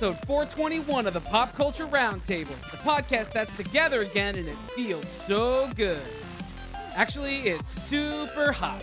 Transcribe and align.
to 0.00 0.06
episode 0.06 0.26
421 0.26 1.06
of 1.06 1.12
the 1.12 1.20
Pop 1.20 1.54
Culture 1.54 1.86
Roundtable, 1.86 2.58
the 2.70 2.78
podcast 2.78 3.32
that's 3.32 3.54
together 3.54 4.00
again 4.00 4.34
and 4.36 4.48
it 4.48 4.56
feels 4.74 5.06
so 5.06 5.68
good. 5.76 6.00
Actually, 6.96 7.40
it's 7.40 7.68
super 7.68 8.50
hot. 8.50 8.82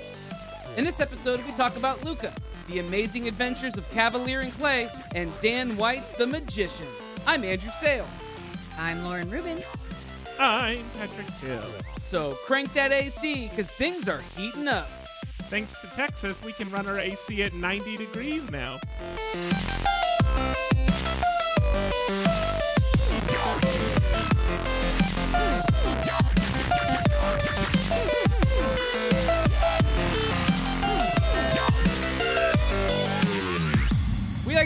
In 0.78 0.86
this 0.86 1.00
episode, 1.00 1.44
we 1.48 1.54
talk 1.54 1.75
about 1.75 2.06
Luca, 2.06 2.32
the 2.68 2.78
amazing 2.78 3.28
adventures 3.28 3.78
of 3.78 3.89
Kavalier 3.89 4.42
and 4.42 4.54
Clay, 4.54 4.89
and 5.16 5.32
Dan 5.42 5.75
White's 5.75 6.11
The 6.11 6.28
Magician. 6.28 6.86
I'm 7.25 7.44
Andrew 7.44 7.72
Sale. 7.72 8.08
I'm 8.78 9.04
Lauren 9.04 9.28
Rubin. 9.32 9.64
I'm 10.39 10.84
Patrick 11.00 11.32
Hill. 11.39 11.66
So 11.97 12.38
crank 12.46 12.74
that 12.74 12.92
AC, 12.92 13.47
because 13.50 13.72
things 13.72 14.08
are 14.08 14.22
heating 14.36 14.68
up. 14.68 14.88
Thanks 15.50 15.82
to 15.82 15.88
Texas, 15.88 16.44
we 16.44 16.52
can 16.52 16.70
run 16.70 16.86
our 16.86 17.00
AC 17.00 17.42
at 17.42 17.56
90 17.56 17.97
degrees 17.97 18.52
now. 18.52 18.78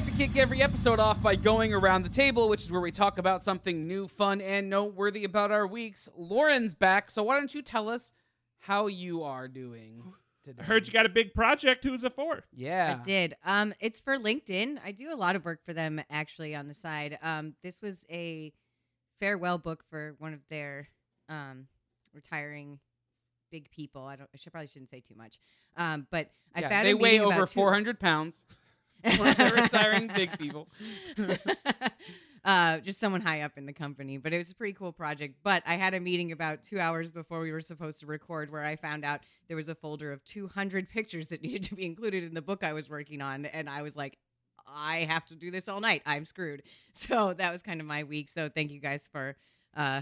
Like 0.01 0.11
to 0.11 0.17
kick 0.17 0.37
every 0.37 0.61
episode 0.63 0.99
off 0.99 1.21
by 1.21 1.35
going 1.35 1.73
around 1.73 2.01
the 2.03 2.09
table, 2.09 2.49
which 2.49 2.61
is 2.63 2.71
where 2.71 2.81
we 2.81 2.91
talk 2.91 3.19
about 3.19 3.39
something 3.41 3.87
new, 3.87 4.07
fun, 4.07 4.41
and 4.41 4.69
noteworthy 4.69 5.23
about 5.25 5.51
our 5.51 5.67
weeks. 5.67 6.09
Lauren's 6.15 6.73
back, 6.73 7.11
so 7.11 7.21
why 7.23 7.37
don't 7.37 7.53
you 7.53 7.61
tell 7.61 7.87
us 7.89 8.13
how 8.61 8.87
you 8.87 9.21
are 9.21 9.47
doing 9.47 10.01
today? 10.43 10.61
I 10.61 10.65
heard 10.65 10.87
you 10.87 10.93
got 10.93 11.05
a 11.05 11.09
big 11.09 11.33
project. 11.35 11.83
Who's 11.83 12.03
it 12.03 12.13
for? 12.13 12.45
Yeah. 12.51 12.97
I 12.99 13.03
did. 13.03 13.35
Um, 13.45 13.73
it's 13.79 13.99
for 13.99 14.17
LinkedIn. 14.17 14.79
I 14.83 14.91
do 14.91 15.13
a 15.13 15.15
lot 15.15 15.35
of 15.35 15.45
work 15.45 15.63
for 15.65 15.73
them 15.73 16.01
actually 16.09 16.55
on 16.55 16.67
the 16.67 16.73
side. 16.73 17.19
Um, 17.21 17.53
this 17.61 17.79
was 17.81 18.03
a 18.09 18.53
farewell 19.19 19.59
book 19.59 19.83
for 19.89 20.15
one 20.17 20.33
of 20.33 20.39
their 20.49 20.87
um 21.29 21.67
retiring 22.13 22.79
big 23.51 23.69
people. 23.69 24.05
I 24.05 24.15
don't. 24.15 24.29
I 24.33 24.37
should 24.37 24.51
probably 24.51 24.67
shouldn't 24.67 24.89
say 24.89 25.01
too 25.01 25.15
much. 25.15 25.37
Um, 25.77 26.07
but 26.09 26.31
I 26.55 26.61
Yeah, 26.61 26.69
found 26.69 26.87
they 26.87 26.91
a 26.91 26.97
weigh 26.97 27.19
over 27.19 27.45
400 27.45 27.99
pounds. 27.99 28.45
One 29.17 29.29
of 29.29 29.37
the 29.37 29.51
retiring 29.61 30.09
big 30.13 30.37
people. 30.39 30.67
uh, 32.43 32.79
just 32.79 32.99
someone 32.99 33.21
high 33.21 33.41
up 33.41 33.57
in 33.57 33.65
the 33.65 33.73
company. 33.73 34.17
But 34.17 34.33
it 34.33 34.37
was 34.37 34.51
a 34.51 34.55
pretty 34.55 34.73
cool 34.73 34.91
project. 34.91 35.35
But 35.43 35.63
I 35.65 35.75
had 35.75 35.93
a 35.93 35.99
meeting 35.99 36.31
about 36.31 36.63
two 36.63 36.79
hours 36.79 37.11
before 37.11 37.39
we 37.41 37.51
were 37.51 37.61
supposed 37.61 37.99
to 38.01 38.05
record 38.05 38.51
where 38.51 38.63
I 38.63 38.75
found 38.75 39.05
out 39.05 39.21
there 39.47 39.57
was 39.57 39.69
a 39.69 39.75
folder 39.75 40.11
of 40.11 40.23
200 40.23 40.89
pictures 40.89 41.27
that 41.29 41.41
needed 41.43 41.63
to 41.63 41.75
be 41.75 41.85
included 41.85 42.23
in 42.23 42.33
the 42.33 42.41
book 42.41 42.63
I 42.63 42.73
was 42.73 42.89
working 42.89 43.21
on. 43.21 43.45
And 43.45 43.69
I 43.69 43.81
was 43.81 43.95
like, 43.95 44.17
I 44.67 44.99
have 45.09 45.25
to 45.25 45.35
do 45.35 45.51
this 45.51 45.67
all 45.67 45.79
night. 45.81 46.01
I'm 46.05 46.25
screwed. 46.25 46.63
So 46.93 47.33
that 47.33 47.51
was 47.51 47.61
kind 47.61 47.79
of 47.79 47.87
my 47.87 48.03
week. 48.03 48.29
So 48.29 48.49
thank 48.49 48.71
you 48.71 48.79
guys 48.79 49.09
for 49.11 49.35
uh, 49.75 50.01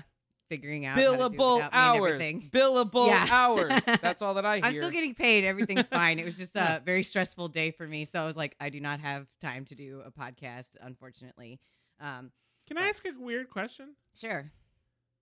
figuring 0.50 0.86
out 0.86 0.98
how 0.98 1.12
to 1.12 1.18
do 1.18 1.24
it 1.24 1.32
Billable 1.38 1.58
me 1.58 1.62
and 1.62 1.74
hours. 1.74 2.24
Billable 2.52 3.08
Yeah. 3.08 3.28
hours. 3.32 3.86
That's 4.02 4.22
all 4.22 4.34
that 4.34 4.46
I 4.46 4.58
hear. 4.58 4.66
I'm 4.66 4.74
still 4.74 4.90
getting 4.92 5.14
paid. 5.16 5.46
Everything's 5.46 5.88
fine. 6.00 6.20
It 6.20 6.26
was 6.26 6.38
just 6.38 6.56
a 6.56 6.82
very 6.84 7.04
stressful 7.04 7.48
day 7.50 7.72
for 7.72 7.88
me. 7.88 8.04
So 8.06 8.20
I 8.20 8.26
was 8.26 8.36
like, 8.36 8.56
I 8.60 8.70
do 8.70 8.80
not 8.82 9.00
have 9.00 9.28
time 9.40 9.66
to 9.66 9.76
do 9.76 10.02
a 10.06 10.12
podcast, 10.12 10.72
unfortunately. 10.82 11.60
Um, 12.00 12.32
Can 12.68 12.78
I 12.78 12.88
ask 12.90 13.06
a 13.06 13.12
weird 13.18 13.50
question? 13.50 13.96
sure. 14.20 14.52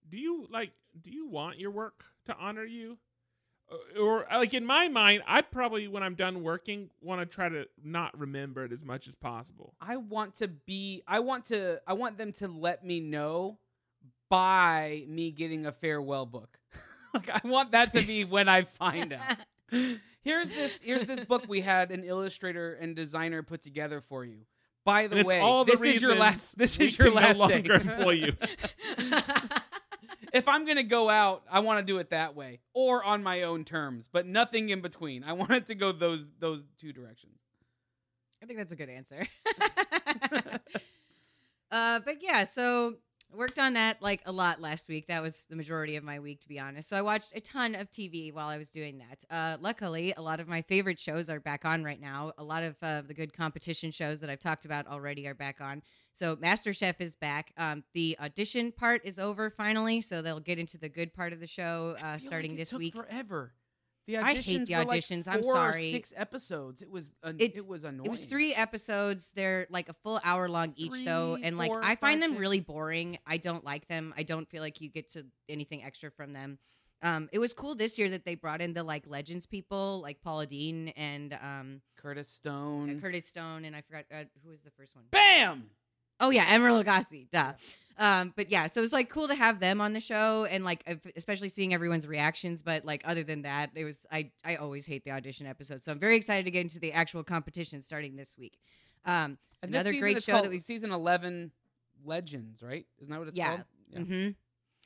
Do 0.10 0.18
you 0.18 0.48
like? 0.50 0.72
Do 1.00 1.12
you 1.12 1.28
want 1.28 1.60
your 1.60 1.70
work 1.72 2.06
to 2.28 2.36
honor 2.40 2.64
you? 2.64 2.98
Uh, 3.70 4.00
Or 4.02 4.26
like 4.32 4.54
in 4.54 4.66
my 4.66 4.88
mind, 4.88 5.22
I'd 5.28 5.52
probably 5.52 5.86
when 5.90 6.02
I'm 6.02 6.16
done 6.16 6.44
working 6.44 6.90
want 7.02 7.20
to 7.20 7.26
try 7.26 7.50
to 7.50 7.68
not 7.84 8.18
remember 8.18 8.64
it 8.64 8.72
as 8.72 8.86
much 8.86 9.08
as 9.10 9.16
possible. 9.16 9.74
I 9.82 9.98
want 9.98 10.36
to 10.36 10.48
be 10.48 11.04
I 11.06 11.20
want 11.20 11.44
to 11.46 11.82
I 11.86 11.92
want 11.94 12.18
them 12.18 12.32
to 12.34 12.48
let 12.48 12.86
me 12.86 13.02
know 13.02 13.58
by 14.30 15.04
me 15.08 15.32
getting 15.32 15.66
a 15.66 15.72
farewell 15.72 16.26
book. 16.26 16.60
like 17.14 17.30
I 17.30 17.42
want 17.48 17.72
that 17.72 17.92
to 17.94 18.06
be 18.06 18.26
when 18.26 18.48
I 18.50 18.64
find 18.64 19.14
out. 19.14 19.38
Here's 20.22 20.50
this 20.50 20.82
here's 20.82 21.06
this 21.06 21.22
book 21.22 21.46
we 21.48 21.62
had 21.62 21.90
an 21.92 22.04
illustrator 22.04 22.74
and 22.74 22.96
designer 22.96 23.44
put 23.44 23.62
together 23.62 24.02
for 24.02 24.26
you. 24.26 24.40
By 24.84 25.08
the 25.08 25.18
And 25.18 25.28
way, 25.28 25.40
all 25.40 25.64
the 25.64 25.72
this 25.72 25.82
is 25.82 26.02
your 26.02 26.16
last 26.16 26.58
this 26.58 26.80
is 26.80 26.98
your 26.98 27.12
can 27.12 27.16
last 27.16 27.38
no 27.38 27.48
longer 27.48 27.78
day. 27.78 27.92
employ 27.94 28.12
you. 28.12 28.34
if 30.34 30.48
I'm 30.50 30.66
gonna 30.66 30.84
go 30.84 31.10
out, 31.10 31.44
I 31.50 31.60
want 31.62 31.80
to 31.80 31.86
do 31.86 31.98
it 32.00 32.10
that 32.10 32.36
way 32.36 32.60
or 32.74 33.04
on 33.04 33.24
my 33.24 33.44
own 33.44 33.64
terms, 33.64 34.10
but 34.12 34.26
nothing 34.26 34.70
in 34.70 34.82
between. 34.82 35.24
I 35.24 35.34
want 35.34 35.52
it 35.52 35.68
to 35.68 35.76
go 35.76 35.92
those 35.94 36.30
those 36.40 36.66
two 36.78 36.92
directions. 36.92 37.40
I 38.44 38.46
think 38.46 38.60
that's 38.60 38.72
a 38.72 38.76
good 38.76 38.90
answer. 38.90 39.26
uh, 41.72 42.00
but 42.00 42.22
yeah, 42.22 42.44
so 42.44 42.96
I 43.07 43.07
worked 43.36 43.60
on 43.60 43.74
that 43.74 44.02
like 44.02 44.22
a 44.26 44.32
lot 44.32 44.62
last 44.62 44.88
week. 44.90 45.08
That 45.08 45.22
was 45.22 45.46
the 45.50 45.56
majority 45.56 45.96
of 45.96 46.04
my 46.04 46.20
week, 46.20 46.42
to 46.42 46.48
be 46.48 46.60
honest. 46.60 46.90
So 46.90 46.98
I 46.98 47.02
watched 47.02 47.36
a 47.36 47.42
ton 47.42 47.76
of 47.76 47.92
TV 47.92 48.34
while 48.34 48.48
I 48.48 48.58
was 48.58 48.72
doing 48.72 49.00
that. 49.00 49.24
Uh, 49.30 49.58
luckily, 49.60 50.14
a 50.16 50.22
lot 50.22 50.40
of 50.40 50.48
my 50.48 50.62
favorite 50.62 51.00
shows 51.00 51.30
are 51.30 51.40
back 51.40 51.66
on 51.66 51.84
right 51.84 52.00
now. 52.00 52.34
A 52.38 52.44
lot 52.44 52.64
of 52.64 52.76
uh, 52.82 53.02
the 53.02 53.14
good 53.14 53.34
competition 53.34 53.92
shows 53.92 54.22
that 54.22 54.30
I've 54.30 54.40
talked 54.40 54.66
about 54.66 54.88
already 54.88 55.28
are 55.28 55.34
back 55.34 55.62
on. 55.62 55.82
So 56.14 56.36
MasterChef 56.36 56.96
is 57.00 57.16
back. 57.16 57.54
Um, 57.58 57.84
the 57.94 58.18
audition 58.20 58.72
part 58.72 59.02
is 59.04 59.20
over 59.20 59.50
finally, 59.50 60.02
so 60.02 60.22
they'll 60.22 60.40
get 60.40 60.58
into 60.58 60.78
the 60.78 60.90
good 60.90 61.14
part 61.14 61.34
of 61.34 61.40
the 61.40 61.48
show 61.48 61.96
uh, 62.02 62.18
starting 62.18 62.52
like 62.52 62.60
this 62.60 62.74
week. 62.74 62.96
Forever. 62.96 63.54
The 64.08 64.18
I 64.18 64.36
hate 64.36 64.66
the 64.66 64.74
were 64.74 64.86
like 64.86 65.00
auditions. 65.02 65.28
I'm 65.28 65.44
sorry. 65.44 65.92
Six 65.92 66.14
episodes. 66.16 66.82
It 66.82 66.90
was. 66.90 67.14
An, 67.24 67.36
it 67.40 67.68
was 67.68 67.84
annoying. 67.84 68.06
It 68.06 68.10
was 68.10 68.24
three 68.24 68.54
episodes. 68.54 69.34
They're 69.36 69.68
like 69.70 69.90
a 69.90 69.94
full 69.94 70.22
hour 70.24 70.48
long 70.48 70.74
each, 70.78 71.04
though, 71.04 71.36
Three, 71.36 71.44
and 71.44 71.58
like 71.58 71.72
four, 71.72 71.84
I 71.84 71.96
find 71.98 72.22
five, 72.22 72.32
them 72.32 72.40
really 72.40 72.62
boring. 72.62 73.20
I 73.28 73.38
don't 73.38 73.66
like 73.66 73.88
them. 73.90 74.14
I 74.18 74.24
don't 74.24 74.50
feel 74.50 74.62
like 74.62 74.80
you 74.80 74.90
get 74.90 75.12
to 75.14 75.26
anything 75.50 75.84
extra 75.84 76.10
from 76.10 76.32
them. 76.32 76.58
Um, 77.04 77.30
it 77.32 77.40
was 77.40 77.54
cool 77.54 77.76
this 77.76 78.00
year 78.00 78.10
that 78.10 78.26
they 78.26 78.36
brought 78.36 78.62
in 78.62 78.74
the 78.74 78.84
like 78.84 79.06
legends 79.08 79.46
people, 79.46 80.00
like 80.02 80.22
Paula 80.22 80.48
Deen 80.48 80.90
and 80.90 81.38
um, 81.42 81.82
Curtis 81.98 82.28
uh, 82.28 82.38
Stone. 82.38 83.02
Curtis 83.02 83.28
Stone, 83.28 83.66
and 83.66 83.76
I 83.76 83.82
forgot 83.82 84.06
uh, 84.12 84.24
who 84.44 84.50
was 84.50 84.64
the 84.64 84.72
first 84.72 84.96
one. 84.96 85.06
Bam. 85.12 85.70
Oh 86.20 86.30
yeah, 86.30 86.46
Emeril 86.58 86.84
Lagasse, 86.84 87.30
duh. 87.30 87.54
Um, 88.00 88.32
but 88.36 88.52
yeah, 88.52 88.68
so 88.68 88.80
it 88.80 88.84
was 88.84 88.94
like 88.94 89.10
cool 89.10 89.28
to 89.28 89.34
have 89.36 89.60
them 89.60 89.82
on 89.82 89.94
the 89.94 90.00
show 90.00 90.46
and 90.50 90.64
like 90.64 90.84
especially 91.16 91.50
seeing 91.50 91.74
everyone's 91.74 92.08
reactions. 92.08 92.62
But 92.62 92.86
like 92.86 93.02
other 93.06 93.24
than 93.24 93.42
that, 93.44 93.72
it 93.76 93.84
was 93.84 94.06
I 94.12 94.32
I 94.46 94.56
always 94.58 94.86
hate 94.86 95.04
the 95.04 95.12
audition 95.12 95.48
episodes, 95.48 95.84
so 95.84 95.92
I'm 95.92 96.00
very 96.00 96.16
excited 96.16 96.46
to 96.46 96.52
get 96.52 96.62
into 96.62 96.80
the 96.80 96.94
actual 96.94 97.24
competition 97.24 97.82
starting 97.82 98.16
this 98.16 98.38
week. 98.38 98.60
Um, 99.06 99.38
And 99.64 99.72
another 99.74 99.92
great 99.94 100.22
show 100.22 100.42
that 100.42 100.50
we 100.50 100.60
season 100.60 100.92
eleven 100.92 101.52
Legends, 102.06 102.62
right? 102.62 102.86
Isn't 103.00 103.12
that 103.12 103.20
what 103.20 103.28
it's 103.30 103.38
Yeah. 103.38 103.50
called? 103.50 103.64
Yeah. 103.90 104.00
hmm 104.02 104.30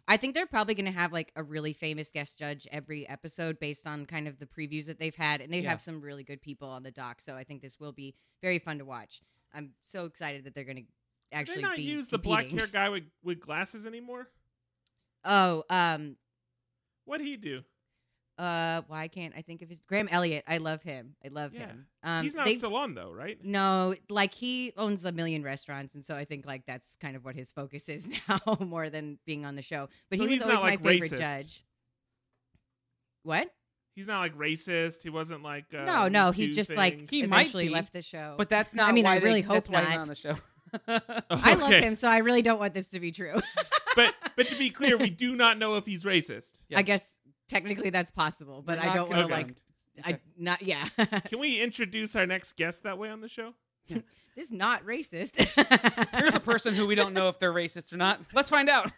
I 0.07 0.17
think 0.17 0.33
they're 0.33 0.47
probably 0.47 0.73
going 0.73 0.85
to 0.87 0.91
have 0.91 1.13
like 1.13 1.31
a 1.35 1.43
really 1.43 1.73
famous 1.73 2.11
guest 2.11 2.37
judge 2.37 2.67
every 2.71 3.07
episode 3.07 3.59
based 3.59 3.85
on 3.87 4.05
kind 4.05 4.27
of 4.27 4.39
the 4.39 4.45
previews 4.45 4.85
that 4.87 4.99
they've 4.99 5.15
had, 5.15 5.41
and 5.41 5.53
they 5.53 5.59
Yeah. 5.59 5.69
have 5.69 5.81
some 5.81 6.01
really 6.01 6.23
good 6.23 6.41
people 6.41 6.67
on 6.69 6.83
the 6.83 6.91
dock. 6.91 7.21
So 7.21 7.35
I 7.35 7.43
think 7.43 7.61
this 7.61 7.79
will 7.79 7.91
be 7.93 8.15
very 8.41 8.59
fun 8.59 8.77
to 8.79 8.85
watch. 8.85 9.21
I'm 9.53 9.73
so 9.83 10.05
excited 10.05 10.43
that 10.45 10.55
they're 10.55 10.63
going 10.65 10.77
to 10.77 10.83
Do 11.31 11.37
actually 11.37 11.55
they 11.55 11.61
not 11.61 11.75
be 11.77 11.83
use 11.83 12.09
the 12.09 12.17
black 12.19 12.49
hair 12.51 12.67
guy 12.71 12.89
with, 12.89 13.03
with 13.23 13.39
glasses 13.39 13.85
anymore? 13.85 14.27
Oh, 15.23 15.63
um, 15.69 16.17
What'd 17.05 17.25
he 17.25 17.37
do? 17.37 17.63
uh, 18.37 18.81
why 18.87 19.07
can't 19.07 19.33
I 19.37 19.43
think 19.43 19.61
of 19.61 19.69
his 19.69 19.81
Graham 19.87 20.07
Elliott? 20.09 20.43
I 20.47 20.57
love 20.57 20.81
him. 20.81 21.15
I 21.23 21.27
love 21.27 21.53
Yeah. 21.53 21.67
him. 21.67 21.85
Um, 22.01 22.23
He's 22.23 22.35
not 22.35 22.45
they- 22.45 22.55
still 22.55 22.75
on 22.75 22.95
though, 22.95 23.11
right? 23.11 23.37
No, 23.43 23.93
like 24.09 24.33
he 24.33 24.73
owns 24.77 25.05
a 25.05 25.11
million 25.11 25.43
restaurants, 25.43 25.93
and 25.93 26.03
so 26.03 26.15
I 26.15 26.25
think 26.25 26.45
like 26.47 26.65
that's 26.65 26.95
kind 26.95 27.15
of 27.15 27.23
what 27.23 27.35
his 27.35 27.51
focus 27.51 27.87
is 27.87 28.09
now, 28.27 28.39
more 28.59 28.89
than 28.89 29.19
being 29.27 29.45
on 29.45 29.55
the 29.55 29.61
show. 29.61 29.89
But 30.09 30.17
So 30.17 30.23
he 30.23 30.29
was 30.29 30.33
he's 30.39 30.43
always 30.43 30.55
not, 30.55 30.63
my 30.63 30.69
like, 30.71 30.83
favorite 30.83 31.11
racist. 31.11 31.17
judge. 31.19 31.63
What? 33.23 33.53
He's 33.95 34.07
not 34.07 34.19
like 34.21 34.35
racist. 34.37 35.03
He 35.03 35.09
wasn't 35.09 35.43
like 35.43 35.65
uh, 35.77 35.83
no, 35.83 36.07
no, 36.07 36.31
he 36.31 36.51
just 36.51 36.69
thing. 36.69 36.77
like 36.77 37.09
He 37.11 37.27
might 37.27 37.41
eventually 37.41 37.67
be, 37.67 37.73
left 37.73 37.93
the 37.93 38.01
show. 38.01 38.35
But 38.37 38.49
that's 38.49 38.73
not. 38.73 38.89
I 38.89 38.91
mean, 38.93 39.03
why 39.03 39.17
I 39.17 39.19
they- 39.19 39.25
really 39.25 39.41
that's 39.41 39.67
hope 39.67 39.73
why 39.75 39.81
he's 39.81 39.89
not. 39.95 40.01
on 40.01 40.07
the 40.07 40.15
show. 40.15 40.35
I 40.87 41.53
love 41.55 41.63
Okay. 41.63 41.81
him, 41.81 41.95
so 41.95 42.09
I 42.09 42.17
really 42.19 42.41
don't 42.41 42.59
want 42.59 42.73
this 42.73 42.87
to 42.89 42.99
be 42.99 43.11
true. 43.11 43.39
but 43.95 44.13
but 44.35 44.47
to 44.49 44.55
be 44.57 44.69
clear, 44.71 44.97
we 44.97 45.09
do 45.09 45.35
not 45.35 45.57
know 45.57 45.75
if 45.75 45.85
he's 45.85 46.05
racist. 46.05 46.61
Yeah. 46.69 46.79
I 46.79 46.81
guess 46.81 47.17
technically 47.47 47.89
that's 47.89 48.11
possible, 48.11 48.63
but 48.65 48.77
We're 48.77 48.83
I 48.83 48.85
not 48.87 48.95
don't 48.95 49.09
want 49.09 49.21
to 49.21 49.27
confirmed. 49.35 49.47
like. 49.49 49.57
I 50.05 50.19
not 50.37 50.61
yeah. 50.61 50.87
Can 51.25 51.39
we 51.39 51.59
introduce 51.61 52.15
our 52.15 52.25
next 52.25 52.55
guest 52.55 52.83
that 52.83 52.97
way 52.97 53.09
on 53.09 53.19
the 53.21 53.27
show? 53.27 53.53
this 53.89 54.01
is 54.37 54.51
not 54.51 54.85
racist. 54.85 55.35
Here's 56.17 56.33
a 56.33 56.39
person 56.39 56.73
who 56.73 56.87
we 56.87 56.95
don't 56.95 57.13
know 57.13 57.27
if 57.27 57.39
they're 57.39 57.53
racist 57.53 57.91
or 57.91 57.97
not. 57.97 58.21
Let's 58.33 58.49
find 58.49 58.69
out. 58.69 58.89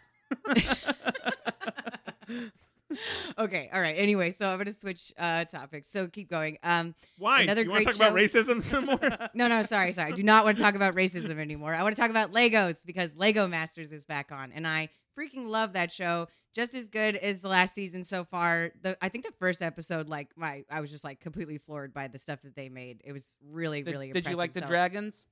okay, 3.38 3.70
all 3.72 3.80
right. 3.80 3.96
Anyway, 3.98 4.30
so 4.30 4.46
I'm 4.48 4.58
gonna 4.58 4.72
switch 4.72 5.12
uh 5.18 5.44
topics. 5.44 5.88
So 5.88 6.06
keep 6.08 6.30
going. 6.30 6.58
Um, 6.62 6.94
Why? 7.18 7.42
Another 7.42 7.62
you 7.62 7.70
want 7.70 7.80
to 7.80 7.84
great 7.86 7.96
talk 7.96 8.08
about 8.08 8.18
racism 8.18 8.62
some 8.62 8.86
more? 8.86 8.98
no, 9.34 9.48
no, 9.48 9.62
sorry, 9.62 9.92
sorry. 9.92 10.12
I 10.12 10.14
do 10.14 10.22
not 10.22 10.44
want 10.44 10.56
to 10.58 10.62
talk 10.62 10.74
about 10.74 10.94
racism 10.94 11.38
anymore. 11.38 11.74
I 11.74 11.82
want 11.82 11.94
to 11.96 12.00
talk 12.00 12.10
about 12.10 12.32
Legos 12.32 12.84
because 12.84 13.16
Lego 13.16 13.46
Masters 13.46 13.92
is 13.92 14.04
back 14.04 14.32
on, 14.32 14.52
and 14.52 14.66
I 14.66 14.88
freaking 15.18 15.48
love 15.48 15.72
that 15.74 15.92
show. 15.92 16.28
Just 16.54 16.74
as 16.76 16.88
good 16.88 17.16
as 17.16 17.40
the 17.42 17.48
last 17.48 17.74
season 17.74 18.04
so 18.04 18.22
far. 18.24 18.70
The 18.82 18.96
I 19.02 19.08
think 19.08 19.24
the 19.24 19.32
first 19.40 19.60
episode, 19.60 20.08
like 20.08 20.28
my, 20.36 20.64
I 20.70 20.80
was 20.80 20.90
just 20.90 21.02
like 21.02 21.18
completely 21.18 21.58
floored 21.58 21.92
by 21.92 22.06
the 22.06 22.16
stuff 22.18 22.42
that 22.42 22.54
they 22.54 22.68
made. 22.68 23.00
It 23.04 23.10
was 23.12 23.36
really, 23.44 23.82
Did, 23.82 23.90
really. 23.90 24.06
did 24.12 24.14
you 24.14 24.18
impressive. 24.20 24.38
like 24.38 24.52
the 24.52 24.60
So- 24.60 24.66
dragons? 24.66 25.24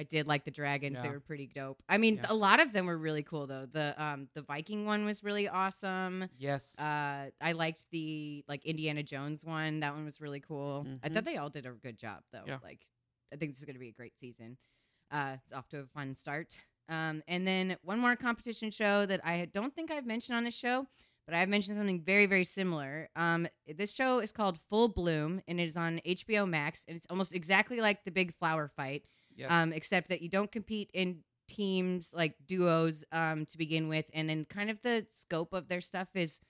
I 0.00 0.04
did 0.04 0.26
like 0.26 0.44
the 0.46 0.50
dragons; 0.50 0.98
they 1.02 1.10
were 1.10 1.20
pretty 1.20 1.46
dope. 1.46 1.82
I 1.88 1.98
mean, 1.98 2.16
Yeah. 2.16 2.26
a 2.30 2.34
lot 2.34 2.58
of 2.58 2.72
them 2.72 2.86
were 2.86 2.96
really 2.96 3.22
cool 3.22 3.46
though. 3.46 3.66
The 3.66 3.94
um 4.02 4.28
the 4.34 4.40
Viking 4.42 4.86
one 4.86 5.04
was 5.04 5.22
really 5.22 5.46
awesome. 5.46 6.28
Yes. 6.38 6.74
Uh, 6.78 7.30
I 7.40 7.52
liked 7.52 7.84
the 7.90 8.42
like 8.48 8.64
Indiana 8.64 9.02
Jones 9.02 9.44
one. 9.44 9.80
That 9.80 9.92
one 9.94 10.06
was 10.06 10.20
really 10.20 10.40
cool. 10.40 10.86
I 11.02 11.08
Mhm. 11.08 11.12
thought 11.14 11.24
they 11.26 11.36
all 11.36 11.50
did 11.50 11.66
a 11.66 11.70
good 11.72 11.98
job 11.98 12.22
though. 12.32 12.44
Yeah. 12.46 12.58
Like, 12.62 12.86
I 13.32 13.36
think 13.36 13.52
this 13.52 13.58
is 13.58 13.64
going 13.66 13.74
to 13.76 13.80
be 13.80 13.88
a 13.90 13.92
great 13.92 14.18
season. 14.18 14.56
Uh, 15.10 15.36
it's 15.42 15.52
off 15.52 15.68
to 15.68 15.80
a 15.80 15.86
fun 15.86 16.14
start. 16.14 16.56
Um, 16.88 17.22
and 17.28 17.46
then 17.46 17.76
one 17.82 17.98
more 18.00 18.16
competition 18.16 18.70
show 18.70 19.04
that 19.06 19.20
I 19.24 19.44
don't 19.44 19.74
think 19.74 19.90
I've 19.90 20.06
mentioned 20.06 20.36
on 20.36 20.44
this 20.44 20.54
show, 20.56 20.88
but 21.26 21.34
I've 21.34 21.48
mentioned 21.48 21.76
something 21.78 22.00
very, 22.02 22.26
very 22.26 22.44
similar. 22.44 23.08
Um, 23.14 23.46
this 23.66 23.92
show 23.92 24.18
is 24.18 24.32
called 24.32 24.58
Full 24.70 24.88
Bloom, 24.88 25.40
and 25.46 25.60
it 25.60 25.64
is 25.64 25.76
on 25.76 26.00
HBO 26.04 26.46
Max, 26.48 26.84
and 26.88 26.96
it's 26.96 27.06
almost 27.10 27.34
exactly 27.34 27.80
like 27.80 28.04
the 28.04 28.10
Big 28.10 28.34
Flower 28.34 28.66
Fight 28.66 29.04
um, 29.48 29.72
except 29.72 30.08
that 30.08 30.22
you 30.22 30.28
don't 30.28 30.50
compete 30.50 30.90
in 30.94 31.20
teams 31.48 32.14
like 32.14 32.34
duos 32.46 33.04
um, 33.12 33.46
to 33.46 33.58
begin 33.58 33.88
with, 33.88 34.06
and 34.12 34.28
then 34.28 34.44
kind 34.44 34.70
of 34.70 34.80
the 34.82 35.06
scope 35.10 35.52
of 35.52 35.68
their 35.68 35.80
stuff 35.80 36.08
is 36.14 36.40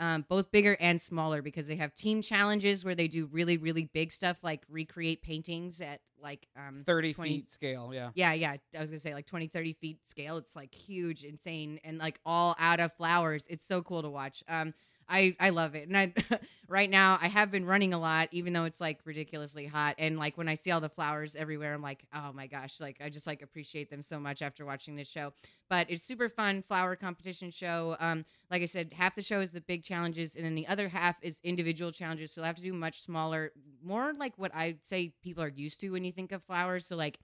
um, 0.00 0.24
both 0.28 0.52
bigger 0.52 0.76
and 0.80 1.00
smaller 1.00 1.42
because 1.42 1.66
they 1.66 1.76
have 1.76 1.94
team 1.94 2.22
challenges 2.22 2.84
where 2.84 2.94
they 2.94 3.08
do 3.08 3.26
really 3.26 3.56
really 3.56 3.90
big 3.92 4.12
stuff 4.12 4.36
like 4.42 4.62
recreate 4.68 5.22
paintings 5.22 5.80
at 5.80 6.00
like 6.22 6.46
um, 6.56 6.82
30 6.84 7.14
20 7.14 7.30
feet 7.30 7.50
scale. 7.50 7.90
Yeah. 7.92 8.10
yeah, 8.14 8.32
yeah. 8.32 8.56
I 8.76 8.80
was 8.80 8.90
gonna 8.90 9.00
say 9.00 9.14
like 9.14 9.26
20, 9.26 9.48
30 9.48 9.72
feet 9.74 10.06
scale. 10.06 10.36
It's 10.36 10.56
like 10.56 10.74
huge, 10.74 11.24
insane, 11.24 11.80
and 11.84 11.98
like 11.98 12.20
all 12.24 12.56
out 12.58 12.80
of 12.80 12.92
flowers. 12.92 13.46
It's 13.48 13.64
so 13.64 13.82
cool 13.82 14.02
to 14.02 14.10
watch. 14.10 14.42
Um, 14.48 14.74
I 15.08 15.34
I 15.40 15.50
love 15.50 15.74
it. 15.74 15.88
And 15.88 15.96
I 15.96 16.12
right 16.68 16.88
now 16.90 17.18
I 17.20 17.28
have 17.28 17.50
been 17.50 17.64
running 17.64 17.94
a 17.94 17.98
lot, 17.98 18.28
even 18.32 18.52
though 18.52 18.64
it's 18.64 18.80
like 18.80 19.00
ridiculously 19.04 19.66
hot. 19.66 19.94
And 19.98 20.18
like 20.18 20.36
when 20.36 20.48
I 20.48 20.54
see 20.54 20.70
all 20.70 20.80
the 20.80 20.88
flowers 20.88 21.34
everywhere, 21.34 21.74
I'm 21.74 21.82
like, 21.82 22.04
oh 22.14 22.32
my 22.32 22.46
gosh, 22.46 22.80
like 22.80 22.98
I 23.02 23.08
just 23.08 23.26
like 23.26 23.42
appreciate 23.42 23.90
them 23.90 24.02
so 24.02 24.20
much 24.20 24.42
after 24.42 24.64
watching 24.66 24.96
this 24.96 25.08
show. 25.08 25.32
But 25.70 25.90
it's 25.90 26.02
super 26.02 26.28
fun 26.28 26.62
flower 26.62 26.96
competition 26.96 27.50
show. 27.50 27.96
Um, 28.00 28.24
like 28.50 28.62
I 28.62 28.66
said, 28.66 28.92
half 28.92 29.14
the 29.14 29.22
show 29.22 29.40
is 29.40 29.52
the 29.52 29.60
big 29.60 29.82
challenges, 29.82 30.36
and 30.36 30.44
then 30.44 30.54
the 30.54 30.66
other 30.66 30.88
half 30.88 31.16
is 31.22 31.40
individual 31.42 31.92
challenges. 31.92 32.32
So 32.32 32.42
I 32.42 32.46
have 32.46 32.56
to 32.56 32.62
do 32.62 32.72
much 32.72 33.00
smaller, 33.02 33.52
more 33.82 34.12
like 34.14 34.34
what 34.36 34.54
I'd 34.54 34.84
say 34.84 35.12
people 35.22 35.42
are 35.42 35.48
used 35.48 35.80
to 35.80 35.90
when 35.90 36.04
you 36.04 36.12
think 36.12 36.32
of 36.32 36.42
flowers. 36.44 36.86
So 36.86 36.96
like 36.96 37.18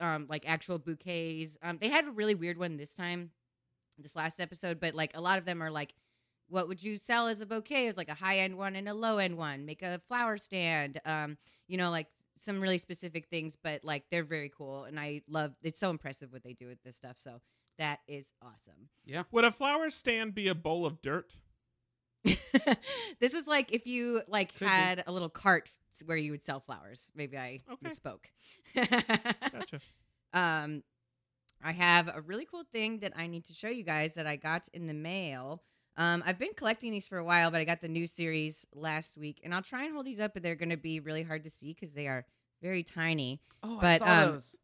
um 0.00 0.26
like 0.28 0.48
actual 0.48 0.78
bouquets. 0.78 1.56
Um 1.62 1.78
they 1.80 1.88
had 1.88 2.06
a 2.06 2.10
really 2.10 2.34
weird 2.34 2.58
one 2.58 2.76
this 2.76 2.94
time, 2.94 3.30
this 3.98 4.16
last 4.16 4.40
episode, 4.40 4.80
but 4.80 4.94
like 4.94 5.16
a 5.16 5.20
lot 5.20 5.38
of 5.38 5.44
them 5.44 5.62
are 5.62 5.70
like 5.70 5.94
what 6.48 6.68
would 6.68 6.82
you 6.82 6.96
sell 6.98 7.28
as 7.28 7.40
a 7.40 7.46
bouquet 7.46 7.86
is 7.86 7.96
like 7.96 8.08
a 8.08 8.14
high 8.14 8.38
end 8.38 8.56
one 8.56 8.74
and 8.76 8.88
a 8.88 8.94
low 8.94 9.18
end 9.18 9.36
one. 9.36 9.64
Make 9.66 9.82
a 9.82 9.98
flower 10.00 10.36
stand. 10.38 11.00
Um, 11.04 11.36
you 11.66 11.76
know, 11.76 11.90
like 11.90 12.06
some 12.38 12.60
really 12.60 12.78
specific 12.78 13.26
things, 13.28 13.56
but 13.62 13.84
like 13.84 14.04
they're 14.10 14.24
very 14.24 14.50
cool 14.56 14.84
and 14.84 14.98
I 14.98 15.22
love 15.28 15.52
it's 15.62 15.78
so 15.78 15.90
impressive 15.90 16.32
what 16.32 16.42
they 16.44 16.52
do 16.54 16.66
with 16.66 16.82
this 16.82 16.96
stuff. 16.96 17.16
So 17.18 17.40
that 17.78 18.00
is 18.08 18.32
awesome. 18.42 18.88
Yeah. 19.04 19.24
Would 19.32 19.44
a 19.44 19.50
flower 19.52 19.90
stand 19.90 20.34
be 20.34 20.48
a 20.48 20.54
bowl 20.54 20.86
of 20.86 21.02
dirt? 21.02 21.36
this 23.20 23.34
was 23.34 23.46
like 23.46 23.72
if 23.72 23.86
you 23.86 24.22
like 24.28 24.52
Could 24.54 24.60
be. 24.60 24.66
had 24.66 25.04
a 25.06 25.12
little 25.12 25.28
cart 25.28 25.70
where 26.06 26.16
you 26.16 26.30
would 26.30 26.42
sell 26.42 26.60
flowers. 26.60 27.10
Maybe 27.14 27.36
I 27.36 27.58
Okay. 27.70 27.88
misspoke. 27.88 28.26
Gotcha. 29.52 29.80
Um, 30.34 30.82
I 31.64 31.72
have 31.72 32.06
a 32.14 32.20
really 32.20 32.44
cool 32.44 32.64
thing 32.70 32.98
that 32.98 33.14
I 33.16 33.28
need 33.28 33.46
to 33.46 33.54
show 33.54 33.68
you 33.68 33.82
guys 33.82 34.12
that 34.12 34.26
I 34.26 34.36
got 34.36 34.68
in 34.74 34.86
the 34.86 34.92
mail. 34.94 35.62
Um, 35.98 36.22
I've 36.24 36.38
been 36.38 36.54
collecting 36.56 36.92
these 36.92 37.06
for 37.06 37.18
a 37.18 37.24
while, 37.24 37.50
but 37.50 37.60
I 37.60 37.64
got 37.64 37.80
the 37.82 37.88
new 37.88 38.06
series 38.06 38.64
last 38.74 39.18
week, 39.18 39.40
and 39.44 39.52
I'll 39.54 39.62
try 39.62 39.84
and 39.84 39.92
hold 39.92 40.06
these 40.06 40.20
up, 40.20 40.32
but 40.32 40.42
they're 40.42 40.54
going 40.54 40.70
to 40.70 40.76
be 40.76 41.00
really 41.00 41.24
hard 41.24 41.44
to 41.44 41.50
see 41.50 41.74
because 41.74 41.92
they 41.92 42.06
are 42.06 42.24
very 42.62 42.82
tiny. 42.84 43.40
Oh, 43.62 43.78
I 43.78 43.80
But, 43.80 43.98
saw 43.98 44.06
um, 44.06 44.30
those. 44.32 44.56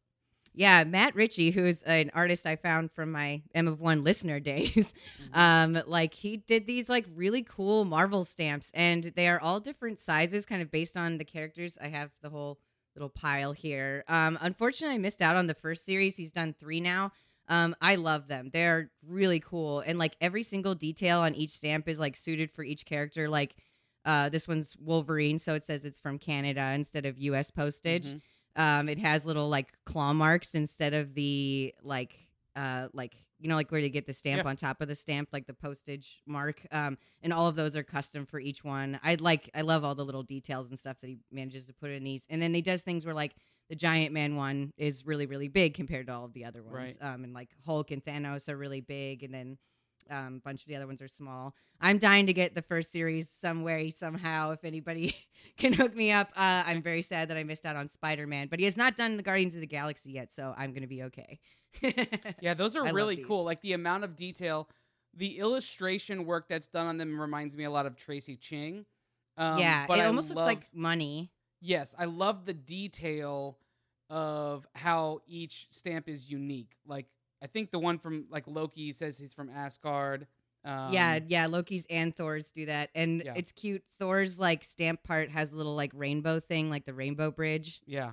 Yeah, 0.57 0.85
Matt 0.85 1.17
Ritchie, 1.17 1.51
who 1.51 1.67
is 1.67 1.83
an 1.83 2.13
artist 2.15 2.47
I 2.47 2.55
found 2.55 2.93
from 2.93 3.11
my 3.11 3.43
M 3.57 3.67
of 3.67 3.81
One 3.81 4.05
listener 4.05 4.39
days, 4.53 4.95
Mm-hmm. 5.35 5.39
um, 5.77 5.83
like 5.89 6.15
he 6.15 6.37
did 6.37 6.67
these 6.67 6.89
like 6.89 7.05
really 7.13 7.43
cool 7.43 7.85
Marvel 7.85 8.25
stamps, 8.25 8.71
and 8.73 9.03
they 9.17 9.27
are 9.29 9.41
all 9.41 9.59
different 9.59 9.99
sizes, 9.99 10.47
kind 10.47 10.63
of 10.63 10.71
based 10.71 10.97
on 10.97 11.19
the 11.19 11.25
characters. 11.25 11.77
I 11.83 11.89
have 11.89 12.13
the 12.23 12.31
whole 12.31 12.61
little 12.95 13.09
pile 13.09 13.51
here. 13.53 14.05
Um, 14.07 14.39
unfortunately, 14.41 14.95
I 14.95 14.99
missed 14.99 15.21
out 15.21 15.35
on 15.35 15.49
the 15.49 15.55
first 15.55 15.85
series. 15.85 16.17
He's 16.17 16.31
done 16.31 16.55
three 16.61 16.81
now. 16.81 17.11
Um, 17.49 17.75
I 17.81 17.97
love 17.97 18.27
them. 18.27 18.51
They're 18.53 18.91
really 19.07 19.41
cool, 19.41 19.81
and 19.81 19.99
like 19.99 20.17
every 20.21 20.43
single 20.43 20.75
detail 20.75 21.21
on 21.21 21.35
each 21.35 21.51
stamp 21.51 21.89
is 21.89 22.01
like 22.01 22.17
suited 22.17 22.51
for 22.51 22.65
each 22.65 22.87
character. 22.87 23.29
Like 23.29 23.55
uh, 24.05 24.29
this 24.31 24.47
one's 24.49 24.77
Wolverine, 24.79 25.39
so 25.39 25.55
it 25.55 25.65
says 25.65 25.85
it's 25.85 26.01
from 26.01 26.19
Canada 26.19 26.73
instead 26.75 27.05
of 27.07 27.19
U.S. 27.19 27.51
postage. 27.51 28.09
Mhm. 28.09 28.21
Um, 28.57 28.89
it 28.89 28.99
has 28.99 29.27
little 29.27 29.49
like 29.49 29.73
claw 29.85 30.13
marks 30.13 30.55
instead 30.55 30.95
of 30.95 31.15
the 31.15 31.75
like 31.83 32.17
uh 32.57 32.87
like 32.93 33.17
you 33.41 33.49
know 33.49 33.57
like 33.57 33.73
where 33.73 33.81
you 33.81 33.89
get 33.89 34.07
the 34.07 34.13
stamp 34.13 34.45
Yeah. 34.45 34.49
on 34.49 34.55
top 34.55 34.81
of 34.81 34.87
the 34.87 34.95
stamp 34.95 35.31
like 35.33 35.49
the 35.49 35.55
postage 35.55 36.23
mark 36.25 36.65
um 36.71 36.97
and 37.21 37.33
all 37.33 37.49
of 37.49 37.57
those 37.57 37.75
are 37.77 37.83
custom 37.83 38.27
for 38.27 38.39
each 38.39 38.63
one 38.63 39.01
i 39.03 39.17
like 39.17 39.51
i 39.57 39.63
love 39.63 39.83
all 39.83 39.97
the 39.97 40.05
little 40.05 40.23
details 40.23 40.71
and 40.71 40.79
stuff 40.79 41.01
that 41.01 41.09
he 41.09 41.19
manages 41.33 41.67
to 41.67 41.73
put 41.75 41.91
in 41.91 42.05
these 42.05 42.29
and 42.31 42.41
then 42.41 42.55
he 42.55 42.63
does 42.63 42.83
things 42.83 43.05
where 43.05 43.13
like 43.13 43.35
the 43.69 43.77
giant 43.77 44.13
man 44.13 44.37
one 44.37 44.73
is 44.77 45.07
really 45.07 45.27
really 45.27 45.49
big 45.49 45.75
compared 45.75 46.07
to 46.07 46.13
all 46.13 46.25
of 46.25 46.33
the 46.33 46.45
other 46.45 46.63
ones 46.63 46.99
Right. 47.01 47.15
um 47.15 47.25
and 47.25 47.33
like 47.33 47.49
hulk 47.65 47.91
and 47.91 48.05
thanos 48.05 48.49
are 48.49 48.57
really 48.57 48.81
big 48.81 49.23
and 49.23 49.33
then 49.35 49.59
um, 50.11 50.37
a 50.37 50.41
bunch 50.41 50.63
of 50.63 50.69
the 50.69 50.77
other 50.77 50.87
ones 50.87 51.01
are 51.01 51.09
small. 51.09 51.55
I'm 51.81 51.97
dying 51.97 52.27
to 52.27 52.35
get 52.35 52.55
the 52.55 52.61
first 52.61 52.93
series 52.93 53.31
some 53.31 53.63
way, 53.63 53.89
somehow. 53.89 54.51
If 54.53 54.63
anybody 54.63 55.17
can 55.57 55.73
hook 55.73 55.97
me 55.97 56.13
up, 56.13 56.29
uh, 56.37 56.63
I'm 56.67 56.83
very 56.83 57.01
sad 57.01 57.29
that 57.29 57.39
I 57.39 57.43
missed 57.45 57.65
out 57.65 57.75
on 57.75 57.89
Spider 57.89 58.27
Man, 58.27 58.49
but 58.49 58.59
he 58.59 58.67
has 58.67 58.77
not 58.77 58.97
done 58.97 59.17
the 59.17 59.23
Guardians 59.23 59.55
of 59.55 59.61
the 59.63 59.67
Galaxy 59.67 60.13
yet, 60.13 60.31
so 60.31 60.55
I'm 60.59 60.73
going 60.73 60.83
to 60.83 60.87
be 60.89 61.05
okay. 61.05 61.39
Yeah, 62.41 62.53
those 62.55 62.77
are 62.77 62.87
I 62.87 62.91
really 62.91 63.17
cool. 63.17 63.45
Like 63.45 63.63
the 63.63 63.73
amount 63.73 64.05
of 64.05 64.15
detail, 64.15 64.69
the 65.17 65.39
illustration 65.39 66.27
work 66.27 66.49
that's 66.49 66.67
done 66.67 66.87
on 66.87 66.99
them 66.99 67.19
reminds 67.19 67.57
me 67.57 67.65
a 67.65 67.71
lot 67.71 67.87
of 67.87 67.97
Tracie 67.97 68.37
Ching. 68.37 68.85
Um, 69.37 69.59
yeah, 69.59 69.87
but 69.89 69.99
it 69.99 70.03
I 70.03 70.07
almost 70.07 70.29
looks 70.29 70.43
like 70.43 70.67
money. 70.73 71.33
Yes, 71.67 71.95
I 71.99 72.05
love 72.05 72.45
the 72.45 72.53
detail 72.55 73.59
of 74.11 74.67
how 74.75 75.21
each 75.27 75.67
stamp 75.71 76.09
is 76.09 76.31
unique. 76.31 76.77
Like 76.87 77.07
I 77.43 77.47
think 77.47 77.71
the 77.71 77.79
one 77.79 77.99
from 77.99 78.27
like 78.31 78.45
Loki 78.47 78.93
says 78.93 79.17
he's 79.19 79.33
from 79.35 79.49
Asgard. 79.49 80.27
Um, 80.65 80.93
yeah, 80.93 81.19
yeah, 81.27 81.47
Loki's 81.47 81.87
and 81.91 82.15
Thor's 82.15 82.51
do 82.51 82.67
that, 82.67 82.91
and 82.95 83.23
Yeah. 83.25 83.35
it's 83.37 83.53
cute. 83.53 83.83
Thor's 83.99 84.39
like 84.41 84.65
stamp 84.65 85.03
part 85.05 85.31
has 85.31 85.53
a 85.53 85.57
little 85.57 85.75
like 85.75 85.91
rainbow 85.95 86.41
thing, 86.41 86.71
like 86.71 86.85
the 86.87 86.95
rainbow 86.95 87.31
bridge. 87.31 87.81
yeah. 87.87 88.13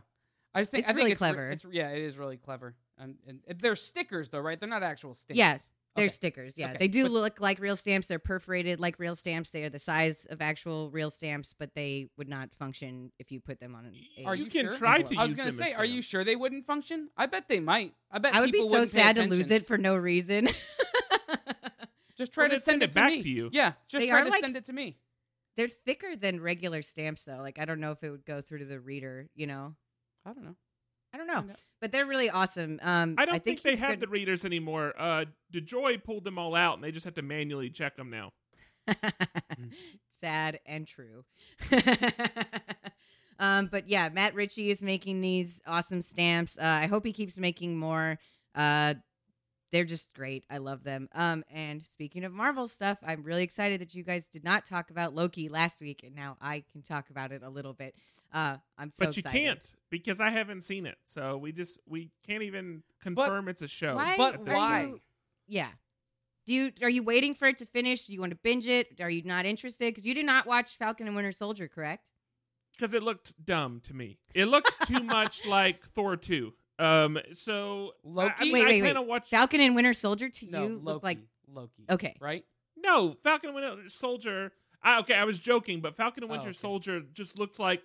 I 0.53 0.59
just 0.59 0.71
think 0.71 0.81
It's 0.81 0.89
I 0.89 0.91
think 0.91 0.97
really 0.97 1.11
it's 1.13 1.21
re- 1.21 1.27
clever. 1.29 1.49
it's 1.49 1.65
yeah, 1.71 1.89
it 1.91 2.01
is 2.01 2.17
really 2.17 2.35
clever. 2.35 2.75
And, 2.97 3.15
and 3.25 3.39
they're 3.59 3.77
stickers 3.77 4.29
though, 4.29 4.41
right? 4.41 4.59
They're 4.59 4.67
not 4.67 4.83
actual 4.83 5.13
stamps. 5.13 5.37
Yeah, 5.37 5.57
They're 5.95 6.05
Okay. 6.05 6.13
stickers. 6.13 6.57
Yeah, 6.57 6.69
Okay. 6.69 6.77
they 6.79 6.87
do 6.87 7.03
But- 7.03 7.11
look 7.11 7.41
like 7.41 7.59
real 7.59 7.75
stamps. 7.75 8.07
They're 8.07 8.17
perforated 8.17 8.79
like 8.79 8.97
real 8.97 9.13
stamps. 9.15 9.51
They 9.51 9.63
are 9.63 9.69
the 9.69 9.77
size 9.79 10.25
of 10.25 10.41
actual 10.41 10.89
real 10.89 11.09
stamps, 11.09 11.53
but 11.53 11.73
they 11.75 12.07
would 12.17 12.29
not 12.29 12.53
function 12.55 13.11
if 13.19 13.29
you 13.31 13.41
put 13.41 13.59
them 13.59 13.75
on 13.75 13.85
an. 13.85 13.93
Y- 13.93 14.23
a 14.23 14.25
Are 14.25 14.35
you 14.35 14.45
you 14.45 14.49
can 14.49 14.67
sure? 14.69 14.77
try 14.77 14.95
envelope. 14.99 15.13
to 15.15 15.19
I 15.19 15.23
was 15.25 15.33
gonna 15.33 15.51
say, 15.51 15.73
are 15.73 15.83
you 15.83 16.01
sure 16.01 16.23
they 16.23 16.37
wouldn't 16.37 16.65
function? 16.65 17.09
I 17.17 17.25
bet 17.25 17.49
they 17.49 17.59
might. 17.59 17.93
I 18.09 18.19
bet 18.19 18.33
I 18.33 18.39
would 18.39 18.51
be 18.53 18.61
so 18.61 18.67
wouldn't 18.67 18.89
sad 18.89 19.17
to 19.17 19.23
lose 19.27 19.51
it 19.51 19.67
for 19.67 19.77
no 19.77 19.95
reason. 19.95 20.47
Just 22.17 22.33
try 22.33 22.43
Well, 22.43 22.49
to 22.51 22.55
just 22.57 22.65
send, 22.65 22.81
send 22.81 22.83
it, 22.83 22.89
it 22.91 22.93
back 22.93 23.11
me. 23.11 23.21
to 23.23 23.29
you. 23.29 23.49
Yeah, 23.51 23.73
just 23.87 24.03
They 24.03 24.09
try 24.09 24.23
to 24.23 24.29
like- 24.29 24.41
send 24.41 24.55
it 24.55 24.65
to 24.65 24.73
me. 24.73 24.97
They're 25.57 25.67
thicker 25.67 26.15
than 26.15 26.39
regular 26.39 26.81
stamps, 26.81 27.25
though. 27.25 27.37
Like 27.37 27.57
I 27.59 27.65
don't 27.65 27.79
know 27.79 27.91
if 27.91 28.03
it 28.03 28.09
would 28.11 28.25
go 28.25 28.41
through 28.41 28.59
to 28.59 28.65
the 28.65 28.79
reader. 28.79 29.27
You 29.33 29.47
know, 29.47 29.75
I 30.25 30.33
don't 30.33 30.43
know. 30.45 30.55
I 31.13 31.17
don't 31.17 31.27
know, 31.27 31.43
but 31.81 31.91
they're 31.91 32.05
really 32.05 32.29
awesome. 32.29 32.79
Um, 32.81 33.15
I 33.17 33.25
don't 33.25 33.43
think, 33.43 33.61
they 33.61 33.75
have 33.75 33.91
good- 33.91 33.99
the 33.99 34.07
readers 34.07 34.45
anymore. 34.45 34.93
Uh, 34.97 35.25
DeJoy 35.53 36.03
pulled 36.03 36.23
them 36.23 36.37
all 36.37 36.55
out, 36.55 36.75
and 36.75 36.83
they 36.83 36.91
just 36.91 37.05
have 37.05 37.15
to 37.15 37.21
manually 37.21 37.69
check 37.69 37.97
them 37.97 38.09
now. 38.09 38.31
Sad 40.09 40.59
and 40.65 40.87
true. 40.87 41.25
um, 43.39 43.67
but 43.71 43.87
yeah, 43.87 44.09
Matt 44.09 44.35
Ritchie 44.35 44.69
is 44.71 44.81
making 44.81 45.21
these 45.21 45.61
awesome 45.67 46.01
stamps. 46.01 46.57
Uh, 46.57 46.63
I 46.63 46.87
hope 46.87 47.05
he 47.05 47.13
keeps 47.13 47.37
making 47.37 47.77
more. 47.77 48.17
Uh, 48.55 48.95
they're 49.71 49.85
just 49.85 50.13
great. 50.13 50.43
I 50.49 50.57
love 50.57 50.83
them. 50.83 51.07
Um, 51.13 51.43
and 51.49 51.83
speaking 51.83 52.23
of 52.25 52.33
Marvel 52.33 52.67
stuff, 52.67 52.97
I'm 53.05 53.23
really 53.23 53.43
excited 53.43 53.79
that 53.81 53.95
you 53.95 54.03
guys 54.03 54.27
did 54.27 54.43
not 54.43 54.65
talk 54.65 54.91
about 54.91 55.15
Loki 55.15 55.47
last 55.49 55.81
week, 55.81 56.01
and 56.03 56.13
now 56.15 56.37
I 56.41 56.63
can 56.71 56.81
talk 56.81 57.09
about 57.09 57.31
it 57.31 57.41
a 57.43 57.49
little 57.49 57.73
bit. 57.73 57.95
Uh, 58.33 58.57
I'm 58.77 58.91
so 58.93 59.05
but 59.05 59.17
you 59.17 59.21
excited. 59.21 59.39
can't 59.45 59.75
because 59.89 60.21
I 60.21 60.29
haven't 60.29 60.61
seen 60.61 60.85
it, 60.85 60.97
so 61.03 61.37
we 61.37 61.51
just 61.51 61.79
we 61.87 62.11
can't 62.27 62.43
even 62.43 62.83
confirm 63.01 63.47
it's 63.49 63.61
a 63.61 63.67
show. 63.67 63.95
Why 63.95 64.15
But 64.17 64.35
at 64.35 64.45
this 64.45 64.57
why? 64.57 64.79
point. 64.79 64.89
you? 64.91 65.01
Yeah. 65.47 65.67
Do 66.47 66.53
you 66.53 66.71
are 66.81 66.89
you 66.89 67.03
waiting 67.03 67.33
for 67.33 67.47
it 67.47 67.57
to 67.57 67.65
finish? 67.65 68.05
Do 68.07 68.13
you 68.13 68.19
want 68.19 68.31
to 68.31 68.37
binge 68.41 68.67
it? 68.67 68.99
Are 69.01 69.09
you 69.09 69.21
not 69.23 69.45
interested? 69.45 69.85
Because 69.93 70.05
you 70.05 70.13
did 70.13 70.25
not 70.25 70.47
watch 70.47 70.77
Falcon 70.77 71.07
and 71.07 71.15
Winter 71.15 71.31
Soldier, 71.31 71.67
correct? 71.67 72.09
because 72.77 72.93
it 72.95 73.03
looked 73.03 73.45
dumb 73.45 73.79
to 73.83 73.93
me. 73.93 74.17
It 74.33 74.45
looked 74.45 74.87
too 74.87 75.03
much 75.03 75.45
like 75.45 75.83
Thor 75.85 76.15
two. 76.17 76.53
Um, 76.79 77.19
so 77.33 77.91
I- 78.03 78.09
Loki? 78.09 78.33
I, 78.39 78.43
mean, 78.45 78.53
Wait, 78.53 78.61
I 78.61 78.65
wait, 78.65 78.81
wait. 78.81 78.87
kind 78.87 78.97
of 78.97 79.05
watched. 79.05 79.27
Falcon 79.29 79.61
and 79.61 79.75
Winter 79.75 79.93
Soldier 79.93 80.29
to 80.29 80.49
No, 80.49 80.63
you 80.63 80.69
Loki. 80.79 80.83
look 80.85 81.03
like 81.03 81.19
Loki. 81.53 81.85
okay. 81.91 82.15
Right? 82.19 82.43
No, 82.77 83.13
Falcon 83.21 83.49
and 83.49 83.55
Winter 83.55 83.89
Soldier. 83.89 84.51
I, 84.81 84.99
okay, 85.01 85.13
I 85.13 85.25
was 85.25 85.39
joking, 85.39 85.81
but 85.81 85.95
Falcon 85.95 86.23
and 86.23 86.31
Oh, 86.31 86.33
Winter 86.33 86.47
okay. 86.47 86.53
Soldier 86.53 87.01
just 87.13 87.37
looked 87.37 87.59
like 87.59 87.83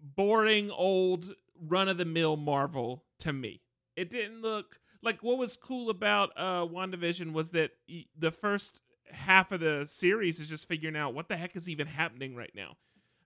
boring 0.00 0.70
old 0.70 1.34
run 1.60 1.88
of 1.88 1.98
the 1.98 2.04
mill 2.04 2.36
Marvel 2.36 3.04
to 3.20 3.32
me. 3.32 3.62
It 3.96 4.10
didn't 4.10 4.42
look 4.42 4.78
like 5.02 5.22
what 5.22 5.38
was 5.38 5.56
cool 5.56 5.90
about 5.90 6.30
uh 6.36 6.66
WandaVision 6.66 7.32
was 7.32 7.50
that 7.52 7.72
the 8.16 8.30
first 8.30 8.80
half 9.10 9.52
of 9.52 9.60
the 9.60 9.84
series 9.86 10.40
is 10.40 10.48
just 10.48 10.68
figuring 10.68 10.96
out 10.96 11.14
what 11.14 11.28
the 11.28 11.36
heck 11.36 11.56
is 11.56 11.68
even 11.68 11.86
happening 11.86 12.34
right 12.36 12.52
now. 12.54 12.76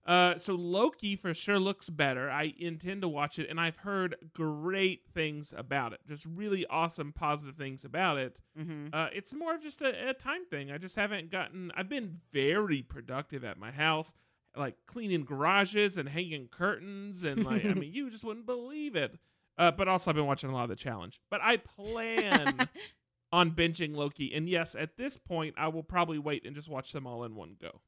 Uh, 0.05 0.37
so 0.37 0.55
Loki 0.55 1.15
for 1.15 1.33
sure 1.33 1.61
looks 1.61 1.89
better. 1.89 2.29
I 2.29 2.55
intend 2.59 3.03
to 3.03 3.09
watch 3.09 3.39
it, 3.39 3.49
and 3.49 3.61
I've 3.61 3.79
heard 3.79 4.17
great 4.33 5.03
things 5.13 5.55
about 5.57 5.93
it. 5.93 6.01
Just 6.09 6.27
really 6.27 6.67
awesome, 6.67 7.13
positive 7.13 7.55
things 7.55 7.85
about 7.85 8.19
it. 8.19 8.41
Mm-hmm. 8.59 8.89
Uh, 8.93 9.09
it's 9.13 9.33
more 9.33 9.55
of 9.55 9.63
just 9.63 9.81
a, 9.81 10.11
a 10.11 10.15
time 10.15 10.45
thing. 10.47 10.73
I 10.73 10.79
just 10.79 10.97
haven't 10.97 11.31
gotten. 11.31 11.71
I've 11.77 11.89
been 11.89 12.19
very 12.33 12.83
productive 12.83 13.45
at 13.45 13.59
my 13.59 13.71
house, 13.71 14.13
like 14.57 14.77
cleaning 14.87 15.25
garages 15.25 15.99
and 15.99 16.09
hanging 16.09 16.49
curtains, 16.49 17.23
and 17.23 17.45
like 17.45 17.65
I 17.65 17.69
mean, 17.75 17.93
you 17.93 18.11
just 18.11 18.25
wouldn't 18.25 18.47
believe 18.47 18.97
it. 18.97 19.19
Uh, 19.59 19.71
but 19.71 19.89
also, 19.89 20.11
I've 20.11 20.17
been 20.17 20.27
watching 20.27 20.51
a 20.51 20.55
lot 20.55 20.65
of 20.65 20.71
the 20.71 20.77
challenge. 20.77 21.21
But 21.31 21.41
I 21.43 21.59
plan 21.59 22.69
on 23.33 23.53
binging 23.53 23.95
Loki, 23.95 24.33
and 24.35 24.49
yes, 24.49 24.75
at 24.75 24.97
this 24.97 25.17
point, 25.17 25.55
I 25.59 25.69
will 25.69 25.83
probably 25.83 26.19
wait 26.19 26.47
and 26.47 26.55
just 26.55 26.69
watch 26.69 26.93
them 26.93 27.07
all 27.07 27.25
in 27.25 27.35
one 27.35 27.57
go. 27.61 27.81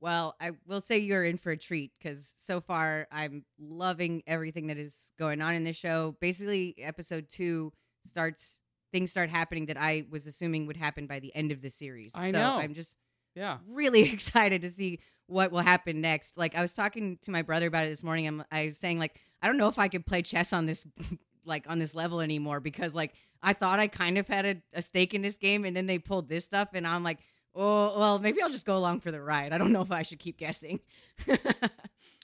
Well, 0.00 0.34
I 0.40 0.50
will 0.66 0.80
say 0.80 0.98
you're 0.98 1.24
in 1.24 1.36
for 1.36 1.52
a 1.52 1.56
treat 1.56 1.92
because 1.96 2.34
so 2.36 2.60
far 2.60 3.06
I'm 3.12 3.44
loving 3.60 4.24
everything 4.26 4.66
that 4.66 4.76
is 4.76 5.12
going 5.16 5.40
on 5.40 5.54
in 5.54 5.62
this 5.62 5.76
show. 5.76 6.16
Basically, 6.20 6.74
episode 6.78 7.28
two 7.28 7.72
starts 8.04 8.62
things 8.92 9.10
start 9.10 9.30
happening 9.30 9.66
that 9.66 9.76
I 9.76 10.04
was 10.10 10.26
assuming 10.26 10.66
would 10.66 10.76
happen 10.76 11.06
by 11.06 11.18
the 11.18 11.34
end 11.34 11.50
of 11.50 11.62
the 11.62 11.70
series. 11.70 12.14
I 12.14 12.30
so 12.30 12.38
know. 12.38 12.56
I'm 12.56 12.74
just 12.74 12.96
Yeah. 13.34 13.58
really 13.68 14.02
excited 14.12 14.62
to 14.62 14.70
see 14.70 15.00
what 15.26 15.50
will 15.52 15.60
happen 15.60 16.00
next. 16.00 16.36
Like 16.36 16.54
I 16.54 16.62
was 16.62 16.74
talking 16.74 17.18
to 17.22 17.30
my 17.30 17.42
brother 17.42 17.66
about 17.66 17.86
it 17.86 17.90
this 17.90 18.02
morning. 18.02 18.26
I'm 18.26 18.44
I 18.50 18.66
was 18.66 18.78
saying 18.78 18.98
like 18.98 19.18
I 19.40 19.46
don't 19.46 19.56
know 19.56 19.68
if 19.68 19.78
I 19.78 19.88
could 19.88 20.04
play 20.06 20.22
chess 20.22 20.52
on 20.52 20.66
this 20.66 20.86
like 21.44 21.64
on 21.68 21.78
this 21.78 21.94
level 21.94 22.20
anymore 22.20 22.60
because 22.60 22.94
like 22.94 23.14
I 23.42 23.52
thought 23.52 23.78
I 23.80 23.88
kind 23.88 24.18
of 24.18 24.28
had 24.28 24.44
a, 24.46 24.56
a 24.74 24.82
stake 24.82 25.14
in 25.14 25.22
this 25.22 25.36
game 25.38 25.64
and 25.64 25.76
then 25.76 25.86
they 25.86 25.98
pulled 25.98 26.28
this 26.28 26.44
stuff 26.44 26.68
and 26.74 26.86
I'm 26.86 27.02
like, 27.02 27.18
oh 27.54 27.98
well 27.98 28.18
maybe 28.18 28.42
I'll 28.42 28.50
just 28.50 28.66
go 28.66 28.76
along 28.76 29.00
for 29.00 29.10
the 29.10 29.22
ride. 29.22 29.52
I 29.52 29.58
don't 29.58 29.72
know 29.72 29.82
if 29.82 29.90
I 29.90 30.02
should 30.02 30.18
keep 30.18 30.36
guessing. 30.38 30.80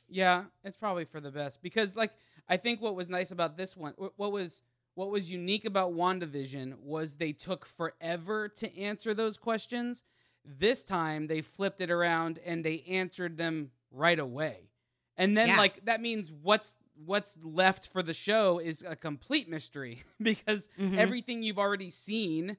Yeah, 0.09 0.45
it's 0.65 0.77
probably 0.77 1.05
for 1.05 1.21
the 1.21 1.31
best 1.31 1.63
because 1.63 1.95
like 1.97 2.13
I 2.49 2.57
think 2.57 2.81
what 2.81 2.95
was 2.95 3.11
nice 3.11 3.31
about 3.31 3.57
this 3.57 3.77
one 3.77 3.93
what 3.97 4.33
was 4.33 4.63
what 4.95 5.11
was 5.11 5.31
unique 5.31 5.65
about 5.65 5.93
WandaVision 5.93 6.79
was 6.81 7.17
they 7.17 7.33
took 7.33 7.65
forever 7.67 8.49
to 8.49 8.79
answer 8.79 9.15
those 9.15 9.37
questions. 9.37 10.03
This 10.51 10.83
time 10.85 11.27
they 11.27 11.43
flipped 11.43 11.81
it 11.81 11.91
around 11.91 12.39
and 12.45 12.65
they 12.65 12.81
answered 12.89 13.37
them 13.37 13.71
right 13.91 14.19
away. 14.19 14.71
And 15.17 15.37
then 15.37 15.49
Yeah. 15.49 15.57
like 15.59 15.85
that 15.85 16.01
means 16.01 16.33
what's 16.33 16.75
what's 17.05 17.37
left 17.45 17.87
for 17.87 18.03
the 18.03 18.15
show 18.15 18.59
is 18.59 18.83
a 18.83 18.97
complete 18.97 19.49
mystery 19.49 20.03
because 20.23 20.69
Mhm. 20.79 20.97
everything 20.97 21.43
you've 21.45 21.59
already 21.59 21.91
seen 21.91 22.57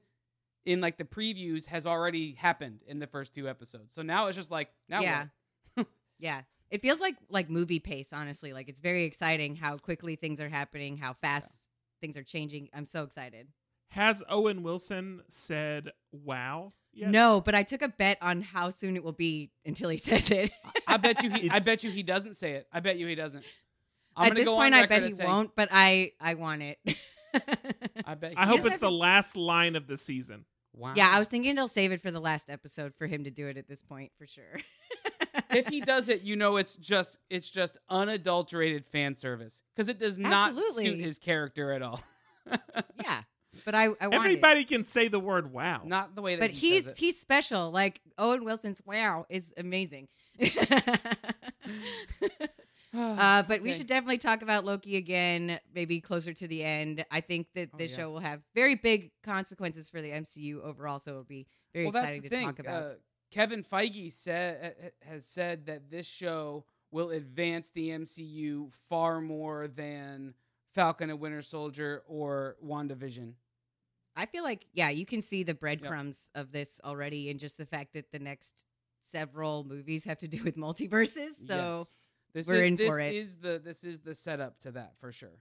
in 0.64 0.80
like 0.80 0.96
the 0.98 1.04
previews 1.04 1.66
has 1.66 1.84
already 1.84 2.32
happened 2.34 2.82
in 2.86 3.00
the 3.00 3.06
first 3.06 3.34
two 3.34 3.48
episodes. 3.48 3.92
So 3.92 4.02
now 4.02 4.26
it's 4.26 4.36
just 4.36 4.50
like 4.50 4.70
now 4.88 5.00
yeah. 5.02 5.26
what? 5.74 5.86
yeah. 6.18 6.42
It 6.70 6.80
feels 6.82 7.00
like 7.00 7.16
like 7.28 7.50
movie 7.50 7.80
pace, 7.80 8.12
honestly. 8.12 8.52
Like 8.52 8.68
it's 8.68 8.80
very 8.80 9.04
exciting 9.04 9.56
how 9.56 9.76
quickly 9.78 10.16
things 10.16 10.40
are 10.40 10.48
happening, 10.48 10.96
how 10.96 11.12
fast 11.12 11.68
things 12.00 12.16
are 12.16 12.22
changing. 12.22 12.68
I'm 12.72 12.86
so 12.86 13.02
excited. 13.02 13.48
Has 13.88 14.22
Owen 14.28 14.62
Wilson 14.62 15.22
said 15.28 15.90
"Wow"? 16.12 16.72
Yet? 16.92 17.10
No, 17.10 17.40
but 17.40 17.54
I 17.54 17.62
took 17.62 17.82
a 17.82 17.88
bet 17.88 18.18
on 18.20 18.42
how 18.42 18.70
soon 18.70 18.96
it 18.96 19.04
will 19.04 19.12
be 19.12 19.50
until 19.64 19.88
he 19.90 19.96
says 20.08 20.30
it. 20.30 20.50
I 20.86 20.96
bet 20.96 21.22
you 21.22 21.30
he 21.30 21.48
I 21.50 21.60
bet 21.60 21.84
you 21.84 21.90
he 21.90 22.02
doesn't 22.02 22.34
say 22.34 22.52
it. 22.52 22.66
I 22.72 22.80
bet 22.80 22.96
you 22.98 23.06
he 23.06 23.14
doesn't. 23.14 23.44
I'm 24.16 24.24
At 24.24 24.28
gonna 24.30 24.40
this 24.40 24.48
go 24.48 24.56
point, 24.56 24.74
on 24.74 24.80
I 24.82 24.86
bet 24.86 25.02
he 25.02 25.08
as 25.08 25.16
saying- 25.16 25.28
won't, 25.28 25.54
but 25.56 25.68
I 25.70 26.12
I 26.20 26.34
want 26.34 26.62
it. 26.62 26.78
I 28.04 28.14
bet. 28.16 28.34
I 28.36 28.46
hope 28.46 28.64
it's 28.66 28.78
the 28.78 28.88
think- 28.88 29.00
last 29.00 29.36
line 29.36 29.76
of 29.76 29.86
the 29.86 29.96
season. 29.96 30.44
Wow. 30.72 30.92
yeah, 30.96 31.10
I 31.10 31.18
was 31.18 31.26
thinking 31.28 31.56
they'll 31.56 31.66
save 31.68 31.90
it 31.92 32.00
for 32.00 32.10
the 32.12 32.20
last 32.20 32.48
episode 32.48 32.94
for 32.94 33.06
him 33.08 33.24
to 33.24 33.30
do 33.30 33.48
it 33.48 33.56
at 33.56 33.66
this 33.68 33.82
point 33.82 34.12
for 34.16 34.26
sure. 34.26 34.60
if 35.50 35.66
he 35.66 35.80
does 35.80 36.08
it, 36.08 36.22
you 36.22 36.36
know 36.36 36.56
it's 36.58 36.76
just 36.76 37.18
it's 37.28 37.50
just 37.50 37.76
unadulterated 37.88 38.86
fan 38.86 39.14
service 39.14 39.62
because 39.74 39.88
it 39.88 39.98
does 39.98 40.18
not 40.18 40.56
suit 40.74 40.98
his 41.00 41.18
character 41.18 41.72
at 41.72 41.82
all. 41.82 42.00
yeah, 43.02 43.22
but 43.64 43.74
I 43.74 43.84
I 44.00 44.08
want 44.08 44.14
Everybody 44.14 44.64
can 44.64 44.84
say 44.84 45.08
the 45.08 45.20
word 45.20 45.52
"Wow." 45.52 45.82
Not 45.84 46.14
the 46.14 46.22
way 46.22 46.36
that 46.36 46.40
But 46.40 46.50
he 46.50 46.70
he's 46.74 46.84
says 46.84 46.96
it. 46.96 47.00
he's 47.00 47.20
special. 47.20 47.70
Like 47.70 48.00
Owen 48.18 48.44
Wilson's 48.44 48.80
wow 48.86 49.26
is 49.28 49.52
amazing. 49.56 50.08
Uh, 52.92 53.44
but 53.44 53.62
we 53.62 53.70
should 53.70 53.86
definitely 53.86 54.18
talk 54.18 54.42
about 54.42 54.64
Loki 54.64 54.96
again, 54.96 55.60
maybe 55.72 56.00
closer 56.00 56.32
to 56.34 56.48
the 56.48 56.64
end. 56.64 57.04
I 57.08 57.20
think 57.20 57.46
that 57.54 57.70
Oh, 57.72 57.78
this 57.78 57.92
yeah. 57.92 57.98
show 57.98 58.10
will 58.10 58.18
have 58.18 58.40
very 58.52 58.74
big 58.74 59.12
consequences 59.22 59.88
for 59.88 60.02
the 60.02 60.10
MCU 60.10 60.60
overall, 60.64 60.98
so 60.98 61.12
it'll 61.12 61.22
be 61.22 61.46
very 61.72 61.86
well, 61.86 61.94
exciting 62.02 62.22
to 62.22 62.28
thing. 62.28 62.46
talk 62.46 62.58
about. 62.58 62.82
Uh, 62.82 62.94
Kevin 63.30 63.62
Feige 63.62 64.10
said 64.10 64.90
has 65.02 65.24
said 65.24 65.66
that 65.66 65.88
this 65.88 66.04
show 66.08 66.64
will 66.90 67.10
advance 67.10 67.70
the 67.70 67.90
MCU 67.90 68.72
far 68.72 69.20
more 69.20 69.68
than 69.68 70.34
Falcon 70.72 71.10
and 71.10 71.18
Winter 71.20 71.42
Soldier 71.42 72.02
or 72.06 72.56
WandaVision. 72.64 73.34
I 74.16 74.26
feel 74.26 74.42
like, 74.44 74.66
yeah, 74.72 74.90
you 74.90 75.06
can 75.06 75.22
see 75.22 75.42
the 75.42 75.54
breadcrumbs 75.54 76.30
of 76.34 76.52
this 76.52 76.80
already, 76.84 77.30
and 77.30 77.38
just 77.40 77.58
the 77.58 77.66
fact 77.66 77.92
that 77.94 78.10
the 78.12 78.18
next 78.18 78.66
several 79.00 79.64
movies 79.64 80.04
have 80.04 80.18
to 80.18 80.28
do 80.28 80.42
with 80.44 80.56
multiverses. 80.56 81.32
So, 81.46 81.78
Yes. 81.78 81.96
this 82.34 82.46
we're 82.48 82.54
is, 82.56 82.60
in 82.68 82.76
this 82.76 82.88
for 82.88 83.00
it. 83.00 83.14
is 83.14 83.38
the 83.38 83.58
this 83.62 83.82
is 83.84 84.00
the 84.00 84.14
setup 84.14 84.58
to 84.60 84.72
that 84.72 84.98
for 84.98 85.10
sure. 85.12 85.40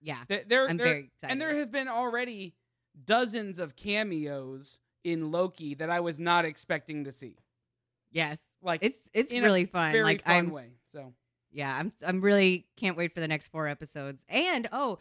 yeah, 0.00 0.24
There, 0.28 0.44
there, 0.46 0.68
I'm 0.68 0.76
there- 0.76 0.86
very 0.86 1.00
excited. 1.04 1.32
and 1.32 1.40
there 1.40 1.56
have 1.58 1.70
been 1.70 1.88
already 1.88 2.54
dozens 3.04 3.58
of 3.58 3.76
cameos 3.76 4.78
in 5.04 5.30
Loki 5.30 5.74
that 5.74 5.88
I 5.90 6.00
was 6.00 6.18
not 6.18 6.44
expecting 6.44 7.04
to 7.04 7.12
see. 7.12 7.36
yes, 8.10 8.56
Like 8.62 8.82
it's 8.82 9.08
it's 9.14 9.32
really 9.32 9.66
fun. 9.66 9.94
like 10.02 10.24
fun 10.24 10.34
I'm 10.34 10.50
way. 10.50 10.72
So 10.86 11.14
Yeah, 11.52 11.76
I'm 11.76 11.92
I'm 12.06 12.20
really 12.20 12.66
can't 12.76 12.96
wait 12.96 13.12
for 13.12 13.20
the 13.20 13.28
next 13.28 13.48
four 13.48 13.66
episodes. 13.66 14.24
And 14.28 14.68
oh, 14.72 14.98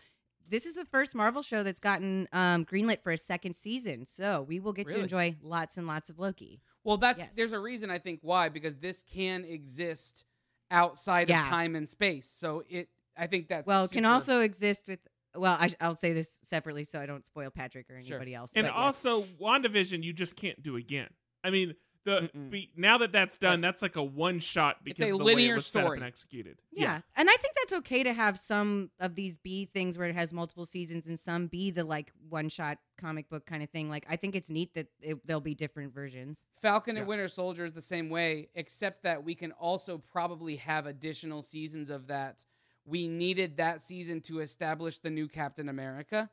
this 0.47 0.65
is 0.65 0.75
the 0.75 0.85
first 0.85 1.13
Marvel 1.13 1.41
show 1.43 1.61
that's 1.63 1.79
gotten 1.79 2.27
um, 2.33 2.65
greenlit 2.65 3.01
for 3.03 3.11
a 3.11 3.17
second 3.17 3.55
season, 3.55 4.05
so 4.05 4.41
we 4.47 4.59
will 4.59 4.73
get 4.73 4.87
Really? 4.87 4.99
to 4.99 5.03
enjoy 5.03 5.35
lots 5.43 5.77
and 5.77 5.85
lots 5.87 6.09
of 6.09 6.17
Loki. 6.19 6.61
well, 6.83 6.97
that's 6.97 7.19
Yes. 7.21 7.35
there's 7.35 7.51
a 7.53 7.59
reason 7.59 7.91
I 7.91 7.99
think 7.99 8.19
why 8.23 8.49
because 8.49 8.77
this 8.77 9.03
can 9.03 9.45
exist 9.45 10.25
outside 10.71 11.29
Yeah. 11.29 11.41
of 11.41 11.47
time 11.47 11.75
and 11.75 11.87
space. 11.87 12.27
So 12.27 12.63
it 12.69 12.89
I 13.17 13.27
think 13.27 13.47
that's 13.49 13.67
well, 13.67 13.83
it 13.85 13.91
can 13.91 14.05
also 14.05 14.41
exist 14.41 14.87
with. 14.87 14.99
Well, 15.35 15.55
I, 15.59 15.69
I'll 15.79 15.93
say 15.93 16.13
this 16.13 16.39
separately 16.43 16.83
so 16.85 16.99
I 16.99 17.05
don't 17.05 17.23
spoil 17.25 17.51
Patrick 17.51 17.87
or 17.91 18.01
Sure. 18.03 18.15
anybody 18.15 18.33
else. 18.33 18.51
And 18.55 18.65
but 18.65 18.73
yes. 18.73 18.83
also, 19.05 19.21
WandaVision, 19.39 20.01
you 20.03 20.11
just 20.13 20.35
can't 20.35 20.61
do 20.63 20.75
again. 20.75 21.09
I 21.43 21.51
mean, 21.51 21.75
the 22.05 22.29
be, 22.49 22.71
now 22.75 22.97
that 22.99 23.11
that's 23.11 23.37
done, 23.37 23.51
Right. 23.55 23.61
that's 23.61 23.81
like 23.81 23.95
a 23.95 24.03
one 24.03 24.39
shot 24.39 24.83
because 24.83 25.09
a 25.09 25.13
of 25.13 25.19
the 25.19 25.25
way 25.25 25.35
linear 25.35 25.51
it 25.51 25.55
was 25.55 25.65
set 25.65 25.79
up 25.81 25.85
story. 25.87 25.97
and 25.99 26.05
executed. 26.07 26.61
Yeah. 26.71 27.01
And 27.15 27.29
I 27.29 27.35
think 27.35 27.55
that's 27.55 27.73
okay 27.73 28.03
to 28.03 28.13
have 28.13 28.39
some 28.39 28.91
of 28.99 29.15
these 29.15 29.37
be 29.37 29.65
things 29.65 29.97
where 29.97 30.07
it 30.07 30.15
has 30.15 30.31
multiple 30.33 30.65
seasons 30.65 31.07
and 31.07 31.19
some 31.19 31.47
be 31.47 31.71
the 31.71 31.83
like 31.83 32.11
one 32.29 32.49
shot 32.49 32.77
comic 32.97 33.29
book 33.29 33.45
kind 33.45 33.61
of 33.63 33.69
thing. 33.69 33.89
Like 33.89 34.05
I 34.09 34.15
think 34.15 34.35
it's 34.35 34.49
neat 34.49 34.73
that 34.75 34.87
it, 35.01 35.19
there'll 35.27 35.41
be 35.41 35.55
different 35.55 35.93
versions. 35.93 36.45
Falcon 36.61 36.97
and 36.97 37.05
Yeah. 37.05 37.09
Winter 37.09 37.27
Soldier 37.27 37.65
is 37.65 37.73
the 37.73 37.81
same 37.81 38.09
way, 38.09 38.49
except 38.55 39.03
that 39.03 39.23
we 39.23 39.35
can 39.35 39.51
also 39.51 39.97
probably 39.97 40.55
have 40.57 40.85
additional 40.85 41.41
seasons 41.41 41.89
of 41.89 42.07
that. 42.07 42.45
We 42.85 43.07
needed 43.07 43.57
that 43.57 43.81
season 43.81 44.21
to 44.21 44.39
establish 44.39 44.99
the 44.99 45.09
new 45.09 45.27
Captain 45.27 45.69
America. 45.69 46.29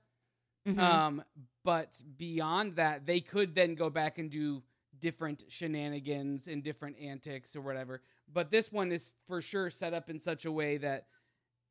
Mhm. 0.67 0.79
Um, 0.79 1.25
but 1.65 2.01
beyond 2.17 2.77
that, 2.77 3.07
they 3.07 3.21
could 3.21 3.55
then 3.55 3.75
go 3.75 3.91
back 3.91 4.19
and 4.19 4.31
do 4.31 4.63
different 5.01 5.45
shenanigans 5.49 6.47
and 6.49 6.63
different 6.63 6.97
antics 7.01 7.55
or 7.57 7.61
whatever. 7.61 8.01
But 8.33 8.51
this 8.51 8.73
one 8.73 8.93
is 8.93 9.15
for 9.27 9.41
sure 9.41 9.71
set 9.71 9.95
up 9.95 10.09
in 10.11 10.19
such 10.19 10.45
a 10.45 10.53
way 10.53 10.77
that 10.79 11.07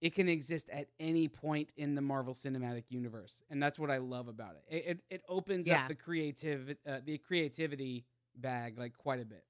it 0.02 0.14
can 0.14 0.28
exist 0.30 0.70
at 0.72 0.88
any 1.00 1.28
point 1.28 1.70
in 1.78 1.96
the 1.96 2.02
Marvel 2.02 2.34
Cinematic 2.34 2.84
Universe, 2.90 3.42
and 3.50 3.62
that's 3.64 3.80
what 3.80 3.90
I 3.90 3.98
love 3.98 4.28
about 4.28 4.56
it. 4.56 4.64
It 4.76 4.86
it, 4.88 5.00
it 5.16 5.22
opens 5.30 5.68
Yeah. 5.68 5.82
up 5.84 5.88
the 5.88 5.96
creative 5.96 6.76
uh, 6.88 7.00
the 7.04 7.18
creativity 7.18 8.06
bag 8.36 8.78
like 8.78 8.98
quite 8.98 9.22
a 9.22 9.26
bit. 9.26 9.44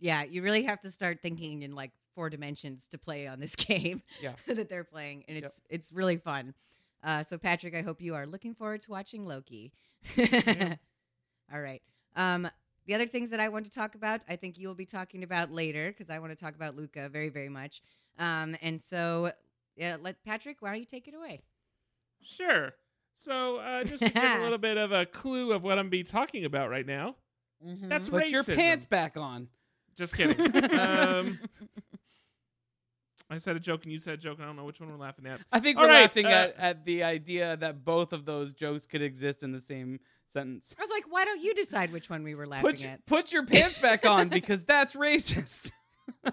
yeah, 0.00 0.22
you 0.24 0.42
really 0.42 0.64
have 0.64 0.80
to 0.80 0.90
start 0.90 1.20
thinking 1.22 1.62
in 1.62 1.74
like 1.74 1.90
four 2.14 2.30
dimensions 2.30 2.88
to 2.88 2.98
play 2.98 3.26
on 3.28 3.38
this 3.40 3.54
game 3.68 4.02
Yeah. 4.22 4.32
that 4.46 4.68
they're 4.68 4.84
playing, 4.84 5.24
and 5.28 5.36
Yep. 5.36 5.44
it's 5.44 5.62
it's 5.68 5.92
really 5.92 6.16
fun. 6.16 6.54
Uh, 7.04 7.22
so 7.22 7.38
Patrick, 7.38 7.74
I 7.76 7.82
hope 7.82 8.00
you 8.00 8.14
are 8.16 8.26
looking 8.26 8.54
forward 8.54 8.80
to 8.82 8.90
watching 8.90 9.24
Loki. 9.24 9.72
All 11.52 11.60
right. 11.60 11.82
Um, 12.16 12.48
the 12.88 12.94
other 12.94 13.06
things 13.06 13.28
that 13.30 13.38
I 13.38 13.50
want 13.50 13.66
to 13.66 13.70
talk 13.70 13.94
about, 13.94 14.22
I 14.28 14.36
think 14.36 14.58
you 14.58 14.66
will 14.66 14.74
be 14.74 14.86
talking 14.86 15.22
about 15.22 15.52
later 15.52 15.88
because 15.90 16.08
I 16.08 16.18
want 16.18 16.32
to 16.32 16.36
talk 16.36 16.54
about 16.54 16.74
Luca 16.74 17.10
very, 17.10 17.28
very 17.28 17.50
much. 17.50 17.82
Um, 18.18 18.56
and 18.62 18.80
so, 18.80 19.30
yeah, 19.76 19.98
let 20.00 20.24
Patrick, 20.24 20.56
why 20.60 20.70
don't 20.70 20.80
you 20.80 20.86
take 20.86 21.06
it 21.06 21.14
away? 21.14 21.40
Sure. 22.22 22.72
So, 23.12 23.58
uh, 23.58 23.84
just 23.84 24.02
to 24.06 24.08
give 24.08 24.22
a 24.22 24.38
little 24.42 24.58
bit 24.58 24.78
of 24.78 24.90
a 24.90 25.04
clue 25.04 25.52
of 25.52 25.62
what 25.62 25.78
I'm 25.78 25.90
be 25.90 26.02
talking 26.02 26.46
about 26.46 26.70
right 26.70 26.86
now. 26.86 27.16
That's 27.60 28.08
Put 28.08 28.30
your 28.30 28.42
pants 28.42 28.86
back 28.86 29.18
on. 29.18 29.48
Just 29.94 30.16
kidding. 30.16 30.40
um, 30.80 31.38
I 33.30 33.36
said 33.38 33.56
a 33.56 33.60
joke 33.60 33.82
and 33.84 33.92
you 33.92 33.98
said 33.98 34.14
a 34.14 34.16
joke, 34.16 34.38
and 34.38 34.44
I 34.44 34.46
don't 34.46 34.56
know 34.56 34.64
which 34.64 34.80
one 34.80 34.90
we're 34.90 34.96
laughing 34.96 35.26
at. 35.26 35.40
I 35.52 35.60
think 35.60 35.76
All 35.76 35.84
we're 35.84 35.90
right, 35.90 36.00
laughing 36.02 36.24
uh, 36.26 36.30
at, 36.30 36.54
at 36.58 36.84
the 36.86 37.04
idea 37.04 37.56
that 37.58 37.84
both 37.84 38.12
of 38.14 38.24
those 38.24 38.54
jokes 38.54 38.86
could 38.86 39.02
exist 39.02 39.42
in 39.42 39.52
the 39.52 39.60
same 39.60 40.00
sentence. 40.26 40.74
I 40.78 40.82
was 40.82 40.90
like, 40.90 41.04
why 41.10 41.24
don't 41.26 41.42
you 41.42 41.52
decide 41.54 41.92
which 41.92 42.08
one 42.08 42.22
we 42.22 42.34
were 42.34 42.46
laughing 42.46 42.70
Put, 42.70 42.82
y- 42.82 42.88
at? 42.90 43.04
put 43.06 43.32
your 43.32 43.44
pants 43.44 43.80
back 43.82 44.06
on 44.06 44.28
because 44.30 44.64
that's 44.64 44.94
racist. 44.96 45.70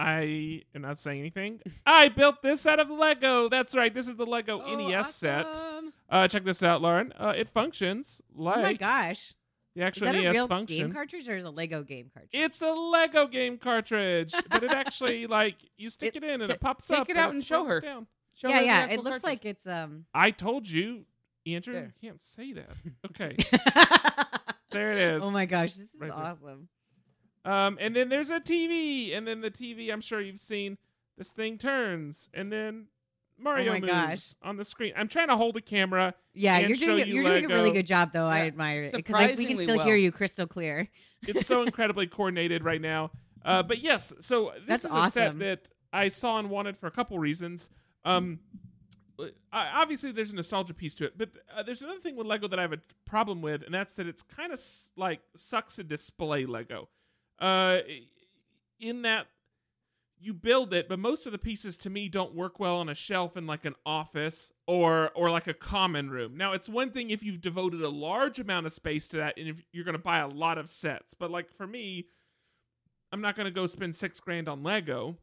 I 0.00 0.62
am 0.74 0.82
not 0.82 0.98
saying 0.98 1.18
anything. 1.20 1.60
I 1.84 2.08
built 2.08 2.40
this 2.42 2.66
out 2.68 2.78
of 2.78 2.88
Lego. 2.88 3.48
That's 3.48 3.74
right. 3.74 3.92
This 3.92 4.06
is 4.06 4.14
the 4.14 4.26
Lego 4.26 4.62
Oh, 4.64 4.76
NES 4.76 5.12
set. 5.14 5.46
Uh, 6.08 6.28
check 6.28 6.44
this 6.44 6.62
out, 6.62 6.80
Lauren. 6.80 7.12
Uh, 7.18 7.32
it 7.36 7.48
functions 7.48 8.22
like 8.32 8.58
Oh 8.58 8.62
my 8.62 8.72
gosh. 8.74 9.34
The 9.78 9.84
Is 9.84 9.86
actual 9.88 10.06
that 10.06 10.14
a 10.16 10.22
NES 10.22 10.34
real 10.34 10.48
function. 10.48 10.76
game 10.78 10.92
cartridge 10.92 11.28
or 11.28 11.36
is 11.36 11.44
it 11.44 11.48
a 11.48 11.50
Lego 11.50 11.82
game 11.82 12.10
cartridge? 12.12 12.30
It's 12.32 12.60
a 12.62 12.72
Lego 12.72 13.26
game 13.28 13.58
cartridge, 13.58 14.34
but 14.50 14.62
it 14.64 14.70
actually 14.72 15.26
like 15.38 15.56
you 15.76 15.88
stick 15.90 16.16
It- 16.16 16.24
it, 16.24 16.28
in 16.30 16.40
and 16.40 16.48
ta- 16.48 16.54
it 16.54 16.60
pops 16.60 16.88
take 16.88 16.98
up. 16.98 17.08
it 17.10 17.16
out 17.16 17.30
and 17.32 17.44
show 17.44 17.64
her. 17.64 17.80
Down. 17.80 18.06
Show 18.34 18.48
yeah, 18.48 18.58
her 18.58 18.64
yeah. 18.64 18.84
It 18.86 18.96
looks 18.96 19.04
cartridge. 19.20 19.22
like 19.24 19.44
it's 19.44 19.66
um 19.66 20.04
I 20.12 20.30
told 20.32 20.68
you, 20.68 21.04
Andrew. 21.46 21.74
There. 21.74 21.94
You 22.00 22.08
can't 22.08 22.22
say 22.22 22.52
that. 22.54 22.70
Okay, 23.06 23.36
there 24.70 24.90
it 24.92 24.98
is. 24.98 25.22
Oh 25.24 25.30
my 25.30 25.46
gosh, 25.46 25.74
this 25.74 25.86
is 25.94 26.00
Right 26.00 26.10
there. 26.10 26.18
awesome. 26.18 26.68
Um, 27.44 27.78
and 27.80 27.96
then 27.96 28.08
there's 28.10 28.30
a 28.30 28.40
TV, 28.40 29.16
and 29.16 29.26
then 29.26 29.40
the 29.40 29.50
TV. 29.50 29.90
I'm 29.92 30.00
sure 30.00 30.20
you've 30.20 30.38
seen 30.38 30.76
this 31.16 31.32
thing 31.32 31.56
turns, 31.56 32.28
and 32.34 32.52
then 32.52 32.86
Mario 33.38 33.70
Oh 33.70 33.74
my 33.74 33.80
moves 33.80 33.92
gosh. 33.92 34.48
on 34.48 34.56
the 34.56 34.64
screen. 34.64 34.92
I'm 34.96 35.08
trying 35.08 35.28
to 35.28 35.36
hold 35.36 35.56
a 35.56 35.60
camera. 35.60 36.14
Yeah, 36.34 36.56
And 36.58 36.68
you're 36.68 36.76
show 36.76 36.86
doing 36.86 37.02
a- 37.02 37.06
you 37.06 37.14
you're 37.14 37.24
doing 37.24 37.44
a 37.50 37.54
really 37.54 37.70
good 37.70 37.86
job 37.86 38.12
though. 38.12 38.26
I 38.26 38.40
admire 38.46 38.82
it 38.82 38.92
because 38.92 39.38
we 39.38 39.46
can 39.46 39.56
still 39.56 39.76
well. 39.76 39.86
hear 39.86 39.96
you 39.96 40.10
crystal 40.12 40.46
clear. 40.46 40.88
It's 41.26 41.46
so 41.46 41.62
incredibly 41.66 42.06
coordinated 42.06 42.62
right 42.62 42.80
now. 42.80 43.10
Uh, 43.44 43.62
but 43.64 43.78
yes, 43.82 44.12
so 44.20 44.52
this 44.66 44.82
That's 44.82 44.84
is 44.84 44.92
a 45.06 45.10
set 45.10 45.38
that 45.40 45.68
I 45.92 46.06
saw 46.08 46.38
and 46.38 46.48
wanted 46.48 46.76
for 46.76 46.86
a 46.86 46.92
couple 46.92 47.18
reasons. 47.18 47.70
Um, 48.04 48.38
I, 49.52 49.68
obviously, 49.82 50.12
there's 50.12 50.30
a 50.30 50.36
nostalgia 50.36 50.74
piece 50.74 50.94
to 50.96 51.04
it, 51.06 51.18
but 51.18 51.30
uh, 51.52 51.64
there's 51.64 51.82
another 51.82 51.98
thing 51.98 52.14
with 52.14 52.28
Lego 52.28 52.46
that 52.46 52.58
I 52.58 52.62
have 52.62 52.72
a 52.72 52.78
problem 53.04 53.42
with, 53.42 53.62
and 53.62 53.74
that's 53.74 53.96
that 53.96 54.06
it's 54.06 54.22
kind 54.22 54.52
of 54.52 54.58
s- 54.60 54.92
like 54.96 55.20
sucks 55.34 55.74
to 55.76 55.82
display 55.82 56.46
Lego. 56.46 56.88
Uh, 57.40 57.78
in 58.78 59.02
that 59.02 59.26
you 60.20 60.34
build 60.34 60.72
it, 60.74 60.88
but 60.88 60.98
most 60.98 61.26
of 61.26 61.32
the 61.32 61.38
pieces 61.38 61.78
to 61.78 61.90
me 61.90 62.08
don't 62.08 62.34
work 62.34 62.58
well 62.58 62.78
on 62.78 62.88
a 62.88 62.94
shelf 62.94 63.36
in 63.36 63.46
like 63.46 63.64
an 63.64 63.74
office 63.86 64.52
or 64.66 65.10
or 65.14 65.30
like 65.30 65.46
a 65.46 65.54
common 65.54 66.10
room. 66.10 66.36
Now, 66.36 66.52
it's 66.52 66.68
one 66.68 66.90
thing 66.90 67.10
if 67.10 67.22
you've 67.22 67.40
devoted 67.40 67.82
a 67.82 67.88
large 67.88 68.38
amount 68.38 68.66
of 68.66 68.72
space 68.72 69.08
to 69.08 69.16
that 69.18 69.38
and 69.38 69.48
if 69.48 69.62
you're 69.72 69.84
going 69.84 69.96
to 69.96 70.02
buy 70.02 70.18
a 70.18 70.28
lot 70.28 70.58
of 70.58 70.68
sets, 70.68 71.14
but 71.14 71.30
like 71.30 71.52
for 71.52 71.66
me, 71.66 72.06
I'm 73.12 73.20
not 73.20 73.36
going 73.36 73.46
to 73.46 73.50
go 73.50 73.66
spend 73.66 73.96
6 73.96 74.20
grand 74.20 74.48
on 74.48 74.62
Lego. 74.62 75.16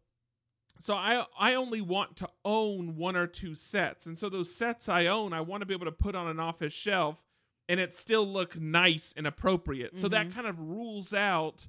So 0.80 0.96
I 0.96 1.26
I 1.40 1.54
only 1.54 1.82
want 1.82 2.16
to 2.18 2.30
own 2.44 2.96
one 2.96 3.16
or 3.16 3.28
two 3.28 3.56
sets. 3.56 4.06
And 4.06 4.18
so 4.18 4.30
those 4.30 4.54
sets 4.54 4.90
I 4.90 5.06
own, 5.06 5.34
I 5.34 5.42
want 5.42 5.62
to 5.62 5.66
be 5.66 5.74
able 5.74 5.86
to 5.86 5.92
put 5.92 6.16
on 6.16 6.28
an 6.28 6.40
office 6.40 6.74
shelf 6.74 7.24
and 7.68 7.80
it 7.80 7.94
still 7.94 8.26
look 8.26 8.60
nice 8.60 9.14
and 9.16 9.26
appropriate. 9.26 9.98
So 9.98 10.08
that 10.10 10.28
mm-hmm. 10.28 10.36
kind 10.36 10.48
of 10.48 10.60
rules 10.60 11.14
out 11.14 11.68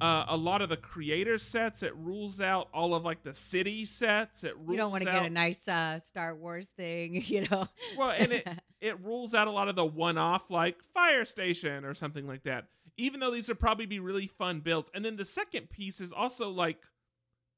uh, 0.00 0.24
a 0.28 0.36
lot 0.36 0.62
of 0.62 0.68
the 0.68 0.76
creator 0.76 1.38
sets. 1.38 1.82
It 1.82 1.94
rules 1.96 2.40
out 2.40 2.68
all 2.72 2.94
of 2.94 3.04
like 3.04 3.22
the 3.22 3.34
city 3.34 3.84
sets. 3.84 4.44
It 4.44 4.56
rules 4.56 4.70
You 4.70 4.76
don't 4.76 4.90
want 4.90 5.04
to 5.04 5.12
get 5.12 5.24
a 5.24 5.30
nice 5.30 5.66
uh, 5.66 5.98
Star 6.00 6.34
Wars 6.34 6.68
thing, 6.76 7.22
you 7.26 7.46
know. 7.50 7.66
well, 7.96 8.14
and 8.16 8.32
it 8.32 8.48
it 8.80 9.00
rules 9.00 9.34
out 9.34 9.48
a 9.48 9.50
lot 9.50 9.68
of 9.68 9.76
the 9.76 9.86
one-off 9.86 10.50
like 10.50 10.82
fire 10.82 11.24
station 11.24 11.84
or 11.84 11.94
something 11.94 12.26
like 12.26 12.42
that. 12.44 12.66
Even 12.96 13.20
though 13.20 13.30
these 13.30 13.48
would 13.48 13.58
probably 13.58 13.86
be 13.86 13.98
really 13.98 14.26
fun 14.26 14.60
builds. 14.60 14.90
And 14.94 15.04
then 15.04 15.16
the 15.16 15.24
second 15.24 15.70
piece 15.70 16.00
is 16.00 16.12
also 16.12 16.48
like 16.48 16.78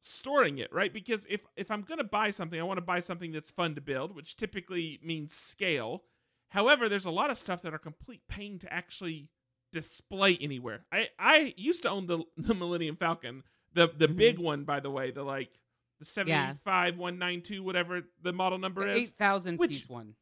storing 0.00 0.58
it, 0.58 0.72
right? 0.72 0.92
Because 0.92 1.26
if 1.28 1.44
if 1.56 1.70
I'm 1.70 1.82
going 1.82 1.98
to 1.98 2.04
buy 2.04 2.30
something, 2.30 2.58
I 2.58 2.64
want 2.64 2.78
to 2.78 2.82
buy 2.82 3.00
something 3.00 3.32
that's 3.32 3.50
fun 3.50 3.74
to 3.74 3.80
build, 3.80 4.14
which 4.14 4.36
typically 4.36 4.98
means 5.02 5.34
scale. 5.34 6.04
However, 6.50 6.88
there's 6.88 7.04
a 7.04 7.10
lot 7.10 7.30
of 7.30 7.38
stuff 7.38 7.62
that 7.62 7.74
are 7.74 7.78
complete 7.78 8.22
pain 8.28 8.58
to 8.60 8.72
actually 8.72 9.28
display 9.72 10.37
anywhere. 10.40 10.85
I 10.92 11.09
I 11.18 11.54
used 11.57 11.83
to 11.83 11.90
own 11.90 12.07
the 12.07 12.24
the 12.37 12.54
Millennium 12.54 12.96
Falcon, 12.96 13.42
the 13.72 13.88
the 13.88 14.09
Mhm. 14.09 14.16
big 14.16 14.38
one 14.38 14.64
by 14.64 14.81
the 14.81 14.90
way, 14.90 15.11
the 15.11 15.22
like 15.22 15.52
the 16.00 16.04
Yeah. 16.26 16.52
75192 16.52 17.62
whatever 17.62 18.02
the 18.22 18.33
model 18.33 18.59
number 18.59 18.87
The 18.87 18.96
is. 18.96 19.09
8,000 19.09 19.57
Which- 19.59 19.70
piece 19.70 19.88
one. 19.88 20.14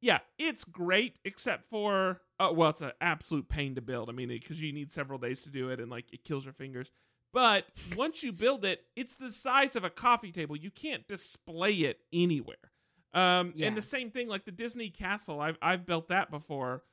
Yeah, 0.00 0.18
it's 0.38 0.64
great 0.64 1.18
except 1.24 1.64
for 1.64 2.20
uh, 2.38 2.52
well, 2.54 2.68
it's 2.68 2.82
an 2.82 2.92
absolute 3.00 3.48
pain 3.48 3.74
to 3.76 3.80
build. 3.80 4.10
I 4.10 4.12
mean, 4.12 4.28
because 4.28 4.60
you 4.60 4.70
need 4.72 4.90
several 4.92 5.18
days 5.18 5.42
to 5.44 5.50
do 5.50 5.70
it, 5.70 5.80
and 5.80 5.90
like 5.90 6.12
it 6.12 6.22
kills 6.22 6.44
your 6.44 6.52
fingers. 6.52 6.90
But 7.32 7.66
once 7.96 8.22
you 8.22 8.30
build 8.32 8.64
it, 8.66 8.84
it's 8.94 9.16
the 9.16 9.32
size 9.32 9.74
of 9.74 9.84
a 9.84 9.90
coffee 9.90 10.32
table. 10.32 10.54
You 10.54 10.70
can't 10.70 11.08
display 11.08 11.72
it 11.72 12.02
anywhere. 12.12 12.72
Um, 13.14 13.54
Yeah. 13.56 13.68
And 13.68 13.76
the 13.76 13.80
same 13.82 14.10
thing, 14.10 14.28
like 14.28 14.44
the 14.44 14.52
Disney 14.52 14.90
Castle, 14.90 15.40
I've 15.40 15.56
I've 15.62 15.86
built 15.86 16.08
that 16.08 16.30
before. 16.30 16.84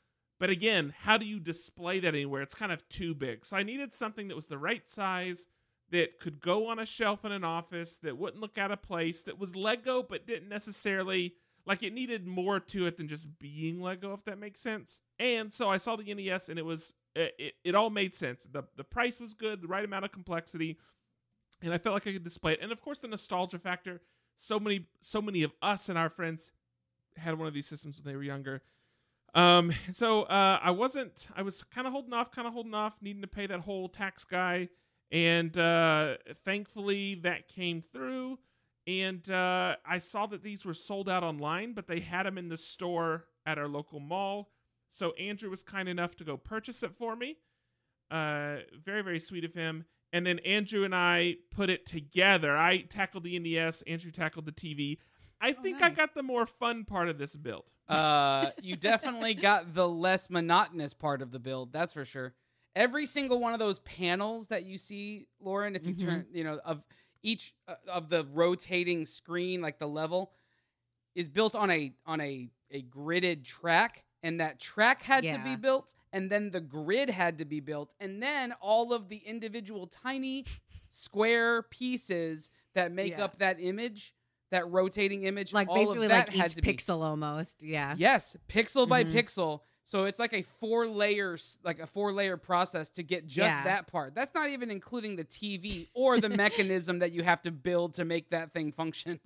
But 0.44 0.50
again, 0.50 0.94
how 1.04 1.16
do 1.16 1.26
you 1.26 1.40
display 1.40 2.02
that 2.02 2.10
anywhere? 2.10 2.42
It's 2.42 2.54
kind 2.54 2.74
of 2.74 2.86
too 2.90 3.16
big. 3.16 3.46
So 3.46 3.56
I 3.56 3.64
needed 3.64 3.94
something 3.94 4.28
that 4.28 4.36
was 4.36 4.48
the 4.48 4.58
right 4.58 4.90
size, 4.90 5.48
that 5.92 6.20
could 6.20 6.42
go 6.42 6.68
on 6.68 6.80
a 6.80 6.86
shelf 6.86 7.24
in 7.24 7.32
an 7.32 7.46
office, 7.46 7.98
that 8.00 8.18
wouldn't 8.18 8.42
look 8.42 8.58
out 8.58 8.70
of 8.70 8.82
place, 8.82 9.24
that 9.24 9.40
was 9.40 9.56
Lego, 9.56 10.04
but 10.04 10.28
didn't 10.28 10.50
necessarily 10.50 11.36
like 11.66 11.82
it 11.82 11.94
needed 11.94 12.28
more 12.28 12.60
to 12.60 12.86
it 12.88 12.98
than 12.98 13.08
just 13.08 13.40
being 13.40 13.82
Lego, 13.82 14.12
if 14.12 14.26
that 14.26 14.38
makes 14.38 14.60
sense. 14.60 15.02
And 15.18 15.54
so 15.54 15.70
I 15.70 15.78
saw 15.78 15.96
the 15.96 16.14
NES, 16.14 16.50
and 16.50 16.60
it 16.60 16.66
was 16.66 16.94
it, 17.16 17.34
it, 17.40 17.54
it 17.64 17.74
all 17.74 17.90
made 17.90 18.14
sense. 18.14 18.44
the 18.44 18.66
The 18.76 18.84
price 18.84 19.22
was 19.22 19.34
good, 19.34 19.62
the 19.62 19.70
right 19.70 19.86
amount 19.86 20.04
of 20.04 20.12
complexity, 20.12 20.78
and 21.62 21.74
I 21.74 21.78
felt 21.78 21.94
like 21.94 22.06
I 22.06 22.12
could 22.12 22.26
display 22.26 22.52
it. 22.52 22.60
And 22.62 22.74
of 22.74 22.82
course, 22.82 23.00
the 23.00 23.08
nostalgia 23.08 23.60
factor. 23.60 24.02
So 24.36 24.60
many, 24.60 24.88
so 25.00 25.22
many 25.22 25.42
of 25.44 25.54
us 25.62 25.88
and 25.88 25.98
our 25.98 26.10
friends 26.10 26.52
had 27.16 27.40
one 27.40 27.48
of 27.48 27.54
these 27.54 27.68
systems 27.68 27.96
when 27.96 28.12
they 28.12 28.18
were 28.18 28.24
younger. 28.24 28.62
Um, 29.34 29.72
so 29.92 30.24
uh, 30.24 30.60
I 30.62 30.72
wasn't. 30.72 31.28
I 31.36 31.42
was 31.42 31.64
kind 31.64 31.88
of 31.88 31.94
holding 31.94 32.14
off, 32.14 32.32
kind 32.32 32.48
of 32.48 32.54
holding 32.54 32.74
off, 32.74 33.02
needing 33.02 33.22
to 33.22 33.28
pay 33.28 33.48
that 33.48 33.62
whole 33.62 33.90
tax 33.90 34.26
guy, 34.26 34.70
and 35.12 35.58
uh, 35.58 36.18
thankfully 36.46 37.16
that 37.16 37.48
came 37.48 37.82
through. 37.82 38.40
And 38.86 39.30
uh, 39.30 39.78
I 39.86 39.98
saw 39.98 40.26
that 40.28 40.42
these 40.42 40.66
were 40.66 40.74
sold 40.74 41.08
out 41.08 41.24
online, 41.24 41.74
but 41.74 41.88
they 41.88 42.02
had 42.02 42.26
them 42.26 42.38
in 42.38 42.50
the 42.50 42.58
store 42.58 43.26
at 43.46 43.58
our 43.58 43.68
local 43.68 44.00
mall. 44.00 44.52
So 44.90 45.14
Andrew 45.14 45.50
was 45.50 45.64
kind 45.64 45.88
enough 45.88 46.16
to 46.18 46.24
go 46.24 46.36
purchase 46.38 46.84
it 46.84 46.94
for 46.94 47.16
me. 47.16 47.38
Uh, 48.12 48.58
very 48.84 49.02
very 49.02 49.20
sweet 49.20 49.46
of 49.46 49.54
him. 49.54 49.86
And 50.12 50.28
then 50.28 50.38
Andrew 50.40 50.84
and 50.84 50.94
I 50.94 51.38
put 51.50 51.72
it 51.72 51.88
together. 51.88 52.56
I 52.56 52.82
tackled 52.82 53.24
the 53.24 53.40
NES. 53.40 53.82
Andrew 53.84 54.12
tackled 54.12 54.46
the 54.46 54.52
TV. 54.52 55.00
I 55.44 55.52
Oh, 55.52 55.62
think 55.62 55.84
I 55.84 55.90
got 55.90 56.16
the 56.16 56.24
more 56.24 56.46
fun 56.46 56.86
part 56.86 57.10
of 57.10 57.18
this 57.18 57.36
build. 57.36 57.72
Uh, 57.90 58.52
you 58.62 58.76
definitely 58.78 59.34
got 59.34 59.74
the 59.74 59.88
less 59.88 60.30
monotonous 60.30 60.94
part 60.94 61.22
of 61.22 61.32
the 61.32 61.40
build. 61.40 61.74
That's 61.74 61.94
for 61.94 62.06
sure. 62.06 62.34
Every 62.76 63.06
single 63.06 63.40
one 63.40 63.54
of 63.54 63.60
those 63.60 63.80
panels 63.80 64.48
that 64.48 64.64
you 64.66 64.78
see, 64.78 65.28
Lauren, 65.42 65.76
if 65.76 65.86
you 65.86 65.94
Mhm. 65.94 66.06
turn, 66.06 66.26
you 66.34 66.44
know, 66.46 66.60
of 66.66 66.86
each 67.22 67.54
uh, 67.68 67.76
of 67.88 68.10
the 68.10 68.26
rotating 68.32 69.06
screen, 69.06 69.62
like 69.62 69.80
the 69.80 69.88
level, 69.88 70.32
is 71.16 71.30
built 71.30 71.56
on 71.56 71.70
a 71.70 71.94
on 72.06 72.22
a 72.22 72.50
a 72.72 72.82
gridded 72.84 73.44
track, 73.46 74.04
and 74.24 74.40
that 74.40 74.60
track 74.60 75.04
had 75.04 75.30
to 75.30 75.38
be 75.40 75.56
built, 75.56 75.94
and 76.14 76.30
then 76.32 76.52
the 76.52 76.62
grid 76.62 77.10
had 77.10 77.38
to 77.40 77.46
be 77.46 77.60
built, 77.60 77.94
and 78.00 78.24
then 78.24 78.54
all 78.62 78.94
of 78.94 79.10
the 79.10 79.18
individual 79.18 79.88
tiny 79.88 80.46
square 80.88 81.62
pieces 81.64 82.50
that 82.74 82.92
make 82.92 83.18
Yeah. 83.18 83.26
up 83.26 83.38
that 83.40 83.58
image, 83.60 84.14
that 84.54 84.70
rotating 84.72 85.24
image, 85.24 85.54
like 85.54 85.68
all 85.68 85.76
basically 85.76 86.06
of 86.06 86.10
that 86.12 86.30
like 86.30 86.38
had 86.38 86.50
each 86.52 86.56
to 86.56 86.62
be 86.62 86.74
pixel 86.74 87.04
almost. 87.04 87.62
Yeah. 87.62 87.94
Yes, 87.98 88.36
pixel 88.48 88.88
by 88.88 89.04
Mhm. 89.04 89.14
pixel. 89.14 89.60
So 89.84 90.06
it's 90.06 90.18
like 90.18 90.32
a 90.34 90.42
four 90.42 90.88
layers, 90.88 91.58
like 91.64 91.80
a 91.80 91.86
four 91.88 92.14
layer 92.14 92.38
process 92.38 92.90
to 92.92 93.04
get 93.04 93.26
just 93.28 93.50
Yeah. 93.58 93.64
that 93.66 93.88
part. 93.88 94.16
That's 94.16 94.34
not 94.34 94.50
even 94.50 94.72
including 94.72 95.18
the 95.18 95.26
TV 95.26 95.90
or 95.94 96.20
the 96.22 96.30
mechanism 96.30 97.00
that 97.00 97.12
you 97.12 97.24
have 97.24 97.42
to 97.42 97.52
build 97.52 97.96
to 97.96 98.06
make 98.06 98.30
that 98.30 98.54
thing 98.54 98.72
function. 98.72 99.20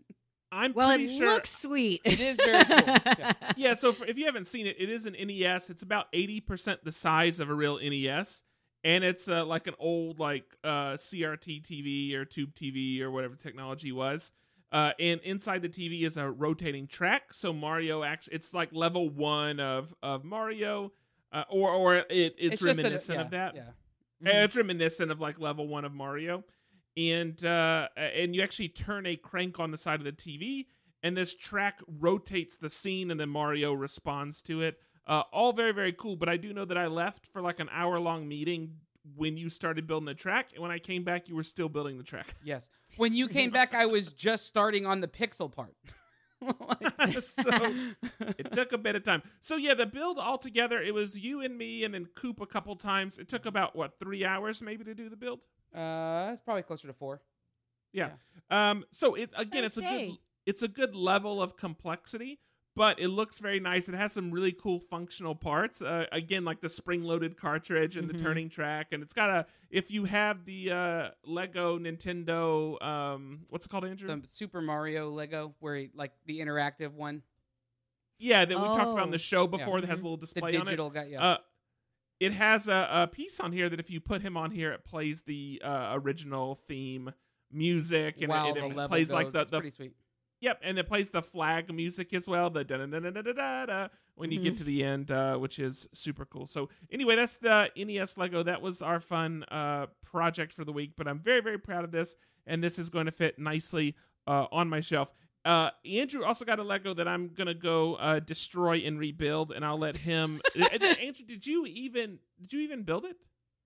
I'm 0.52 0.74
Well, 0.74 0.90
it 0.92 0.98
pretty 0.98 1.18
sure. 1.18 1.34
looks 1.34 1.52
sweet. 1.56 2.02
It 2.06 2.20
is 2.20 2.38
very 2.38 2.64
cool. 2.64 2.78
Yeah. 2.86 3.34
yeah, 3.58 3.74
so 3.76 3.92
for, 3.92 4.06
if 4.06 4.18
you 4.18 4.26
haven't 4.26 4.48
seen 4.48 4.66
it, 4.66 4.78
it 4.80 4.90
is 4.90 5.06
an 5.06 5.14
NES. 5.14 5.70
It's 5.70 5.84
about 5.84 6.12
80% 6.14 6.84
the 6.84 6.92
size 6.92 7.40
of 7.40 7.50
a 7.50 7.54
real 7.54 7.78
NES. 7.80 8.42
And 8.84 9.04
it's 9.04 9.28
uh, 9.28 9.44
like 9.46 9.68
an 9.68 9.74
old 9.78 10.18
like 10.20 10.56
uh, 10.64 10.94
CRT 10.94 11.62
TV 11.64 12.14
or 12.16 12.24
tube 12.26 12.56
TV 12.56 13.02
or 13.02 13.12
whatever 13.12 13.36
technology 13.36 13.92
was. 13.92 14.32
Uh, 14.72 14.92
and 15.00 15.22
inside 15.22 15.62
the 15.62 15.70
TV 15.70 16.04
is 16.04 16.18
a 16.18 16.30
rotating 16.30 16.88
track. 16.88 17.34
So 17.34 17.54
Mario 17.54 18.04
actually, 18.04 18.36
it's 18.36 18.54
like 18.54 18.70
level 18.74 19.10
one 19.10 19.60
of 19.60 19.94
of 20.04 20.26
Mario, 20.26 20.92
uh, 21.32 21.44
or 21.50 21.70
or 21.72 21.96
it, 21.96 22.36
it's, 22.38 22.62
just 22.62 22.64
that 22.64 22.70
it- 22.72 22.78
reminiscent 22.78 23.18
yeah, 23.18 23.24
of 23.26 23.32
that. 23.32 23.56
Yeah. 23.56 23.62
Mm-hmm. 23.62 24.28
Uh, 24.28 24.44
It's 24.44 24.58
reminiscent 24.58 25.12
of 25.12 25.22
like 25.22 25.40
level 25.40 25.68
one 25.68 25.86
of 25.86 25.94
Mario, 25.94 26.44
and 26.98 27.44
uh, 27.46 27.88
and 27.96 28.36
you 28.36 28.42
actually 28.42 28.70
turn 28.70 29.06
a 29.06 29.16
crank 29.16 29.60
on 29.60 29.72
the 29.72 29.78
side 29.78 30.00
of 30.00 30.06
the 30.06 30.12
TV, 30.12 30.66
and 31.02 31.16
this 31.16 31.36
track 31.36 31.80
rotates 31.88 32.58
the 32.58 32.70
scene, 32.70 33.10
and 33.10 33.20
then 33.20 33.30
Mario 33.30 33.74
responds 33.74 34.42
to 34.44 34.62
it. 34.62 34.80
Uh, 35.06 35.24
all 35.32 35.54
very 35.54 35.72
very 35.72 35.94
cool. 35.94 36.18
But 36.18 36.28
I 36.28 36.36
do 36.36 36.52
know 36.52 36.66
that 36.66 36.78
I 36.78 36.88
left 36.88 37.26
for 37.26 37.42
like 37.42 37.60
an 37.62 37.70
hour 37.72 38.00
long 38.00 38.28
meeting 38.28 38.80
when 39.16 39.38
you 39.38 39.50
started 39.50 39.88
building 39.88 40.06
the 40.06 40.14
track, 40.14 40.50
and 40.54 40.62
when 40.62 40.72
I 40.72 40.80
came 40.80 41.04
back, 41.04 41.30
you 41.30 41.36
were 41.36 41.44
still 41.44 41.70
building 41.70 41.98
the 41.98 42.04
track. 42.04 42.36
Yes. 42.44 42.70
When 42.98 43.14
you 43.14 43.28
came 43.28 43.50
back, 43.52 43.74
I 43.74 43.86
was 43.86 44.14
just 44.14 44.46
starting 44.46 44.86
on 44.86 45.02
the 45.02 45.08
pixel 45.08 45.52
part. 45.52 45.76
So 47.20 47.42
it 48.38 48.52
took 48.52 48.72
a 48.72 48.78
bit 48.78 48.96
of 48.96 49.04
time. 49.04 49.24
So 49.42 49.56
yeah, 49.56 49.74
the 49.74 49.88
build 49.88 50.20
altogether, 50.20 50.80
it 50.80 50.94
was 50.94 51.18
you 51.20 51.42
and 51.42 51.58
me, 51.58 51.84
and 51.84 51.94
then 51.94 52.06
Coop 52.16 52.42
a 52.42 52.46
couple 52.46 52.76
times. 52.76 53.18
It 53.18 53.28
took 53.28 53.46
about 53.48 53.76
what 53.76 53.98
three 54.00 54.24
hours 54.24 54.62
maybe 54.62 54.84
to 54.84 54.94
do 54.94 55.10
the 55.10 55.16
build. 55.16 55.40
uh, 55.74 56.30
it's 56.32 56.42
probably 56.42 56.62
closer 56.64 56.88
to 56.88 56.94
four. 56.94 57.22
Yeah. 57.92 58.12
Um. 58.52 58.84
So 58.92 59.16
it 59.16 59.32
again, 59.36 59.64
Nice 59.64 59.78
it's 59.78 59.78
a 59.78 59.82
good 59.82 60.12
it's 60.46 60.62
a 60.62 60.68
good 60.68 60.94
level 60.94 61.42
of 61.42 61.58
complexity, 61.58 62.40
but 62.78 63.00
it 63.00 63.10
looks 63.10 63.40
very 63.40 63.60
nice. 63.60 63.90
It 63.90 63.96
has 63.96 64.14
some 64.14 64.32
really 64.32 64.54
cool 64.54 64.80
functional 64.80 65.36
parts. 65.36 65.82
Uh, 65.82 66.06
again, 66.14 66.46
like 66.46 66.62
the 66.62 66.70
spring 66.70 67.04
loaded 67.04 67.36
cartridge 67.36 67.98
and 67.98 68.08
Mhm. 68.10 68.14
the 68.18 68.24
turning 68.24 68.50
track, 68.50 68.88
and 68.94 69.04
it's 69.04 69.14
got 69.14 69.30
a. 69.30 69.46
If 69.70 69.92
you 69.92 70.06
have 70.06 70.46
the 70.46 70.72
uh, 70.72 71.10
Lego 71.26 71.78
Nintendo, 71.78 72.82
um, 72.82 73.46
what's 73.50 73.66
it 73.66 73.70
called, 73.70 73.84
Andrew? 73.86 74.22
The 74.22 74.28
Super 74.28 74.62
Mario 74.62 75.10
Lego, 75.10 75.56
where 75.60 75.76
he, 75.76 75.90
like 75.94 76.14
the 76.26 76.40
interactive 76.40 76.94
one, 76.94 77.24
yeah, 78.20 78.46
that 78.46 78.58
we 78.58 78.64
talked 78.64 78.80
about 78.82 79.04
in 79.04 79.10
Oh. 79.10 79.12
the 79.12 79.18
show 79.18 79.48
before. 79.48 79.82
That 79.82 79.88
has 79.88 80.00
Mhm. 80.00 80.04
a 80.04 80.06
little 80.06 80.18
the 80.18 80.22
display 80.22 80.50
on 80.52 80.56
it. 80.62 80.66
digital 80.66 80.90
guy. 80.90 81.06
Yeah. 81.06 81.24
Uh, 81.24 81.38
it 82.20 82.32
has 82.34 82.68
a, 82.68 82.88
a 82.92 83.08
piece 83.08 83.40
on 83.40 83.52
here 83.52 83.70
that 83.70 83.80
if 83.80 83.90
you 83.92 84.00
put 84.00 84.22
him 84.22 84.36
on 84.38 84.52
here, 84.52 84.72
it 84.72 84.84
plays 84.86 85.24
the 85.24 85.62
uh, 85.64 85.90
original 85.94 86.56
theme 86.56 87.14
music 87.52 88.22
and 88.22 88.32
it, 88.32 88.58
it 88.58 88.76
level 88.76 88.88
plays 88.90 89.08
goes, 89.10 89.14
like 89.14 89.32
the, 89.32 89.44
the 89.46 89.58
pretty 89.60 89.70
sweet. 89.70 89.94
Yep, 90.40 90.60
and 90.64 90.78
it 90.78 90.88
plays 90.88 91.10
the 91.10 91.22
flag 91.22 91.74
music 91.74 92.14
as 92.14 92.28
well, 92.28 92.50
the 92.50 92.64
da 92.64 92.78
da 92.78 92.86
da 92.86 93.00
da 93.00 93.10
da 93.10 93.34
da 93.34 93.66
da 93.66 93.88
when 94.16 94.32
you 94.32 94.40
get 94.40 94.58
to 94.58 94.64
the 94.64 94.84
end, 94.84 95.10
uh, 95.10 95.36
which 95.38 95.58
is 95.58 95.88
super 95.94 96.26
cool. 96.26 96.46
So 96.46 96.70
anyway, 96.92 97.16
that's 97.16 97.38
the 97.38 97.72
NES 97.76 98.18
Lego. 98.18 98.44
That 98.44 98.62
was 98.62 98.82
our 98.82 99.00
fun 99.00 99.44
uh, 99.46 99.88
project 100.06 100.54
for 100.54 100.64
the 100.64 100.72
week, 100.72 100.92
but 100.96 101.08
I'm 101.08 101.20
very 101.20 101.42
very 101.42 101.58
proud 101.58 101.84
of 101.84 101.92
this, 101.92 102.16
and 102.46 102.64
this 102.64 102.78
is 102.78 102.90
going 102.90 103.06
to 103.08 103.12
fit 103.12 103.40
nicely 103.40 103.96
uh, 104.28 104.46
on 104.52 104.70
my 104.70 104.80
shelf. 104.80 105.12
Uh, 105.44 105.70
Andrew 105.86 106.24
also 106.26 106.44
got 106.44 106.60
a 106.60 106.64
Lego 106.64 106.94
that 106.94 107.08
I'm 107.08 107.30
gonna 107.30 107.54
go 107.54 107.96
uh, 107.96 108.20
destroy 108.20 108.80
and 108.80 109.00
rebuild, 109.00 109.52
and 109.52 109.64
I'll 109.64 109.80
let 109.80 109.98
him. 109.98 110.42
Andrew, 110.72 111.26
did 111.26 111.48
you 111.48 111.66
even 111.66 112.20
did 112.42 112.54
you 112.54 112.60
even 112.62 112.84
build 112.84 113.06
it? 113.06 113.16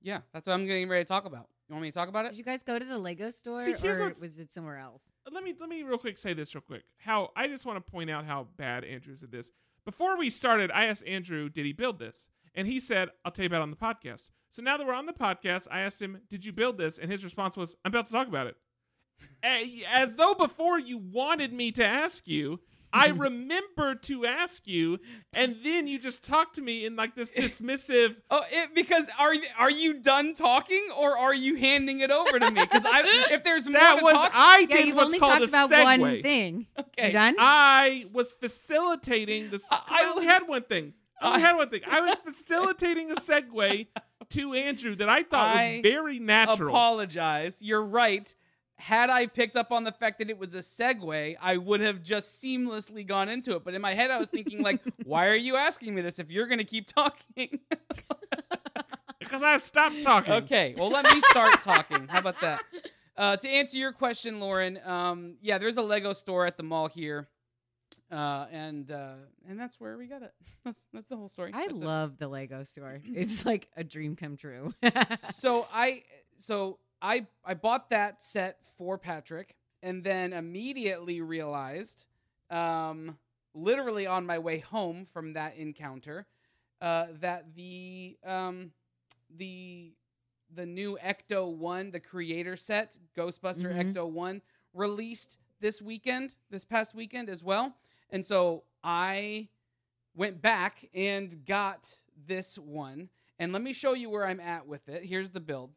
Yeah, 0.01 0.19
that's 0.33 0.47
what 0.47 0.53
I'm 0.53 0.65
getting 0.67 0.89
ready 0.89 1.03
to 1.03 1.07
talk 1.07 1.25
about. 1.25 1.47
You 1.71 1.75
want 1.75 1.83
me 1.83 1.91
to 1.91 1.97
talk 1.97 2.09
about 2.09 2.25
it? 2.25 2.31
Did 2.31 2.37
you 2.37 2.43
guys 2.43 2.63
go 2.63 2.77
to 2.77 2.83
the 2.83 2.97
Lego 2.97 3.29
store, 3.29 3.53
See, 3.61 3.71
here's 3.81 4.01
or 4.01 4.03
what's- 4.03 4.21
was 4.21 4.37
it 4.39 4.51
somewhere 4.51 4.77
else? 4.77 5.13
let 5.31 5.41
me 5.41 5.53
let 5.57 5.69
me 5.69 5.83
real 5.83 5.97
quick 5.97 6.17
say 6.17 6.33
this 6.33 6.53
real 6.53 6.61
quick. 6.61 6.83
How 6.97 7.31
I 7.33 7.47
just 7.47 7.65
want 7.65 7.77
to 7.85 7.91
point 7.91 8.09
out 8.09 8.25
how 8.25 8.49
bad 8.57 8.83
Andrew's 8.83 9.23
at 9.23 9.31
this. 9.31 9.51
Before 9.85 10.17
we 10.17 10.29
started, 10.29 10.69
I 10.71 10.83
asked 10.83 11.05
Andrew, 11.07 11.47
"Did 11.47 11.65
he 11.65 11.71
build 11.71 11.97
this?" 11.97 12.27
And 12.53 12.67
he 12.67 12.81
said, 12.81 13.07
"I'll 13.23 13.31
tell 13.31 13.43
you 13.43 13.47
about 13.47 13.59
it 13.59 13.61
on 13.61 13.69
the 13.71 13.77
podcast." 13.77 14.27
So 14.49 14.61
now 14.61 14.75
that 14.75 14.85
we're 14.85 14.93
on 14.93 15.05
the 15.05 15.13
podcast, 15.13 15.69
I 15.71 15.79
asked 15.79 16.01
him, 16.01 16.19
"Did 16.27 16.43
you 16.43 16.51
build 16.51 16.77
this?" 16.77 16.97
And 16.99 17.09
his 17.09 17.23
response 17.23 17.55
was, 17.55 17.77
"I'm 17.85 17.91
about 17.93 18.07
to 18.07 18.11
talk 18.11 18.27
about 18.27 18.47
it." 18.47 18.57
A- 19.41 19.83
As 19.87 20.17
though 20.17 20.33
before 20.33 20.77
you 20.77 20.97
wanted 20.97 21.53
me 21.53 21.71
to 21.71 21.85
ask 21.85 22.27
you. 22.27 22.59
I 22.93 23.07
remember 23.15 23.95
to 23.95 24.25
ask 24.25 24.67
you, 24.67 24.99
and 25.33 25.57
then 25.63 25.87
you 25.87 25.97
just 25.99 26.23
talk 26.23 26.53
to 26.53 26.61
me 26.61 26.85
in 26.85 26.95
like 26.95 27.15
this 27.15 27.31
dismissive. 27.31 28.21
Oh, 28.29 28.43
it, 28.51 28.73
because 28.75 29.09
are 29.19 29.33
you- 29.33 29.47
are 29.57 29.71
you 29.71 29.95
done 30.01 30.33
talking 30.33 30.87
or 30.97 31.17
are 31.17 31.33
you 31.35 31.55
handing 31.55 31.99
it 32.01 32.11
over 32.11 32.39
to 32.39 32.51
me? 32.51 32.61
Because 32.61 32.85
I 32.85 33.01
if 33.31 33.43
there's 33.43 33.65
more 33.67 33.79
That 33.79 33.97
to 33.99 34.03
was 34.03 34.13
talk, 34.13 34.31
I 34.33 34.67
Yeah, 34.69 34.75
did 34.77 34.87
you've 34.87 34.95
what's 34.95 35.07
only 35.09 35.19
called 35.19 35.31
talked 35.39 35.43
a 35.45 35.47
about 35.47 35.69
segue. 35.71 35.99
one 35.99 36.21
thing. 36.21 36.67
okay. 36.79 37.07
You 37.07 37.13
done? 37.13 37.35
I 37.39 38.05
was 38.13 38.33
facilitating 38.33 39.49
this. 39.49 39.67
'cause 39.69 39.79
I, 39.87 40.05
I- 40.05 40.09
only 40.09 40.25
had 40.25 40.47
one 40.47 40.63
thing. 40.63 40.93
I 41.23 41.37
had 41.39 41.55
one 41.55 41.69
thing. 41.69 41.81
I 41.87 42.01
was 42.01 42.19
facilitating 42.19 43.11
a 43.11 43.15
segue 43.15 43.87
to 44.29 44.53
Andrew 44.53 44.95
that 44.95 45.07
I 45.07 45.21
thought 45.21 45.55
I 45.55 45.73
was 45.75 45.81
very 45.83 46.17
natural. 46.17 46.69
I 46.69 46.71
apologize. 46.71 47.59
You're 47.61 47.83
right. 47.83 48.33
Had 48.81 49.11
I 49.11 49.27
picked 49.27 49.55
up 49.55 49.71
on 49.71 49.83
the 49.83 49.91
fact 49.91 50.17
that 50.17 50.29
it 50.31 50.39
was 50.39 50.55
a 50.55 50.59
segue, 50.59 51.35
I 51.39 51.57
would 51.57 51.81
have 51.81 52.01
just 52.01 52.43
seamlessly 52.43 53.05
gone 53.05 53.29
into 53.29 53.55
it. 53.55 53.63
But 53.63 53.75
in 53.75 53.81
my 53.81 53.93
head, 53.93 54.09
I 54.09 54.17
was 54.17 54.29
thinking, 54.29 54.63
like, 54.63 54.81
why 55.05 55.27
are 55.27 55.35
you 55.35 55.55
asking 55.55 55.93
me 55.93 56.01
this 56.01 56.17
if 56.17 56.31
you're 56.31 56.47
going 56.47 56.57
to 56.57 56.63
keep 56.63 56.87
talking? 56.87 57.59
because 59.19 59.43
I've 59.43 59.61
stopped 59.61 60.01
talking. 60.01 60.33
okay, 60.33 60.73
well, 60.75 60.89
let 60.89 61.05
me 61.05 61.21
start 61.29 61.61
talking. 61.61 62.07
How 62.07 62.19
about 62.19 62.41
that? 62.41 62.63
Uh, 63.15 63.37
to 63.37 63.47
answer 63.47 63.77
your 63.77 63.91
question, 63.91 64.39
Lauren, 64.39 64.79
um, 64.83 65.35
yeah, 65.41 65.59
there's 65.59 65.77
a 65.77 65.81
Lego 65.83 66.11
store 66.11 66.47
at 66.47 66.57
the 66.57 66.63
mall 66.63 66.87
here, 66.87 67.27
uh, 68.11 68.47
and 68.51 68.89
uh, 68.89 69.13
and 69.47 69.59
that's 69.59 69.79
where 69.79 69.95
we 69.95 70.07
got 70.07 70.23
it. 70.23 70.33
That's 70.65 70.87
that's 70.91 71.07
the 71.07 71.17
whole 71.17 71.29
story. 71.29 71.51
I 71.53 71.67
That's 71.67 71.81
it. 71.81 71.85
love 71.85 72.17
the 72.17 72.27
Lego 72.27 72.63
store. 72.63 72.99
It's 73.13 73.45
like 73.45 73.67
a 73.77 73.83
dream 73.83 74.15
come 74.15 74.37
true. 74.37 74.73
so 75.17 75.67
I 75.71 76.03
so 76.37 76.79
I 77.01 77.27
I 77.43 77.53
bought 77.55 77.89
that 77.89 78.21
set 78.21 78.65
for 78.77 78.97
Patrick 78.97 79.55
and 79.81 80.03
then 80.03 80.33
immediately 80.33 81.21
realized 81.21 82.05
um 82.49 83.17
literally 83.53 84.05
on 84.07 84.25
my 84.25 84.39
way 84.39 84.59
home 84.59 85.05
from 85.05 85.33
that 85.33 85.55
encounter 85.57 86.27
uh 86.81 87.07
that 87.19 87.55
the 87.55 88.17
um 88.25 88.71
the 89.35 89.93
the 90.53 90.65
new 90.65 90.97
Ecto 91.03 91.49
1 91.55 91.91
the 91.91 91.99
creator 91.99 92.55
set 92.55 92.97
Ghostbuster 93.17 93.73
Mhm. 93.73 93.93
Ecto 93.93 94.09
1 94.09 94.41
released 94.73 95.39
this 95.59 95.81
weekend 95.81 96.35
this 96.49 96.65
past 96.65 96.93
weekend 96.95 97.29
as 97.29 97.43
well 97.43 97.75
and 98.09 98.25
so 98.25 98.63
I 98.83 99.49
went 100.15 100.41
back 100.41 100.89
and 100.93 101.45
got 101.45 101.97
this 102.27 102.57
one 102.59 103.09
and 103.39 103.53
let 103.53 103.61
me 103.61 103.73
show 103.73 103.93
you 103.93 104.09
where 104.09 104.25
I'm 104.25 104.39
at 104.39 104.67
with 104.67 104.87
it 104.89 105.05
here's 105.05 105.31
the 105.31 105.39
build 105.39 105.71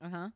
uh 0.00 0.08
huh. 0.08 0.28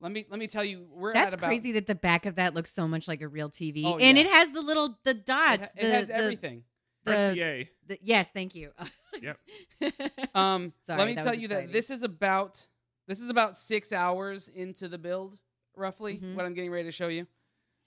Let 0.00 0.12
me 0.12 0.26
let 0.30 0.38
me 0.38 0.46
tell 0.46 0.64
you, 0.64 0.86
we're 0.92 1.12
That's 1.12 1.32
at 1.34 1.38
about. 1.38 1.46
crazy 1.48 1.72
that 1.72 1.86
the 1.86 1.94
back 1.94 2.26
of 2.26 2.36
that 2.36 2.54
looks 2.54 2.72
so 2.72 2.86
much 2.88 3.08
like 3.08 3.20
a 3.22 3.28
real 3.28 3.50
TV, 3.50 3.82
Oh, 3.84 3.98
and 3.98 4.16
yeah. 4.16 4.24
it 4.24 4.30
has 4.30 4.50
the 4.50 4.60
little 4.60 4.98
the 5.04 5.10
It, 5.10 5.26
dots. 5.26 5.62
ha- 5.66 5.70
the, 5.76 5.86
it 5.86 5.92
has 5.92 6.06
the- 6.08 6.14
everything. 6.16 6.64
The, 7.04 7.12
RCA. 7.12 7.68
the- 7.86 7.98
yes, 8.02 8.30
thank 8.32 8.54
you. 8.54 8.72
Yep. 9.20 9.38
Um, 10.34 10.72
Sorry, 10.82 10.98
let 10.98 11.08
me 11.08 11.14
tell 11.16 11.26
was 11.26 11.38
you 11.38 11.48
that 11.48 11.72
this 11.72 11.90
is 11.90 12.02
about 12.02 12.64
this 13.08 13.18
is 13.20 13.28
about 13.30 13.56
six 13.56 13.92
hours 13.92 14.48
into 14.48 14.86
the 14.88 14.98
build, 14.98 15.38
roughly. 15.74 16.18
Mhm. 16.18 16.34
What 16.36 16.44
I'm 16.44 16.54
getting 16.54 16.70
ready 16.70 16.84
to 16.84 16.92
show 16.92 17.08
you. 17.08 17.26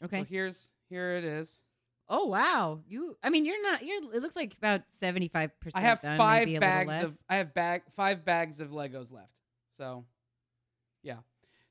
okay. 0.04 0.20
So 0.20 0.24
here's 0.26 0.72
here 0.90 1.14
it 1.14 1.24
is. 1.24 1.62
oh 2.10 2.26
wow, 2.26 2.82
you. 2.88 3.16
I 3.24 3.30
mean, 3.30 3.46
you're 3.46 3.62
not. 3.62 3.86
You're. 3.86 4.04
It 4.14 4.22
looks 4.22 4.36
like 4.36 4.56
about 4.58 4.82
seventy 4.90 5.28
five 5.30 5.58
percent. 5.62 5.84
I 5.86 5.88
have 5.88 6.02
done, 6.02 6.18
five 6.18 6.48
maybe 6.48 6.60
bags 6.60 7.04
of 7.04 7.18
I 7.30 7.36
have 7.36 7.54
bag 7.54 7.84
five 7.92 8.26
bags 8.26 8.60
of 8.60 8.72
Legos 8.72 9.12
left. 9.12 9.36
So, 9.70 10.04
yeah. 10.04 10.21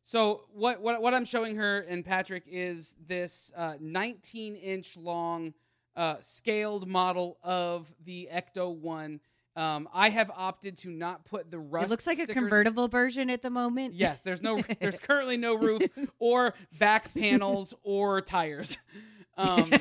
So 0.02 0.42
what 0.52 0.80
what 0.80 1.02
what 1.02 1.14
I'm 1.14 1.24
showing 1.24 1.56
her 1.56 1.80
and 1.80 2.04
Patrick 2.04 2.44
is 2.46 2.96
this 3.06 3.52
uh, 3.56 3.74
19 3.80 4.56
inch 4.56 4.96
long 4.96 5.54
uh, 5.96 6.16
scaled 6.20 6.88
model 6.88 7.38
of 7.42 7.92
the 8.04 8.28
Ecto 8.32 8.74
One. 8.74 9.20
Um, 9.56 9.88
I 9.92 10.10
have 10.10 10.30
opted 10.34 10.76
to 10.78 10.90
not 10.90 11.24
put 11.24 11.50
the 11.50 11.58
rust. 11.58 11.86
It 11.86 11.90
looks 11.90 12.06
like 12.06 12.18
a 12.18 12.26
convertible 12.26 12.88
version 12.88 13.28
at 13.28 13.42
the 13.42 13.50
moment. 13.50 13.94
Yes, 13.94 14.20
there's 14.20 14.42
no 14.42 14.62
there's 14.80 14.98
currently 14.98 15.36
no 15.36 15.56
roof 15.56 15.82
or 16.18 16.54
back 16.78 17.12
panels 17.14 17.74
or 17.82 18.20
tires. 18.20 18.78
Um, 19.36 19.72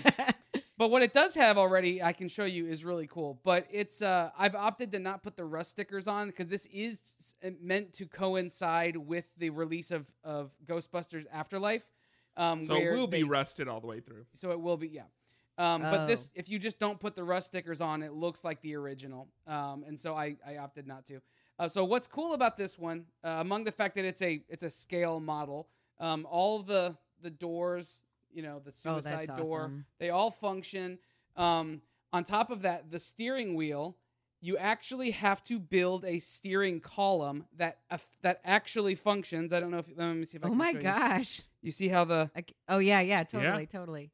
but 0.80 0.90
what 0.90 1.02
it 1.04 1.14
does 1.14 1.36
have 1.36 1.58
already, 1.58 2.02
I 2.02 2.14
can 2.14 2.30
show 2.30 2.46
you, 2.46 2.66
is 2.66 2.84
really 2.84 3.06
cool. 3.06 3.40
But 3.44 3.68
it's 3.70 4.02
uh, 4.02 4.32
I've 4.38 4.56
opted 4.56 4.92
to 4.94 5.00
not 5.00 5.22
put 5.22 5.36
the 5.36 5.46
rust 5.46 5.70
stickers 5.72 6.08
on 6.08 6.28
because 6.28 6.48
this 6.48 6.66
is 6.72 7.36
meant 7.62 7.94
to 7.94 8.06
coincide 8.08 8.96
with 8.98 9.36
the 9.36 9.50
release 9.52 9.92
of 9.92 10.12
of 10.24 10.56
Ghostbusters 10.66 11.26
Afterlife. 11.32 11.86
Um, 12.38 12.64
So 12.64 12.76
it 12.76 12.84
where 12.86 12.94
will 12.96 13.08
be 13.08 13.18
they- 13.20 13.24
rusted 13.24 13.68
all 13.68 13.82
the 13.82 13.88
way 13.88 14.00
through. 14.00 14.26
so 14.34 14.52
it 14.52 14.60
will 14.60 14.78
be 14.78 14.88
yeah. 14.88 15.04
Um, 15.58 15.82
But 15.82 16.08
this, 16.08 16.28
Oh. 16.30 16.40
if 16.40 16.50
you 16.50 16.58
just 16.58 16.80
don't 16.80 16.98
put 17.02 17.16
the 17.16 17.24
rust 17.26 17.48
stickers 17.48 17.82
on, 17.82 18.02
it 18.02 18.14
looks 18.14 18.46
like 18.46 18.62
the 18.62 18.76
original. 18.76 19.28
Um, 19.46 19.84
and 19.86 20.00
so 20.00 20.16
I, 20.16 20.38
I 20.48 20.56
opted 20.58 20.88
not 20.88 21.04
to. 21.08 21.22
Uh, 21.60 21.68
so 21.68 21.84
what's 21.84 22.08
cool 22.08 22.34
about 22.34 22.56
this 22.56 22.80
one, 22.80 23.08
uh, 23.26 23.36
among 23.42 23.66
the 23.66 23.72
fact 23.74 23.96
that 23.96 24.06
it's 24.06 24.22
a 24.22 24.42
it's 24.48 24.64
a 24.64 24.70
scale 24.70 25.20
model, 25.20 25.68
um, 26.00 26.26
all 26.32 26.60
the 26.64 26.96
the 27.22 27.30
doors, 27.30 28.06
you 28.34 28.42
know, 28.44 28.60
the 28.60 28.70
Oh, 28.70 28.72
suicide 28.72 29.30
door, 29.36 29.62
awesome. 29.64 29.86
they 30.00 30.10
all 30.10 30.32
function. 30.32 31.00
Um, 31.36 31.82
on 32.12 32.24
top 32.24 32.50
of 32.50 32.62
that, 32.64 32.90
the 32.92 33.00
steering 33.00 33.56
wheel, 33.56 33.96
you 34.42 34.58
actually 34.58 35.12
have 35.12 35.44
to 35.44 35.60
build 35.60 36.06
a 36.06 36.20
steering 36.20 36.80
column 36.80 37.46
that 37.58 37.80
aff- 37.92 38.18
that 38.22 38.40
actually 38.46 38.96
functions. 38.96 39.52
I 39.54 39.60
don't 39.60 39.72
know 39.72 39.80
if 39.80 39.90
let 39.96 40.14
me 40.14 40.26
see 40.26 40.38
if 40.38 40.44
I 40.44 40.48
Oh 40.48 40.50
can 40.52 40.58
my 40.58 40.72
show 40.72 40.78
you. 40.78 40.84
gosh. 40.84 41.42
You 41.62 41.72
see 41.72 41.90
how 41.90 42.06
the 42.06 42.32
I 42.36 42.42
c- 42.42 42.56
oh 42.70 42.80
yeah, 42.80 43.02
yeah, 43.02 43.24
totally, 43.24 43.66
totally. 43.68 44.12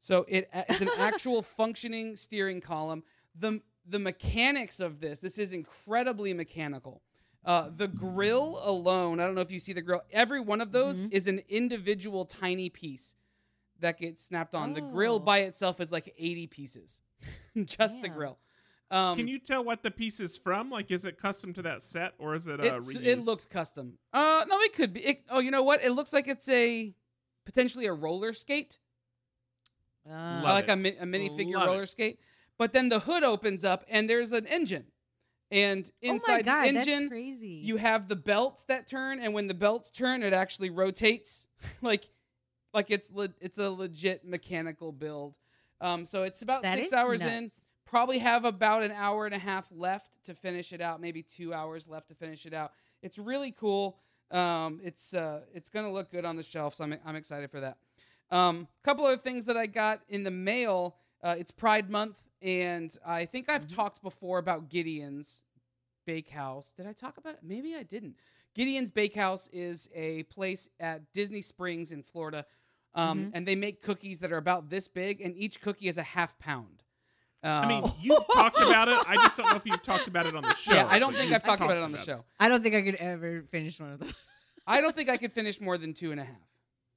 so 0.00 0.24
it 0.28 0.48
it's 0.52 0.80
an 0.80 0.90
actual 0.98 1.42
functioning 1.60 2.16
steering 2.16 2.60
column. 2.60 3.04
The 3.38 3.62
the 3.86 3.98
mechanics 3.98 4.80
of 4.80 5.00
this, 5.00 5.20
this 5.20 5.38
is 5.38 5.52
incredibly 5.52 6.34
mechanical. 6.34 7.02
Uh, 7.44 7.70
the 7.70 7.88
grill 7.88 8.60
alone, 8.62 9.18
I 9.18 9.24
don't 9.26 9.34
know 9.34 9.40
if 9.40 9.50
you 9.50 9.60
see 9.60 9.72
the 9.72 9.80
grill. 9.82 10.02
Every 10.12 10.40
one 10.40 10.60
of 10.60 10.72
those 10.72 11.02
Mhm. 11.04 11.12
is 11.12 11.26
an 11.26 11.40
individual 11.48 12.26
tiny 12.26 12.68
piece 12.68 13.14
that 13.80 13.98
gets 13.98 14.22
snapped 14.24 14.54
on. 14.54 14.72
The 14.74 14.80
grill 14.80 15.14
Oh. 15.16 15.18
by 15.20 15.40
itself 15.40 15.80
is 15.80 15.90
like 15.92 16.12
80 16.16 16.46
pieces, 16.48 17.00
just 17.64 18.00
the 18.02 18.08
grill. 18.08 18.38
Um, 18.92 19.14
Can 19.16 19.28
you 19.28 19.38
tell 19.38 19.62
what 19.62 19.82
the 19.84 19.90
piece 19.90 20.18
is 20.18 20.36
from? 20.36 20.68
Like, 20.70 20.90
is 20.90 21.04
it 21.04 21.16
custom 21.16 21.52
to 21.54 21.62
that 21.62 21.82
set 21.82 22.14
or 22.18 22.34
is 22.34 22.46
it 22.48 22.58
uh, 22.60 22.64
it's- 22.64 22.96
it 22.96 23.24
looks 23.24 23.46
custom. 23.46 23.98
Uh, 24.12 24.44
no, 24.48 24.58
it 24.62 24.72
could 24.72 24.92
be. 24.92 25.00
It, 25.00 25.22
oh, 25.30 25.38
you 25.38 25.50
know 25.52 25.62
what? 25.62 25.82
It 25.84 25.92
looks 25.92 26.12
like 26.12 26.26
it's 26.26 26.48
a 26.48 26.92
potentially 27.46 27.86
a 27.86 27.92
roller 27.92 28.32
skate, 28.32 28.78
Uh, 30.08 30.12
Love 30.12 30.42
like 30.44 30.68
a, 30.68 30.72
it. 30.72 30.76
mi- 30.76 30.96
a 30.98 31.04
minifigure 31.04 31.54
Love 31.54 31.66
roller 31.68 31.82
it. 31.84 31.88
skate. 31.88 32.18
But 32.58 32.72
then 32.72 32.88
the 32.88 33.00
hood 33.00 33.22
opens 33.22 33.64
up 33.64 33.84
and 33.88 34.08
there's 34.10 34.32
an 34.32 34.46
engine, 34.46 34.86
and 35.50 35.90
oh 36.04 36.08
inside 36.10 36.44
god, 36.44 36.64
the 36.64 36.68
engine 36.78 37.08
crazy. 37.08 37.60
you 37.62 37.76
have 37.76 38.08
the 38.08 38.16
belts 38.16 38.64
that 38.64 38.86
turn, 38.86 39.20
and 39.20 39.32
when 39.32 39.46
the 39.46 39.54
belts 39.54 39.90
turn, 39.90 40.22
it 40.22 40.32
actually 40.32 40.70
rotates, 40.70 41.46
like 41.80 42.08
like 42.72 42.90
it's 42.90 43.10
le- 43.12 43.34
it's 43.40 43.58
a 43.58 43.70
legit 43.70 44.24
mechanical 44.24 44.92
build. 44.92 45.36
Um, 45.80 46.04
so 46.04 46.22
it's 46.24 46.42
about 46.42 46.62
That 46.62 46.76
six 46.76 46.88
is 46.88 46.92
hours 46.92 47.22
in. 47.22 47.44
nuts. 47.44 47.64
Probably 47.86 48.18
have 48.18 48.44
about 48.44 48.82
an 48.82 48.92
hour 48.92 49.26
and 49.26 49.34
a 49.34 49.38
half 49.38 49.68
left 49.72 50.22
to 50.24 50.34
finish 50.34 50.72
it 50.72 50.80
out. 50.80 51.00
Maybe 51.00 51.22
two 51.22 51.52
hours 51.52 51.88
left 51.88 52.08
to 52.08 52.14
finish 52.14 52.46
it 52.46 52.54
out. 52.54 52.72
It's 53.02 53.18
really 53.18 53.50
cool. 53.50 53.98
Um, 54.30 54.80
it's 54.84 55.12
uh, 55.14 55.40
it's 55.52 55.68
gonna 55.68 55.90
look 55.90 56.10
good 56.10 56.24
on 56.24 56.36
the 56.36 56.42
shelf, 56.42 56.74
so 56.74 56.84
I'm 56.84 56.96
I'm 57.04 57.16
excited 57.16 57.50
for 57.50 57.60
that. 57.60 57.78
Um, 58.30 58.68
couple 58.84 59.04
other 59.06 59.16
things 59.16 59.46
that 59.46 59.56
I 59.56 59.66
got 59.66 60.02
in 60.08 60.22
the 60.22 60.30
mail. 60.30 60.96
Uh, 61.22 61.34
it's 61.36 61.50
Pride 61.50 61.90
Month, 61.90 62.18
and 62.40 62.96
I 63.04 63.24
think 63.24 63.48
I've 63.48 63.66
Mhm. 63.66 63.74
talked 63.74 64.02
before 64.02 64.38
about 64.38 64.68
Gideon's 64.68 65.44
Bakehouse. 66.06 66.72
Did 66.72 66.86
I 66.86 66.92
talk 66.92 67.18
about 67.18 67.34
it? 67.34 67.40
Maybe 67.42 67.74
I 67.74 67.82
didn't. 67.82 68.16
Gideon's 68.54 68.90
Bakehouse 68.90 69.48
is 69.48 69.88
a 69.94 70.22
place 70.24 70.68
at 70.80 71.12
Disney 71.12 71.42
Springs 71.42 71.92
in 71.92 72.02
Florida, 72.02 72.46
um, 72.94 73.18
Mhm. 73.26 73.30
and 73.34 73.46
they 73.48 73.54
make 73.56 73.82
cookies 73.82 74.20
that 74.20 74.32
are 74.32 74.36
about 74.36 74.68
this 74.70 74.88
big, 74.88 75.20
and 75.20 75.36
each 75.36 75.60
cookie 75.60 75.88
is 75.88 75.96
a 75.98 76.02
half 76.02 76.38
pound. 76.38 76.82
I 77.42 77.66
mean, 77.66 77.84
Um, 77.84 77.92
you've 78.00 78.26
talked 78.34 78.58
about 78.60 78.88
it. 78.88 78.98
I 79.08 79.14
just 79.16 79.36
don't 79.36 79.48
know 79.48 79.56
if 79.56 79.64
you've 79.64 79.82
talked 79.82 80.08
about 80.08 80.26
it 80.26 80.34
on 80.36 80.42
the 80.42 80.54
show. 80.54 80.74
yeah, 80.74 80.86
I 80.90 80.98
don't 80.98 81.14
think 81.14 81.32
I've 81.32 81.42
talked 81.42 81.62
about 81.62 81.76
it 81.76 81.82
on 81.82 81.92
the 81.92 81.98
show. 81.98 82.24
I 82.38 82.48
don't 82.48 82.62
think 82.62 82.74
I 82.74 82.82
could 82.82 82.96
ever 82.96 83.42
finish 83.50 83.80
one 83.80 83.92
of 83.92 84.00
those. 84.00 84.12
I 84.66 84.80
don't 84.80 84.94
think 84.94 85.08
I 85.08 85.16
could 85.16 85.32
finish 85.32 85.60
more 85.60 85.78
than 85.78 85.94
two 85.94 86.10
and 86.12 86.20
a 86.20 86.24
half, 86.24 86.36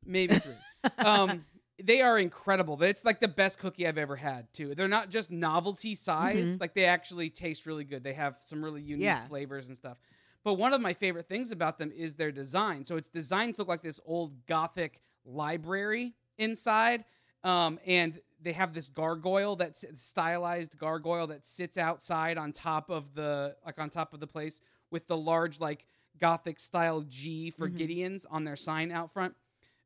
maybe 0.05 0.37
three. 0.39 0.55
um, 0.97 1.45
they 1.81 2.01
are 2.01 2.19
incredible. 2.19 2.81
It's 2.83 3.05
like 3.05 3.19
the 3.21 3.27
best 3.29 3.57
cookie 3.59 3.87
I've 3.87 3.97
ever 3.97 4.15
had 4.17 4.53
too. 4.53 4.75
They're 4.75 4.87
not 4.89 5.09
just 5.09 5.31
novelty 5.31 5.95
size; 5.95 6.55
Mhm. 6.57 6.61
like 6.61 6.73
they 6.73 6.85
actually 6.85 7.29
taste 7.29 7.65
really 7.65 7.83
good. 7.85 8.03
They 8.03 8.13
have 8.13 8.37
some 8.41 8.63
really 8.63 8.81
unique 8.81 9.05
Yeah. 9.05 9.25
flavors 9.25 9.69
and 9.69 9.77
stuff. 9.77 9.97
But 10.43 10.55
one 10.55 10.73
of 10.73 10.81
my 10.81 10.93
favorite 10.93 11.29
things 11.29 11.51
about 11.51 11.77
them 11.79 11.89
is 11.93 12.15
their 12.17 12.31
design. 12.33 12.83
So 12.83 12.97
it's 12.97 13.09
designed 13.09 13.55
to 13.55 13.61
look 13.61 13.69
like 13.69 13.81
this 13.81 14.01
old 14.05 14.45
Gothic 14.45 14.99
library 15.25 16.13
inside, 16.37 17.05
um, 17.43 17.79
and 17.85 18.19
they 18.41 18.53
have 18.53 18.73
this 18.73 18.89
gargoyle 18.89 19.55
that's 19.55 19.85
stylized 19.95 20.77
gargoyle 20.77 21.27
that 21.27 21.45
sits 21.45 21.77
outside 21.77 22.37
on 22.37 22.51
top 22.51 22.89
of 22.89 23.13
the 23.15 23.55
like 23.65 23.79
on 23.79 23.89
top 23.89 24.13
of 24.13 24.19
the 24.19 24.27
place 24.27 24.59
with 24.91 25.07
the 25.07 25.17
large 25.17 25.59
like 25.59 25.85
Gothic 26.19 26.59
style 26.59 27.01
G 27.01 27.49
for 27.51 27.69
Mhm. 27.69 27.77
Gideon's 27.77 28.25
on 28.25 28.43
their 28.43 28.55
sign 28.55 28.91
out 28.91 29.11
front. 29.11 29.35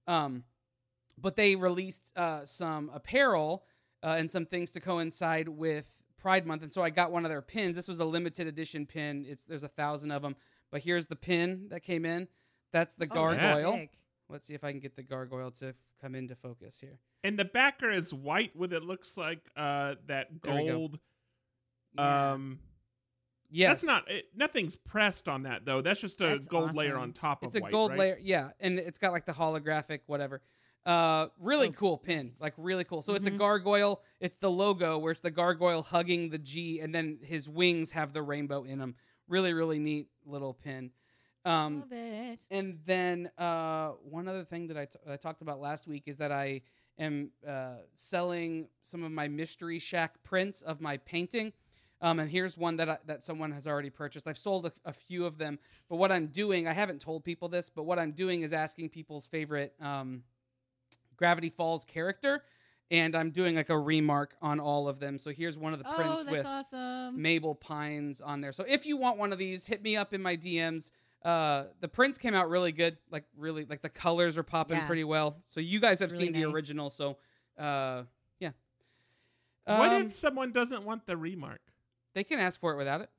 Um, 0.08 0.43
but 1.17 1.36
they 1.36 1.56
released 1.56 2.12
uh, 2.15 2.45
some 2.45 2.89
apparel 2.93 3.63
uh, 4.04 4.15
and 4.17 4.30
some 4.30 4.45
things 4.45 4.71
to 4.71 4.80
coincide 4.80 5.47
with 5.47 6.02
Pride 6.17 6.45
Month, 6.47 6.63
and 6.63 6.73
so 6.73 6.84
I 6.84 6.89
got 6.89 7.12
one 7.12 7.26
of 7.26 7.30
their 7.30 7.41
pins. 7.41 7.76
This 7.76 7.88
was 7.88 8.00
a 8.00 8.06
limited 8.06 8.47
edition 8.47 8.86
pin. 8.86 9.26
It's 9.28 9.45
there's 9.45 9.63
a 9.63 9.67
thousand 9.67 10.12
of 10.12 10.21
them, 10.23 10.36
but 10.71 10.84
here's 10.84 11.08
the 11.08 11.15
pin 11.15 11.67
that 11.69 11.82
came 11.82 12.06
in. 12.06 12.28
That's 12.71 12.95
the 12.95 13.06
Oh, 13.06 13.13
gargoyle. 13.13 13.73
sick. 13.73 13.91
Let's 14.29 14.45
see 14.45 14.53
if 14.53 14.63
I 14.63 14.71
can 14.71 14.79
get 14.79 14.95
the 14.95 15.03
gargoyle 15.03 15.51
to 15.51 15.69
f- 15.69 15.75
come 16.01 16.15
into 16.15 16.35
focus 16.35 16.79
here. 16.79 16.99
And 17.23 17.37
the 17.39 17.45
backer 17.45 17.89
is 17.89 18.13
white 18.13 18.55
with 18.55 18.73
it 18.73 18.83
looks 18.83 19.17
like 19.17 19.49
uh, 19.55 19.95
that 20.07 20.27
we 20.31 20.39
go. 20.39 20.65
gold. 20.65 20.99
Yeah. 21.93 22.33
Um, 22.33 22.59
Yes, 23.49 23.69
That's 23.69 23.83
not 23.85 24.11
it, 24.11 24.25
nothing's 24.35 24.75
pressed 24.75 25.29
on 25.29 25.43
that 25.43 25.63
though. 25.63 25.79
That's 25.79 26.01
just 26.01 26.19
a 26.19 26.27
That's 26.27 26.45
gold 26.47 26.75
layer 26.75 26.97
on 26.97 27.13
top 27.13 27.43
It's 27.43 27.55
of 27.55 27.59
It's 27.59 27.61
a 27.61 27.63
white, 27.63 27.71
gold 27.71 27.91
right? 27.91 27.99
layer, 27.99 28.17
yeah, 28.21 28.49
and 28.59 28.77
it's 28.77 28.97
got 28.99 29.13
like 29.13 29.25
the 29.25 29.31
holographic 29.31 30.01
whatever. 30.05 30.41
Uh, 30.85 31.27
really 31.39 31.69
Oh, 31.69 31.71
cool 31.71 31.97
pin, 31.97 32.33
like 32.41 32.53
really 32.57 32.83
cool. 32.83 33.01
So 33.01 33.15
it's 33.15 33.25
a 33.25 33.31
Mhm. 33.31 33.37
gargoyle. 33.37 34.03
It's 34.19 34.35
the 34.35 34.51
logo 34.51 34.97
where 34.97 35.13
it's 35.13 35.21
the 35.21 35.31
gargoyle 35.31 35.81
hugging 35.81 36.29
the 36.29 36.37
G, 36.37 36.81
and 36.81 36.93
then 36.93 37.19
his 37.23 37.47
wings 37.47 37.91
have 37.91 38.11
the 38.11 38.21
rainbow 38.21 38.63
in 38.65 38.79
them. 38.79 38.95
Really, 39.29 39.53
really 39.53 39.79
neat 39.79 40.09
little 40.25 40.53
pin. 40.53 40.91
Um, 41.47 41.79
Love 41.79 41.93
it. 41.93 42.39
and 42.51 42.79
then 42.86 43.31
uh, 43.38 43.91
one 44.03 44.27
other 44.27 44.43
thing 44.43 44.67
that 44.67 44.77
I, 44.77 44.86
t- 44.86 44.99
I 45.10 45.15
talked 45.15 45.41
about 45.41 45.62
last 45.62 45.88
week 45.88 46.03
is 46.05 46.17
that 46.17 46.29
I 46.29 46.62
am 46.99 47.31
uh, 47.47 47.77
selling 47.93 48.67
some 48.81 49.01
of 49.01 49.13
my 49.13 49.29
Mystery 49.29 49.79
Shack 49.79 50.21
prints 50.23 50.62
of 50.62 50.81
my 50.81 50.97
painting. 50.97 51.53
Um, 52.01 52.19
and 52.19 52.29
here's 52.29 52.57
one 52.57 52.75
that 52.77 52.89
I, 52.89 52.97
that 53.05 53.23
someone 53.23 53.51
has 53.53 53.65
already 53.65 53.89
purchased. 53.89 54.27
I've 54.27 54.38
sold 54.38 54.65
a, 54.65 54.71
a 54.83 54.91
few 54.91 55.25
of 55.25 55.38
them, 55.38 55.57
but 55.89 55.95
what 55.95 56.12
I'm 56.12 56.27
doing, 56.27 56.67
I 56.67 56.73
haven't 56.73 56.99
told 56.99 57.23
people 57.23 57.47
this, 57.47 57.69
but 57.69 57.83
what 57.83 57.97
I'm 57.97 58.12
doing 58.12 58.41
is 58.41 58.51
asking 58.51 58.89
people's 58.89 59.25
favorite 59.25 59.73
um, 59.81 60.23
Gravity 61.15 61.49
Falls 61.49 61.86
character, 61.86 62.43
and 62.91 63.15
I'm 63.15 63.31
doing 63.31 63.55
like 63.55 63.69
a 63.69 63.79
remark 63.79 64.36
on 64.41 64.60
all 64.60 64.89
of 64.89 64.99
them. 64.99 65.17
So 65.17 65.31
here's 65.31 65.57
one 65.57 65.71
of 65.71 65.79
the 65.79 65.86
prints 65.86 66.25
oh, 66.27 66.31
with 66.31 66.45
awesome. 66.45 67.21
Mabel 67.21 67.55
Pines 67.55 68.19
on 68.19 68.41
there. 68.41 68.51
So 68.51 68.65
if 68.67 68.86
you 68.86 68.97
want 68.97 69.17
one 69.17 69.31
of 69.31 69.39
these, 69.39 69.65
hit 69.65 69.81
me 69.81 69.95
up 69.95 70.13
in 70.13 70.21
my 70.21 70.36
DMs. 70.36 70.91
Uh, 71.23 71.65
the 71.82 71.88
prints 71.88 72.17
came 72.17 72.34
out 72.34 72.49
really 72.49 72.71
good, 72.71 72.97
like 73.12 73.25
really, 73.36 73.65
like 73.65 73.82
the 73.82 73.89
colors 73.89 74.38
are 74.38 74.43
popping 74.43 74.77
Yeah. 74.77 74.88
pretty 74.88 75.03
well. 75.03 75.38
So 75.41 75.60
you 75.60 75.80
guys 75.80 75.99
have 75.99 76.12
really 76.12 76.25
seen 76.25 76.34
the 76.34 76.43
nice. 76.45 76.53
original, 76.53 76.89
so 76.89 77.17
uh, 77.58 78.03
yeah. 78.39 78.51
what 79.65 79.91
Um, 79.93 80.06
if 80.08 80.13
someone 80.13 80.51
doesn't 80.51 80.84
want 80.84 81.06
the 81.06 81.17
remark? 81.17 81.62
they 82.13 82.23
can 82.23 82.39
ask 82.39 82.60
for 82.60 82.73
it 82.73 82.77
without 82.77 83.01
it? 83.01 83.10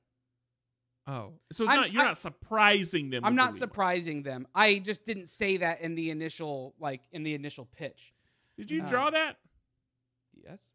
Oh, 1.06 1.34
so 1.52 1.64
it's 1.64 1.70
I'm- 1.70 1.80
not 1.80 1.92
you're 1.92 2.02
I- 2.02 2.06
not 2.06 2.18
surprising 2.18 3.10
them. 3.10 3.24
I'm 3.24 3.32
with 3.32 3.36
the 3.36 3.42
not 3.42 3.46
remark. 3.54 3.58
surprising 3.58 4.22
them. 4.22 4.46
I 4.54 4.78
just 4.78 5.04
didn't 5.04 5.26
say 5.28 5.56
that 5.58 5.80
in 5.80 5.94
the 5.94 6.10
initial, 6.10 6.74
like 6.78 7.02
in 7.12 7.22
the 7.22 7.34
initial 7.34 7.64
pitch. 7.66 8.12
Did 8.56 8.70
you 8.70 8.82
Uh, 8.82 8.88
draw 8.88 9.10
that? 9.10 9.38
Yes. 10.42 10.72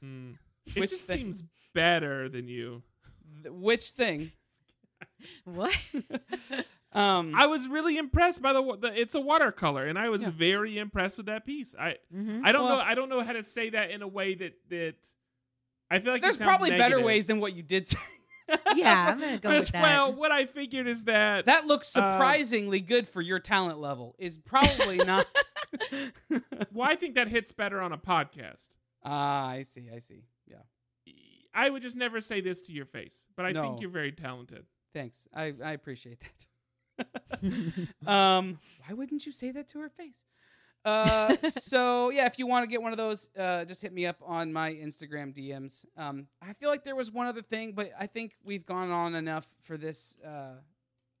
Hmm. 0.00 0.32
It 0.66 0.80
Which 0.80 0.90
just 0.90 1.08
thing? 1.08 1.18
seems 1.18 1.42
better 1.74 2.28
than 2.28 2.48
you. 2.48 2.82
Th- 3.42 3.52
which 3.54 3.90
thing? 3.90 4.30
What? 5.44 5.76
Um, 6.92 7.34
I 7.36 7.46
was 7.46 7.68
really 7.68 7.96
impressed 7.98 8.42
by 8.42 8.52
the, 8.52 8.76
the 8.76 9.00
it's 9.00 9.14
a 9.14 9.20
watercolor, 9.20 9.86
and 9.86 9.96
I 9.96 10.08
was 10.08 10.22
Yeah. 10.24 10.30
very 10.30 10.76
impressed 10.76 11.18
with 11.18 11.26
that 11.26 11.46
piece. 11.46 11.72
I 11.78 11.98
Mhm. 12.12 12.40
I 12.44 12.50
don't 12.50 12.64
Well- 12.64 12.78
know 12.78 12.82
I 12.84 12.96
don't 12.96 13.08
know 13.08 13.22
how 13.22 13.32
to 13.32 13.44
say 13.44 13.70
that 13.70 13.92
in 13.92 14.02
a 14.02 14.08
way 14.08 14.34
that 14.34 14.54
that 14.70 14.96
I 15.88 16.00
feel 16.00 16.12
like 16.12 16.20
there's 16.22 16.38
sounds 16.38 16.48
probably 16.48 16.70
better 16.70 17.00
ways 17.00 17.26
than 17.26 17.38
what 17.38 17.54
you 17.54 17.62
did 17.62 17.86
say. 17.86 17.98
Yeah, 18.74 19.06
I'm 19.12 19.20
gonna 19.20 19.38
go 19.42 19.50
with 19.50 19.68
that. 19.68 19.82
Well, 19.82 20.12
what 20.14 20.32
I 20.32 20.46
figured 20.46 20.88
is 20.88 21.04
that 21.04 21.44
That 21.44 21.64
looks 21.68 21.96
Uh, 21.96 22.10
surprisingly 22.10 22.80
good 22.80 23.06
for 23.06 23.20
your 23.22 23.38
talent 23.38 23.78
level. 23.78 24.16
Is 24.18 24.36
probably 24.38 24.96
not. 24.96 25.26
well, 26.72 26.88
I 26.88 26.96
think 26.96 27.14
that 27.14 27.28
hits 27.28 27.52
better 27.52 27.80
on 27.80 27.92
a 27.92 27.98
podcast. 27.98 28.70
Ah, 29.04 29.46
I 29.48 29.62
see. 29.62 29.88
I 29.94 30.00
see. 30.00 30.24
Yeah. 30.48 30.62
I 31.54 31.70
would 31.70 31.82
just 31.82 31.96
never 31.96 32.20
say 32.20 32.40
this 32.40 32.62
to 32.62 32.72
your 32.72 32.84
face, 32.84 33.26
but 33.36 33.46
I 33.46 33.52
No. 33.52 33.62
think 33.62 33.80
you're 33.80 33.90
very 33.90 34.10
talented. 34.10 34.66
Thanks. 34.92 35.28
I, 35.34 35.54
I 35.64 35.72
appreciate 35.72 36.18
that. 36.20 36.46
um, 38.06 38.58
why 38.86 38.94
wouldn't 38.94 39.24
you 39.26 39.32
say 39.32 39.50
that 39.52 39.68
to 39.68 39.80
her 39.80 39.88
face? 39.88 40.24
Uh, 40.84 41.36
so 41.50 42.10
yeah, 42.10 42.26
if 42.26 42.38
you 42.38 42.46
want 42.46 42.64
to 42.64 42.68
get 42.70 42.80
one 42.82 42.92
of 42.92 42.98
those, 42.98 43.28
uh, 43.38 43.64
just 43.66 43.82
hit 43.82 43.92
me 43.92 44.06
up 44.06 44.16
on 44.24 44.52
my 44.52 44.72
Instagram 44.72 45.34
DMs. 45.34 45.84
Um, 45.96 46.26
I 46.42 46.54
feel 46.54 46.70
like 46.70 46.84
there 46.84 46.96
was 46.96 47.10
one 47.10 47.26
other 47.26 47.42
thing, 47.42 47.72
but 47.72 47.90
I 47.98 48.06
think 48.06 48.32
we've 48.44 48.64
gone 48.64 48.90
on 48.90 49.14
enough 49.14 49.46
for 49.62 49.76
this. 49.76 50.16
Uh, 50.26 50.54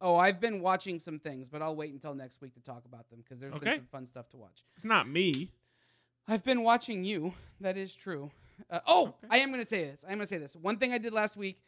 oh, 0.00 0.16
I've 0.16 0.40
been 0.40 0.62
watching 0.62 0.98
some 0.98 1.18
things, 1.18 1.48
but 1.50 1.60
I'll 1.60 1.76
wait 1.76 1.92
until 1.92 2.14
next 2.14 2.40
week 2.40 2.54
to 2.54 2.60
talk 2.60 2.84
about 2.86 3.08
them 3.10 3.20
because 3.22 3.40
there's 3.40 3.54
been 3.54 3.74
some 3.76 3.88
fun 3.92 4.06
stuff 4.06 4.30
to 4.30 4.38
watch. 4.38 4.64
It's 4.76 4.86
not 4.86 5.08
me. 5.08 5.50
I've 6.26 6.44
been 6.44 6.62
watching 6.62 7.04
you. 7.04 7.34
That 7.60 7.76
is 7.76 7.94
true. 7.94 8.30
Uh, 8.70 8.80
oh, 8.86 9.08
Okay. 9.08 9.28
I 9.30 9.38
am 9.38 9.50
going 9.50 9.60
to 9.62 9.66
say 9.66 9.84
this. 9.84 10.04
I'm 10.04 10.10
going 10.16 10.20
to 10.20 10.26
say 10.26 10.38
this. 10.38 10.54
One 10.56 10.78
thing 10.78 10.92
I 10.92 10.98
did 10.98 11.12
last 11.12 11.36
week, 11.36 11.60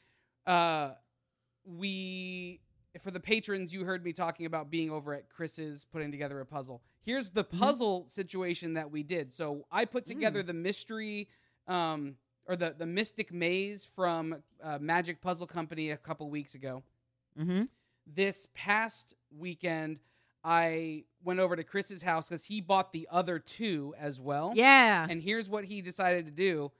uh, 0.47 0.93
we 1.65 2.61
for 3.01 3.11
the 3.11 3.21
patrons, 3.21 3.73
you 3.73 3.85
heard 3.85 4.05
me 4.05 4.13
talking 4.13 4.45
about 4.47 4.71
being 4.71 4.91
over 4.91 5.15
at 5.15 5.31
Chris's 5.31 5.85
putting 5.85 6.11
together 6.11 6.41
a 6.41 6.47
puzzle. 6.47 6.83
Here's 7.05 7.31
the 7.31 7.45
puzzle 7.45 8.07
situation 8.07 8.75
that 8.75 8.91
we 8.91 9.03
did. 9.03 9.33
So 9.33 9.65
I 9.71 9.87
put 9.87 10.05
together 10.05 10.43
the 10.43 10.53
mystery, 10.53 11.29
um, 11.67 12.17
or 12.47 12.57
the 12.57 12.75
the 12.77 12.87
Mystic 12.87 13.33
Maze 13.33 13.85
from 13.85 14.43
uh, 14.63 14.79
Magic 14.81 15.21
Puzzle 15.21 15.47
Company 15.47 15.91
a 15.91 15.97
couple 15.97 16.29
weeks 16.29 16.55
ago 16.55 16.83
mm-hmm. 17.39 17.63
this 18.07 18.49
past 18.55 19.15
weekend 19.37 20.01
I 20.45 21.05
went 21.23 21.41
over 21.41 21.55
to 21.55 21.63
Chris's 21.63 22.03
house 22.03 22.29
because 22.29 22.45
he 22.45 22.61
bought 22.61 22.93
the 22.93 23.09
other 23.11 23.39
two 23.39 23.95
as 23.99 24.19
well. 24.19 24.53
Yeah. 24.57 25.07
And 25.09 25.23
here's 25.23 25.49
what 25.49 25.65
he 25.65 25.83
decided 25.83 26.27
to 26.27 26.33
do. 26.33 26.73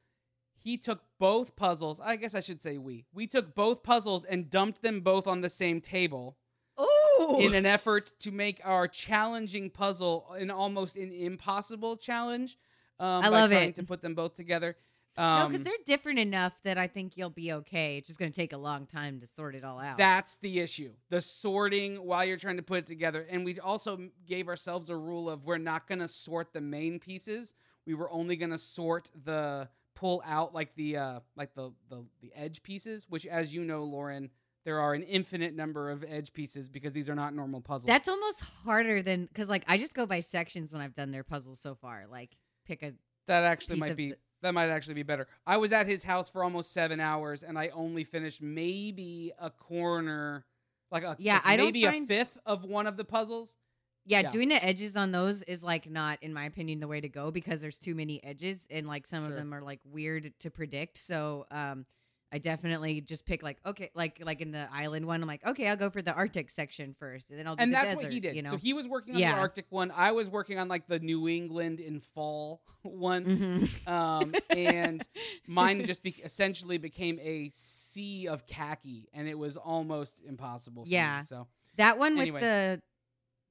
He 0.63 0.77
took 0.77 1.03
both 1.19 1.57
puzzles. 1.57 1.99
I 2.01 2.17
guess 2.17 2.35
I 2.35 2.41
should 2.41 2.61
say 2.61 2.79
we. 2.79 3.05
We 3.13 3.27
took 3.27 3.55
both 3.55 3.83
puzzles 3.83 4.25
and 4.25 4.49
dumped 4.49 4.83
them 4.83 5.01
both 5.01 5.27
on 5.27 5.41
the 5.41 5.49
same 5.49 5.81
table 5.81 6.37
Ooh. 6.81 7.39
in 7.41 7.55
an 7.55 7.67
effort 7.67 8.13
to 8.21 8.31
make 8.31 8.61
our 8.65 8.87
challenging 8.87 9.71
puzzle 9.71 10.33
an 10.39 10.51
almost 10.51 10.97
an 10.97 11.13
impossible 11.13 11.97
challenge. 11.97 12.59
Um, 13.01 13.25
I 13.25 13.29
by 13.29 13.29
love 13.29 13.51
trying 13.51 13.71
it. 13.71 13.75
to 13.77 13.83
put 13.83 14.03
them 14.03 14.15
both 14.15 14.35
together. 14.35 14.77
no, 15.19 15.25
Um, 15.25 15.51
because 15.51 15.65
they're 15.65 15.73
different 15.85 16.21
enough 16.21 16.53
that 16.63 16.79
I 16.79 16.87
think 16.87 17.17
you'll 17.17 17.31
be 17.31 17.53
okay. 17.53 17.97
It's 17.99 18.07
just 18.07 18.21
going 18.21 18.31
to 18.31 18.37
take 18.37 18.53
a 18.53 18.57
long 18.59 18.87
time 18.87 19.19
to 19.21 19.27
sort 19.27 19.57
it 19.57 19.65
all 19.65 19.81
out. 19.81 19.99
That's 19.99 20.37
the 20.37 20.61
issue. 20.61 20.93
The 21.11 21.21
sorting 21.21 21.97
while 21.97 22.25
you're 22.25 22.37
trying 22.37 22.59
to 22.59 22.63
put 22.63 22.79
it 22.79 22.87
together. 22.87 23.27
And 23.29 23.45
we 23.45 23.59
also 23.59 23.99
gave 24.29 24.47
ourselves 24.47 24.91
a 24.91 24.97
rule 24.97 25.29
of 25.29 25.45
we're 25.45 25.59
not 25.59 25.89
going 25.89 25.99
to 25.99 26.09
sort 26.09 26.53
the 26.53 26.61
main 26.61 27.01
pieces. 27.01 27.55
We 27.85 27.95
were 27.95 28.11
only 28.13 28.37
going 28.37 28.53
to 28.53 28.59
sort 28.59 29.11
the 29.25 29.69
pull 30.03 30.21
out 30.27 30.53
like 30.53 30.75
the 30.75 30.97
uh 30.97 31.21
like 31.37 31.55
the, 31.55 31.71
the 31.89 32.05
the 32.21 32.33
edge 32.35 32.63
pieces, 32.65 33.07
which 33.09 33.25
as 33.25 33.55
you 33.55 33.65
know, 33.65 33.85
Lauren, 33.85 34.31
there 34.65 34.81
are 34.81 34.95
an 34.95 35.05
infinite 35.05 35.55
number 35.55 35.91
of 35.91 36.05
edge 36.09 36.33
pieces 36.33 36.69
because 36.69 36.93
these 36.93 37.09
are 37.09 37.15
not 37.15 37.35
normal 37.35 37.61
puzzles. 37.61 37.87
That's 37.87 38.09
almost 38.09 38.41
harder 38.65 39.01
than 39.01 39.27
because 39.27 39.49
like 39.49 39.63
I 39.69 39.77
just 39.79 39.95
go 39.95 40.05
by 40.05 40.19
sections 40.19 40.73
when 40.73 40.83
I've 40.83 40.93
done 40.95 41.13
their 41.13 41.23
puzzles 41.23 41.61
so 41.61 41.77
far. 41.77 42.07
Like 42.11 42.37
pick 42.67 42.83
a 42.83 42.95
that 43.29 43.45
actually 43.45 43.79
might 43.79 43.97
be 43.97 44.11
the- 44.11 44.19
that 44.43 44.55
might 44.55 44.71
actually 44.71 44.95
be 44.95 45.05
better. 45.05 45.29
I 45.47 45.57
was 45.59 45.73
at 45.73 45.87
his 45.87 46.03
house 46.03 46.29
for 46.29 46.43
almost 46.43 46.73
7 46.73 46.99
hours 46.99 47.45
and 47.45 47.57
I 47.57 47.69
only 47.69 48.03
finished 48.03 48.43
maybe 48.43 49.31
a 49.39 49.51
corner 49.51 50.45
like 50.91 51.05
a 51.05 51.15
Yeah, 51.21 51.35
like 51.35 51.43
I 51.47 51.57
maybe 51.57 51.85
a 51.85 52.05
fifth 52.07 52.39
of 52.45 52.65
one 52.65 52.89
of 52.89 52.97
the 52.97 53.05
puzzles. 53.05 53.57
Yeah, 54.05 54.21
Yeah. 54.21 54.31
doing 54.31 54.49
the 54.49 54.65
edges 54.65 54.97
on 54.97 55.13
those 55.13 55.43
is 55.45 55.63
like 55.63 55.89
not 55.91 56.19
in 56.23 56.33
my 56.33 56.45
opinion 56.47 56.81
the 56.81 56.89
way 56.89 57.01
to 57.01 57.09
go 57.09 57.31
because 57.31 57.61
there's 57.61 57.79
too 57.79 57.95
many 57.95 58.23
edges 58.25 58.67
and 58.71 58.87
like 58.87 59.07
some 59.07 59.21
Sure. 59.23 59.31
of 59.31 59.37
them 59.37 59.53
are 59.55 59.63
like 59.63 59.81
weird 59.85 60.33
to 60.41 60.51
predict. 60.51 60.97
So 60.99 61.47
um 61.51 61.87
I 62.35 62.39
definitely 62.39 63.03
just 63.03 63.27
pick 63.27 63.43
like 63.43 63.59
okay 63.67 63.91
like 63.95 64.19
like 64.25 64.41
in 64.41 64.53
the 64.53 64.67
island 64.73 65.07
one 65.07 65.21
I'm 65.21 65.29
like 65.29 65.45
okay 65.47 65.69
I'll 65.69 65.77
go 65.77 65.91
for 65.91 66.01
the 66.01 66.15
Arctic 66.15 66.49
section 66.49 66.95
first 66.99 67.29
and 67.31 67.39
then 67.39 67.47
I'll 67.47 67.57
do 67.57 67.63
and 67.63 67.71
the 67.71 67.75
that's 67.75 67.93
desert, 67.93 68.05
what 68.05 68.13
he 68.13 68.21
did. 68.21 68.35
You 68.37 68.41
know? 68.43 68.51
So 68.53 68.57
he 68.57 68.73
was 68.73 68.89
working 68.89 69.15
on 69.15 69.21
Yeah. 69.21 69.35
the 69.35 69.41
Arctic 69.41 69.67
one. 69.69 69.93
I 69.95 70.13
was 70.13 70.31
working 70.31 70.59
on 70.59 70.67
like 70.67 70.87
the 70.89 70.99
New 70.99 71.29
England 71.29 71.79
in 71.79 72.01
fall 72.01 72.63
one. 72.83 73.25
Mhm. 73.27 73.87
Um, 73.89 74.35
and 74.49 75.07
mine 75.47 75.85
just 75.85 76.03
be- 76.03 76.17
essentially 76.25 76.79
became 76.79 77.19
a 77.21 77.51
sea 77.53 78.29
of 78.29 78.47
khaki, 78.47 79.09
and 79.13 79.29
it 79.29 79.39
was 79.39 79.59
almost 79.59 80.23
impossible. 80.27 80.85
For 80.85 80.91
Yeah. 80.91 81.19
Me, 81.19 81.25
so 81.25 81.47
That 81.77 81.99
one 81.99 82.19
Anyway. 82.19 82.33
with 82.33 82.41
the 82.43 82.83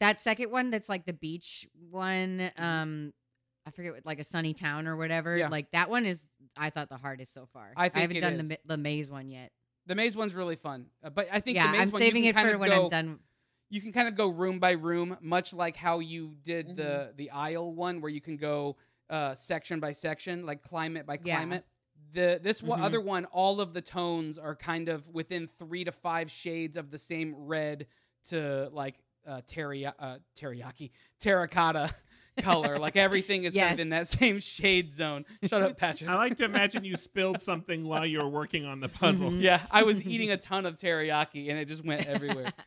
that 0.01 0.19
second 0.19 0.51
one 0.51 0.69
that's 0.69 0.89
like 0.89 1.05
the 1.05 1.13
beach 1.13 1.67
one. 1.89 2.39
Mm-hmm. 2.39 2.63
Um, 2.63 3.13
I 3.65 3.71
forget 3.71 3.93
what, 3.93 4.05
like 4.05 4.19
a 4.19 4.23
sunny 4.23 4.53
town 4.53 4.87
or 4.87 4.97
whatever. 4.97 5.37
Yeah. 5.37 5.47
Like 5.49 5.71
that 5.71 5.89
one 5.89 6.05
is 6.05 6.27
I 6.57 6.69
thought 6.71 6.89
the 6.89 6.97
hardest 6.97 7.33
so 7.33 7.47
far. 7.53 7.71
I 7.77 7.87
think 7.89 8.01
haven't 8.01 8.17
it 8.17 8.21
done 8.21 8.33
is. 8.39 8.49
the 8.49 8.57
the 8.65 8.77
maze 8.77 9.09
one 9.09 9.29
yet. 9.29 9.51
the 9.85 9.95
maze 9.95 10.17
one's 10.17 10.35
really 10.35 10.55
fun, 10.57 10.87
uh, 11.03 11.09
but 11.09 11.27
I 11.31 11.39
think 11.39 11.55
Yeah, 11.55 11.67
the 11.71 11.77
maze 11.77 11.81
I'm 11.87 11.91
one 11.91 12.01
saving 12.01 12.23
you 12.23 12.29
it 12.31 12.33
can 12.33 12.43
kind 12.43 12.49
for 12.49 12.55
of 12.55 12.59
when 12.61 12.69
go, 12.71 12.83
I'm 12.83 12.89
done. 12.89 13.19
You 13.69 13.79
can 13.79 13.93
kind 13.93 14.07
of 14.09 14.15
go 14.15 14.27
room 14.27 14.59
by 14.59 14.71
room, 14.71 15.17
much 15.21 15.53
like 15.53 15.77
how 15.77 15.99
you 15.99 16.35
did 16.43 16.67
Mm-hmm. 16.67 16.75
the 16.75 17.13
the 17.15 17.31
aisle 17.31 17.73
one, 17.73 18.01
where 18.01 18.11
you 18.11 18.19
can 18.21 18.35
go 18.37 18.75
uh, 19.09 19.35
section 19.35 19.79
by 19.79 19.91
section, 19.93 20.45
like 20.45 20.61
climate 20.63 21.05
by 21.05 21.19
Yeah. 21.23 21.37
climate. 21.37 21.65
The 22.13 22.39
this 22.41 22.61
one, 22.63 22.79
Mhm. 22.79 22.83
other 22.83 22.99
one, 22.99 23.25
all 23.25 23.61
of 23.61 23.73
the 23.73 23.81
tones 23.81 24.37
are 24.37 24.55
kind 24.55 24.89
of 24.89 25.07
within 25.09 25.47
three 25.47 25.83
to 25.85 25.91
five 25.91 26.29
shades 26.31 26.75
of 26.75 26.89
the 26.91 26.97
same 26.97 27.35
red 27.35 27.87
to 28.29 28.69
like 28.73 28.95
uh, 29.27 29.41
teriyaki, 29.47 29.93
uh, 29.99 30.17
teriyaki 30.35 30.91
terracotta 31.19 31.93
color. 32.39 32.77
like 32.77 32.95
everything 32.95 33.43
is 33.43 33.53
kind 33.53 33.73
of 33.73 33.79
in 33.79 33.89
that 33.89 34.07
same 34.07 34.39
shade 34.39 34.93
zone. 34.93 35.25
Shut 35.45 35.61
up, 35.63 35.77
Patrick. 35.77 36.09
I 36.09 36.15
like 36.15 36.37
to 36.37 36.45
imagine 36.45 36.83
you 36.83 36.95
spilled 36.97 37.41
something 37.41 37.85
while 37.87 38.05
you 38.05 38.19
were 38.19 38.29
working 38.29 38.65
on 38.65 38.79
the 38.79 38.89
puzzle. 38.89 39.29
Mhm. 39.31 39.41
yeah, 39.49 39.61
I 39.69 39.83
was 39.83 40.05
eating 40.05 40.31
a 40.31 40.37
ton 40.37 40.65
of 40.65 40.75
teriyaki 40.77 41.49
and 41.49 41.59
it 41.59 41.67
just 41.67 41.83
went 41.85 42.05
everywhere. 42.07 42.51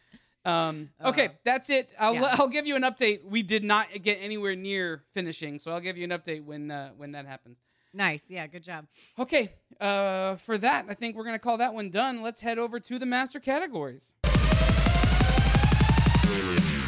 Um, 0.46 0.90
okay, 1.02 1.28
Uh, 1.28 1.32
that's 1.42 1.70
it. 1.70 1.94
I'll, 1.98 2.12
yeah. 2.16 2.34
I'll 2.38 2.48
give 2.48 2.66
you 2.66 2.76
an 2.76 2.82
update. 2.82 3.24
We 3.24 3.42
did 3.42 3.64
not 3.64 3.86
get 4.02 4.18
anywhere 4.20 4.54
near 4.54 5.02
finishing, 5.14 5.58
so 5.58 5.72
I'll 5.72 5.80
give 5.80 5.96
you 5.96 6.04
an 6.04 6.10
update 6.10 6.44
when 6.44 6.70
uh, 6.70 6.90
when 6.98 7.12
that 7.12 7.24
happens. 7.24 7.62
Nice. 7.94 8.30
Yeah. 8.30 8.46
Good 8.46 8.62
job. 8.62 8.86
Okay, 9.18 9.54
uh, 9.80 10.36
for 10.36 10.58
that, 10.58 10.84
I 10.90 10.92
think 10.92 11.16
we're 11.16 11.24
gonna 11.24 11.38
call 11.38 11.56
that 11.56 11.72
one 11.72 11.88
done. 11.88 12.20
Let's 12.22 12.42
head 12.42 12.58
over 12.58 12.78
to 12.78 12.98
the 12.98 13.06
master 13.06 13.40
categories. 13.40 14.12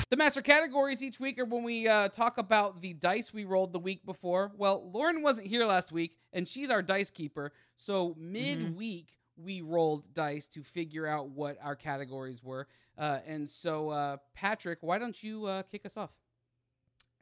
The 0.09 0.17
master 0.17 0.41
categories 0.41 1.03
each 1.03 1.19
week 1.19 1.39
are 1.39 1.45
when 1.45 1.65
we 1.65 1.89
uh, 1.89 2.09
talk 2.09 2.39
about 2.39 2.81
the 2.81 2.93
dice 2.93 3.35
we 3.35 3.45
rolled 3.45 3.73
the 3.73 3.79
week 3.79 4.07
before. 4.07 4.53
Well, 4.57 4.89
Lauren 4.93 5.21
wasn't 5.21 5.49
here 5.49 5.67
last 5.67 5.91
week, 5.91 6.17
and 6.33 6.47
she's 6.47 6.71
our 6.71 6.81
dice 6.81 7.11
keeper. 7.11 7.53
So 7.77 8.15
mid-week, 8.17 9.19
we 9.37 9.63
rolled 9.63 10.15
dice 10.15 10.47
to 10.49 10.63
figure 10.63 11.07
out 11.07 11.31
what 11.31 11.59
our 11.61 11.75
categories 11.75 12.43
were. 12.43 12.69
Uh, 12.97 13.19
and 13.27 13.49
so, 13.49 13.91
uh, 13.91 14.17
Patrick, 14.33 14.79
why 14.81 14.99
don't 14.99 15.21
you 15.23 15.45
uh, 15.47 15.63
kick 15.65 15.85
us 15.85 15.97
off? 15.97 16.11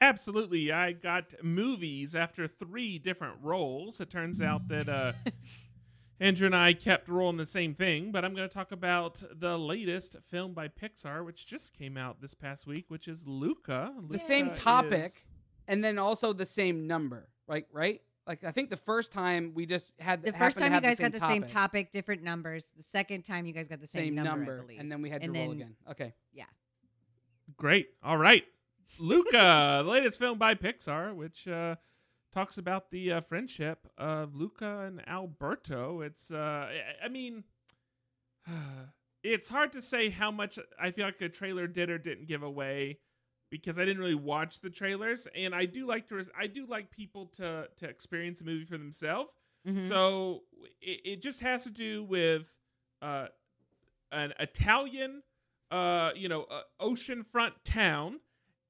Absolutely. 0.00 0.70
I 0.70 0.92
got 0.92 1.33
movies 1.42 2.14
after 2.14 2.46
three 2.46 2.98
different 2.98 3.37
roles. 3.40 4.00
It 4.00 4.11
turns 4.11 4.42
out 4.42 4.68
that 4.68 4.88
uh, 4.88 5.12
Andrew 6.20 6.46
and 6.46 6.55
I 6.55 6.72
kept 6.74 7.09
rolling 7.09 7.37
the 7.38 7.46
same 7.46 7.74
thing, 7.74 8.12
but 8.12 8.24
I'm 8.24 8.35
going 8.35 8.48
to 8.48 8.55
talk 8.55 8.70
about 8.72 9.22
the 9.33 9.59
latest 9.59 10.16
film 10.22 10.55
by 10.55 10.68
Pixar, 10.68 11.24
which 11.24 11.48
just 11.48 11.77
came 11.77 11.96
out 11.96 12.20
this 12.20 12.35
past 12.35 12.66
week, 12.66 12.85
which 12.88 13.09
is 13.09 13.27
Luca. 13.27 13.92
The 14.09 14.18
same 14.18 14.50
topic, 14.50 15.07
is- 15.07 15.24
and 15.66 15.83
then 15.85 15.98
also 15.98 16.33
the 16.33 16.46
same 16.46 16.87
number, 16.87 17.29
right? 17.48 17.66
Right? 17.72 18.00
Like 18.27 18.42
I 18.44 18.53
think 18.53 18.70
the 18.70 18.77
first 18.77 19.12
time 19.12 19.53
we 19.55 19.66
just 19.66 19.92
had 19.98 20.22
The 20.22 20.29
happened 20.29 20.44
first 20.44 20.57
to 20.59 20.62
time 20.62 20.74
you 20.74 20.81
guys 20.81 20.96
same 20.96 21.11
got 21.11 21.12
the 21.20 21.27
same 21.27 21.42
topic, 21.42 21.53
topic, 21.53 21.92
different 21.92 22.22
numbers. 22.22 22.72
The 22.77 22.83
second 22.83 23.22
time 23.24 23.44
you 23.44 23.53
guys 23.53 23.68
got 23.68 23.81
the 23.81 23.87
same, 23.87 24.05
same 24.07 24.14
number, 24.14 24.31
number, 24.38 24.62
believe. 24.62 24.81
and 24.81 24.90
then 24.90 25.03
we 25.03 25.11
had 25.11 25.20
to 25.20 25.27
And 25.27 25.37
roll 25.37 25.50
again. 25.50 25.77
Okay. 25.90 26.14
Yeah, 26.33 26.44
great. 27.57 27.88
All 28.03 28.16
right. 28.16 28.44
Luca, 28.98 29.83
the 29.85 29.90
latest 29.90 30.18
film 30.18 30.38
by 30.38 30.55
Pixar, 30.55 31.14
which 31.14 31.46
uh, 31.48 31.74
talks 32.35 32.59
about 32.59 32.90
the 32.90 33.12
uh, 33.12 33.20
friendship 33.20 33.87
of 33.97 34.35
Luca 34.35 34.81
and 34.87 35.07
Alberto. 35.09 36.01
It's, 36.01 36.31
uh, 36.33 36.68
I- 37.03 37.09
mean, 37.09 37.44
it's 39.23 39.49
hard 39.49 39.73
to 39.73 39.81
say 39.83 40.11
how 40.11 40.31
much 40.31 40.59
I 40.79 40.90
feel 40.90 41.07
like 41.07 41.18
the 41.18 41.29
trailer 41.29 41.66
did 41.66 41.90
or 41.90 41.99
didn't 41.99 42.27
give 42.27 42.42
away 42.42 42.99
because 43.51 43.79
I 43.79 43.85
didn't 43.85 44.01
really 44.03 44.14
watch 44.16 44.61
the 44.61 44.70
trailers, 44.70 45.29
and 45.35 45.55
I 45.55 45.64
do 45.66 45.87
like 45.87 46.09
to, 46.09 46.16
res- 46.16 46.31
I 46.37 46.47
do 46.49 46.66
like 46.66 46.90
people 46.90 47.27
to 47.37 47.68
to 47.77 47.88
experience 47.88 48.40
a 48.40 48.44
movie 48.44 48.64
for 48.64 48.77
themselves. 48.79 49.33
Mhm. 49.66 49.81
So 49.81 50.42
it, 50.81 51.01
it 51.05 51.23
just 51.23 51.40
has 51.40 51.62
to 51.64 51.70
do 51.70 52.03
with 52.03 52.57
uh, 53.01 53.29
an 54.11 54.33
Italian, 54.40 55.23
uh, 55.70 56.11
you 56.16 56.29
know, 56.29 56.44
uh, 56.51 56.62
oceanfront 56.81 57.53
town, 57.64 58.20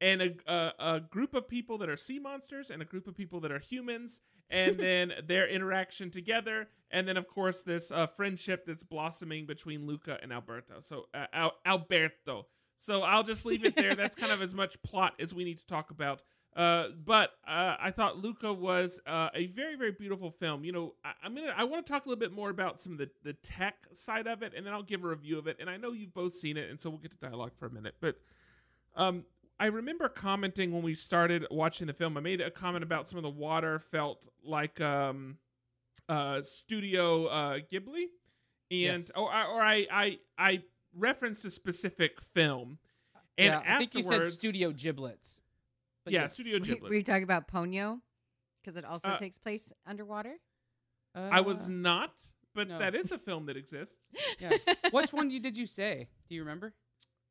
and 0.04 0.20
a, 0.20 0.34
a 0.46 0.72
a 0.78 1.00
group 1.00 1.34
of 1.34 1.48
people 1.48 1.78
that 1.78 1.88
are 1.88 1.96
sea 1.96 2.18
monsters, 2.18 2.70
and 2.70 2.82
a 2.82 2.84
group 2.84 3.08
of 3.08 3.16
people 3.16 3.40
that 3.40 3.50
are 3.50 3.58
humans, 3.58 4.20
and 4.50 4.78
then 4.86 5.12
their 5.26 5.48
interaction 5.48 6.10
together, 6.10 6.68
and 6.90 7.08
then 7.08 7.16
of 7.16 7.26
course 7.26 7.62
this 7.62 7.90
uh, 7.90 8.06
friendship 8.06 8.66
that's 8.66 8.82
blossoming 8.82 9.46
between 9.46 9.86
Luca 9.86 10.18
and 10.22 10.32
Alberto. 10.32 10.80
So 10.80 11.06
uh, 11.14 11.26
Al- 11.32 11.56
Alberto. 11.64 12.46
So 12.76 13.02
I'll 13.02 13.22
just 13.22 13.46
leave 13.46 13.64
it 13.64 13.76
there. 13.76 13.94
That's 13.94 14.16
kind 14.16 14.32
of 14.32 14.42
as 14.48 14.54
much 14.54 14.82
plot 14.82 15.14
as 15.18 15.32
we 15.34 15.44
need 15.44 15.58
to 15.58 15.66
talk 15.66 15.90
about. 15.90 16.22
Uh, 16.54 16.88
but 17.04 17.30
uh, 17.46 17.76
I 17.80 17.90
thought 17.90 18.18
Luca 18.18 18.52
was 18.52 19.00
uh, 19.06 19.28
a 19.34 19.46
very, 19.46 19.74
very 19.74 19.92
beautiful 19.92 20.30
film. 20.30 20.64
You 20.64 20.72
know, 20.72 20.94
I, 21.04 21.12
I'm 21.22 21.34
gonna, 21.34 21.54
I 21.56 21.64
want 21.64 21.84
to 21.84 21.92
talk 21.92 22.04
a 22.04 22.08
little 22.08 22.20
bit 22.20 22.32
more 22.32 22.50
about 22.50 22.80
some 22.80 22.92
of 22.92 22.98
the, 22.98 23.10
the 23.22 23.32
tech 23.32 23.86
side 23.92 24.26
of 24.26 24.42
it, 24.42 24.52
and 24.56 24.66
then 24.66 24.72
I'll 24.72 24.82
give 24.82 25.02
a 25.02 25.08
review 25.08 25.38
of 25.38 25.46
it. 25.46 25.56
And 25.60 25.70
I 25.70 25.78
know 25.78 25.92
you've 25.92 26.14
both 26.14 26.34
seen 26.34 26.56
it, 26.56 26.68
and 26.68 26.80
so 26.80 26.90
we'll 26.90 27.00
get 27.00 27.12
to 27.12 27.16
dialogue 27.16 27.52
for 27.56 27.66
a 27.66 27.70
minute. 27.70 27.94
But 28.00 28.16
um, 28.96 29.24
I 29.60 29.66
remember 29.66 30.08
commenting 30.08 30.72
when 30.72 30.82
we 30.82 30.94
started 30.94 31.46
watching 31.50 31.86
the 31.86 31.92
film. 31.92 32.16
I 32.16 32.20
made 32.20 32.40
a 32.40 32.50
comment 32.50 32.82
about 32.82 33.06
some 33.06 33.18
of 33.18 33.22
the 33.22 33.30
water 33.30 33.78
felt 33.78 34.26
like 34.42 34.80
um, 34.80 35.38
uh, 36.08 36.42
Studio 36.42 37.26
uh, 37.26 37.59
Ghibli, 37.72 38.05
and 38.70 39.00
Yes. 39.00 39.11
or, 39.16 39.24
or 39.32 39.62
I, 39.62 39.86
I, 39.92 40.18
I 40.36 40.62
referenced 40.94 41.44
a 41.44 41.50
specific 41.50 42.20
film. 42.20 42.78
And 43.38 43.52
yeah, 43.52 43.74
I 43.74 43.78
think 43.78 43.94
you 43.94 44.02
said 44.02 44.26
Studio 44.26 44.72
Giblets. 44.72 45.40
But 46.05 46.12
yeah, 46.12 46.22
yes. 46.22 46.34
Studio 46.34 46.59
Giblets. 46.59 46.90
Were 46.90 46.94
you 46.94 47.02
talking 47.02 47.22
about 47.24 47.48
Ponyo? 47.48 48.00
Because 48.62 48.76
it 48.76 48.84
also 48.84 49.09
Uh, 49.09 49.18
takes 49.18 49.38
place 49.38 49.72
underwater. 49.86 50.34
I 51.14 51.40
was 51.42 51.68
Uh, 51.68 51.72
not, 51.74 52.12
but 52.55 52.68
no. 52.68 52.78
that 52.80 52.94
is 52.94 53.12
a 53.12 53.18
film 53.18 53.46
that 53.46 53.57
exists. 53.57 54.09
yeah. 54.40 54.50
Which 54.90 55.12
one 55.12 55.30
you, 55.30 55.38
did 55.40 55.57
you 55.57 55.66
say? 55.66 56.09
Do 56.28 56.34
you 56.34 56.42
remember? 56.42 56.74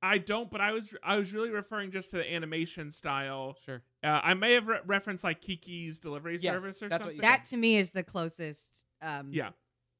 I 0.05 0.17
don't, 0.17 0.51
but 0.51 0.59
I 0.61 0.71
was 0.73 0.93
I 1.01 1.15
was 1.17 1.33
really 1.33 1.49
referring 1.49 1.89
just 1.91 2.11
to 2.11 2.17
the 2.17 2.33
animation 2.33 2.91
style. 2.91 3.55
Sure. 3.65 3.81
Uh, 4.03 4.19
I 4.21 4.33
may 4.33 4.53
have 4.53 4.67
re- 4.67 4.79
referenced 4.85 5.23
like 5.23 5.39
Kiki's 5.41 5.99
Delivery 6.01 6.33
Yes, 6.33 6.43
Service 6.43 6.83
or 6.83 6.89
something. 6.89 7.17
That 7.19 7.45
to 7.45 7.57
me 7.57 7.77
is 7.77 7.91
the 7.91 8.03
closest. 8.03 8.83
Um, 9.01 9.29
yeah. 9.31 9.51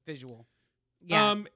Visual. 0.06 0.46
Yeah. 1.02 1.32
Um, 1.32 1.48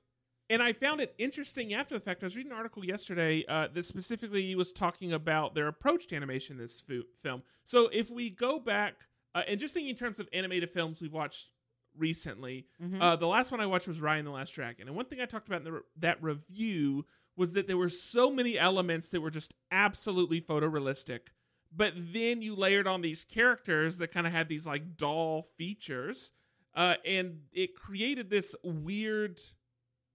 and 0.50 0.64
I 0.64 0.72
found 0.72 1.02
it 1.02 1.14
interesting 1.18 1.74
after 1.74 1.94
the 1.94 2.00
fact. 2.00 2.24
I 2.24 2.26
was 2.26 2.38
reading 2.38 2.54
an 2.54 2.58
article 2.58 2.86
yesterday 2.86 3.44
uh, 3.50 3.68
that 3.74 3.84
specifically 3.84 4.56
was 4.56 4.72
talking 4.72 5.12
about 5.12 5.54
their 5.54 5.68
approach 5.68 6.08
to 6.08 6.16
animation 6.16 6.56
in 6.56 6.62
this 6.62 6.80
fu- 6.80 7.04
film. 7.18 7.44
So 7.66 7.90
if 7.92 8.10
we 8.10 8.30
go 8.30 8.60
back 8.60 9.08
uh, 9.36 9.42
and 9.46 9.60
just 9.60 9.74
thinking 9.74 9.90
in 9.90 9.98
terms 9.98 10.22
of 10.22 10.30
animated 10.32 10.70
films 10.70 11.02
we've 11.02 11.12
watched 11.12 11.52
recently, 11.98 12.66
Mhm. 12.82 13.02
uh, 13.02 13.16
the 13.18 13.28
last 13.28 13.52
one 13.52 13.60
I 13.60 13.66
watched 13.66 13.88
was 13.90 14.00
Raya 14.00 14.20
and 14.20 14.28
the 14.28 14.32
Last 14.32 14.52
Dragon. 14.56 14.88
And 14.88 14.96
one 14.96 15.06
thing 15.08 15.20
I 15.20 15.26
talked 15.26 15.48
about 15.50 15.58
in 15.60 15.66
the 15.66 15.72
re- 15.74 15.82
that 15.98 16.24
review 16.24 17.06
was 17.38 17.54
that 17.54 17.68
there 17.68 17.78
were 17.78 17.88
so 17.90 18.30
many 18.32 18.58
elements 18.58 19.10
that 19.10 19.22
were 19.22 19.30
just 19.32 19.54
absolutely 19.72 20.42
photorealistic. 20.42 21.28
But 21.72 21.94
then 21.96 22.42
you 22.42 22.56
layered 22.56 22.88
on 22.88 23.02
these 23.02 23.24
characters 23.24 23.98
that 24.00 24.12
kind 24.12 24.26
of 24.28 24.34
had 24.34 24.50
these 24.50 24.66
like 24.68 24.98
doll 24.98 25.42
features. 25.44 26.32
uh, 26.74 26.96
and 27.06 27.42
it 27.54 27.74
created 27.76 28.30
this 28.30 28.56
weird 28.64 29.40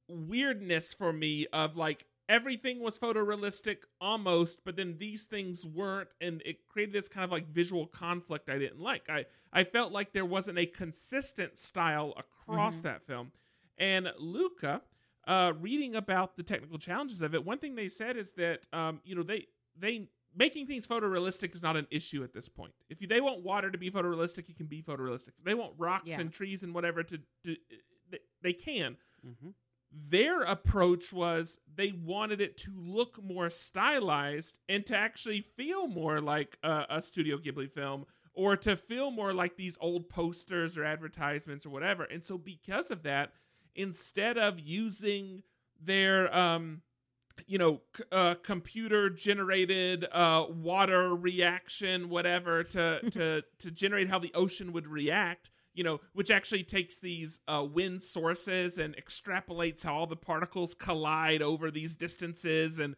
weirdness 0.08 0.92
for 0.94 1.12
me 1.12 1.46
of 1.52 1.76
like 1.76 2.04
everything 2.28 2.80
was 2.80 2.98
photorealistic 2.98 3.78
almost 4.00 4.60
but 4.64 4.76
then 4.76 4.96
these 4.98 5.24
things 5.26 5.64
weren't 5.66 6.14
and 6.20 6.42
it 6.44 6.66
created 6.68 6.94
this 6.94 7.08
kind 7.08 7.24
of 7.24 7.30
like 7.30 7.48
visual 7.48 7.86
conflict 7.86 8.48
i 8.48 8.58
didn't 8.58 8.80
like 8.80 9.08
i 9.08 9.24
i 9.52 9.64
felt 9.64 9.92
like 9.92 10.12
there 10.12 10.24
wasn't 10.24 10.56
a 10.58 10.66
consistent 10.66 11.56
style 11.58 12.14
across 12.16 12.80
Mhm. 12.80 12.82
that 12.84 13.04
film 13.04 13.32
and 13.78 14.12
luca 14.18 14.82
uh 15.26 15.52
reading 15.60 15.94
about 15.94 16.36
the 16.36 16.42
technical 16.42 16.78
challenges 16.78 17.22
of 17.22 17.34
it 17.34 17.44
one 17.44 17.58
thing 17.58 17.74
they 17.74 17.88
said 17.88 18.16
is 18.16 18.32
that 18.34 18.66
um 18.72 19.00
you 19.04 19.14
know 19.14 19.22
they 19.22 19.46
they 19.78 20.08
making 20.34 20.66
things 20.66 20.88
photorealistic 20.88 21.54
is 21.54 21.62
not 21.62 21.76
an 21.76 21.86
issue 21.90 22.24
at 22.24 22.32
this 22.32 22.48
point 22.48 22.72
if 22.88 22.98
they 23.00 23.20
want 23.20 23.42
water 23.42 23.70
to 23.70 23.78
be 23.78 23.90
photorealistic 23.90 24.48
it 24.48 24.56
can 24.56 24.66
be 24.66 24.82
photorealistic 24.82 25.28
if 25.38 25.44
they 25.44 25.54
want 25.54 25.72
rocks 25.78 26.04
Yeah. 26.06 26.20
and 26.20 26.32
trees 26.32 26.62
and 26.62 26.74
whatever 26.74 27.02
to, 27.02 27.18
to 27.44 27.56
they, 28.10 28.18
they 28.42 28.52
can 28.52 28.96
Mm-hmm. 29.26 29.50
their 29.92 30.42
approach 30.42 31.12
was 31.12 31.60
they 31.72 31.92
wanted 31.92 32.40
it 32.40 32.56
to 32.56 32.72
look 32.76 33.22
more 33.22 33.48
stylized 33.50 34.58
and 34.68 34.84
to 34.86 34.96
actually 34.96 35.40
feel 35.40 35.86
more 35.86 36.20
like 36.20 36.58
a, 36.64 36.86
a 36.90 37.02
Studio 37.02 37.36
Ghibli 37.38 37.70
film 37.70 38.06
or 38.34 38.56
to 38.56 38.74
feel 38.74 39.10
more 39.10 39.32
like 39.32 39.56
these 39.56 39.78
old 39.80 40.08
posters 40.08 40.76
or 40.76 40.84
advertisements 40.84 41.64
or 41.66 41.70
whatever. 41.70 42.02
And 42.04 42.24
so, 42.24 42.38
because 42.38 42.90
of 42.90 43.02
that, 43.02 43.32
instead 43.74 44.38
of 44.38 44.60
using 44.60 45.42
their, 45.80 46.34
um, 46.34 46.82
you 47.46 47.58
know, 47.58 47.80
c- 47.96 48.04
uh, 48.12 48.34
computer 48.42 49.10
generated 49.10 50.06
uh, 50.12 50.44
water 50.48 51.14
reaction, 51.14 52.08
whatever, 52.08 52.62
to, 52.64 53.00
to, 53.10 53.42
to 53.58 53.70
generate 53.70 54.08
how 54.08 54.18
the 54.18 54.32
ocean 54.34 54.72
would 54.72 54.86
react, 54.86 55.50
you 55.74 55.82
know, 55.82 56.00
which 56.12 56.30
actually 56.30 56.62
takes 56.62 57.00
these 57.00 57.40
uh, 57.48 57.64
wind 57.64 58.02
sources 58.02 58.78
and 58.78 58.96
extrapolates 58.96 59.84
how 59.84 59.94
all 59.94 60.06
the 60.06 60.16
particles 60.16 60.74
collide 60.74 61.42
over 61.42 61.70
these 61.70 61.94
distances. 61.94 62.78
And 62.78 62.94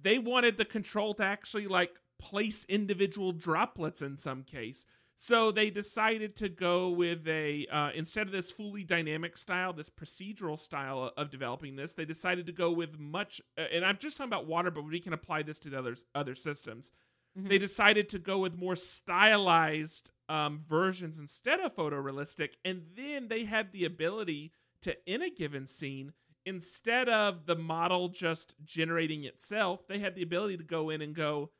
they 0.00 0.18
wanted 0.18 0.56
the 0.56 0.64
control 0.64 1.14
to 1.14 1.22
actually 1.22 1.66
like 1.66 2.00
place 2.18 2.64
individual 2.64 3.32
droplets 3.32 4.02
in 4.02 4.16
some 4.16 4.42
case. 4.42 4.86
So 5.20 5.50
they 5.50 5.68
decided 5.68 6.36
to 6.36 6.48
go 6.48 6.90
with 6.90 7.26
a 7.26 7.66
uh, 7.72 7.90
instead 7.92 8.28
of 8.28 8.32
this 8.32 8.52
fully 8.52 8.84
dynamic 8.84 9.36
style, 9.36 9.72
this 9.72 9.90
procedural 9.90 10.56
style 10.56 11.12
of 11.16 11.28
developing 11.28 11.74
this, 11.74 11.92
they 11.92 12.04
decided 12.04 12.46
to 12.46 12.52
go 12.52 12.70
with 12.70 13.00
much. 13.00 13.40
Uh, 13.58 13.62
and 13.72 13.84
I'm 13.84 13.98
just 13.98 14.16
talking 14.16 14.30
about 14.30 14.46
water, 14.46 14.70
but 14.70 14.84
we 14.84 15.00
can 15.00 15.12
apply 15.12 15.42
this 15.42 15.58
to 15.60 15.70
the 15.70 15.78
other 15.80 15.96
other 16.14 16.36
systems. 16.36 16.92
Mhm. 17.36 17.48
They 17.48 17.58
decided 17.58 18.08
to 18.10 18.20
go 18.20 18.38
with 18.38 18.56
more 18.56 18.76
stylized 18.76 20.12
um, 20.28 20.60
versions 20.60 21.18
instead 21.18 21.58
of 21.58 21.74
photorealistic, 21.74 22.52
and 22.64 22.86
then 22.94 23.26
they 23.26 23.44
had 23.44 23.72
the 23.72 23.84
ability 23.84 24.52
to 24.82 24.96
in 25.04 25.20
a 25.20 25.30
given 25.30 25.66
scene 25.66 26.12
instead 26.46 27.08
of 27.08 27.46
the 27.46 27.56
model 27.56 28.08
just 28.08 28.54
generating 28.64 29.24
itself, 29.24 29.86
they 29.86 29.98
had 29.98 30.14
the 30.14 30.22
ability 30.22 30.56
to 30.56 30.64
go 30.64 30.88
in 30.88 31.02
and 31.02 31.14
go, 31.14 31.50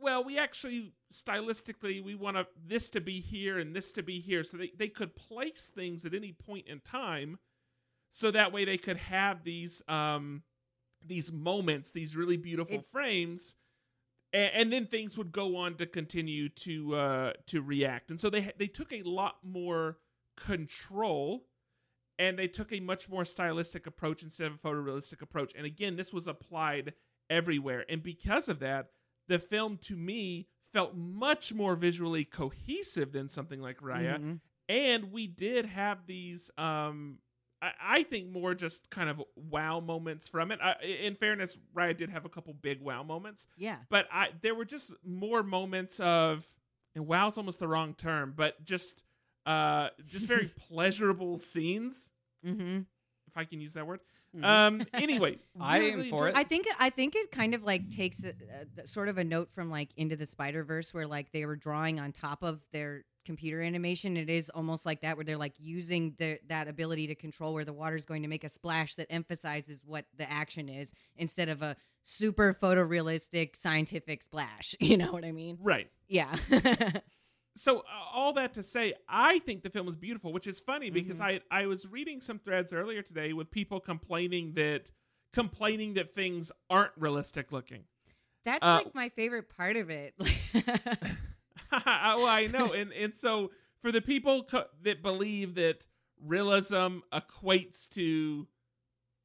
well, 0.00 0.24
we 0.24 0.38
actually 0.38 0.92
stylistically 1.12 2.02
we 2.02 2.14
want 2.14 2.36
to 2.36 2.46
this 2.66 2.88
to 2.90 3.00
be 3.00 3.20
here 3.20 3.58
and 3.58 3.74
this 3.74 3.92
to 3.92 4.02
be 4.02 4.20
here, 4.20 4.42
so 4.42 4.56
they 4.56 4.72
they 4.76 4.88
could 4.88 5.14
place 5.14 5.70
things 5.74 6.04
at 6.04 6.14
any 6.14 6.32
point 6.32 6.66
in 6.66 6.80
time, 6.80 7.38
so 8.10 8.30
that 8.30 8.52
way 8.52 8.64
they 8.64 8.78
could 8.78 8.96
have 8.96 9.44
these 9.44 9.82
um 9.88 10.42
these 11.04 11.32
moments, 11.32 11.92
these 11.92 12.16
really 12.16 12.36
beautiful 12.36 12.76
It's- 12.76 12.90
frames. 12.90 13.56
And, 14.32 14.52
and 14.54 14.72
then 14.72 14.86
things 14.86 15.16
would 15.16 15.30
go 15.30 15.56
on 15.56 15.76
to 15.76 15.86
continue 15.86 16.48
to 16.48 16.94
uh, 16.96 17.32
to 17.46 17.62
react, 17.62 18.10
and 18.10 18.18
so 18.20 18.28
they 18.28 18.52
they 18.58 18.66
took 18.66 18.92
a 18.92 19.02
lot 19.02 19.36
more 19.44 19.98
control 20.36 21.46
and 22.18 22.38
they 22.38 22.48
took 22.48 22.72
a 22.72 22.80
much 22.80 23.08
more 23.08 23.24
stylistic 23.24 23.86
approach 23.86 24.22
instead 24.22 24.46
of 24.48 24.54
a 24.54 24.58
photorealistic 24.58 25.22
approach. 25.22 25.52
And 25.54 25.66
again, 25.66 25.96
this 25.96 26.12
was 26.12 26.26
applied 26.26 26.94
everywhere. 27.28 27.84
And 27.88 28.02
because 28.02 28.48
of 28.48 28.58
that, 28.60 28.90
the 29.28 29.38
film 29.38 29.78
to 29.82 29.96
me 29.96 30.48
felt 30.72 30.94
much 30.96 31.54
more 31.54 31.74
visually 31.76 32.24
cohesive 32.24 33.12
than 33.12 33.28
something 33.28 33.60
like 33.60 33.78
Raya. 33.80 34.18
Mhm. 34.18 34.40
And 34.68 35.12
we 35.12 35.26
did 35.26 35.66
have 35.66 36.06
these 36.06 36.50
um 36.58 37.18
I, 37.62 37.72
I 37.80 38.02
think 38.02 38.28
more 38.30 38.54
just 38.54 38.90
kind 38.90 39.08
of 39.08 39.22
wow 39.34 39.80
moments 39.80 40.28
from 40.28 40.50
it. 40.50 40.58
I, 40.62 40.74
in 40.82 41.14
fairness, 41.14 41.56
Raya 41.74 41.96
did 41.96 42.10
have 42.10 42.26
a 42.26 42.28
couple 42.28 42.52
big 42.52 42.82
wow 42.82 43.02
moments, 43.02 43.46
Yeah. 43.56 43.78
but 43.88 44.06
I 44.12 44.30
there 44.42 44.54
were 44.54 44.66
just 44.66 44.92
more 45.04 45.42
moments 45.42 45.98
of 46.00 46.44
and 46.94 47.06
wow's 47.06 47.38
almost 47.38 47.58
the 47.60 47.68
wrong 47.68 47.94
term, 47.94 48.34
but 48.36 48.62
just 48.64 49.04
uh 49.46 49.88
just 50.06 50.26
very 50.28 50.46
pleasurable 50.68 51.36
scenes, 51.36 52.10
Mm-hmm. 52.44 52.80
if 53.28 53.36
I 53.36 53.44
can 53.44 53.60
use 53.60 53.72
that 53.74 53.86
word. 53.86 54.00
Mhm. 54.34 54.44
Um 54.44 54.82
anyway, 54.94 55.38
I 55.60 55.78
really 55.78 55.92
am 55.92 56.00
enjoyed- 56.00 56.18
for 56.18 56.28
it. 56.28 56.36
I 56.36 56.44
think 56.44 56.66
I 56.78 56.90
think 56.90 57.14
it 57.16 57.30
kind 57.30 57.54
of 57.54 57.62
like 57.64 57.90
takes 57.90 58.24
a, 58.24 58.34
a, 58.82 58.86
sort 58.86 59.08
of 59.08 59.18
a 59.18 59.24
note 59.24 59.50
from 59.54 59.70
like 59.70 59.90
Into 59.96 60.16
the 60.16 60.26
Spider 60.26 60.64
Verse, 60.64 60.92
where 60.94 61.06
like 61.06 61.32
they 61.32 61.44
were 61.46 61.56
drawing 61.56 62.00
on 62.00 62.12
top 62.12 62.42
of 62.42 62.60
their 62.72 63.04
computer 63.24 63.60
animation. 63.60 64.16
It 64.16 64.30
is 64.30 64.50
almost 64.50 64.86
like 64.86 65.00
that, 65.00 65.16
where 65.16 65.24
they're 65.24 65.36
like 65.36 65.54
using 65.58 66.14
the, 66.18 66.38
that 66.48 66.68
ability 66.68 67.08
to 67.08 67.16
control 67.16 67.54
where 67.54 67.64
the 67.64 67.72
water 67.72 67.96
is 67.96 68.06
going 68.06 68.22
to 68.22 68.28
make 68.28 68.44
a 68.44 68.48
splash 68.48 68.94
that 68.94 69.08
emphasizes 69.10 69.82
what 69.84 70.04
the 70.16 70.30
action 70.30 70.68
is 70.68 70.92
instead 71.16 71.48
of 71.48 71.60
a 71.60 71.76
super 72.02 72.54
photorealistic 72.54 73.56
scientific 73.56 74.22
splash. 74.22 74.76
You 74.80 74.96
know 74.96 75.10
what 75.10 75.24
I 75.24 75.32
mean? 75.32 75.58
Right. 75.60 75.90
Yeah. 76.08 76.36
so 77.56 77.80
uh, 77.80 77.82
all 78.12 78.32
that 78.34 78.54
to 78.54 78.62
say, 78.62 78.94
I 79.08 79.38
think 79.40 79.62
the 79.62 79.70
film 79.70 79.88
is 79.88 79.96
beautiful, 79.96 80.32
which 80.32 80.46
is 80.46 80.60
funny 80.60 80.90
because 80.90 81.20
Mhm. 81.20 81.40
I 81.50 81.62
I 81.62 81.66
was 81.66 81.86
reading 81.86 82.20
some 82.20 82.38
threads 82.38 82.72
earlier 82.72 83.02
today 83.02 83.32
with 83.32 83.50
people 83.50 83.80
complaining 83.80 84.52
that 84.54 84.90
complaining 85.32 85.94
that 85.94 86.08
things 86.10 86.52
aren't 86.70 86.92
realistic 86.96 87.52
looking. 87.52 87.84
That's 88.44 88.62
Uh, 88.62 88.80
like 88.84 88.94
my 88.94 89.08
favorite 89.08 89.48
part 89.48 89.76
of 89.76 89.90
it. 89.90 90.14
well, 91.72 92.26
I 92.26 92.46
know, 92.46 92.72
and 92.72 92.92
and 92.92 93.14
so 93.14 93.50
for 93.80 93.90
the 93.92 94.00
people 94.00 94.44
co- 94.44 94.66
that 94.82 95.02
believe 95.02 95.54
that 95.54 95.86
realism 96.22 96.98
equates 97.12 97.88
to 97.90 98.46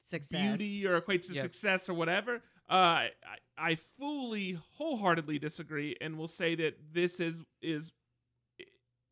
Success. 0.03 0.57
beauty 0.57 0.85
or 0.87 0.99
equates 0.99 1.27
to 1.27 1.33
Yes. 1.33 1.43
success 1.43 1.87
or 1.89 1.93
whatever, 1.93 2.35
uh, 2.69 2.73
I, 2.73 3.09
I 3.57 3.75
fully, 3.75 4.57
wholeheartedly 4.77 5.39
disagree, 5.39 5.95
and 6.01 6.17
will 6.17 6.27
say 6.27 6.55
that 6.55 6.93
this 6.93 7.19
is 7.19 7.43
is 7.61 7.93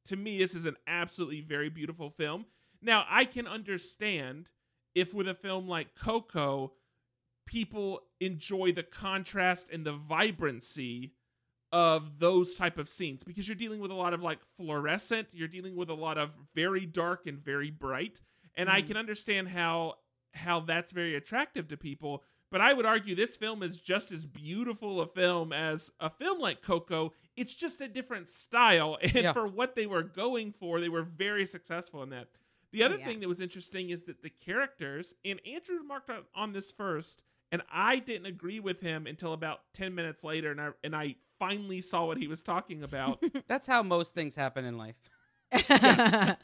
to 0.10 0.16
me 0.16 0.38
this 0.38 0.54
is 0.54 0.66
an 0.66 0.76
absolutely 0.88 1.42
very 1.42 1.70
beautiful 1.70 2.10
film. 2.10 2.46
Now 2.82 3.06
I 3.10 3.26
can 3.26 3.48
understand 3.48 4.50
if 4.94 5.14
with 5.14 5.28
a 5.28 5.34
film 5.34 5.68
like 5.68 5.96
Coco, 5.96 6.74
people 7.46 8.02
enjoy 8.20 8.72
the 8.72 8.84
contrast 8.84 9.70
and 9.72 9.86
the 9.86 9.92
vibrancy 9.94 11.14
of 11.72 12.20
those 12.20 12.56
type 12.56 12.78
of 12.78 12.90
scenes 12.90 13.24
because 13.24 13.48
you're 13.48 13.56
dealing 13.56 13.80
with 13.80 13.92
a 13.92 13.96
lot 13.96 14.14
of 14.14 14.24
like 14.24 14.44
fluorescent 14.44 15.28
you're 15.36 15.48
dealing 15.48 15.76
with 15.76 15.88
a 15.88 15.94
lot 15.94 16.18
of 16.18 16.36
very 16.56 16.84
dark 16.84 17.28
and 17.28 17.38
very 17.40 17.70
bright 17.70 18.22
and 18.56 18.70
i 18.70 18.82
Mhm. 18.82 18.88
can 18.88 18.98
understand 18.98 19.50
how 19.50 19.94
how 20.34 20.60
that's 20.60 20.92
very 20.92 21.14
attractive 21.14 21.68
to 21.68 21.78
people 21.78 22.24
but 22.52 22.62
i 22.62 22.74
would 22.74 22.86
argue 22.86 23.16
this 23.16 23.38
film 23.38 23.62
is 23.64 23.80
just 23.80 24.12
as 24.12 24.26
beautiful 24.26 25.02
a 25.02 25.06
film 25.08 25.52
as 25.54 25.92
a 26.00 26.10
film 26.10 26.40
like 26.40 26.62
coco 26.62 27.14
it's 27.38 27.56
just 27.56 27.82
a 27.82 27.88
different 27.88 28.28
style 28.28 28.98
and 29.02 29.14
Yeah. 29.14 29.34
for 29.34 29.48
what 29.48 29.76
they 29.76 29.86
were 29.86 30.04
going 30.04 30.52
for 30.52 30.80
they 30.80 30.90
were 30.90 31.04
very 31.04 31.46
successful 31.46 32.04
in 32.04 32.10
that 32.10 32.28
the 32.72 32.84
other 32.84 32.98
yeah. 33.00 33.06
thing 33.06 33.20
that 33.22 33.28
was 33.28 33.42
interesting 33.42 33.90
is 33.90 34.04
that 34.04 34.22
the 34.22 34.30
characters 34.30 35.14
and 35.26 35.40
andrew 35.46 35.78
remarked 35.78 36.10
on, 36.10 36.24
on 36.36 36.54
this 36.54 36.72
first 36.72 37.24
and 37.52 37.64
I 37.74 37.98
didn't 37.98 38.28
agree 38.28 38.60
with 38.60 38.82
him 38.82 39.08
until 39.08 39.34
about 39.34 39.62
10 39.74 39.96
minutes 39.96 40.24
later 40.24 40.52
and 40.52 40.62
I 40.62 40.70
and 40.84 40.96
I 40.96 41.16
finally 41.40 41.82
saw 41.82 42.06
what 42.06 42.20
he 42.20 42.28
was 42.28 42.44
talking 42.44 42.84
about. 42.84 43.24
That's 43.48 43.66
how 43.66 43.82
most 43.82 44.14
things 44.14 44.36
happen 44.36 44.66
in 44.66 44.78
life. 44.78 44.94
the 45.52 46.38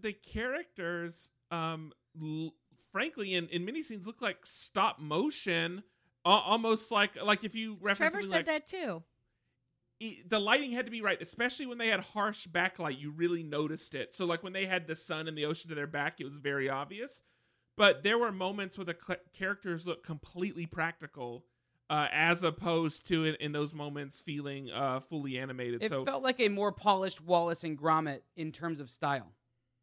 the 0.00 0.12
characters 0.32 1.30
um 1.50 1.92
l- 2.20 2.54
frankly 2.92 3.34
in 3.34 3.48
in 3.48 3.64
many 3.64 3.82
scenes 3.82 4.06
look 4.06 4.20
like 4.22 4.44
stop 4.44 4.98
motion 4.98 5.82
al- 6.24 6.40
almost 6.40 6.92
like 6.92 7.22
like 7.22 7.44
if 7.44 7.54
you 7.54 7.78
reference 7.80 8.12
Trevor 8.12 8.26
said 8.28 8.32
like 8.32 8.46
that 8.46 8.66
too. 8.66 9.02
the 10.28 10.38
lighting 10.38 10.72
had 10.72 10.84
to 10.84 10.92
be 10.92 11.00
right, 11.00 11.20
especially 11.20 11.66
when 11.66 11.78
they 11.78 11.88
had 11.88 12.00
harsh 12.00 12.46
backlight. 12.46 13.00
You 13.00 13.10
really 13.10 13.42
noticed 13.42 13.94
it. 13.94 14.14
So, 14.14 14.24
like 14.26 14.42
when 14.42 14.52
they 14.52 14.66
had 14.66 14.86
the 14.86 14.94
sun 14.94 15.26
and 15.26 15.36
the 15.36 15.44
ocean 15.44 15.68
to 15.70 15.74
their 15.74 15.86
back, 15.86 16.20
it 16.20 16.24
was 16.24 16.38
very 16.38 16.68
obvious. 16.68 17.22
But 17.76 18.02
there 18.02 18.18
were 18.18 18.32
moments 18.32 18.76
where 18.76 18.84
the 18.84 18.96
cl- 18.96 19.20
characters 19.32 19.86
looked 19.86 20.04
completely 20.04 20.66
practical, 20.66 21.44
uh, 21.88 22.08
as 22.12 22.42
opposed 22.42 23.06
to 23.08 23.24
in, 23.24 23.34
in 23.36 23.52
those 23.52 23.74
moments 23.74 24.20
feeling 24.20 24.70
uh, 24.70 25.00
fully 25.00 25.38
animated. 25.38 25.82
It 25.82 25.88
so, 25.88 26.04
felt 26.04 26.22
like 26.22 26.40
a 26.40 26.48
more 26.48 26.72
polished 26.72 27.20
Wallace 27.20 27.64
and 27.64 27.78
Gromit 27.78 28.20
in 28.36 28.52
terms 28.52 28.80
of 28.80 28.90
style. 28.90 29.32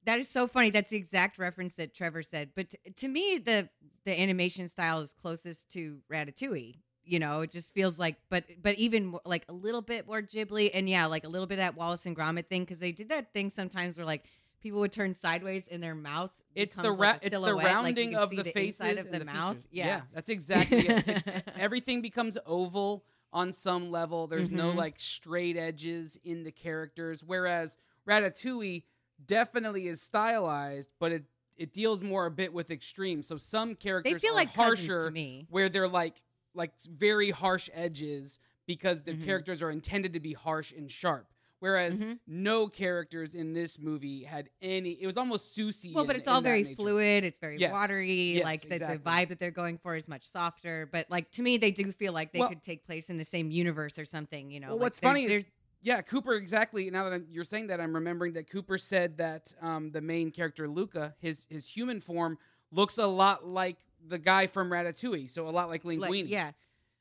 That 0.05 0.19
is 0.19 0.29
so 0.29 0.47
funny. 0.47 0.69
That's 0.69 0.89
the 0.89 0.97
exact 0.97 1.37
reference 1.37 1.75
that 1.75 1.93
Trevor 1.93 2.21
said. 2.23 2.51
But 2.55 2.69
t- 2.71 2.77
to 2.97 3.07
me, 3.07 3.37
the 3.37 3.69
the 4.05 4.19
animation 4.19 4.67
style 4.67 4.99
is 5.01 5.13
closest 5.13 5.71
to 5.73 5.99
Ratatouille. 6.11 6.75
You 7.07 7.19
know, 7.19 7.41
it 7.41 7.51
just 7.51 7.73
feels 7.73 7.99
like, 7.99 8.15
but 8.29 8.45
but 8.61 8.75
even 8.75 9.07
more, 9.07 9.21
like 9.25 9.45
a 9.49 9.53
little 9.53 9.81
bit 9.81 10.07
more 10.07 10.21
Ghibli, 10.21 10.71
and 10.73 10.89
yeah, 10.89 11.05
like 11.07 11.23
a 11.23 11.27
little 11.27 11.47
bit 11.47 11.55
of 11.55 11.59
that 11.59 11.75
Wallace 11.75 12.05
and 12.05 12.15
Gromit 12.15 12.47
thing 12.47 12.63
because 12.63 12.79
they 12.79 12.91
did 12.91 13.09
that 13.09 13.31
thing 13.33 13.49
sometimes 13.49 13.97
where 13.97 14.05
like 14.05 14.25
people 14.61 14.79
would 14.79 14.91
turn 14.91 15.13
sideways 15.13 15.67
in 15.67 15.81
their 15.81 15.93
mouth. 15.95 16.31
It's 16.55 16.73
the 16.75 16.91
ra- 16.91 17.09
like 17.09 17.15
it's 17.17 17.23
the 17.25 17.29
silhouette, 17.31 17.55
like 17.65 17.65
rounding 17.73 18.15
of 18.15 18.29
see 18.29 18.37
the, 18.37 18.43
faces 18.51 18.81
of 18.91 19.05
and 19.05 19.13
the, 19.13 19.19
the 19.19 19.25
mouth. 19.25 19.55
features. 19.57 19.69
Yeah. 19.71 20.01
that's 20.13 20.29
exactly 20.29 20.87
it. 20.87 21.43
Everything 21.59 22.01
becomes 22.01 22.37
oval 22.45 23.03
on 23.33 23.51
some 23.51 23.91
level. 23.91 24.25
There's 24.27 24.49
no 24.49 24.71
Mhm. 24.71 24.75
like 24.75 24.99
straight 24.99 25.57
edges 25.57 26.17
in 26.23 26.43
the 26.43 26.51
characters. 26.51 27.23
Whereas 27.23 27.77
Ratatouille 28.07 28.83
definitely 29.23 29.87
is 29.87 30.01
stylized, 30.01 30.91
but 30.99 31.11
it 31.11 31.23
it 31.57 31.71
deals 31.73 32.03
more 32.03 32.25
a 32.25 32.31
bit 32.31 32.51
with 32.51 32.69
extreme. 32.69 33.23
So 33.23 33.37
some 33.37 33.75
characters 33.75 34.13
they 34.13 34.19
feel 34.19 34.33
are 34.33 34.35
like 34.35 34.49
harsher 34.53 35.05
to 35.05 35.11
me. 35.11 35.47
where 35.49 35.69
they're 35.69 35.87
like 35.87 36.21
like 36.53 36.73
very 36.81 37.31
harsh 37.31 37.69
edges 37.73 38.39
because 38.65 39.03
the 39.03 39.13
Mhm. 39.13 39.23
characters 39.25 39.61
are 39.61 39.71
intended 39.71 40.13
to 40.13 40.19
be 40.19 40.33
harsh 40.33 40.71
and 40.73 40.91
sharp. 40.91 41.27
Whereas 41.59 42.01
Mhm. 42.01 42.19
no 42.27 42.67
characters 42.67 43.33
in 43.33 43.53
this 43.53 43.79
movie 43.79 44.23
had 44.23 44.49
any. 44.61 44.91
It 45.01 45.05
was 45.05 45.15
almost 45.17 45.53
Susie. 45.55 45.93
Well, 45.93 46.05
but 46.05 46.15
in- 46.15 46.19
it's 46.19 46.27
all 46.27 46.41
very 46.41 46.63
nature. 46.63 46.75
fluid. 46.75 47.23
It's 47.23 47.37
very 47.39 47.57
Yes. 47.57 47.71
watery. 47.71 48.33
Yes, 48.35 48.43
like 48.43 48.61
the, 48.61 48.77
the 48.79 48.99
vibe 49.03 49.29
that 49.29 49.39
they're 49.39 49.49
going 49.51 49.77
for 49.77 49.95
is 49.95 50.07
much 50.09 50.27
softer. 50.27 50.87
But 50.91 51.09
like 51.09 51.31
to 51.31 51.41
me, 51.41 51.55
they 51.57 51.71
do 51.71 51.91
feel 51.93 52.11
like 52.11 52.33
they 52.33 52.39
Well- 52.39 52.49
could 52.49 52.63
take 52.63 52.83
place 52.85 53.09
in 53.09 53.15
the 53.17 53.23
same 53.23 53.49
universe 53.49 53.97
or 53.97 54.03
something. 54.05 54.51
You 54.51 54.59
know. 54.59 54.67
Well, 54.67 54.75
like, 54.77 54.81
what's 54.83 54.99
there's- 54.99 55.09
funny 55.13 55.23
is, 55.23 55.29
there's- 55.29 55.45
yeah, 55.85 56.01
Cooper 56.01 56.33
exactly. 56.33 56.89
Now 56.89 57.03
that 57.03 57.13
I'm, 57.13 57.27
you're 57.29 57.43
saying 57.43 57.67
that, 57.67 57.79
I'm 57.79 57.93
remembering 57.93 58.33
that 58.33 58.49
Cooper 58.49 58.77
said 58.77 59.17
that 59.17 59.53
um, 59.61 59.91
the 59.91 60.01
main 60.01 60.31
character 60.31 60.67
Luca, 60.67 61.13
his 61.19 61.45
his 61.49 61.69
human 61.69 61.99
form 61.99 62.39
looks 62.71 62.97
a 62.97 63.05
lot 63.05 63.47
like 63.47 63.77
the 64.05 64.17
guy 64.17 64.47
from 64.47 64.71
Ratatouille, 64.71 65.29
so 65.29 65.47
a 65.47 65.51
lot 65.51 65.69
like 65.69 65.83
Linguini. 65.83 65.99
like, 65.99 66.29
yeah. 66.29 66.51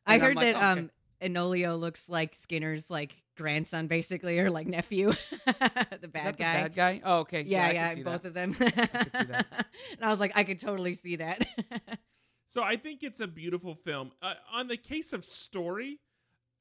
And 0.06 0.22
I 0.22 0.24
heard 0.24 0.36
like, 0.36 0.52
that 0.52 0.56
okay. 0.56 0.64
um 0.64 0.90
Enolio 1.22 1.80
looks 1.80 2.10
like 2.10 2.34
Skinner's 2.34 2.90
like 2.90 3.22
grandson, 3.38 3.86
basically, 3.86 4.38
or 4.38 4.50
like 4.50 4.66
nephew, 4.66 5.12
the 5.46 5.98
Is 6.02 6.08
bad 6.10 6.10
that 6.12 6.12
guy. 6.12 6.22
the 6.28 6.36
bad 6.36 6.74
guy? 6.74 7.00
Oh, 7.02 7.20
okay. 7.20 7.40
Yeah, 7.42 7.66
I 7.66 7.70
yeah, 7.70 7.88
can 7.88 7.96
see 7.96 8.02
both 8.02 8.22
that. 8.22 8.28
of 8.28 8.34
them. 8.34 8.52
see 8.52 8.64
that. 8.68 9.46
and 9.92 10.02
I 10.02 10.10
was 10.10 10.20
like, 10.20 10.32
I 10.34 10.44
could 10.44 10.58
totally 10.58 10.94
see 10.94 11.16
that. 11.16 11.46
So 12.46 12.62
I 12.62 12.76
think 12.76 13.02
it's 13.02 13.18
a 13.18 13.26
beautiful 13.26 13.74
film. 13.74 14.12
Uh, 14.22 14.34
on 14.52 14.68
the 14.68 14.76
case 14.76 15.12
of 15.12 15.24
story, 15.24 15.98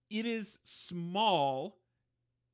it 0.09 0.25
is 0.25 0.57
small, 0.63 1.77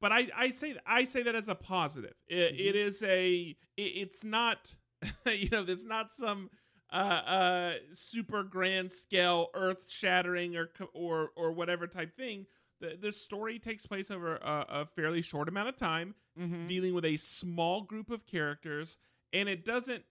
but 0.02 0.12
I, 0.12 0.28
I 0.36 0.50
say 0.52 0.76
I 0.86 1.04
say 1.04 1.24
that 1.24 1.36
as 1.36 1.50
a 1.50 1.56
positive. 1.56 2.14
It, 2.28 2.56
it 2.60 2.76
is 2.76 3.04
a 3.04 3.56
it, 3.78 3.82
it's 3.82 4.24
not 4.24 4.76
you 5.26 5.50
know 5.50 5.64
there's 5.64 5.86
not 5.86 6.12
some 6.12 6.50
uh, 6.92 6.96
uh, 6.96 7.74
super 7.92 8.44
grand 8.44 8.92
scale 8.92 9.48
earth 9.54 9.90
shattering 9.92 10.56
or 10.56 10.70
or 10.94 11.30
or 11.36 11.52
whatever 11.52 11.88
type 11.88 12.16
thing. 12.16 12.46
The 12.82 12.98
the 13.00 13.12
story 13.12 13.60
takes 13.60 13.86
place 13.86 14.10
over 14.10 14.36
a, 14.38 14.66
a 14.70 14.86
fairly 14.86 15.22
short 15.22 15.50
amount 15.50 15.70
of 15.70 15.76
time 15.76 16.16
hmm 16.38 16.68
dealing 16.68 16.94
with 16.94 17.06
a 17.06 17.18
small 17.18 17.82
group 17.82 18.10
of 18.10 18.26
characters, 18.26 18.98
and 19.34 19.50
it 19.50 19.66
doesn't 19.66 20.04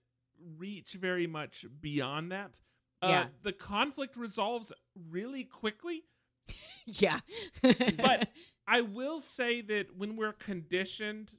reach 0.57 0.93
very 0.93 1.27
much 1.27 1.65
beyond 1.81 2.31
that. 2.31 2.59
Uh, 3.01 3.07
Yeah. 3.09 3.25
The 3.43 3.51
conflict 3.53 4.15
resolves 4.17 4.71
really 5.09 5.43
quickly. 5.43 6.03
Yeah. 6.85 7.19
But- 7.61 8.29
I 8.71 8.81
will 8.81 9.19
say 9.19 9.61
that 9.61 9.97
when 9.97 10.15
we're 10.15 10.31
conditioned 10.31 11.31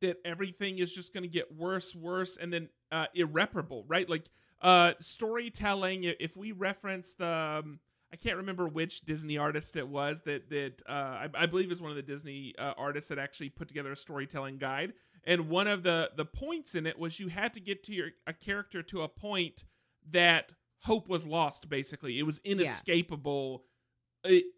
that 0.00 0.16
everything 0.24 0.78
is 0.78 0.92
just 0.92 1.14
going 1.14 1.22
to 1.22 1.28
get 1.28 1.54
worse, 1.54 1.94
worse, 1.94 2.36
and 2.36 2.52
then 2.52 2.70
uh, 2.90 3.06
irreparable, 3.14 3.84
right? 3.86 4.10
Like 4.10 4.28
uh, 4.60 4.94
storytelling. 4.98 6.02
If 6.02 6.36
we 6.36 6.50
reference 6.50 7.14
the, 7.14 7.62
um, 7.64 7.78
I 8.12 8.16
can't 8.16 8.36
remember 8.36 8.66
which 8.66 9.02
Disney 9.02 9.38
artist 9.38 9.76
it 9.76 9.86
was 9.86 10.22
that 10.22 10.50
that 10.50 10.82
uh, 10.88 10.92
I, 10.92 11.28
I 11.34 11.46
believe 11.46 11.70
is 11.70 11.80
one 11.80 11.90
of 11.92 11.96
the 11.96 12.02
Disney 12.02 12.52
uh, 12.58 12.74
artists 12.76 13.08
that 13.10 13.18
actually 13.18 13.50
put 13.50 13.68
together 13.68 13.92
a 13.92 13.96
storytelling 13.96 14.58
guide. 14.58 14.94
And 15.24 15.48
one 15.48 15.68
of 15.68 15.84
the 15.84 16.10
the 16.16 16.24
points 16.24 16.74
in 16.74 16.84
it 16.84 16.98
was 16.98 17.20
you 17.20 17.28
had 17.28 17.54
to 17.54 17.60
get 17.60 17.84
to 17.84 17.94
your 17.94 18.08
a 18.26 18.32
character 18.32 18.82
to 18.82 19.02
a 19.02 19.08
point 19.08 19.64
that 20.10 20.50
hope 20.80 21.08
was 21.08 21.26
lost. 21.26 21.68
Basically, 21.68 22.18
it 22.18 22.24
was 22.24 22.40
inescapable 22.44 23.62
uh, 23.64 23.68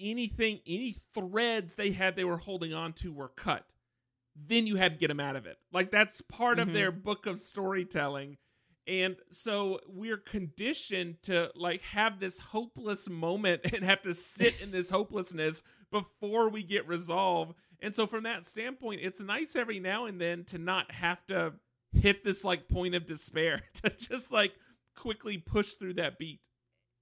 anything, 0.00 0.60
any 0.66 0.94
threads 1.14 1.74
they 1.74 1.92
had 1.92 2.16
they 2.16 2.24
were 2.24 2.36
holding 2.38 2.72
on 2.74 2.92
to 2.94 3.12
were 3.12 3.28
cut. 3.28 3.66
Then 4.36 4.66
you 4.66 4.76
had 4.76 4.92
to 4.92 4.98
get 4.98 5.08
them 5.08 5.20
out 5.20 5.36
of 5.36 5.46
it. 5.46 5.58
Like 5.72 5.90
that's 5.90 6.20
part 6.20 6.58
of 6.58 6.68
Mhm. 6.68 6.72
their 6.72 6.92
book 6.92 7.26
of 7.26 7.38
storytelling. 7.38 8.38
And 8.86 9.16
so 9.30 9.80
we're 9.86 10.18
conditioned 10.18 11.22
to 11.22 11.50
like 11.54 11.80
have 11.82 12.20
this 12.20 12.38
hopeless 12.38 13.08
moment 13.08 13.62
and 13.72 13.84
have 13.84 14.02
to 14.02 14.12
sit 14.14 14.60
in 14.60 14.70
this 14.72 14.90
hopelessness 14.90 15.62
before 15.90 16.48
we 16.50 16.62
get 16.62 16.86
resolve. 16.86 17.54
And 17.80 17.94
so 17.94 18.06
from 18.06 18.24
that 18.24 18.44
standpoint, 18.44 19.00
it's 19.02 19.20
nice 19.20 19.56
every 19.56 19.78
now 19.78 20.04
and 20.04 20.20
then 20.20 20.44
to 20.46 20.58
not 20.58 20.90
have 20.92 21.24
to 21.26 21.54
hit 21.92 22.24
this 22.24 22.44
like 22.44 22.68
point 22.68 22.94
of 22.94 23.06
despair 23.06 23.62
to 23.82 23.90
just 23.90 24.32
like 24.32 24.54
quickly 24.96 25.38
push 25.38 25.74
through 25.74 25.94
that 25.94 26.18
beat. 26.18 26.40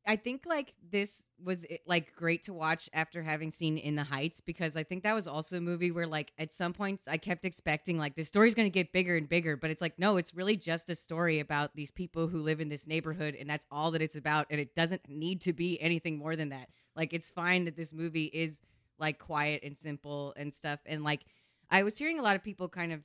I 0.04 0.16
think 0.16 0.44
like 0.46 0.72
this 0.90 1.26
was 1.42 1.64
eh, 1.70 1.76
like 1.86 2.14
great 2.16 2.42
to 2.44 2.52
watch 2.52 2.88
after 2.92 3.22
having 3.22 3.50
seen 3.50 3.78
In 3.78 3.94
the 3.94 4.02
Heights 4.02 4.40
because 4.40 4.76
I 4.76 4.82
think 4.82 5.04
that 5.04 5.14
was 5.14 5.28
also 5.28 5.58
a 5.58 5.60
movie 5.60 5.92
where 5.92 6.06
like 6.06 6.32
at 6.38 6.52
some 6.52 6.72
points 6.72 7.06
I 7.06 7.18
kept 7.18 7.44
expecting 7.44 7.98
like 7.98 8.16
the 8.16 8.24
story's 8.24 8.54
going 8.54 8.66
to 8.66 8.70
get 8.70 8.92
bigger 8.92 9.16
and 9.16 9.28
bigger 9.28 9.56
but 9.56 9.70
it's 9.70 9.80
like 9.80 9.98
no 9.98 10.16
it's 10.16 10.34
really 10.34 10.56
just 10.56 10.90
a 10.90 10.94
story 10.94 11.38
about 11.38 11.76
these 11.76 11.90
people 11.90 12.26
who 12.26 12.42
live 12.42 12.60
in 12.60 12.68
this 12.68 12.86
neighborhood 12.86 13.36
and 13.38 13.48
that's 13.48 13.66
all 13.70 13.92
that 13.92 14.02
it's 14.02 14.16
about 14.16 14.46
and 14.50 14.60
it 14.60 14.74
doesn't 14.74 15.08
need 15.08 15.40
to 15.42 15.52
be 15.52 15.80
anything 15.80 16.18
more 16.18 16.34
than 16.34 16.48
that. 16.48 16.68
Like 16.96 17.12
it's 17.12 17.30
fine 17.30 17.64
that 17.66 17.76
this 17.76 17.92
movie 17.92 18.30
is 18.32 18.60
like 18.98 19.18
quiet 19.18 19.62
and 19.62 19.76
simple 19.76 20.34
and 20.36 20.52
stuff 20.52 20.80
and 20.84 21.04
like 21.04 21.22
I 21.70 21.84
was 21.84 21.96
hearing 21.96 22.18
a 22.18 22.22
lot 22.22 22.34
of 22.36 22.42
people 22.42 22.68
kind 22.68 22.92
of 22.92 23.02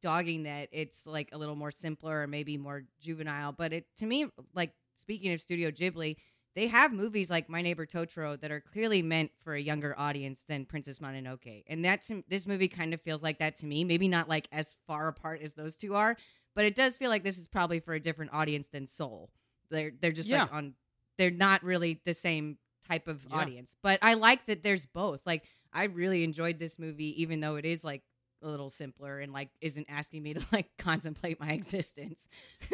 dogging 0.00 0.44
that 0.44 0.68
it's 0.70 1.06
like 1.06 1.30
a 1.32 1.38
little 1.38 1.56
more 1.56 1.72
simpler 1.72 2.22
or 2.22 2.26
maybe 2.28 2.56
more 2.56 2.84
juvenile 3.00 3.50
but 3.50 3.72
it 3.72 3.86
to 3.96 4.06
me 4.06 4.26
like 4.54 4.72
speaking 4.98 5.32
of 5.32 5.40
studio 5.40 5.70
ghibli 5.70 6.16
they 6.54 6.66
have 6.66 6.92
movies 6.92 7.30
like 7.30 7.48
my 7.48 7.62
neighbor 7.62 7.86
totoro 7.86 8.40
that 8.40 8.50
are 8.50 8.60
clearly 8.60 9.00
meant 9.00 9.30
for 9.44 9.54
a 9.54 9.60
younger 9.60 9.94
audience 9.96 10.44
than 10.48 10.64
princess 10.64 10.98
mononoke. 10.98 11.62
And 11.68 11.84
that's 11.84 12.10
this 12.26 12.48
movie 12.48 12.66
kind 12.66 12.92
of 12.92 13.00
feels 13.00 13.22
like 13.22 13.38
that 13.38 13.54
to 13.56 13.66
me. 13.66 13.84
Maybe 13.84 14.08
not 14.08 14.28
like 14.28 14.48
as 14.50 14.74
far 14.86 15.06
apart 15.06 15.40
as 15.40 15.52
those 15.52 15.76
two 15.76 15.94
are 15.94 16.16
but 16.56 16.64
it 16.64 16.74
does 16.74 16.96
feel 16.96 17.10
like 17.10 17.22
this 17.22 17.38
is 17.38 17.46
probably 17.46 17.78
for 17.78 17.94
a 17.94 18.00
different 18.00 18.32
audience 18.34 18.66
than 18.66 18.86
soul. 18.86 19.30
They're 19.70 19.92
they're 20.00 20.10
just 20.10 20.28
like 20.32 20.52
on 20.52 20.74
they're 21.16 21.30
not 21.30 21.62
really 21.62 22.00
the 22.04 22.14
same 22.14 22.58
type 22.88 23.06
of 23.06 23.24
Yeah. 23.30 23.36
audience. 23.36 23.76
But 23.80 24.00
i 24.02 24.14
like 24.14 24.46
that 24.46 24.64
there's 24.64 24.86
both. 24.86 25.20
Like 25.26 25.44
i 25.72 25.84
really 25.84 26.24
enjoyed 26.24 26.58
this 26.58 26.76
movie 26.78 27.22
even 27.22 27.38
though 27.40 27.54
it 27.56 27.66
is 27.66 27.84
like 27.84 28.02
a 28.42 28.48
little 28.48 28.70
simpler 28.70 29.18
and 29.18 29.32
like 29.32 29.48
isn't 29.60 29.86
asking 29.88 30.22
me 30.22 30.34
to 30.34 30.40
like 30.52 30.70
contemplate 30.78 31.40
my 31.40 31.50
existence. 31.52 32.28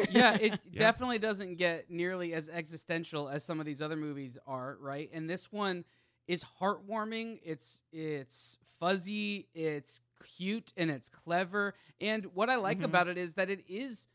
yeah, 0.09 0.33
it 0.35 0.59
Yeah. 0.71 0.79
definitely 0.79 1.19
doesn't 1.19 1.55
get 1.55 1.89
nearly 1.89 2.33
as 2.33 2.49
existential 2.49 3.29
as 3.29 3.43
some 3.43 3.59
of 3.59 3.65
these 3.65 3.81
other 3.81 3.95
movies 3.95 4.37
are, 4.45 4.77
right? 4.79 5.09
And 5.13 5.29
this 5.29 5.51
one 5.51 5.85
is 6.27 6.43
heartwarming. 6.59 7.39
It's 7.43 7.81
it's 7.91 8.57
fuzzy, 8.79 9.47
it's 9.53 10.01
cute, 10.37 10.73
and 10.75 10.89
it's 10.91 11.09
clever. 11.09 11.73
And 12.01 12.25
what 12.33 12.49
I 12.49 12.55
like 12.57 12.79
Mhm. 12.79 12.85
about 12.85 13.07
it 13.07 13.17
is 13.17 13.35
that 13.35 13.49
it 13.49 13.63
is 13.67 14.07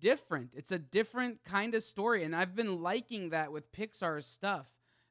different. 0.00 0.50
It's 0.54 0.72
a 0.72 0.78
different 0.78 1.42
kind 1.44 1.74
of 1.74 1.82
story, 1.82 2.24
and 2.24 2.34
I've 2.34 2.54
been 2.54 2.82
liking 2.82 3.30
that 3.30 3.52
with 3.52 3.70
Pixar's 3.72 4.26
stuff. 4.26 4.68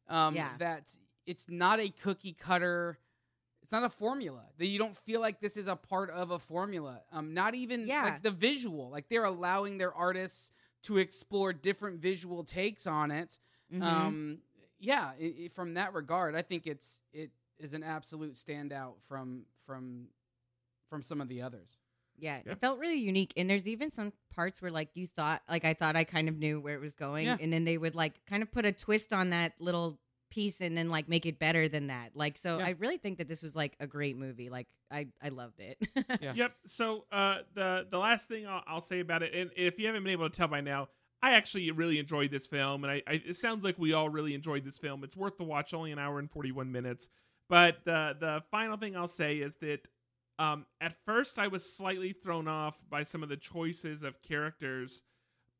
Um, 0.07 0.35
Yeah. 0.35 0.49
That 0.57 0.95
it's 1.25 1.47
not 1.49 1.79
a 1.79 1.89
cookie 1.89 2.33
cutter. 2.33 2.97
It's 3.63 3.71
not 3.71 3.83
a 3.83 3.89
formula. 3.89 4.43
That 4.59 4.67
you 4.67 4.77
don't 4.77 4.95
feel 4.95 5.19
like 5.21 5.39
this 5.39 5.57
is 5.57 5.67
a 5.67 5.75
part 5.75 6.09
of 6.11 6.29
a 6.31 6.37
formula. 6.37 7.01
Um, 7.11 7.33
not 7.33 7.55
even 7.55 7.87
Yeah. 7.87 8.03
like 8.03 8.21
the 8.21 8.29
visual. 8.31 8.89
Like 8.91 9.07
they're 9.09 9.23
allowing 9.25 9.77
their 9.79 9.93
artists 9.93 10.51
to 10.83 10.97
explore 10.97 11.53
different 11.53 11.99
visual 12.01 12.43
takes 12.43 12.85
on 12.85 13.09
it. 13.09 13.39
Mhm. 13.73 13.81
Um, 13.81 14.41
yeah, 14.79 15.13
i 15.19 15.35
i 15.45 15.47
from 15.47 15.75
that 15.75 15.93
regard, 15.93 16.35
I 16.35 16.41
think 16.41 16.67
it's 16.67 17.01
it 17.13 17.31
is 17.57 17.73
an 17.73 17.83
absolute 17.83 18.33
standout 18.33 19.01
from 19.01 19.45
from 19.65 20.09
from 20.89 21.01
some 21.01 21.21
of 21.21 21.29
the 21.29 21.41
others. 21.41 21.79
Yeah, 22.17 22.41
Yeah. 22.45 22.51
it 22.51 22.59
felt 22.59 22.77
really 22.79 22.99
unique. 22.99 23.33
And 23.37 23.49
there's 23.49 23.67
even 23.67 23.89
some 23.89 24.11
parts 24.29 24.61
where 24.61 24.69
like 24.71 24.89
you 24.93 25.07
thought 25.07 25.41
like 25.49 25.63
I 25.63 25.73
thought 25.73 25.95
I 25.95 26.03
kind 26.03 26.27
of 26.27 26.37
knew 26.37 26.59
where 26.59 26.75
it 26.75 26.81
was 26.81 26.95
going. 26.95 27.25
Yeah. 27.25 27.37
And 27.39 27.51
then 27.51 27.63
they 27.63 27.77
would 27.77 27.95
like 27.95 28.23
kind 28.25 28.43
of 28.43 28.51
put 28.51 28.65
a 28.65 28.71
twist 28.73 29.13
on 29.13 29.29
that 29.29 29.53
little 29.59 29.99
piece 30.33 30.61
and 30.61 30.75
then 30.75 30.89
like 30.89 31.07
make 31.07 31.25
it 31.25 31.37
better 31.37 31.69
than 31.69 31.87
that. 31.87 32.11
Like 32.15 32.37
so 32.37 32.57
Yeah. 32.57 32.65
I 32.65 32.69
really 32.71 32.97
think 32.97 33.19
that 33.19 33.27
this 33.27 33.43
was 33.43 33.55
like 33.55 33.75
a 33.79 33.85
great 33.87 34.17
movie. 34.17 34.49
Like 34.49 34.67
I 34.91 35.07
I 35.21 35.29
loved 35.29 35.59
it. 35.59 35.77
Yeah. 36.21 36.33
Yep. 36.35 36.55
So 36.65 37.05
uh, 37.11 37.37
the 37.53 37.85
the 37.89 37.97
last 37.97 38.27
thing 38.27 38.47
I'll, 38.47 38.63
I'll 38.67 38.81
say 38.81 38.99
about 38.99 39.23
it, 39.23 39.33
and 39.33 39.51
if 39.55 39.79
you 39.79 39.87
haven't 39.87 40.03
been 40.03 40.13
able 40.13 40.29
to 40.29 40.35
tell 40.35 40.47
by 40.47 40.61
now, 40.61 40.87
I 41.21 41.33
actually 41.33 41.69
really 41.71 41.99
enjoyed 41.99 42.31
this 42.31 42.47
film, 42.47 42.83
and 42.83 42.91
I, 42.91 43.01
I 43.07 43.21
it 43.25 43.35
sounds 43.35 43.63
like 43.63 43.77
we 43.77 43.93
all 43.93 44.09
really 44.09 44.33
enjoyed 44.33 44.63
this 44.63 44.79
film. 44.79 45.03
It's 45.03 45.17
worth 45.17 45.37
the 45.37 45.43
watch, 45.43 45.73
only 45.73 45.91
an 45.91 45.99
hour 45.99 46.19
and 46.19 46.29
forty 46.31 46.51
one 46.51 46.71
minutes. 46.71 47.09
But 47.49 47.85
the 47.85 48.15
the 48.19 48.43
final 48.51 48.77
thing 48.77 48.95
I'll 48.95 49.07
say 49.07 49.37
is 49.37 49.57
that 49.57 49.87
um, 50.39 50.65
at 50.81 50.93
first 51.05 51.37
I 51.39 51.47
was 51.47 51.75
slightly 51.75 52.11
thrown 52.11 52.47
off 52.47 52.83
by 52.89 53.03
some 53.03 53.21
of 53.23 53.29
the 53.29 53.37
choices 53.37 54.03
of 54.03 54.21
characters 54.21 55.01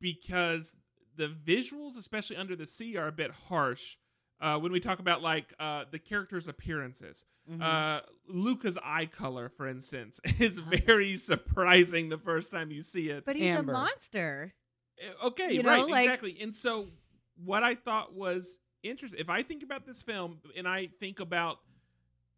because 0.01 0.75
the 1.15 1.27
visuals, 1.27 1.97
especially 1.97 2.37
under 2.37 2.55
the 2.55 2.65
sea, 2.65 2.97
are 2.97 3.07
a 3.07 3.11
bit 3.11 3.31
harsh. 3.49 3.97
Uh, 4.43 4.59
when 4.59 4.71
we 4.71 4.79
talk 4.79 4.99
about 4.99 5.21
like 5.21 5.53
uh, 5.59 5.85
the 5.89 5.97
characters' 5.99 6.47
appearances. 6.47 7.25
Mhm. 7.49 7.61
Uh, 7.61 8.01
Luca's 8.27 8.77
eye 8.83 9.05
color, 9.05 9.49
for 9.49 9.67
instance, 9.67 10.19
is 10.39 10.59
Oh, 10.59 10.63
very 10.85 11.15
surprising 11.17 12.09
the 12.09 12.17
first 12.17 12.51
time 12.51 12.69
you 12.71 12.83
see 12.83 13.09
it. 13.09 13.25
but 13.25 13.35
he's 13.35 13.49
Amber. 13.49 13.71
a 13.71 13.75
monster. 13.75 14.53
Uh, 15.01 15.27
Okay, 15.27 15.53
You 15.53 15.63
know, 15.63 15.69
right, 15.69 15.87
like- 15.89 16.05
exactly. 16.05 16.37
And 16.41 16.53
so, 16.53 16.89
what 17.35 17.63
I 17.63 17.75
thought 17.75 18.13
was 18.13 18.59
interesting, 18.83 19.19
if 19.19 19.29
I 19.29 19.41
think 19.43 19.63
about 19.63 19.85
this 19.85 20.03
film 20.03 20.39
and 20.55 20.67
I 20.67 20.87
think 20.99 21.19
about 21.19 21.59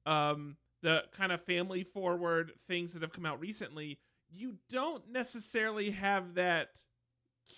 um, 0.05 0.57
the 0.81 1.03
kind 1.11 1.31
of 1.31 1.41
family 1.41 1.83
forward 1.83 2.51
things 2.67 2.93
that 2.93 3.01
have 3.01 3.11
come 3.11 3.25
out 3.25 3.39
recently, 3.39 3.99
you 4.29 4.57
don't 4.69 5.09
necessarily 5.11 5.91
have 5.91 6.35
that 6.35 6.83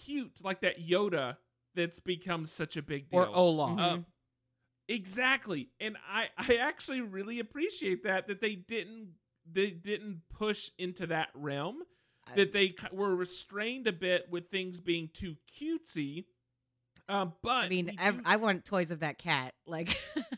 cute, 0.06 0.44
like 0.44 0.62
that 0.62 0.80
Yoda 0.80 1.38
that's 1.76 2.00
become 2.00 2.46
such 2.46 2.78
a 2.78 2.82
big 2.82 3.10
deal. 3.10 3.20
Or 3.22 3.28
Olaf. 3.28 3.72
Mhm. 3.72 3.80
Uh, 3.80 3.98
exactly 4.90 5.70
and 5.80 5.98
i 6.10 6.28
i 6.38 6.56
actually 6.62 7.02
really 7.02 7.40
appreciate 7.40 8.04
that 8.04 8.28
that 8.28 8.40
they 8.42 8.56
didn't 8.56 9.10
they 9.50 9.70
didn't 9.72 10.22
push 10.34 10.70
into 10.78 11.06
that 11.08 11.30
realm 11.34 11.78
I- 12.26 12.36
that 12.36 12.52
they 12.52 12.74
were 12.92 13.16
restrained 13.16 13.88
a 13.88 13.94
bit 13.94 14.28
with 14.30 14.50
things 14.50 14.80
being 14.80 15.10
too 15.14 15.36
cutesy 15.52 16.26
um 17.10 17.34
but 17.42 17.66
I 17.66 17.70
mean, 17.70 17.96
ev- 18.00 18.18
do- 18.18 18.24
I 18.26 18.36
want 18.36 18.66
toys 18.66 18.92
of 18.92 19.00
that 19.00 19.18
cat. 19.18 19.54
Like, 19.66 19.98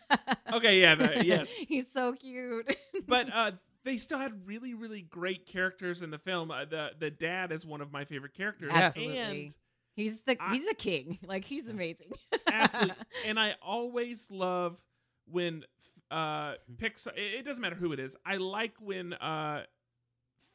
Okay, 0.53 0.79
yeah, 0.81 0.93
that- 0.95 1.25
yes. 1.25 1.51
he's 1.51 1.91
so 1.91 2.13
cute. 2.13 2.75
but 3.07 3.27
uh 3.33 3.51
they 3.83 3.97
still 3.97 4.19
had 4.19 4.45
really 4.45 4.73
really 4.75 5.01
great 5.01 5.45
characters 5.47 6.01
in 6.03 6.11
the 6.11 6.19
film 6.19 6.51
uh, 6.51 6.65
the 6.65 6.91
the 6.99 7.09
dad 7.09 7.51
is 7.51 7.65
one 7.65 7.81
of 7.81 7.91
my 7.91 8.03
favorite 8.05 8.33
characters 8.35 8.71
Absolutely. 8.73 9.17
and 9.17 9.55
he's 9.95 10.21
the 10.21 10.37
I- 10.39 10.53
he's 10.53 10.67
a 10.67 10.75
king. 10.75 11.17
Like, 11.25 11.43
he's 11.45 11.67
amazing. 11.67 12.11
absolutely. 12.53 12.95
And 13.25 13.39
i 13.39 13.55
always 13.61 14.29
love 14.31 14.83
when 15.25 15.63
uh 16.11 16.53
pixar 16.77 17.09
it 17.15 17.39
it 17.39 17.45
doesn't 17.45 17.61
matter 17.61 17.75
who 17.75 17.91
it 17.93 17.99
is 17.99 18.17
i 18.25 18.37
like 18.37 18.73
when 18.79 19.13
uh 19.13 19.63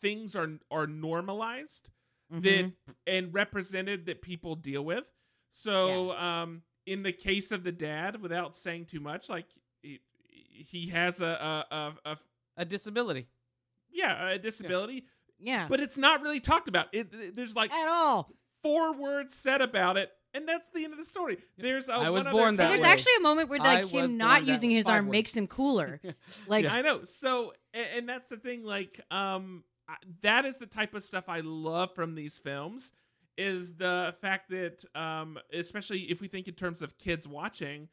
things 0.00 0.34
are 0.36 0.58
are 0.70 0.86
normalized 0.86 1.90
that 2.30 2.64
Mhm. 2.64 2.72
and 3.06 3.32
represented 3.34 4.06
that 4.06 4.20
people 4.22 4.56
deal 4.56 4.84
with. 4.84 5.12
So 5.50 6.12
um 6.16 6.62
in 6.86 7.02
the 7.02 7.12
case 7.12 7.52
of 7.52 7.62
the 7.64 7.70
dad 7.72 8.20
without 8.20 8.54
saying 8.56 8.86
too 8.86 8.98
much 9.00 9.28
like 9.28 9.46
he, 9.82 10.00
he 10.50 10.88
has 10.88 11.20
a 11.20 11.64
a, 11.70 11.74
a, 11.74 12.10
a 12.12 12.16
A 12.56 12.64
disability. 12.64 13.28
yeah 13.92 14.30
a 14.30 14.38
disability. 14.38 15.04
Yeah, 15.38 15.66
but 15.68 15.80
it's 15.80 15.98
not 15.98 16.22
really 16.22 16.40
talked 16.40 16.68
about. 16.68 16.86
It, 16.92 17.34
there's 17.36 17.54
like 17.56 17.72
at 17.72 17.88
all. 17.88 18.30
four 18.62 18.94
words 18.98 19.34
said 19.34 19.60
about 19.60 19.96
it 19.96 20.10
and 20.34 20.46
that's 20.48 20.70
the 20.70 20.84
end 20.84 20.92
of 20.92 20.98
the 20.98 21.04
story 21.04 21.38
there's 21.56 21.88
a 21.88 21.92
I 21.94 22.10
was 22.10 22.24
one 22.24 22.32
born 22.32 22.48
other 22.48 22.56
that 22.58 22.68
there's 22.68 22.80
way. 22.82 22.88
actually 22.88 23.12
a 23.18 23.22
moment 23.22 23.48
where 23.48 23.60
I 23.62 23.82
like 23.82 23.92
was 23.92 24.10
him 24.10 24.18
not 24.18 24.38
born 24.40 24.46
that 24.46 24.52
using 24.52 24.70
way. 24.70 24.74
his 24.76 24.84
Five 24.86 24.94
arm 24.94 25.06
words. 25.06 25.12
makes 25.12 25.36
him 25.36 25.46
cooler. 25.46 26.00
Like, 26.48 26.66
I 26.66 26.82
know. 26.82 27.04
So, 27.04 27.52
and, 27.72 27.86
and 27.96 28.08
that's 28.08 28.28
the 28.28 28.36
thing. 28.36 28.64
Like, 28.64 29.00
um, 29.10 29.64
I- 29.88 29.96
that 30.22 30.44
is 30.44 30.58
the 30.58 30.66
type 30.66 30.94
of 30.94 31.02
stuff 31.02 31.28
I 31.28 31.40
love 31.40 31.94
from 31.94 32.14
these 32.14 32.38
films. 32.40 32.92
Is 33.36 33.74
the 33.76 34.14
fact 34.20 34.50
that, 34.50 34.84
um, 34.94 35.38
especially 35.52 36.00
if 36.10 36.20
we 36.20 36.28
think 36.28 36.46
in 36.48 36.54
terms 36.54 36.82
of 36.82 36.98
kids 36.98 37.26
watching, 37.26 37.88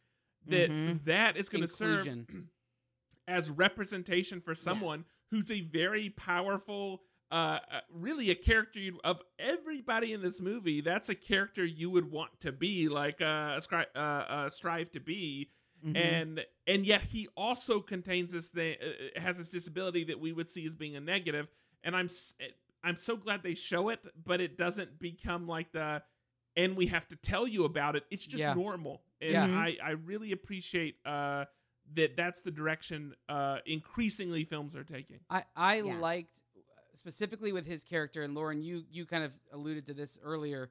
that 0.47 0.69
Mhm. 0.69 1.03
that 1.05 1.35
is 1.37 1.49
going 1.49 1.61
to 1.61 1.67
serve 1.67 2.05
Inclusion. 2.05 2.49
as 3.27 3.49
representation 3.49 4.39
for 4.41 4.53
someone 4.55 5.05
who's 5.31 5.49
a 5.51 5.61
very 5.61 6.09
powerful. 6.09 7.01
Uh, 7.31 7.59
uh, 7.71 7.79
really 7.89 8.29
a 8.29 8.35
character 8.35 8.77
you'd, 8.79 8.99
of 9.05 9.21
everybody 9.39 10.11
in 10.11 10.21
this 10.21 10.41
movie. 10.41 10.81
That's 10.81 11.07
a 11.07 11.15
character 11.15 11.63
you 11.63 11.89
would 11.89 12.11
want 12.11 12.41
to 12.41 12.51
be, 12.51 12.89
like 12.89 13.21
uh, 13.21 13.57
scri- 13.57 13.85
uh, 13.95 13.99
uh 13.99 14.49
strive 14.49 14.91
to 14.91 14.99
be 14.99 15.49
mhm. 15.85 15.95
and 15.95 16.45
and 16.67 16.85
yet 16.85 17.03
he 17.03 17.27
also 17.35 17.79
contains 17.79 18.31
this 18.33 18.49
thing 18.49 18.75
uh, 18.81 19.19
has 19.21 19.37
this 19.37 19.49
disability 19.49 20.03
that 20.03 20.19
we 20.19 20.31
would 20.33 20.49
see 20.49 20.65
as 20.65 20.75
being 20.75 20.95
a 20.95 20.99
negative. 20.99 21.49
negative 21.49 21.51
and 21.83 21.95
i'm 21.95 22.05
s- 22.05 22.35
i'm 22.83 22.95
so 22.95 23.15
glad 23.15 23.43
they 23.43 23.53
show 23.55 23.89
it 23.89 24.05
but 24.23 24.39
it 24.41 24.57
doesn't 24.57 24.99
become 24.99 25.47
like 25.47 25.71
the 25.71 26.01
and 26.55 26.75
we 26.75 26.87
have 26.87 27.07
to 27.07 27.15
tell 27.15 27.47
you 27.47 27.65
about 27.65 27.95
it 27.95 28.03
it's 28.11 28.25
just 28.27 28.43
Yeah. 28.43 28.53
normal 28.53 29.01
and 29.21 29.31
Yeah. 29.31 29.45
i 29.45 29.77
i 29.83 29.91
really 29.91 30.31
appreciate 30.31 30.95
uh 31.05 31.45
that 31.93 32.15
that's 32.15 32.41
the 32.43 32.51
direction 32.51 33.15
uh 33.27 33.57
increasingly 33.65 34.43
films 34.43 34.75
are 34.75 34.83
taking 34.83 35.19
I 35.29 35.43
I 35.55 35.75
Yeah. 35.81 35.99
liked 35.99 36.43
specifically 36.93 37.51
with 37.51 37.65
his 37.65 37.83
character 37.83 38.23
and 38.23 38.35
Lauren 38.35 38.61
you 38.61 38.83
you 38.89 39.05
kind 39.05 39.23
of 39.23 39.37
alluded 39.51 39.85
to 39.87 39.93
this 39.93 40.17
earlier. 40.23 40.69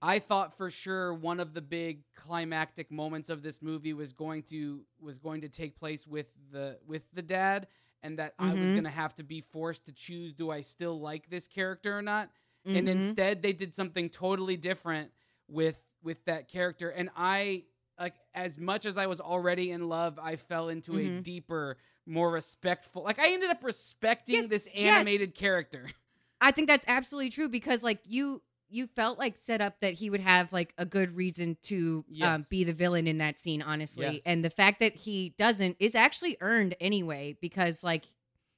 I 0.00 0.18
thought 0.20 0.56
for 0.56 0.70
sure 0.70 1.12
one 1.12 1.40
of 1.40 1.54
the 1.54 1.60
big 1.60 2.02
climactic 2.14 2.90
moments 2.90 3.28
of 3.30 3.42
this 3.42 3.60
movie 3.62 3.92
was 3.94 4.12
going 4.12 4.42
to 4.44 4.82
was 5.00 5.18
going 5.18 5.40
to 5.42 5.48
take 5.48 5.76
place 5.76 6.06
with 6.06 6.32
the 6.52 6.78
with 6.86 7.06
the 7.12 7.22
dad 7.22 7.66
and 8.02 8.18
that 8.18 8.34
I 8.38 8.54
was 8.54 8.70
Mhm. 8.70 8.74
going 8.74 8.84
to 8.84 8.90
have 8.90 9.14
to 9.16 9.24
be 9.24 9.40
forced 9.40 9.86
to 9.86 9.92
choose 9.92 10.34
do 10.34 10.50
I 10.50 10.60
still 10.60 11.00
like 11.00 11.30
this 11.30 11.48
character 11.48 11.96
or 11.98 12.02
not? 12.02 12.30
And 12.74 12.88
Mhm. 12.88 12.88
instead 12.88 13.42
they 13.42 13.52
did 13.52 13.74
something 13.74 14.08
totally 14.08 14.56
different 14.56 15.10
with 15.48 15.80
with 16.02 16.24
that 16.26 16.48
character 16.48 16.90
and 16.90 17.10
I 17.16 17.64
like 17.98 18.14
as 18.34 18.58
much 18.58 18.86
as 18.86 18.96
I 18.96 19.06
was 19.06 19.20
already 19.20 19.72
in 19.72 19.88
love, 19.88 20.18
I 20.22 20.36
fell 20.36 20.68
into 20.68 20.96
a 20.98 21.08
Mhm. 21.08 21.22
deeper, 21.24 21.76
more 22.08 22.30
respectful. 22.30 23.02
Like 23.04 23.18
I 23.18 23.32
ended 23.32 23.50
up 23.50 23.62
respecting 23.62 24.36
Yes, 24.36 24.48
this 24.48 24.68
yes. 24.74 24.96
animated 24.96 25.34
character. 25.34 25.86
I 26.40 26.50
think 26.52 26.68
that's 26.68 26.84
absolutely 26.88 27.30
true 27.30 27.48
because 27.48 27.82
like 27.82 27.98
you 28.06 28.42
you 28.70 28.86
felt 28.86 29.18
like 29.18 29.36
set 29.36 29.60
up 29.60 29.80
that 29.80 29.94
he 29.94 30.10
would 30.10 30.20
have 30.20 30.52
like 30.52 30.74
a 30.76 30.84
good 30.84 31.16
reason 31.16 31.56
to 31.62 32.04
um, 32.22 32.44
be 32.50 32.64
the 32.64 32.72
villain 32.74 33.06
in 33.06 33.18
that 33.18 33.38
scene 33.38 33.62
honestly 33.62 34.04
Yes. 34.06 34.22
and 34.26 34.44
the 34.44 34.50
fact 34.50 34.80
that 34.80 34.94
he 34.94 35.34
doesn't 35.38 35.76
is 35.80 35.94
actually 35.94 36.36
earned 36.40 36.74
anyway 36.80 37.36
because 37.40 37.82
like 37.82 38.04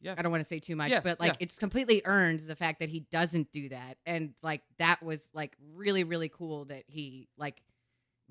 Yes. 0.03 0.18
I 0.18 0.22
don't 0.22 0.32
want 0.32 0.42
to 0.42 0.48
say 0.48 0.59
too 0.59 0.76
much 0.76 0.90
Yes, 0.90 1.05
but 1.05 1.20
like 1.20 1.32
yeah. 1.34 1.36
it's 1.44 1.59
completely 1.59 2.01
earned 2.07 2.40
the 2.40 2.57
fact 2.57 2.80
that 2.80 2.88
he 2.88 3.01
doesn't 3.11 3.53
do 3.53 3.68
that 3.68 3.98
and 4.07 4.34
like 4.42 4.62
that 4.78 5.03
was 5.03 5.30
like 5.34 5.53
really 5.74 6.05
really 6.05 6.28
cool 6.28 6.64
that 6.66 6.84
he 6.88 7.28
like 7.38 7.62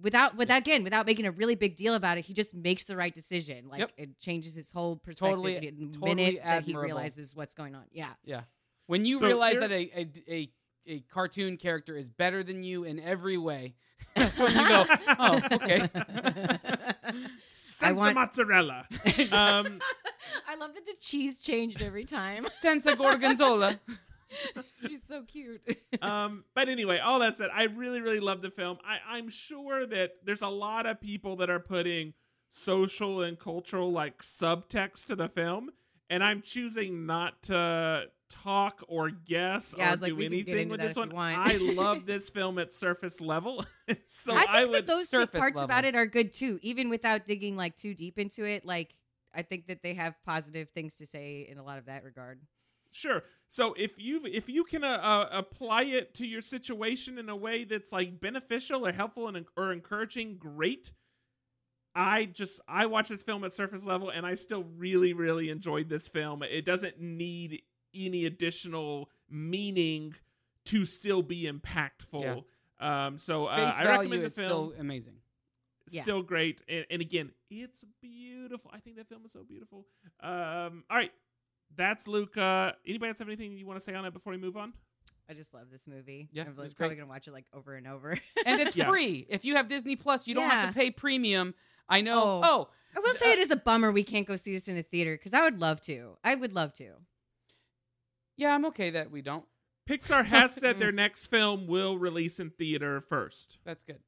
without 0.02 0.36
without 0.38 0.60
again 0.60 0.84
without 0.84 1.06
making 1.06 1.26
a 1.26 1.32
really 1.32 1.56
big 1.56 1.76
deal 1.76 1.94
about 1.96 2.18
it 2.18 2.26
he 2.26 2.34
just 2.34 2.54
makes 2.56 2.84
the 2.86 2.96
right 2.96 3.14
decision 3.14 3.68
like 3.70 3.80
Yep. 3.80 3.92
it 3.98 4.20
changes 4.20 4.56
his 4.56 4.72
whole 4.72 4.96
perspective 4.98 5.36
Totally- 5.38 5.68
in 5.68 5.92
the 5.92 5.98
totally 5.98 6.16
minute 6.16 6.42
that 6.44 6.64
he 6.64 6.76
realizes 6.76 7.36
what's 7.36 7.54
going 7.54 7.76
on 7.76 7.84
yeah 7.92 8.14
Yeah. 8.24 8.42
When 8.88 9.06
you 9.06 9.20
So 9.20 9.28
realize 9.28 9.58
that 9.60 9.72
a, 9.72 9.92
a 10.00 10.10
a 10.30 10.52
a 10.88 11.00
cartoon 11.02 11.58
character 11.58 11.96
is 11.96 12.10
better 12.10 12.42
than 12.44 12.64
you 12.64 12.84
in 12.84 13.00
every 13.00 13.38
way, 13.38 13.76
that's 14.16 14.40
when 14.40 14.52
you 14.52 14.68
go, 14.68 14.86
oh, 15.20 15.42
okay. 15.52 15.88
Santa 17.48 17.96
want- 17.96 18.16
mozzarella 18.16 18.88
um 19.32 19.80
I 20.48 20.56
love 20.58 20.74
that 20.74 20.86
the 20.86 20.96
cheese 21.00 21.42
changed 21.42 21.82
every 21.82 22.06
time. 22.06 22.48
Santa 22.52 22.96
Gorgonzola. 22.96 23.80
She's 24.88 25.02
so 25.08 25.24
cute. 25.24 25.62
um, 26.02 26.46
but 26.54 26.70
anyway, 26.70 27.00
all 27.00 27.20
that 27.20 27.36
said, 27.36 27.50
I 27.54 27.64
really, 27.66 28.02
really 28.02 28.20
love 28.20 28.42
the 28.42 28.50
film. 28.50 28.78
I, 28.86 29.18
I'm 29.18 29.30
sure 29.30 29.86
that 29.86 30.14
there's 30.24 30.42
a 30.42 30.48
lot 30.48 30.86
of 30.86 31.02
people 31.02 31.36
that 31.38 31.50
are 31.50 31.60
putting 31.60 32.14
social 32.50 33.22
and 33.22 33.38
cultural 33.38 33.92
like 33.92 34.20
subtext 34.20 35.06
to 35.08 35.16
the 35.16 35.30
film, 35.30 35.72
and 36.10 36.24
I'm 36.24 36.42
choosing 36.42 37.06
not 37.06 37.44
to 37.44 38.10
talk 38.30 38.84
or 38.88 39.10
guess 39.10 39.74
Yeah, 39.78 39.90
or 39.90 39.92
was 39.92 40.02
like, 40.02 40.10
do 40.10 40.16
we 40.16 40.24
can 40.26 40.32
get 40.32 40.48
anything 40.48 40.70
with 40.70 40.80
this 40.80 40.96
one. 40.96 41.12
I 41.16 41.58
love 41.58 42.06
this 42.06 42.30
film 42.30 42.60
at 42.60 42.72
surface 42.72 43.20
level, 43.20 43.66
so 44.08 44.34
I 44.36 44.38
I, 44.38 44.46
think 44.46 44.72
would. 44.72 44.84
that 44.84 44.88
those 44.88 45.10
surface 45.10 45.40
parts 45.40 45.62
about 45.62 45.86
it 45.86 45.96
are 45.96 46.06
good 46.06 46.34
too, 46.34 46.60
even 46.62 46.90
without 46.90 47.26
digging 47.26 47.56
like 47.56 47.76
too 47.76 47.94
deep 47.94 48.18
into 48.18 48.46
it. 48.46 48.66
Like 48.66 48.96
I 49.34 49.42
think 49.42 49.68
that 49.68 49.84
they 49.84 49.94
have 49.96 50.16
positive 50.26 50.70
things 50.70 50.98
to 50.98 51.06
say 51.06 51.48
in 51.50 51.58
a 51.58 51.64
lot 51.64 51.78
of 51.78 51.86
that 51.86 52.04
regard. 52.04 52.40
Sure. 52.92 53.24
So 53.48 53.74
if 53.78 53.98
you 53.98 54.22
if 54.26 54.50
you 54.50 54.64
can 54.64 54.84
uh, 54.84 55.00
uh, 55.02 55.30
apply 55.32 55.84
it 55.84 56.14
to 56.16 56.28
your 56.28 56.42
situation 56.42 57.18
in 57.18 57.30
a 57.30 57.36
way 57.36 57.64
that's 57.64 57.92
like 57.92 58.20
beneficial 58.20 58.86
or 58.86 58.92
helpful 58.92 59.28
and 59.28 59.46
or 59.58 59.72
encouraging, 59.72 60.38
great. 60.38 60.92
I 61.96 62.26
just 62.26 62.62
I 62.68 62.86
watched 62.86 63.10
this 63.10 63.24
film 63.24 63.44
at 63.44 63.52
surface 63.52 63.86
level 63.86 64.10
and 64.10 64.26
I 64.26 64.36
still 64.36 64.66
really 64.78 65.14
really 65.14 65.50
enjoyed 65.50 65.90
this 65.90 66.08
film. 66.08 66.44
It 66.44 66.64
doesn't 66.64 67.00
need 67.00 67.64
any 67.94 68.26
additional 68.26 69.10
meaning 69.30 70.16
to 70.66 70.86
still 70.86 71.24
be 71.24 71.52
impactful. 71.52 72.44
Um, 72.80 73.18
so 73.18 73.48
uh, 73.48 73.74
I 73.76 73.86
recommend 73.86 74.24
the 74.24 74.30
film. 74.30 74.48
still 74.48 74.74
amazing. 74.80 75.16
Yeah. 75.92 76.04
Still 76.04 76.22
great, 76.22 76.62
and, 76.70 76.86
and 76.92 77.02
again, 77.02 77.32
it's 77.50 77.84
beautiful. 78.00 78.70
I 78.72 78.78
think 78.78 78.98
that 78.98 79.10
film 79.10 79.26
is 79.26 79.32
so 79.32 79.44
beautiful. 79.44 79.88
Um, 80.22 80.84
all 80.88 80.98
right, 80.98 81.12
that's 81.76 82.08
Luca. 82.08 82.76
Anybody 82.86 83.10
else 83.10 83.20
have 83.20 83.28
anything 83.28 83.58
you 83.58 83.66
want 83.66 83.78
to 83.80 83.84
say 83.84 83.94
on 83.94 84.06
it 84.06 84.14
before 84.14 84.32
we 84.32 84.38
move 84.38 84.58
on? 84.58 84.74
I 85.30 85.34
just 85.34 85.54
love 85.54 85.70
this 85.72 85.86
movie. 85.86 86.28
Yeah, 86.32 86.44
I'm 86.44 86.56
like, 86.58 86.76
probably 86.76 86.96
great. 86.96 87.02
gonna 87.04 87.10
watch 87.10 87.28
it 87.28 87.32
like 87.34 87.46
over 87.54 87.76
and 87.76 87.88
over. 87.88 88.18
And 88.46 88.60
it's 88.60 88.76
Yeah. 88.76 88.88
free. 88.90 89.28
If 89.30 89.46
you 89.46 89.56
have 89.58 89.68
Disney 89.68 89.96
Plus, 89.96 90.28
you 90.28 90.34
don't 90.34 90.50
have 90.50 90.70
to 90.70 90.74
pay 90.74 90.90
premium. 90.92 91.54
I 91.88 92.02
know. 92.02 92.22
Oh. 92.24 92.42
Oh, 92.44 92.70
I 92.96 93.00
will 93.00 93.14
say 93.14 93.30
Uh, 93.30 93.34
it 93.34 93.40
is 93.40 93.52
a 93.52 93.56
bummer 93.56 93.92
we 93.92 94.04
can't 94.04 94.26
go 94.28 94.36
see 94.36 94.54
this 94.54 94.68
in 94.68 94.78
a 94.78 94.84
theater 94.84 95.16
because 95.16 95.34
I 95.36 95.42
would 95.42 95.58
love 95.58 95.82
to. 95.82 96.18
I 96.24 96.34
would 96.36 96.54
love 96.54 96.74
to. 96.74 96.94
yeah, 98.38 98.54
I'm 98.56 98.66
okay 98.66 98.90
that 98.92 99.12
we 99.12 99.22
don't. 99.22 99.46
Pixar 99.88 100.26
has 100.26 100.54
said 100.54 100.80
their 100.80 100.92
next 100.92 101.28
film 101.28 101.68
will 101.68 101.98
release 101.98 102.40
in 102.40 102.50
theater 102.52 103.02
first, 103.02 103.58
That's 103.66 103.84
good. 103.84 104.00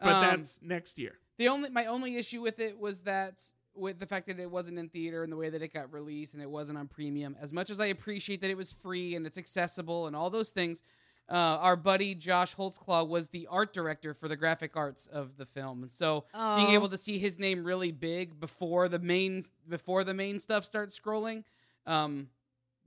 But 0.00 0.12
Um, 0.14 0.20
that's 0.22 0.60
next 0.62 0.98
year. 0.98 1.18
The 1.38 1.48
only 1.48 1.70
my 1.70 1.86
only 1.86 2.16
issue 2.16 2.40
with 2.42 2.60
it 2.60 2.78
was 2.78 3.02
that 3.02 3.42
with 3.74 3.98
the 3.98 4.06
fact 4.06 4.26
that 4.26 4.38
it 4.38 4.50
wasn't 4.50 4.78
in 4.78 4.88
theater 4.88 5.22
and 5.22 5.32
the 5.32 5.36
way 5.36 5.50
that 5.50 5.62
it 5.62 5.72
got 5.72 5.92
released 5.92 6.34
and 6.34 6.42
it 6.42 6.50
wasn't 6.50 6.78
on 6.78 6.86
premium. 6.88 7.36
As 7.40 7.52
much 7.52 7.70
as 7.70 7.80
I 7.80 7.86
appreciate 7.86 8.40
that 8.42 8.50
it 8.50 8.56
was 8.56 8.72
free 8.72 9.14
and 9.16 9.26
it's 9.26 9.38
accessible 9.38 10.06
and 10.06 10.14
all 10.14 10.30
those 10.30 10.50
things, 10.50 10.82
uh, 11.28 11.32
our 11.34 11.74
buddy 11.76 12.14
Josh 12.14 12.54
Holtzclaw 12.54 13.08
was 13.08 13.30
the 13.30 13.46
art 13.50 13.72
director 13.72 14.12
for 14.14 14.28
the 14.28 14.36
graphic 14.36 14.76
arts 14.76 15.06
of 15.06 15.36
the 15.38 15.46
film, 15.46 15.86
so 15.88 16.24
being 16.32 16.68
Oh. 16.68 16.72
able 16.74 16.88
to 16.90 16.98
see 16.98 17.18
his 17.18 17.38
name 17.38 17.64
really 17.64 17.92
big 17.92 18.38
before 18.38 18.88
the 18.88 18.98
main 18.98 19.42
before 19.68 20.04
the 20.04 20.12
main 20.14 20.38
stuff 20.38 20.64
starts 20.66 20.98
scrolling, 21.00 21.44
um, 21.86 22.28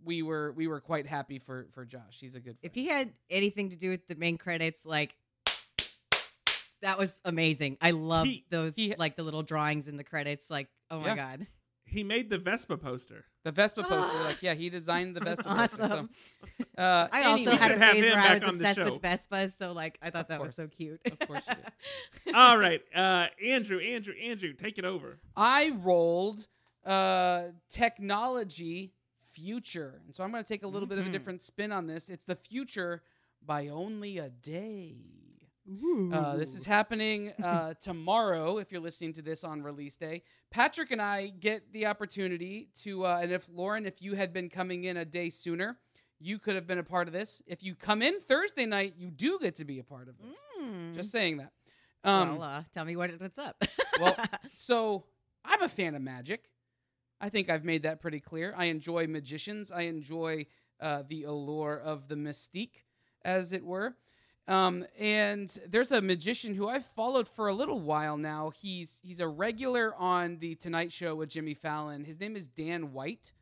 we 0.05 0.21
were 0.21 0.51
we 0.51 0.67
were 0.67 0.79
quite 0.79 1.07
happy 1.07 1.39
for 1.39 1.65
for 1.71 1.83
Josh. 1.83 2.19
He's 2.19 2.35
a 2.35 2.39
good. 2.39 2.57
If 2.61 2.75
he 2.75 2.85
had 2.87 3.11
anything 3.31 3.69
to 3.71 3.75
do 3.75 3.89
with 3.89 4.07
the 4.07 4.13
main 4.15 4.37
credits, 4.37 4.85
like 4.85 5.15
that 6.81 6.97
was 6.97 7.21
amazing. 7.25 7.77
I 7.81 7.91
love 7.91 8.25
He- 8.25 8.45
those 8.49 8.75
he- 8.75 8.95
like 8.97 9.15
the 9.15 9.23
little 9.23 9.43
drawings 9.43 9.87
in 9.87 9.97
the 9.97 10.03
credits. 10.03 10.49
Like, 10.49 10.67
oh 10.91 10.99
my 10.99 11.07
Yeah. 11.07 11.15
god, 11.15 11.47
He 11.85 12.03
made 12.03 12.29
the 12.29 12.37
Vespa 12.37 12.77
poster. 12.77 13.25
the 13.43 13.51
Vespa 13.51 13.83
poster, 13.83 14.17
like 14.23 14.43
yeah, 14.43 14.53
he 14.55 14.69
designed 14.69 15.15
the 15.15 15.21
Vespa 15.21 15.43
poster. 15.43 15.83
awesome. 15.83 16.09
So, 16.57 16.65
uh, 16.81 17.07
I 17.11 17.23
also 17.23 17.43
anyway- 17.43 17.51
had 17.57 17.59
a 17.59 17.73
should 17.73 17.77
have 17.81 17.91
phase 17.93 18.03
him 18.05 18.11
where 18.13 18.19
I 18.19 18.27
back 18.27 18.41
was 18.41 18.49
on 18.49 18.57
the 18.57 18.59
obsessed 18.69 18.79
show. 18.79 18.91
with 18.93 19.01
Vespas, 19.01 19.57
so 19.57 19.71
like 19.73 19.97
I 20.01 20.09
thought 20.09 20.21
Of 20.21 20.27
that 20.27 20.41
was 20.41 20.55
so 20.55 20.63
course. 20.63 20.75
cute. 20.75 20.99
Of 21.05 21.19
course 21.27 21.43
you 22.25 22.33
All 22.35 22.57
right, 22.59 22.81
uh, 22.93 23.27
Andrew, 23.45 23.79
Andrew, 23.79 24.13
Andrew, 24.21 24.53
take 24.53 24.77
it 24.77 24.85
over. 24.85 25.19
I 25.35 25.71
rolled 25.81 26.47
uh, 26.85 27.49
technology 27.69 28.93
future. 29.33 30.01
And 30.05 30.15
so 30.15 30.23
I'm 30.23 30.31
going 30.31 30.43
to 30.43 30.47
take 30.47 30.63
a 30.63 30.67
little 30.67 30.87
bit 30.87 30.97
of 30.97 31.05
a 31.05 31.09
Mhm. 31.09 31.11
different 31.11 31.41
spin 31.41 31.71
on 31.71 31.85
this. 31.87 32.09
It's 32.09 32.25
the 32.25 32.35
future 32.35 33.03
by 33.45 33.67
only 33.67 34.17
a 34.17 34.29
day. 34.29 34.95
Uh, 36.13 36.37
this 36.37 36.55
is 36.55 36.65
happening 36.65 37.33
uh, 37.43 37.73
tomorrow 37.79 38.57
if 38.57 38.71
you're 38.71 38.81
listening 38.81 39.13
to 39.13 39.21
this 39.21 39.43
on 39.43 39.61
release 39.61 39.97
day. 39.97 40.23
Patrick 40.49 40.91
and 40.91 41.01
I 41.01 41.27
get 41.27 41.73
the 41.73 41.87
opportunity 41.87 42.69
to, 42.83 43.05
uh, 43.05 43.19
and 43.21 43.31
if 43.31 43.49
Lauren, 43.51 43.85
if 43.85 44.01
you 44.01 44.13
had 44.13 44.31
been 44.31 44.49
coming 44.49 44.85
in 44.85 44.95
a 44.95 45.05
day 45.05 45.29
sooner, 45.29 45.77
you 46.19 46.39
could 46.39 46.55
have 46.55 46.65
been 46.65 46.79
a 46.79 46.83
part 46.83 47.07
of 47.07 47.13
this. 47.13 47.41
If 47.45 47.63
you 47.63 47.75
come 47.75 48.01
in 48.01 48.19
Thursday 48.19 48.65
night, 48.65 48.95
you 48.97 49.11
do 49.11 49.39
get 49.41 49.55
to 49.55 49.65
be 49.65 49.79
a 49.79 49.83
part 49.83 50.07
of 50.07 50.15
this. 50.17 50.37
Mm. 50.61 50.95
Just 50.95 51.11
saying 51.11 51.37
that. 51.37 51.51
Um, 52.03 52.37
well, 52.37 52.49
uh, 52.49 52.63
tell 52.73 52.85
me 52.85 52.95
what, 52.95 53.11
what's 53.19 53.37
up. 53.37 53.61
well, 53.99 54.15
so 54.53 55.03
I'm 55.43 55.61
a 55.61 55.69
fan 55.69 55.95
of 55.95 56.01
magic. 56.01 56.49
I 57.19 57.29
think 57.29 57.49
I've 57.49 57.65
made 57.65 57.83
that 57.83 58.01
pretty 58.01 58.19
clear. 58.19 58.53
I 58.55 58.65
enjoy 58.65 59.07
magicians. 59.07 59.71
I 59.71 59.81
enjoy 59.81 60.45
uh, 60.79 61.03
the 61.07 61.23
allure 61.23 61.77
of 61.77 62.07
the 62.07 62.15
mystique, 62.15 62.83
as 63.25 63.51
it 63.53 63.65
were. 63.65 63.95
Um, 64.47 64.85
and 64.97 65.49
there's 65.67 65.91
a 65.91 66.01
magician 66.01 66.53
who 66.53 66.69
I've 66.69 66.85
followed 66.85 67.27
for 67.27 67.49
a 67.49 67.53
little 67.53 67.79
while 67.79 68.15
now. 68.15 68.51
He's 68.51 68.99
he's 69.03 69.19
a 69.19 69.27
regular 69.27 69.93
on 69.95 70.37
the 70.39 70.55
Tonight 70.55 70.91
Show 70.91 71.15
with 71.15 71.29
Jimmy 71.29 71.53
Fallon. 71.53 72.05
His 72.05 72.19
name 72.19 72.35
is 72.35 72.47
Dan 72.47 72.93
White. 72.93 73.33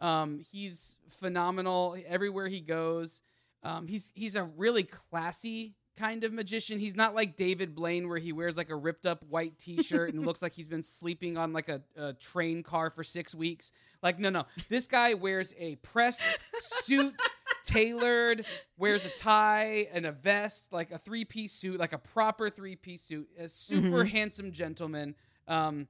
Um, 0.00 0.38
he's 0.38 0.98
phenomenal 1.08 1.96
everywhere 2.06 2.48
he 2.48 2.60
goes. 2.60 3.22
Um, 3.64 3.88
he's 3.88 4.12
he's 4.14 4.36
a 4.36 4.44
really 4.44 4.84
classy 4.84 5.74
kind 5.96 6.24
of 6.24 6.32
magician. 6.32 6.78
He's 6.78 6.96
not 6.96 7.14
like 7.14 7.36
David 7.36 7.74
Blaine 7.74 8.08
where 8.08 8.18
he 8.18 8.32
wears 8.32 8.56
like 8.56 8.70
a 8.70 8.76
ripped 8.76 9.06
up 9.06 9.22
white 9.28 9.58
t-shirt 9.58 10.14
and 10.14 10.24
looks 10.26 10.42
like 10.42 10.54
he's 10.54 10.68
been 10.68 10.82
sleeping 10.82 11.36
on 11.36 11.52
like 11.52 11.68
a, 11.68 11.82
a 11.96 12.12
train 12.14 12.62
car 12.62 12.90
for 12.90 13.04
six 13.04 13.34
weeks. 13.34 13.72
Like 14.02 14.18
no 14.18 14.30
no, 14.30 14.44
this 14.68 14.86
guy 14.86 15.14
wears 15.14 15.54
a 15.58 15.76
pressed 15.76 16.22
suit, 16.58 17.14
tailored, 17.64 18.44
wears 18.76 19.04
a 19.04 19.10
tie 19.18 19.86
and 19.92 20.06
a 20.06 20.12
vest, 20.12 20.72
like 20.72 20.90
a 20.90 20.98
three 20.98 21.24
piece 21.24 21.52
suit, 21.52 21.78
like 21.78 21.92
a 21.92 21.98
proper 21.98 22.50
three 22.50 22.76
piece 22.76 23.02
suit. 23.02 23.28
A 23.38 23.48
super 23.48 24.04
Mhm. 24.04 24.08
handsome 24.08 24.52
gentleman, 24.52 25.14
um, 25.46 25.86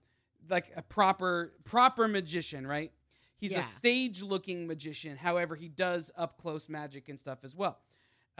like 0.49 0.73
a 0.77 0.83
proper 0.83 1.55
proper 1.65 2.07
magician, 2.09 2.67
right? 2.67 2.93
He's 3.39 3.53
Yeah. 3.53 3.61
a 3.61 3.63
stage 3.63 4.23
looking 4.23 4.67
magician. 4.67 5.17
However, 5.17 5.57
he 5.57 5.69
does 5.69 6.11
up 6.17 6.37
close 6.39 6.69
magic 6.69 7.09
and 7.09 7.19
stuff 7.19 7.39
as 7.43 7.57
well. 7.57 7.79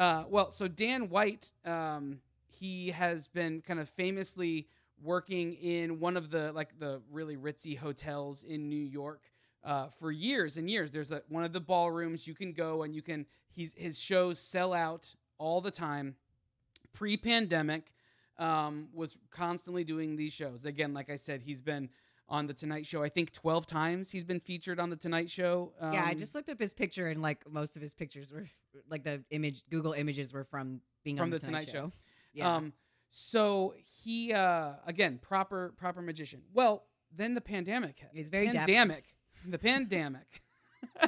Uh, 0.03 0.25
well, 0.29 0.51
so 0.51 0.67
Dan 0.67 1.11
White, 1.11 1.53
um, 1.65 2.19
he 2.49 2.91
has 2.91 3.29
been 3.29 3.61
kind 3.61 3.79
of 3.79 3.89
famously 3.89 4.67
working 5.01 5.53
in 5.53 6.01
one 6.01 6.17
of 6.17 6.29
the 6.29 6.51
like 6.51 6.77
the 6.81 7.01
really 7.13 7.37
ritzy 7.37 7.79
hotels 7.79 8.43
in 8.43 8.69
New 8.69 8.83
York 8.83 9.23
uh, 9.63 9.87
for 9.91 10.11
years 10.11 10.57
and 10.57 10.69
years. 10.69 10.91
There's 10.91 11.13
a, 11.13 11.23
one 11.29 11.45
of 11.45 11.53
the 11.53 11.61
ballrooms 11.61 12.27
you 12.27 12.35
can 12.35 12.53
go 12.53 12.83
and 12.83 12.97
you 12.97 13.01
can. 13.01 13.27
He's 13.49 13.75
his 13.75 14.01
shows 14.01 14.41
sell 14.41 14.73
out 14.73 15.15
all 15.39 15.61
the 15.61 15.71
time. 15.71 16.17
Pre-pandemic, 16.93 17.93
um, 18.41 18.89
was 18.93 19.17
constantly 19.31 19.85
doing 19.85 20.17
these 20.17 20.33
shows. 20.33 20.65
Again, 20.65 20.95
like 20.95 21.11
I 21.11 21.17
said, 21.17 21.43
he's 21.43 21.63
been 21.63 21.91
on 22.33 22.47
the 22.47 22.55
Tonight 22.55 22.87
Show. 22.87 23.03
I 23.03 23.11
think 23.11 23.31
twelve 23.31 23.67
times 23.67 24.11
he's 24.11 24.25
been 24.25 24.41
featured 24.41 24.81
on 24.81 24.91
the 24.91 24.97
Tonight 24.97 25.31
Show. 25.31 25.75
Um, 25.79 25.93
yeah, 25.93 26.05
I 26.05 26.15
just 26.15 26.35
looked 26.35 26.49
up 26.49 26.59
his 26.59 26.73
picture, 26.75 27.07
and 27.09 27.21
like 27.23 27.49
most 27.49 27.77
of 27.77 27.83
his 27.83 27.95
pictures 27.95 28.33
were 28.33 28.47
like 28.89 29.05
the 29.05 29.23
image 29.31 29.63
Google 29.71 29.93
images 29.93 30.33
were 30.33 30.45
from 30.45 30.81
being 31.05 31.19
From 31.19 31.25
on 31.25 31.31
the, 31.31 31.39
The 31.39 31.47
Tonight 31.47 31.69
Show. 31.69 31.93
Yeah. 32.33 32.57
Um, 32.57 32.73
so 33.11 33.75
he 34.03 34.33
uh, 34.33 34.73
again 34.87 35.19
proper 35.21 35.75
proper 35.77 36.01
magician. 36.01 36.43
Well, 36.53 36.87
then 37.15 37.35
the 37.35 37.43
pandemic 37.43 38.01
hit. 38.01 38.11
He's 38.15 38.31
very 38.31 38.47
dapper. 38.47 38.67
pandemic. 38.67 39.05
The 39.47 39.59
pandemic. 39.59 40.43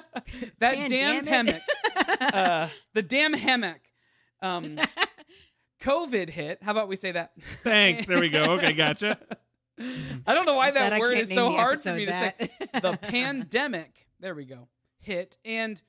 that 0.59 0.89
damn 0.89 1.25
Pandemic. 1.25 1.62
hammock. 1.97 2.20
uh, 2.35 2.68
the 2.93 3.03
damn 3.03 3.33
hammock. 3.33 3.81
Um, 4.43 4.79
COVID 5.81 6.29
hit. 6.29 6.62
How 6.62 6.72
about 6.72 6.89
we 6.89 6.97
say 6.97 7.12
that? 7.12 7.33
Thanks. 7.62 8.07
There 8.07 8.20
we 8.20 8.29
go. 8.29 8.45
Okay, 8.53 8.75
gotcha. 8.75 9.18
I 9.79 10.35
don't 10.35 10.47
know 10.47 10.57
why 10.57 10.72
Said 10.72 10.93
that 10.93 11.01
word 11.01 11.18
is 11.18 11.29
so 11.29 11.51
hard 11.51 11.81
for 11.81 11.91
episode 11.91 11.97
me 11.97 12.07
to 12.07 12.12
say. 12.12 12.51
the 12.81 12.97
pandemic, 12.97 14.07
there 14.20 14.35
we 14.35 14.45
go, 14.45 14.68
hit 15.01 15.39
and 15.45 15.81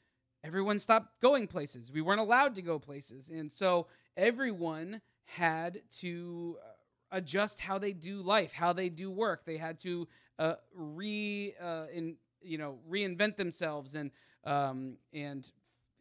everyone 0.44 0.80
stopped 0.80 1.20
going 1.22 1.48
places. 1.48 1.92
We 1.92 2.02
weren't 2.02 2.20
allowed 2.20 2.56
to 2.56 2.62
go 2.62 2.78
places. 2.80 3.30
And 3.30 3.52
so 3.52 3.88
everyone 4.16 5.02
had 5.26 5.82
to 6.00 6.58
uh, 6.64 7.18
adjust 7.18 7.60
how 7.60 7.80
they 7.80 7.94
do 7.94 8.22
life, 8.22 8.54
how 8.54 8.74
they 8.74 8.90
do 8.90 9.10
work. 9.10 9.46
They 9.46 9.58
had 9.58 9.80
to 9.80 10.08
uh, 10.38 10.56
re 10.74 11.54
uh, 11.62 11.86
in 11.92 12.18
you 12.42 12.58
know 12.58 12.78
reinvent 12.90 13.38
themselves 13.38 13.96
and 13.96 14.12
um, 14.44 14.98
and 15.14 15.50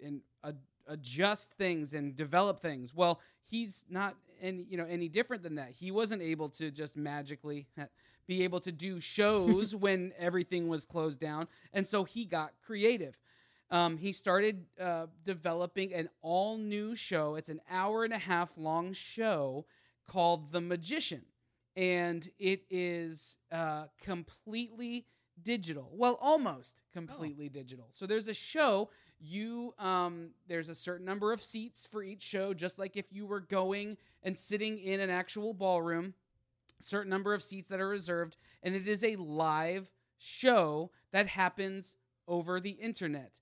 and 0.05 0.21
ad- 0.45 0.59
adjust 0.87 1.53
things 1.53 1.95
and 1.95 2.15
develop 2.15 2.61
things. 2.61 2.95
Well, 2.95 3.21
he's 3.43 3.87
not 3.89 4.17
any 4.45 4.67
you 4.69 4.77
know 4.77 4.87
any 4.89 5.09
different 5.09 5.43
than 5.43 5.57
that. 5.57 5.71
He 5.71 5.91
wasn't 5.91 6.23
able 6.23 6.49
to 6.51 6.71
just 6.71 6.97
magically 6.97 7.67
be 8.27 8.45
able 8.45 8.61
to 8.61 8.73
do 8.73 9.01
shows 9.01 9.75
when 9.85 10.13
everything 10.19 10.69
was 10.69 10.85
closed 10.85 11.19
down, 11.21 11.49
and 11.73 11.87
so 11.87 12.05
he 12.05 12.25
got 12.25 12.53
creative. 12.65 13.19
Um, 13.71 13.97
he 13.97 14.13
started 14.13 14.67
uh, 14.81 15.07
developing 15.25 15.93
an 15.95 16.09
all 16.23 16.59
new 16.59 16.95
show. 16.95 17.35
It's 17.35 17.49
an 17.49 17.61
hour 17.69 18.05
and 18.05 18.13
a 18.13 18.19
half 18.19 18.57
long 18.57 18.93
show 18.93 19.67
called 20.07 20.53
The 20.53 20.61
Magician. 20.61 21.23
And 21.77 22.29
it 22.39 22.63
is 22.71 23.39
uh, 23.51 23.87
completely 24.01 25.07
digital. 25.43 25.91
Well, 25.93 26.19
almost 26.21 26.83
completely 26.93 27.49
digital. 27.49 27.87
So 27.91 28.07
there's 28.07 28.29
a 28.29 28.35
show. 28.35 28.91
You 29.27 29.75
um, 29.79 30.31
there's 30.49 30.69
a 30.69 30.75
certain 30.75 31.07
number 31.07 31.33
of 31.33 31.41
seats 31.41 31.87
for 31.87 32.03
each 32.03 32.23
show, 32.23 32.53
just 32.53 32.79
like 32.79 32.97
if 32.97 33.13
you 33.13 33.27
were 33.27 33.41
going 33.41 33.97
and 34.23 34.37
sitting 34.37 34.79
in 34.79 35.01
an 35.01 35.11
actual 35.11 35.55
ballroom. 35.55 36.15
Certain 36.81 37.09
number 37.09 37.33
of 37.33 37.43
seats 37.43 37.71
that 37.71 37.81
are 37.81 37.89
reserved, 37.89 38.37
and 38.63 38.75
it 38.75 38.87
is 38.87 39.03
a 39.03 39.17
live 39.17 39.91
show 40.19 40.91
that 41.13 41.29
happens 41.29 41.97
over 42.29 42.61
the 42.61 42.73
internet. 42.73 43.41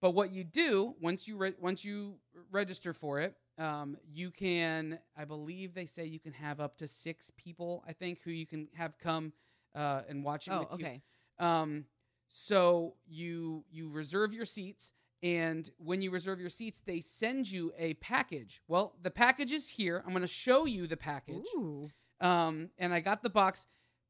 But 0.00 0.12
what 0.12 0.32
you 0.32 0.44
do 0.44 0.94
once 1.00 1.28
you 1.28 1.36
re- 1.36 1.54
once 1.60 1.84
you 1.84 2.14
register 2.50 2.92
for 2.94 3.20
it, 3.20 3.34
um, 3.58 3.96
you 4.10 4.30
can, 4.30 4.98
I 5.16 5.24
believe 5.24 5.74
they 5.74 5.86
say 5.86 6.06
you 6.06 6.20
can 6.20 6.32
have 6.34 6.60
up 6.60 6.76
to 6.78 6.86
six 6.86 7.32
people. 7.36 7.84
I 7.86 7.92
think 7.92 8.20
who 8.22 8.30
you 8.30 8.46
can 8.46 8.68
have 8.74 8.96
come 8.98 9.32
uh, 9.74 10.02
and 10.08 10.24
watch 10.24 10.46
it 10.46 10.52
oh, 10.52 10.60
with 10.60 10.80
you. 10.80 10.86
okay. 10.86 11.02
Um, 11.38 11.84
so 12.28 12.94
you 13.06 13.64
you 13.70 13.88
reserve 13.88 14.32
your 14.32 14.44
seats, 14.44 14.92
and 15.22 15.68
when 15.78 16.00
you 16.02 16.10
reserve 16.10 16.40
your 16.40 16.50
seats, 16.50 16.80
they 16.84 17.00
send 17.00 17.50
you 17.50 17.72
a 17.78 17.94
package. 17.94 18.62
Well, 18.68 18.94
the 19.02 19.10
package 19.10 19.52
is 19.52 19.68
here. 19.70 20.02
I'm 20.04 20.10
going 20.12 20.22
to 20.22 20.26
show 20.28 20.64
you 20.64 20.86
the 20.86 20.96
package. 20.96 21.44
Ooh, 21.56 21.88
Um, 22.20 22.70
and 22.78 22.92
I 22.94 23.00
got 23.00 23.22
the 23.22 23.30
box. 23.30 23.66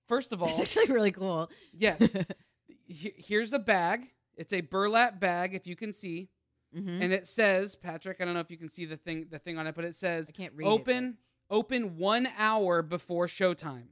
First 0.07 0.33
of 0.33 0.43
all, 0.43 0.49
it's 0.49 0.61
actually 0.61 0.93
really 0.95 1.13
cool. 1.13 1.51
yes, 1.73 2.15
he- 2.87 3.15
here's 3.17 3.53
a 3.53 3.59
bag. 3.59 4.09
It's 4.37 4.53
a 4.53 4.61
burlap 4.61 5.19
bag, 5.21 5.55
if 5.55 5.67
you 5.67 5.77
can 5.77 5.93
see, 5.93 6.29
Mm-hmm. 6.77 7.01
and 7.03 7.13
it 7.15 7.27
says, 7.27 7.75
Patrick. 7.77 8.21
I 8.21 8.27
don't 8.27 8.35
know 8.35 8.41
if 8.41 8.51
you 8.51 8.59
can 8.59 8.69
see 8.69 8.85
the 8.85 8.99
thing 8.99 9.29
the 9.31 9.39
thing 9.39 9.57
on 9.59 9.67
it, 9.67 9.75
but 9.75 9.87
it 9.87 9.95
says 9.95 10.31
I 10.35 10.37
can't 10.37 10.53
read 10.55 10.67
it, 10.67 10.71
open 10.71 11.17
open 11.49 11.97
one 11.97 12.29
hour 12.37 12.83
before 12.83 13.27
showtime. 13.27 13.87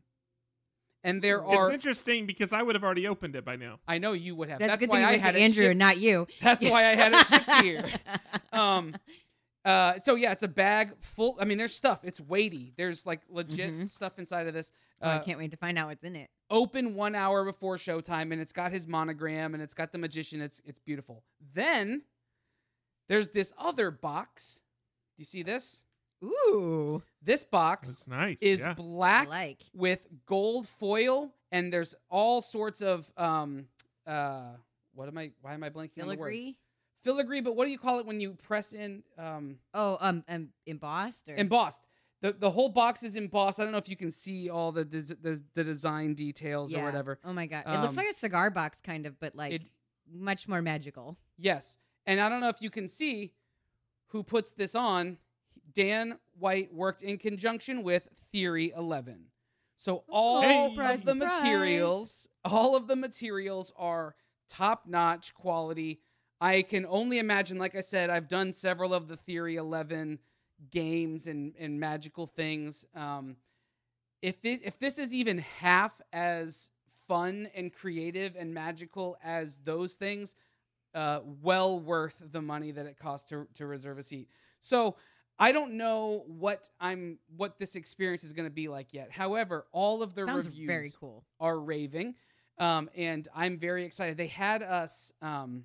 And 1.07 1.23
there 1.23 1.45
are 1.45 1.67
It's 1.67 1.73
interesting 1.75 2.27
because 2.27 2.53
I 2.53 2.63
would 2.63 2.75
have 2.75 2.83
already 2.83 3.07
opened 3.07 3.37
it 3.37 3.45
by 3.45 3.55
now. 3.55 3.79
I 3.87 3.99
know 3.99 4.13
you 4.13 4.35
would 4.35 4.49
have. 4.49 4.59
That's, 4.59 4.73
That's, 4.73 4.83
a 4.83 4.87
good 4.87 4.91
why 4.93 4.97
thing 5.13 5.21
I 5.21 5.25
had 5.25 5.33
to 5.35 5.39
it 5.39 5.43
Andrew 5.45 5.63
shipped. 5.63 5.71
and 5.71 5.79
not 5.79 5.99
you. 5.99 6.27
That's 6.43 6.65
why 6.69 6.85
I 6.87 6.95
had 6.97 7.13
it 7.13 7.27
shipped 7.29 7.53
here. 7.63 7.85
Um, 8.53 8.95
Uh, 9.65 9.99
so 9.99 10.15
yeah, 10.15 10.31
it's 10.31 10.45
a 10.45 10.49
bag 10.49 10.93
full. 11.01 11.37
I 11.41 11.45
mean, 11.45 11.59
there's 11.59 11.75
stuff. 11.75 12.01
It's 12.05 12.21
weighty. 12.21 12.73
There's 12.77 13.05
like 13.05 13.23
legit 13.29 13.71
Mhm. 13.73 13.91
stuff 13.91 14.17
inside 14.19 14.47
of 14.47 14.55
this. 14.55 14.71
Oh, 15.03 15.09
I 15.09 15.15
Uh, 15.17 15.23
can't 15.25 15.39
wait 15.39 15.51
to 15.51 15.57
find 15.57 15.77
out 15.77 15.89
what's 15.89 16.05
in 16.05 16.15
it. 16.15 16.31
open 16.51 16.95
one 16.95 17.17
hour 17.17 17.45
before 17.45 17.77
showtime, 17.77 18.31
and 18.33 18.41
it's 18.41 18.53
got 18.53 18.71
his 18.71 18.87
monogram 18.87 19.55
and 19.55 19.63
it's 19.63 19.75
got 19.75 19.91
the 19.91 19.99
magician. 19.99 20.41
It's 20.41 20.61
it's 20.65 20.79
beautiful. 20.79 21.25
Then 21.55 22.03
there's 23.09 23.29
this 23.29 23.53
other 23.59 23.91
box. 23.91 24.61
Do 25.17 25.21
you 25.23 25.25
see 25.25 25.43
this? 25.43 25.83
Ooh, 26.25 27.03
This 27.23 27.45
box 27.45 27.89
That's 27.89 28.09
nice. 28.09 28.39
is 28.43 28.61
yeah. 28.61 28.71
I 28.71 28.75
black 28.75 29.29
like. 29.29 29.61
with 29.75 30.07
gold 30.27 30.67
foil, 30.67 31.35
and 31.53 31.73
there's 31.73 31.95
all 32.11 32.41
sorts 32.43 32.81
of 32.83 33.11
um 33.17 33.67
uh 34.07 34.53
what 34.95 35.09
am 35.09 35.19
I? 35.19 35.33
Why 35.43 35.53
am 35.55 35.63
I 35.63 35.69
blanking 35.71 36.03
on 36.03 36.09
the 36.09 36.17
word? 36.17 36.33
Filigree. 36.33 36.57
Filigree, 37.05 37.41
but 37.43 37.55
what 37.55 37.67
do 37.67 37.71
you 37.71 37.79
call 37.79 37.99
it 37.99 38.07
when 38.07 38.19
you 38.21 38.33
press 38.35 38.73
in 38.73 39.03
um 39.19 39.59
Oh, 39.75 39.99
um, 40.01 40.25
um, 40.29 40.49
embossed 40.67 41.29
or 41.29 41.35
embossed? 41.37 41.83
The 42.23 42.33
the 42.33 42.51
whole 42.51 42.71
box 42.71 43.03
is 43.03 43.15
embossed. 43.15 43.61
I 43.61 43.65
don't 43.65 43.73
know 43.73 43.79
if 43.79 43.89
you 43.91 43.97
can 43.97 44.11
see 44.11 44.49
all 44.49 44.73
the 44.73 44.85
des- 44.87 45.15
the, 45.21 45.43
the 45.55 45.63
design 45.65 46.15
details 46.15 46.73
or 46.73 46.83
whatever. 46.83 47.19
Oh 47.25 47.33
my 47.35 47.47
god, 47.47 47.65
it 47.67 47.79
looks 47.81 47.91
Um, 47.93 47.97
like 47.97 48.09
a 48.09 48.15
cigar 48.15 48.49
box 48.51 48.81
kind 48.81 49.05
of, 49.05 49.21
but 49.21 49.35
like 49.37 49.53
It 49.53 49.63
much 50.11 50.49
more 50.49 50.63
magical. 50.63 51.19
yes, 51.37 51.77
and 52.07 52.21
I 52.21 52.29
don't 52.31 52.41
know 52.41 52.49
if 52.49 52.63
you 52.63 52.71
can 52.71 52.89
see 52.89 53.33
who 54.09 54.23
puts 54.23 54.53
this 54.53 54.75
on. 54.75 55.19
Dan 55.77 56.19
White 56.39 56.73
worked 56.73 57.03
in 57.03 57.19
conjunction 57.19 57.83
with 57.83 58.09
Theory 58.33 58.73
Eleven, 58.75 59.27
so 59.77 60.05
all 60.09 60.41
Hey. 60.41 60.75
of 60.75 61.05
the 61.05 61.15
materials, 61.15 62.27
all 62.47 62.75
of 62.75 62.87
the 62.87 62.97
materials 62.97 63.73
are 63.77 64.17
top 64.49 64.87
notch 64.87 65.35
quality. 65.35 66.01
I 66.41 66.63
can 66.63 66.87
only 66.87 67.19
imagine. 67.19 67.59
Like 67.59 67.77
I 67.77 67.83
said, 67.83 68.09
I've 68.09 68.27
done 68.27 68.55
several 68.55 68.95
of 68.95 69.07
the 69.07 69.17
Theory 69.19 69.57
Eleven 69.57 70.19
games 70.71 71.27
and 71.27 71.55
and 71.59 71.79
magical 71.79 72.27
things. 72.27 72.87
Um, 72.95 73.37
if 74.23 74.43
it 74.47 74.61
if 74.65 74.79
this 74.79 74.99
is 74.99 75.13
even 75.13 75.39
half 75.39 76.01
as 76.11 76.71
fun 77.07 77.49
and 77.55 77.71
creative 77.71 78.35
and 78.35 78.55
magical 78.55 79.19
as 79.23 79.59
those 79.59 79.93
things, 79.93 80.35
uh, 80.95 81.21
well 81.43 81.79
worth 81.79 82.23
the 82.33 82.41
money 82.41 82.71
that 82.71 82.87
it 82.87 82.99
costs 82.99 83.29
to 83.29 83.47
to 83.55 83.67
reserve 83.67 83.99
a 83.99 84.03
seat. 84.03 84.31
So 84.59 84.97
I 85.39 85.53
don't 85.53 85.73
know 85.75 86.25
what 86.27 86.69
I'm 86.81 87.19
what 87.37 87.59
this 87.59 87.77
experience 87.77 88.25
is 88.25 88.33
going 88.33 88.47
to 88.49 88.55
be 88.55 88.69
like 88.69 88.93
yet. 88.95 89.11
However, 89.13 89.67
all 89.73 90.03
of 90.03 90.15
the 90.15 90.27
Sounds 90.27 90.47
reviews 90.47 90.67
very 90.67 90.91
cool. 90.99 91.25
are 91.41 91.59
raving, 91.59 92.15
um, 92.59 92.89
and 92.97 93.29
I'm 93.35 93.59
very 93.59 93.85
excited. 93.85 94.17
They 94.17 94.29
had 94.29 94.63
us. 94.63 95.13
Um, 95.21 95.65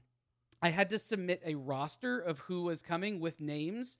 I 0.62 0.70
had 0.70 0.90
to 0.92 1.00
submit 1.00 1.42
a 1.46 1.56
roster 1.56 2.20
of 2.20 2.40
who 2.42 2.64
was 2.64 2.82
coming 2.82 3.20
with 3.20 3.40
names. 3.40 3.98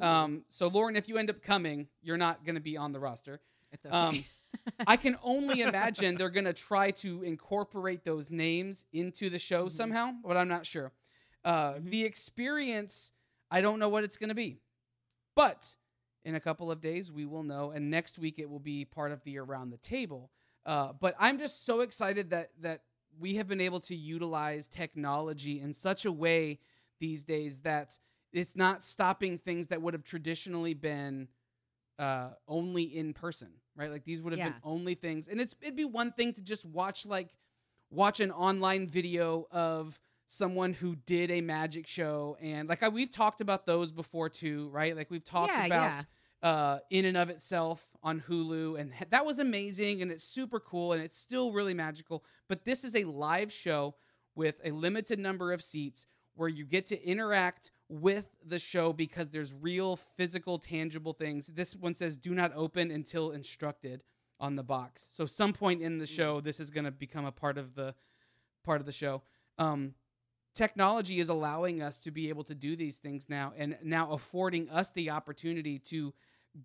Um, 0.00 0.44
so 0.48 0.68
Lauren, 0.68 0.96
if 0.96 1.08
you 1.08 1.18
end 1.18 1.30
up 1.30 1.42
coming, 1.42 1.88
you're 2.02 2.16
not 2.16 2.44
going 2.44 2.54
to 2.54 2.60
be 2.62 2.76
on 2.76 2.92
the 2.92 2.98
roster. 3.00 3.40
it's 3.72 3.86
okay. 3.86 3.94
um, 3.94 4.24
I 4.86 4.96
can 4.96 5.16
only 5.22 5.60
imagine 5.62 6.16
they're 6.16 6.28
going 6.30 6.44
to 6.46 6.52
try 6.52 6.90
to 6.92 7.22
incorporate 7.22 8.04
those 8.04 8.30
names 8.30 8.84
into 8.92 9.30
the 9.30 9.38
show 9.38 9.66
Mhm. 9.66 9.72
somehow, 9.72 10.12
but 10.24 10.36
I'm 10.36 10.48
not 10.48 10.66
sure. 10.66 10.92
Uh, 11.44 11.74
Mhm. 11.74 11.90
The 11.90 12.04
experience, 12.04 13.12
I 13.50 13.60
don't 13.60 13.78
know 13.78 13.88
what 13.88 14.02
it's 14.04 14.16
going 14.18 14.28
to 14.28 14.34
be. 14.34 14.58
But 15.34 15.74
in 16.24 16.34
a 16.34 16.40
couple 16.40 16.70
of 16.70 16.80
days, 16.80 17.10
we 17.10 17.24
will 17.24 17.42
know. 17.42 17.70
And 17.70 17.90
next 17.90 18.18
week, 18.18 18.38
it 18.38 18.48
will 18.48 18.60
be 18.60 18.84
part 18.84 19.12
of 19.12 19.22
the 19.24 19.38
Around 19.38 19.70
the 19.70 19.78
Table. 19.78 20.30
Uh, 20.64 20.92
but 20.98 21.14
I'm 21.18 21.38
just 21.38 21.66
so 21.66 21.80
excited 21.80 22.30
that, 22.30 22.50
that 22.60 22.82
we 23.18 23.36
have 23.36 23.48
been 23.48 23.60
able 23.60 23.80
to 23.80 23.94
utilize 23.94 24.68
technology 24.68 25.60
in 25.60 25.72
such 25.72 26.04
a 26.04 26.12
way 26.12 26.58
these 27.00 27.24
days 27.24 27.60
that 27.60 27.98
it's 28.32 28.56
not 28.56 28.82
stopping 28.82 29.38
things 29.38 29.68
that 29.68 29.82
would 29.82 29.94
have 29.94 30.04
traditionally 30.04 30.74
been 30.74 31.28
uh, 31.98 32.30
only 32.48 32.84
in 32.84 33.12
person, 33.12 33.48
right? 33.76 33.90
Like 33.90 34.04
these 34.04 34.22
would 34.22 34.32
have 34.32 34.40
been 34.52 34.60
only 34.64 34.94
things, 34.94 35.28
and 35.28 35.40
it's 35.40 35.54
it'd 35.60 35.76
be 35.76 35.84
one 35.84 36.12
thing 36.12 36.32
to 36.34 36.42
just 36.42 36.64
watch 36.64 37.04
like 37.04 37.28
watch 37.90 38.20
an 38.20 38.30
online 38.30 38.86
video 38.86 39.46
of 39.50 40.00
someone 40.32 40.72
who 40.72 40.96
did 40.96 41.30
a 41.30 41.42
magic 41.42 41.86
show, 41.86 42.38
and 42.40 42.66
like 42.68 42.82
I, 42.82 42.88
we've 42.88 43.10
talked 43.10 43.42
about 43.42 43.66
those 43.66 43.92
before 43.92 44.30
too, 44.30 44.70
right? 44.70 44.96
Like 44.96 45.10
we've 45.10 45.22
talked 45.22 45.52
Yeah, 45.52 45.66
about 45.66 46.04
uh, 46.42 46.78
in 46.88 47.04
and 47.04 47.18
of 47.18 47.28
itself 47.28 47.90
on 48.02 48.22
Hulu, 48.28 48.80
and 48.80 48.92
that 49.10 49.26
was 49.26 49.38
amazing, 49.38 50.00
and 50.00 50.10
it's 50.10 50.24
super 50.24 50.58
cool, 50.58 50.94
and 50.94 51.02
it's 51.02 51.16
still 51.16 51.52
really 51.52 51.74
magical. 51.74 52.24
But 52.48 52.64
this 52.64 52.82
is 52.82 52.94
a 52.96 53.04
live 53.04 53.52
show 53.52 53.94
with 54.34 54.58
a 54.64 54.70
limited 54.70 55.18
number 55.18 55.52
of 55.52 55.62
seats 55.62 56.06
where 56.34 56.48
you 56.48 56.64
get 56.64 56.86
to 56.86 57.06
interact 57.06 57.70
with 57.90 58.34
the 58.42 58.58
show 58.58 58.94
because 58.94 59.28
there's 59.28 59.52
real 59.52 59.96
physical 59.96 60.58
tangible 60.58 61.12
things. 61.12 61.48
This 61.48 61.76
one 61.76 61.92
says 61.92 62.16
do 62.16 62.34
not 62.34 62.52
open 62.56 62.90
until 62.90 63.32
instructed 63.32 64.02
on 64.40 64.56
the 64.56 64.62
box. 64.62 65.06
So 65.12 65.26
some 65.26 65.52
point 65.52 65.82
in 65.82 65.98
the 65.98 66.06
show 66.06 66.40
this 66.40 66.58
is 66.58 66.70
going 66.70 66.84
to 66.86 66.90
become 66.90 67.26
a 67.26 67.32
part 67.32 67.58
of 67.58 67.74
the 67.74 67.94
part 68.64 68.80
of 68.80 68.86
the 68.86 68.92
show. 68.92 69.20
Um, 69.58 69.94
technology 70.54 71.18
is 71.18 71.28
allowing 71.28 71.82
us 71.82 71.98
to 71.98 72.10
be 72.10 72.28
able 72.28 72.44
to 72.44 72.54
do 72.54 72.76
these 72.76 72.96
things 72.96 73.28
now 73.28 73.52
and 73.56 73.76
now 73.82 74.10
affording 74.12 74.68
us 74.70 74.90
the 74.90 75.10
opportunity 75.10 75.78
to 75.78 76.12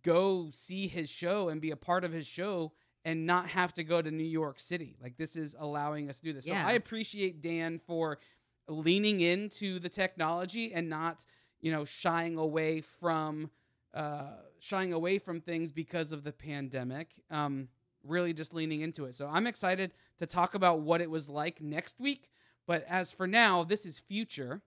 go 0.03 0.49
see 0.51 0.87
his 0.87 1.09
show 1.09 1.49
and 1.49 1.61
be 1.61 1.71
a 1.71 1.77
part 1.77 2.03
of 2.03 2.11
his 2.11 2.27
show 2.27 2.73
and 3.05 3.25
not 3.25 3.47
have 3.47 3.73
to 3.73 3.83
go 3.83 4.01
to 4.01 4.11
New 4.11 4.23
York 4.23 4.59
City. 4.59 4.97
Like 5.01 5.17
this 5.17 5.35
is 5.35 5.55
allowing 5.57 6.09
us 6.09 6.19
to 6.19 6.25
do 6.25 6.33
this. 6.33 6.47
Yeah. 6.47 6.63
So 6.63 6.69
I 6.69 6.73
appreciate 6.73 7.41
Dan 7.41 7.79
for 7.79 8.19
leaning 8.67 9.21
into 9.21 9.79
the 9.79 9.87
technology 9.87 10.73
and 10.73 10.89
not, 10.89 11.25
you 11.61 11.71
know, 11.71 11.85
shying 11.85 12.37
away 12.37 12.81
from 12.81 13.49
uh, 13.93 14.33
shying 14.59 14.91
away 14.91 15.17
from 15.17 15.39
things 15.39 15.71
because 15.71 16.11
of 16.11 16.23
the 16.23 16.33
pandemic. 16.33 17.11
Um, 17.31 17.69
really 18.03 18.33
just 18.33 18.53
leaning 18.53 18.81
into 18.81 19.05
it. 19.05 19.15
So 19.15 19.27
I'm 19.31 19.47
excited 19.47 19.91
to 20.19 20.25
talk 20.25 20.55
about 20.55 20.81
what 20.81 21.01
it 21.01 21.09
was 21.09 21.29
like 21.29 21.61
next 21.61 21.99
week. 21.99 22.29
But 22.67 22.85
as 22.87 23.11
for 23.11 23.25
now, 23.27 23.63
this 23.63 23.85
is 23.85 23.99
future 23.99 24.61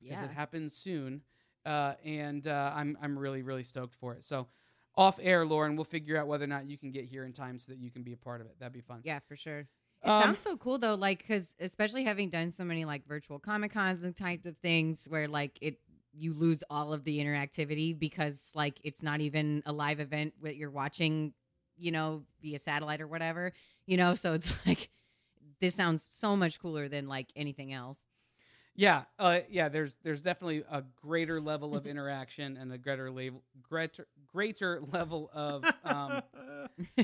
because 0.00 0.20
yeah. 0.20 0.24
it 0.26 0.30
happens 0.32 0.74
soon, 0.74 1.22
uh, 1.64 1.94
and 2.04 2.46
uh, 2.46 2.72
I'm 2.74 2.96
I'm 3.02 3.18
really 3.18 3.42
really 3.42 3.62
stoked 3.62 3.94
for 3.96 4.12
it. 4.12 4.22
So 4.22 4.46
off 4.96 5.18
air, 5.22 5.44
Lauren, 5.44 5.76
we'll 5.76 5.84
figure 5.84 6.16
out 6.16 6.26
whether 6.26 6.44
or 6.44 6.48
not 6.48 6.66
you 6.66 6.78
can 6.78 6.90
get 6.90 7.04
here 7.04 7.24
in 7.24 7.32
time 7.32 7.58
so 7.58 7.72
that 7.72 7.78
you 7.78 7.90
can 7.90 8.02
be 8.02 8.12
a 8.12 8.16
part 8.16 8.40
of 8.40 8.46
it. 8.46 8.56
That'd 8.58 8.72
be 8.72 8.80
fun. 8.80 9.00
Yeah, 9.04 9.18
for 9.26 9.36
sure. 9.36 9.60
It 9.60 10.08
Um, 10.08 10.22
sounds 10.22 10.38
so 10.40 10.56
cool 10.56 10.78
though, 10.78 10.94
like 10.94 11.18
because 11.18 11.54
especially 11.58 12.04
having 12.04 12.28
done 12.28 12.50
so 12.50 12.64
many 12.64 12.84
like 12.84 13.06
virtual 13.06 13.38
comic 13.38 13.72
cons 13.72 14.04
and 14.04 14.14
type 14.14 14.44
of 14.44 14.56
things 14.58 15.06
where 15.08 15.26
like 15.28 15.58
it 15.60 15.80
you 16.12 16.32
lose 16.32 16.62
all 16.70 16.92
of 16.94 17.04
the 17.04 17.18
interactivity 17.18 17.98
because 17.98 18.50
like 18.54 18.80
it's 18.84 19.02
not 19.02 19.20
even 19.20 19.62
a 19.66 19.72
live 19.72 20.00
event 20.00 20.34
that 20.42 20.56
you're 20.56 20.70
watching, 20.70 21.34
you 21.76 21.90
know, 21.90 22.22
via 22.40 22.58
satellite 22.58 23.00
or 23.02 23.06
whatever, 23.06 23.52
you 23.86 23.96
know. 23.98 24.14
So 24.14 24.32
it's 24.32 24.64
like 24.66 24.88
this 25.60 25.74
sounds 25.74 26.06
so 26.10 26.36
much 26.36 26.58
cooler 26.60 26.88
than 26.88 27.08
like 27.08 27.28
anything 27.36 27.72
else. 27.72 28.00
Yeah, 28.78 29.04
uh, 29.18 29.40
yeah. 29.48 29.70
There's 29.70 29.96
there's 30.02 30.20
definitely 30.20 30.62
a 30.70 30.82
greater 31.00 31.40
level 31.40 31.74
of 31.74 31.86
interaction 31.92 32.56
and 32.58 32.70
a 32.72 32.76
greater 32.78 33.10
level 33.10 33.42
greater 33.62 34.06
greater 34.30 34.80
level 34.92 35.30
of 35.32 35.64
um, 35.84 36.20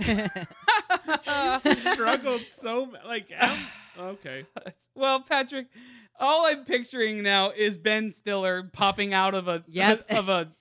struggled 1.75 2.47
so 2.47 2.85
m- 2.85 2.97
like 3.07 3.33
I'm- 3.39 3.67
okay. 3.99 4.47
well, 4.95 5.21
Patrick, 5.21 5.67
all 6.21 6.47
I'm 6.47 6.65
picturing 6.65 7.23
now 7.23 7.51
is 7.51 7.77
Ben 7.77 8.11
Stiller 8.11 8.65
popping 8.73 9.15
out 9.15 9.35
of 9.35 9.49
a 9.49 9.65
Yep. 9.69 10.11
of 10.11 10.29
a, 10.29 10.53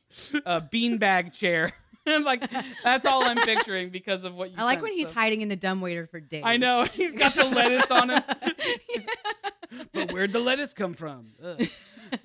a 0.46 0.62
beanbag 0.62 1.34
chair. 1.34 1.72
like 2.24 2.50
that's 2.84 3.06
all 3.06 3.24
I'm 3.24 3.38
picturing 3.38 3.90
because 3.90 4.24
of 4.24 4.34
what 4.36 4.52
you. 4.52 4.56
I 4.58 4.64
like 4.64 4.76
sent, 4.78 4.84
when 4.84 4.94
he's 4.94 5.08
so- 5.10 5.14
hiding 5.14 5.42
in 5.42 5.48
the 5.50 5.56
dumbwaiter 5.56 6.08
for 6.08 6.20
days. 6.20 6.44
I 6.46 6.58
know 6.58 6.84
he's 6.94 7.14
got 7.16 7.34
the 7.36 7.46
lettuce 7.46 7.90
on 7.92 8.10
him. 8.10 8.24
but 9.94 10.12
where'd 10.12 10.34
the 10.34 10.40
lettuce 10.40 10.74
come 10.74 10.94
from? 10.94 11.28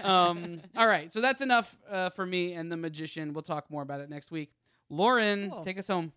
Um, 0.00 0.60
all 0.76 0.86
right, 0.86 1.12
so 1.12 1.20
that's 1.20 1.40
enough 1.40 1.76
uh, 1.90 2.10
for 2.10 2.26
me 2.26 2.54
and 2.54 2.70
the 2.72 2.76
magician. 2.76 3.32
We'll 3.32 3.42
talk 3.42 3.70
more 3.70 3.82
about 3.82 4.00
it 4.00 4.10
next 4.10 4.30
week. 4.30 4.50
Lauren, 4.90 5.50
Cool. 5.50 5.62
take 5.64 5.78
us 5.78 5.88
home. 5.88 6.12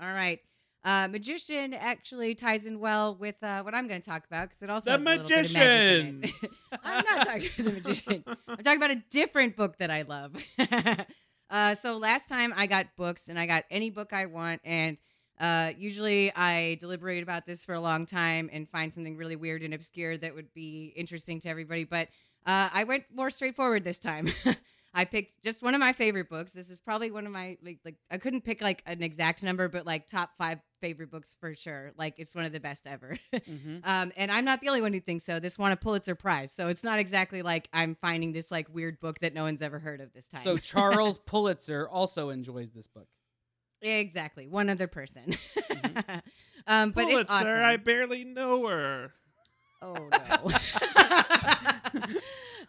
All 0.00 0.12
right. 0.12 0.40
Uh, 0.84 1.06
magician 1.08 1.74
actually 1.74 2.34
ties 2.34 2.66
in 2.66 2.80
well 2.80 3.14
with 3.14 3.36
uh, 3.42 3.62
what 3.62 3.72
I'm 3.72 3.86
going 3.86 4.00
to 4.00 4.04
talk 4.08 4.24
about 4.26 4.48
because 4.48 4.62
it 4.62 4.70
also 4.70 4.90
The 4.90 4.98
has 4.98 5.00
a 5.00 5.04
little 5.04 5.28
bit 5.28 5.46
of 5.46 5.54
magic 5.54 5.56
in 5.56 6.06
it. 6.08 6.20
magicians. 6.22 6.70
I'm 6.84 7.04
not 7.04 7.26
talking 7.26 7.50
about 7.54 7.56
the 7.56 7.72
magician. 7.72 8.24
I'm 8.48 8.56
talking 8.58 8.76
about 8.76 8.90
a 8.90 9.02
different 9.10 9.56
book 9.56 9.78
that 9.78 9.90
I 9.92 10.02
love. 10.02 10.34
Uh, 11.52 11.74
so 11.74 11.98
last 11.98 12.28
time 12.28 12.52
I 12.56 12.66
got 12.66 12.86
books 12.96 13.28
and 13.28 13.38
I 13.38 13.46
got 13.46 13.64
any 13.70 13.90
book 13.90 14.12
I 14.12 14.26
want, 14.26 14.62
and 14.64 14.96
uh, 15.38 15.72
usually 15.76 16.34
I 16.34 16.76
deliberate 16.80 17.22
about 17.22 17.46
this 17.46 17.64
for 17.64 17.74
a 17.74 17.80
long 17.80 18.06
time 18.06 18.48
and 18.52 18.68
find 18.68 18.92
something 18.92 19.16
really 19.16 19.36
weird 19.36 19.62
and 19.62 19.74
obscure 19.74 20.16
that 20.16 20.34
would 20.34 20.52
be 20.54 20.92
interesting 20.96 21.40
to 21.40 21.48
everybody. 21.48 21.84
But 21.84 22.08
uh, 22.46 22.70
I 22.72 22.84
went 22.84 23.04
more 23.14 23.30
straightforward 23.30 23.84
this 23.84 23.98
time. 23.98 24.28
I 24.94 25.06
picked 25.06 25.42
just 25.42 25.62
one 25.62 25.74
of 25.74 25.80
my 25.80 25.92
favorite 25.92 26.28
books. 26.28 26.52
This 26.52 26.68
is 26.68 26.80
probably 26.80 27.10
one 27.10 27.24
of 27.24 27.32
my 27.32 27.56
like 27.64 27.78
like 27.84 27.96
I 28.10 28.18
couldn't 28.18 28.42
pick 28.42 28.60
like 28.60 28.82
an 28.86 29.02
exact 29.02 29.42
number, 29.42 29.68
but 29.68 29.86
like 29.86 30.06
top 30.06 30.30
five 30.36 30.60
favorite 30.82 31.10
books 31.10 31.34
for 31.40 31.54
sure. 31.54 31.92
Like 31.96 32.14
it's 32.18 32.34
one 32.34 32.44
of 32.44 32.52
the 32.52 32.60
best 32.60 32.86
ever. 32.86 33.16
Mhm. 33.32 33.80
um, 33.84 34.12
and 34.16 34.30
I'm 34.30 34.44
not 34.44 34.60
the 34.60 34.68
only 34.68 34.82
one 34.82 34.92
who 34.92 35.00
thinks 35.00 35.24
so. 35.24 35.40
This 35.40 35.58
won 35.58 35.72
a 35.72 35.76
Pulitzer 35.76 36.14
Prize, 36.14 36.52
so 36.52 36.68
it's 36.68 36.84
not 36.84 36.98
exactly 36.98 37.40
like 37.42 37.68
I'm 37.72 37.96
finding 38.02 38.32
this 38.32 38.50
like 38.50 38.68
weird 38.72 39.00
book 39.00 39.20
that 39.20 39.32
no 39.32 39.44
one's 39.44 39.62
ever 39.62 39.78
heard 39.78 40.02
of 40.02 40.12
this 40.12 40.28
time. 40.28 40.42
So 40.42 40.56
Charles 40.58 41.18
Pulitzer 41.18 41.88
also 41.88 42.28
enjoys 42.28 42.72
this 42.72 42.86
book. 42.86 43.08
exactly 43.80 44.46
one 44.46 44.68
other 44.68 44.88
person. 44.88 45.34
Mm-hmm. 45.56 46.18
um, 46.66 46.90
but 46.90 47.04
Pulitzer, 47.06 47.20
it's 47.20 47.32
awesome. 47.32 47.48
I 47.48 47.78
barely 47.78 48.24
know 48.24 48.66
her. 48.66 49.12
Oh 49.80 50.10
no. 50.12 52.10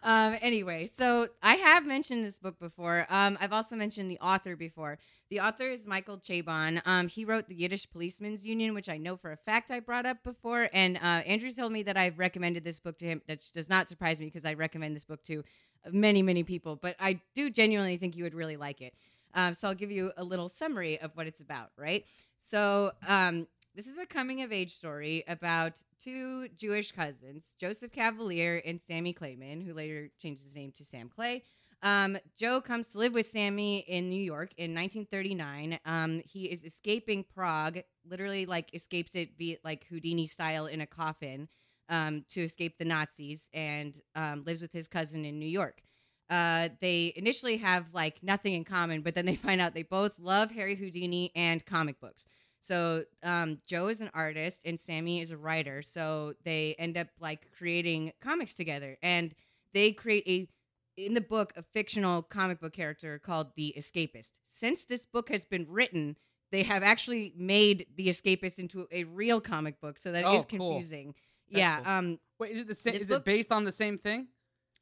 Um, 0.04 0.38
anyway, 0.42 0.90
so 0.98 1.30
I 1.42 1.56
have 1.56 1.86
mentioned 1.86 2.26
this 2.26 2.38
book 2.38 2.60
before. 2.60 3.08
Um, 3.10 3.38
I've 3.40 3.54
also 3.54 3.76
mentioned 3.76 4.12
the 4.12 4.20
author 4.20 4.56
before. 4.56 5.00
The 5.30 5.40
author 5.40 5.70
is 5.70 5.88
Michael 5.88 6.18
Chabon. 6.18 6.82
Um, 6.86 7.08
he 7.08 7.26
wrote 7.26 7.48
the 7.48 7.56
Yiddish 7.56 7.90
Policemen's 7.90 8.46
Union, 8.46 8.74
which 8.74 8.90
I 8.90 8.98
know 8.98 9.16
for 9.16 9.32
a 9.32 9.38
fact 9.38 9.72
I 9.72 9.80
brought 9.80 10.06
up 10.06 10.24
before. 10.24 10.70
And 10.74 10.98
uh, 10.98 11.24
Andrew 11.26 11.52
told 11.52 11.72
me 11.72 11.84
that 11.84 11.98
I've 11.98 12.20
recommended 12.20 12.64
this 12.64 12.80
book 12.80 12.98
to 13.00 13.06
him. 13.06 13.22
That 13.28 13.40
does 13.54 13.70
not 13.70 13.88
surprise 13.88 14.20
me 14.20 14.28
because 14.28 14.46
I 14.46 14.54
recommend 14.54 14.96
this 14.96 15.06
book 15.06 15.24
to 15.24 15.44
many, 15.92 16.22
many 16.22 16.44
people. 16.44 16.76
But 16.76 16.96
I 17.00 17.22
do 17.34 17.50
genuinely 17.50 17.98
think 17.98 18.16
you 18.16 18.26
would 18.26 18.36
really 18.36 18.58
like 18.58 18.82
it. 18.82 18.94
Um, 19.34 19.54
so 19.54 19.68
I'll 19.68 19.74
give 19.74 19.90
you 19.90 20.12
a 20.18 20.24
little 20.24 20.50
summary 20.50 21.00
of 21.00 21.12
what 21.16 21.28
it's 21.28 21.40
about, 21.40 21.72
right? 21.78 22.06
So 22.38 22.92
um, 23.08 23.48
this 23.76 23.88
is 23.88 23.98
a 23.98 24.06
coming 24.06 24.42
of 24.44 24.52
age 24.52 24.76
story 24.76 25.24
about 25.28 25.82
two 26.04 26.50
Jewish 26.56 26.92
cousins, 26.92 27.48
Joseph 27.60 27.92
Kavalier 27.92 28.62
and 28.66 28.82
Sammy 28.82 29.14
Klayman, 29.14 29.66
who 29.66 29.74
later 29.74 30.10
changed 30.20 30.44
his 30.44 30.56
name 30.56 30.72
to 30.78 30.84
Sam 30.84 31.10
Clay. 31.10 31.44
Um, 31.82 32.18
Joe 32.38 32.62
comes 32.62 32.88
to 32.90 32.98
live 32.98 33.14
with 33.14 33.26
Sammy 33.26 33.80
in 33.80 34.10
New 34.10 34.22
York 34.22 34.54
in 34.58 34.74
1939. 34.74 35.80
Um, 35.86 36.22
he 36.26 36.46
is 36.46 36.64
escaping 36.64 37.26
Prague, 37.36 37.80
literally 38.10 38.46
like 38.46 38.74
escapes 38.74 39.16
it 39.16 39.38
via 39.38 39.58
like 39.64 39.86
Houdini 39.90 40.26
style 40.26 40.66
in 40.66 40.80
a 40.80 40.88
coffin 40.88 41.50
um, 41.90 42.24
to 42.30 42.42
escape 42.42 42.78
the 42.78 42.86
Nazis, 42.86 43.50
and 43.54 44.00
um, 44.16 44.44
lives 44.46 44.62
with 44.62 44.72
his 44.72 44.88
cousin 44.88 45.26
in 45.26 45.40
New 45.40 45.46
York. 45.46 45.82
Uh, 46.30 46.70
they 46.80 47.12
initially 47.18 47.58
have 47.58 47.88
like 47.94 48.24
nothing 48.24 48.54
in 48.54 48.64
common, 48.64 49.02
but 49.02 49.14
then 49.14 49.26
they 49.26 49.36
find 49.46 49.60
out 49.60 49.74
they 49.74 49.84
both 49.84 50.18
love 50.18 50.52
Harry 50.52 50.76
Houdini 50.76 51.32
and 51.36 51.66
comic 51.66 52.00
books. 52.00 52.26
So 52.64 53.04
um, 53.24 53.60
Joe 53.68 53.90
is 53.90 54.00
an 54.00 54.10
artist 54.14 54.62
and 54.66 54.80
Sammy 54.80 55.20
is 55.20 55.32
a 55.32 55.38
writer. 55.38 55.82
So 55.82 56.34
they 56.46 56.76
end 56.80 56.98
up 56.98 57.08
like 57.20 57.48
creating 57.58 58.14
comics 58.22 58.54
together, 58.54 58.98
and 59.04 59.36
they 59.74 59.92
create 59.92 60.24
a 60.28 60.48
in 60.96 61.14
the 61.14 61.22
book 61.22 61.52
a 61.58 61.64
fictional 61.74 62.22
comic 62.22 62.62
book 62.62 62.72
character 62.72 63.20
called 63.20 63.48
the 63.58 63.74
Escapist. 63.78 64.40
Since 64.46 64.86
this 64.86 65.06
book 65.06 65.30
has 65.30 65.44
been 65.44 65.66
written, 65.70 66.16
they 66.54 66.64
have 66.64 66.84
actually 66.84 67.34
made 67.36 67.88
the 67.98 68.08
Escapist 68.08 68.60
into 68.60 68.88
a 68.94 69.04
real 69.04 69.42
comic 69.42 69.82
book, 69.82 70.00
so 70.00 70.14
that 70.14 70.24
is 70.24 70.44
Oh, 70.44 70.46
cool. 70.46 70.70
confusing. 70.72 71.16
That's 71.52 71.60
yeah, 71.60 71.78
cool. 71.80 71.92
um, 71.92 72.20
Wait, 72.40 72.52
is 72.52 72.60
it 72.62 72.68
the 72.68 72.76
same? 72.76 72.94
Is 72.94 73.06
book- 73.06 73.24
it 73.24 73.26
based 73.26 73.52
on 73.52 73.66
the 73.66 73.74
same 73.74 73.98
thing? 73.98 74.28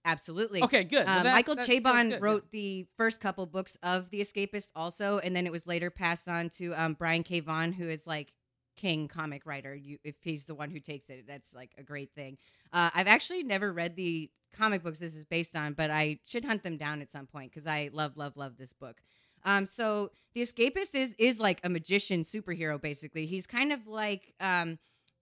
Absolutely. 0.06 0.64
Okay, 0.64 0.84
good. 0.84 1.06
Well, 1.06 1.20
Uh, 1.20 1.24
that- 1.24 1.34
Michael 1.34 1.56
that 1.56 1.68
Chabon 1.68 2.04
good, 2.04 2.12
yeah. 2.12 2.18
wrote 2.22 2.52
the 2.52 2.88
first 2.98 3.20
couple 3.20 3.46
books 3.46 3.78
of 3.84 4.10
The 4.10 4.22
Escapist 4.22 4.72
also, 4.76 5.20
and 5.20 5.36
then 5.36 5.46
it 5.46 5.52
was 5.52 5.68
later 5.68 5.90
passed 5.90 6.28
on 6.28 6.50
to 6.52 6.74
um, 6.74 6.94
Brian 6.94 7.24
K. 7.24 7.40
Vaughan, 7.40 7.74
who 7.74 7.90
is 7.90 8.08
like 8.08 8.34
king 8.78 9.08
comic 9.08 9.46
writer. 9.46 9.76
You, 9.76 9.98
if 10.04 10.16
he's 10.22 10.46
the 10.46 10.56
one 10.56 10.72
who 10.72 10.80
takes 10.80 11.10
it, 11.10 11.26
that's 11.28 11.54
like 11.54 11.72
a 11.78 11.84
great 11.84 12.14
thing. 12.16 12.38
Uh, 12.74 12.90
I've 12.94 13.08
actually 13.08 13.44
never 13.44 13.72
read 13.72 13.96
the 13.96 14.30
comic 14.54 14.84
books 14.84 15.00
this 15.00 15.16
is 15.16 15.26
based 15.26 15.56
on, 15.56 15.74
but 15.74 15.92
I 15.92 16.20
should 16.26 16.46
hunt 16.46 16.64
them 16.64 16.78
down 16.78 17.02
at 17.02 17.10
some 17.12 17.28
point 17.28 17.52
because 17.52 17.68
I 17.68 17.90
love, 17.94 18.18
love, 18.18 18.38
love 18.38 18.58
this 18.58 18.74
book. 18.74 19.02
Um, 19.44 19.66
so 19.66 20.12
the 20.36 20.42
escapist 20.42 20.94
is 20.94 21.16
is 21.18 21.40
like 21.40 21.60
a 21.64 21.70
magician 21.70 22.22
superhero. 22.22 22.80
Basically, 22.80 23.26
he's 23.26 23.48
kind 23.48 23.72
of 23.74 23.88
like 23.88 24.34
um, 24.40 24.78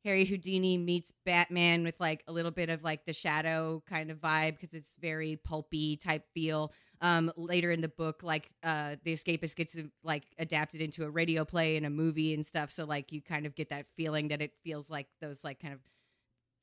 Harry 0.05 0.25
Houdini 0.25 0.77
meets 0.77 1.11
Batman 1.25 1.83
with 1.83 1.95
like 1.99 2.23
a 2.27 2.31
little 2.31 2.51
bit 2.51 2.69
of 2.69 2.83
like 2.83 3.05
the 3.05 3.13
shadow 3.13 3.83
kind 3.87 4.11
of 4.11 4.17
vibe 4.19 4.53
because 4.53 4.73
it's 4.73 4.95
very 4.99 5.35
pulpy 5.43 5.97
type 5.97 6.25
feel. 6.33 6.71
Um, 7.01 7.31
later 7.37 7.71
in 7.71 7.81
the 7.81 7.89
book, 7.89 8.23
like 8.23 8.49
uh, 8.63 8.95
the 9.03 9.13
escapist 9.13 9.55
gets 9.55 9.77
like 10.03 10.23
adapted 10.37 10.81
into 10.81 11.05
a 11.05 11.09
radio 11.09 11.45
play 11.45 11.77
and 11.77 11.85
a 11.85 11.89
movie 11.89 12.33
and 12.33 12.45
stuff. 12.45 12.71
So 12.71 12.85
like 12.85 13.11
you 13.11 13.21
kind 13.21 13.45
of 13.45 13.55
get 13.55 13.69
that 13.69 13.87
feeling 13.95 14.29
that 14.29 14.41
it 14.41 14.51
feels 14.63 14.89
like 14.89 15.07
those 15.21 15.43
like 15.43 15.59
kind 15.61 15.73
of 15.73 15.79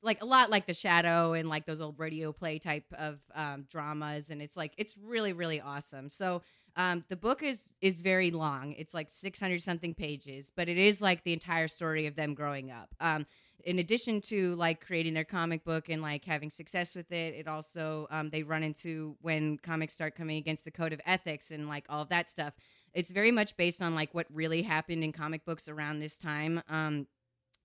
like 0.03 0.21
a 0.21 0.25
lot 0.25 0.49
like 0.49 0.67
the 0.67 0.73
shadow 0.73 1.33
and 1.33 1.49
like 1.49 1.65
those 1.65 1.81
old 1.81 1.99
radio 1.99 2.31
play 2.31 2.59
type 2.59 2.85
of 2.97 3.19
um, 3.33 3.65
dramas 3.69 4.29
and 4.29 4.41
it's 4.41 4.55
like 4.55 4.73
it's 4.77 4.95
really 4.97 5.33
really 5.33 5.59
awesome 5.59 6.09
so 6.09 6.41
um, 6.77 7.03
the 7.09 7.17
book 7.17 7.43
is 7.43 7.67
is 7.81 8.01
very 8.01 8.31
long. 8.31 8.73
It's 8.73 8.93
like 8.93 9.09
600 9.09 9.61
something 9.61 9.93
pages 9.93 10.51
but 10.55 10.69
it 10.69 10.77
is 10.77 11.01
like 11.01 11.23
the 11.23 11.33
entire 11.33 11.67
story 11.67 12.05
of 12.05 12.15
them 12.15 12.33
growing 12.33 12.71
up. 12.71 12.95
Um, 12.99 13.25
in 13.65 13.79
addition 13.79 14.21
to 14.21 14.55
like 14.55 14.85
creating 14.85 15.13
their 15.15 15.25
comic 15.25 15.65
book 15.65 15.89
and 15.89 16.01
like 16.01 16.23
having 16.23 16.49
success 16.49 16.95
with 16.95 17.11
it 17.11 17.33
it 17.33 17.47
also 17.47 18.07
um, 18.11 18.29
they 18.29 18.43
run 18.43 18.63
into 18.63 19.17
when 19.21 19.57
comics 19.57 19.93
start 19.93 20.15
coming 20.15 20.37
against 20.37 20.63
the 20.63 20.71
code 20.71 20.93
of 20.93 21.01
ethics 21.05 21.51
and 21.51 21.67
like 21.67 21.85
all 21.89 22.03
of 22.03 22.09
that 22.09 22.29
stuff. 22.29 22.53
It's 22.93 23.11
very 23.11 23.31
much 23.31 23.57
based 23.57 23.81
on 23.81 23.95
like 23.95 24.13
what 24.13 24.27
really 24.31 24.61
happened 24.61 25.03
in 25.03 25.11
comic 25.11 25.43
books 25.45 25.67
around 25.67 25.99
this 25.99 26.17
time. 26.17 26.61
Um, 26.69 27.07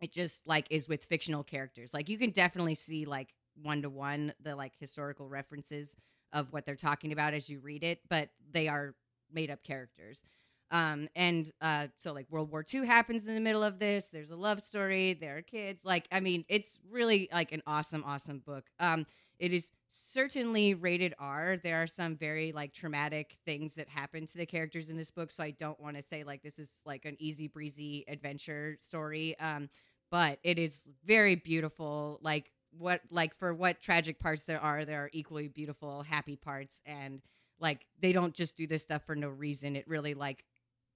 it 0.01 0.11
just 0.11 0.47
like 0.49 0.67
is 0.71 0.89
with 0.89 1.05
fictional 1.05 1.45
characters. 1.45 1.95
Like 1.95 2.09
you 2.09 2.19
can 2.19 2.31
definitely 2.31 2.75
see 2.75 3.05
like 3.05 3.35
one 3.63 3.83
to 3.83 3.91
one 3.91 4.33
the 4.41 4.57
like 4.57 4.73
historical 4.81 5.29
references 5.29 5.95
of 6.33 6.53
what 6.53 6.65
they're 6.65 6.77
talking 6.77 7.13
about 7.13 7.35
as 7.35 7.49
you 7.51 7.61
read 7.61 7.85
it 7.85 8.01
but 8.09 8.31
they 8.51 8.69
are 8.69 8.95
made 9.35 9.51
up 9.51 9.63
characters. 9.63 10.23
Um 10.71 11.09
and 11.15 11.51
uh 11.61 11.89
so 11.97 12.13
like 12.13 12.27
world 12.31 12.51
war 12.51 12.65
ii 12.73 12.87
happens 12.87 13.29
in 13.29 13.35
the 13.35 13.41
middle 13.41 13.63
of 13.63 13.79
this. 13.79 14.07
There's 14.07 14.31
a 14.31 14.37
love 14.37 14.63
story. 14.63 15.13
There 15.15 15.37
are 15.39 15.43
kids. 15.43 15.85
Like 15.85 16.09
i 16.11 16.21
mean 16.21 16.45
it's 16.49 16.79
really 16.91 17.29
like 17.33 17.53
an 17.53 17.63
awesome 17.67 18.05
awesome 18.07 18.39
book. 18.39 18.65
Um 18.81 19.07
it 19.39 19.53
is 19.53 19.73
certainly 19.89 20.73
rated 20.73 21.15
r. 21.19 21.59
There 21.63 21.83
are 21.83 21.87
some 21.87 22.17
very 22.17 22.53
like 22.53 22.73
traumatic 22.73 23.37
things 23.45 23.75
that 23.75 23.89
happen 23.89 24.27
to 24.27 24.39
the 24.39 24.47
characters 24.47 24.89
in 24.89 24.97
this 24.97 25.11
book 25.11 25.31
so 25.33 25.43
i 25.43 25.51
don't 25.51 25.81
want 25.81 25.97
to 25.97 26.03
say 26.03 26.25
like 26.25 26.43
this 26.43 26.59
is 26.59 26.81
like 26.87 27.05
an 27.05 27.17
easy 27.19 27.49
breezy 27.49 28.05
adventure 28.09 28.77
story. 28.81 29.39
Um 29.39 29.69
but 30.11 30.39
it 30.43 30.59
is 30.59 30.91
very 31.05 31.35
beautiful. 31.37 32.19
Like 32.23 32.51
what 32.79 33.01
like 33.11 33.37
for 33.39 33.53
what 33.53 33.81
tragic 33.81 34.19
parts 34.19 34.47
there 34.47 34.61
are 34.61 34.85
there 34.85 35.05
are 35.05 35.11
equally 35.13 35.49
beautiful 35.49 36.03
happy 36.03 36.37
parts. 36.37 36.81
And 36.87 37.21
like 37.63 37.87
they 38.01 38.13
don't 38.13 38.35
just 38.35 38.57
do 38.57 38.67
this 38.67 38.83
stuff 38.83 39.05
for 39.05 39.15
no 39.15 39.29
reason 39.29 39.77
it 39.77 39.89
really 39.89 40.15
like 40.15 40.45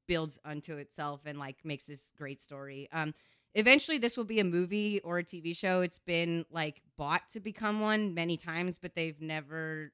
builds 0.07 0.39
unto 0.45 0.77
itself 0.77 1.23
and 1.25 1.39
like 1.39 1.65
makes 1.65 1.85
this 1.85 2.13
great 2.19 2.41
story. 2.41 2.89
Um 2.93 3.15
eventually 3.57 3.97
this 3.97 4.17
will 4.17 4.25
be 4.25 4.39
a 4.39 4.45
movie 4.45 5.01
or 5.01 5.19
a 5.19 5.25
tv 5.25 5.57
show 5.57 5.81
it's 5.81 5.99
been 5.99 6.45
like 6.51 6.83
bought 6.99 7.27
to 7.31 7.41
become 7.41 7.81
one 7.81 8.13
many 8.13 8.37
times 8.37 8.77
but 8.77 8.95
they've 8.95 9.21
never 9.21 9.91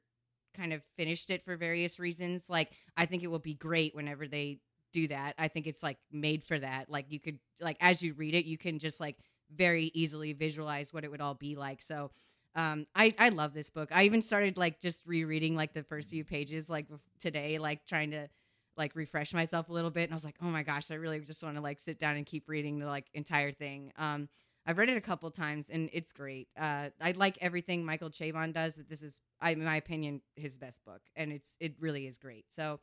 kind 0.55 0.73
of 0.73 0.83
finished 0.97 1.31
it 1.31 1.45
for 1.45 1.57
various 1.57 1.99
reasons 2.01 2.51
like 2.51 2.73
i 2.97 3.07
think 3.07 3.23
it 3.23 3.29
will 3.29 3.39
be 3.39 3.55
great 3.55 3.95
whenever 3.95 4.27
they 4.27 4.59
do 4.93 5.07
that 5.07 5.35
i 5.39 5.47
think 5.47 5.67
it's 5.67 5.83
like 5.83 5.97
made 6.11 6.43
for 6.43 6.59
that 6.59 6.91
like 6.91 7.07
you 7.09 7.21
could 7.21 7.39
like 7.61 7.77
as 7.81 8.03
you 8.03 8.13
read 8.15 8.35
it 8.35 8.45
you 8.45 8.59
can 8.59 8.81
just 8.81 9.01
like 9.01 9.17
very 9.55 9.93
easily 9.95 10.33
visualize 10.33 10.93
what 10.93 11.05
it 11.05 11.11
would 11.11 11.21
all 11.21 11.35
be 11.35 11.55
like 11.55 11.81
so 11.81 12.11
um 12.55 12.85
i 12.95 13.15
i 13.19 13.29
love 13.31 13.55
this 13.55 13.71
book. 13.71 13.89
I 13.93 14.05
even 14.05 14.23
started 14.23 14.57
like 14.57 14.81
just 14.81 15.07
rereading 15.07 15.57
like 15.57 15.73
the 15.73 15.83
first 15.83 16.11
few 16.11 16.25
pages 16.25 16.69
like 16.69 16.87
today 17.19 17.59
like 17.59 17.87
trying 17.87 18.11
to 18.13 18.29
like 18.77 18.95
refresh 18.95 19.35
myself 19.35 19.69
a 19.69 19.73
little 19.73 19.91
bit 19.91 20.05
and 20.05 20.13
i 20.13 20.17
was 20.17 20.25
like 20.25 20.37
oh 20.43 20.47
my 20.47 20.63
gosh 20.63 20.91
i 20.91 20.95
really 20.95 21.21
just 21.21 21.43
want 21.43 21.57
to 21.57 21.63
like 21.63 21.79
sit 21.79 21.99
down 21.99 22.17
and 22.17 22.27
keep 22.27 22.49
reading 22.49 22.79
the 22.79 22.87
like 22.87 23.07
entire 23.15 23.53
thing. 23.53 23.93
Um 23.97 24.29
i've 24.67 24.79
read 24.79 24.89
it 24.89 24.97
a 24.97 25.01
couple 25.01 25.31
times 25.31 25.71
and 25.71 25.91
it's 25.93 26.13
great. 26.13 26.49
Uh 26.59 26.91
i 27.01 27.13
like 27.13 27.39
everything 27.41 27.85
michael 27.85 28.11
chabon 28.11 28.53
does 28.53 28.77
but 28.77 28.89
this 28.89 29.03
is 29.03 29.21
I, 29.41 29.51
in 29.53 29.65
my 29.65 29.77
opinion 29.77 30.23
his 30.37 30.57
best 30.59 30.85
book 30.85 31.03
and 31.17 31.33
it's 31.33 31.57
it 31.61 31.75
really 31.81 32.07
is 32.07 32.19
great. 32.19 32.47
So 32.49 32.81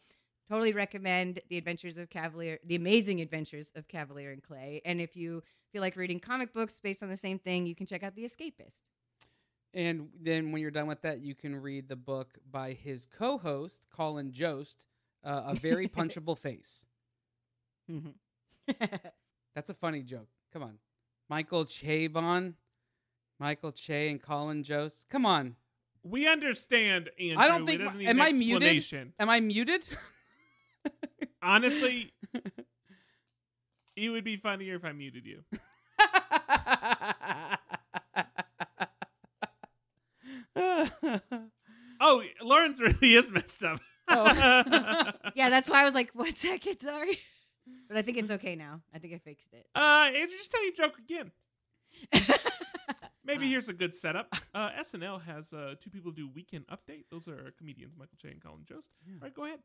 totally 0.49 0.73
recommend 0.73 1.41
the 1.49 1.57
adventures 1.57 1.97
of 1.97 2.09
Kavalier 2.09 2.59
the 2.65 2.75
amazing 2.75 3.21
adventures 3.21 3.71
of 3.75 3.87
Kavalier 3.87 4.31
and 4.31 4.41
clay 4.43 4.81
and 4.83 4.99
if 4.99 5.15
you 5.15 5.43
feel 5.71 5.81
like 5.81 5.95
reading 5.95 6.19
comic 6.19 6.53
books 6.53 6.79
based 6.81 7.03
on 7.03 7.09
the 7.09 7.17
same 7.17 7.37
thing 7.37 7.67
you 7.67 7.75
can 7.75 7.85
check 7.85 8.03
out 8.03 8.15
the 8.15 8.23
escapist 8.23 8.89
And 9.73 10.09
then 10.19 10.51
when 10.51 10.61
you're 10.61 10.71
done 10.71 10.87
with 10.87 11.01
that, 11.03 11.21
you 11.21 11.35
can 11.35 11.55
read 11.55 11.87
the 11.87 11.95
book 11.95 12.37
by 12.49 12.73
his 12.73 13.05
co-host 13.05 13.85
Colin 13.95 14.31
Jost, 14.31 14.87
uh, 15.23 15.43
a 15.47 15.53
very 15.55 15.87
punchable 15.97 16.37
face. 16.37 16.85
Mhm. 17.89 18.13
That's 19.55 19.69
a 19.69 19.73
funny 19.73 20.01
joke. 20.03 20.29
Come 20.53 20.63
on, 20.63 20.79
Michael 21.29 21.65
Chabon, 21.65 22.53
Michael 23.39 23.71
Che, 23.71 24.09
and 24.09 24.21
Colin 24.21 24.63
Jost. 24.63 25.07
Come 25.09 25.25
on. 25.25 25.55
We 26.03 26.27
understand, 26.27 27.09
Andrew. 27.19 27.35
I 27.37 27.47
don't 27.47 27.65
think. 27.65 27.81
It 27.81 27.83
doesn't 27.83 27.99
need 27.99 28.07
Am 28.09 28.19
an 28.19 28.25
I 28.27 28.31
muted? 28.31 29.11
Am 29.19 29.29
I 29.29 29.39
muted? 29.39 29.83
Honestly, 31.41 32.11
it 33.95 34.09
would 34.09 34.23
be 34.23 34.37
funnier 34.37 34.75
if 34.75 34.85
I 34.85 34.93
muted 34.93 35.25
you. 35.25 35.43
Oh, 42.01 42.23
Lawrence 42.41 42.79
really 42.81 43.13
is 43.15 43.29
messed 43.31 43.61
up. 43.63 43.79
Oh. 44.07 45.11
Yeah, 45.35 45.49
that's 45.49 45.69
why 45.69 45.81
I 45.81 45.83
was 45.83 45.93
like, 45.93 46.09
"One 46.13 46.33
second, 46.35 46.79
sorry," 46.79 47.19
but 47.87 47.97
I 47.97 48.01
think 48.01 48.17
it's 48.17 48.31
okay 48.31 48.55
now. 48.55 48.81
I 48.93 48.99
think 48.99 49.13
I 49.13 49.17
fixed 49.17 49.51
it. 49.53 49.65
uh, 49.75 50.05
Andrew, 50.07 50.27
just 50.37 50.49
tell 50.49 50.63
your 50.63 50.73
joke 50.73 50.97
again. 50.97 51.31
Maybe 53.23 53.47
here's 53.49 53.69
a 53.69 53.73
good 53.73 53.93
setup. 53.93 54.33
Uh, 54.53 54.69
SNL 54.79 55.21
has 55.23 55.53
uh, 55.53 55.75
two 55.79 55.89
people 55.89 56.11
do 56.11 56.27
weekend 56.33 56.65
update. 56.67 57.03
Those 57.11 57.27
are 57.27 57.51
comedians 57.57 57.95
Michael 57.97 58.17
Che 58.21 58.29
and 58.29 58.41
Colin 58.41 58.63
Jost. 58.65 58.89
Yeah. 59.05 59.13
All 59.15 59.19
right, 59.23 59.33
go 59.33 59.45
ahead. 59.45 59.59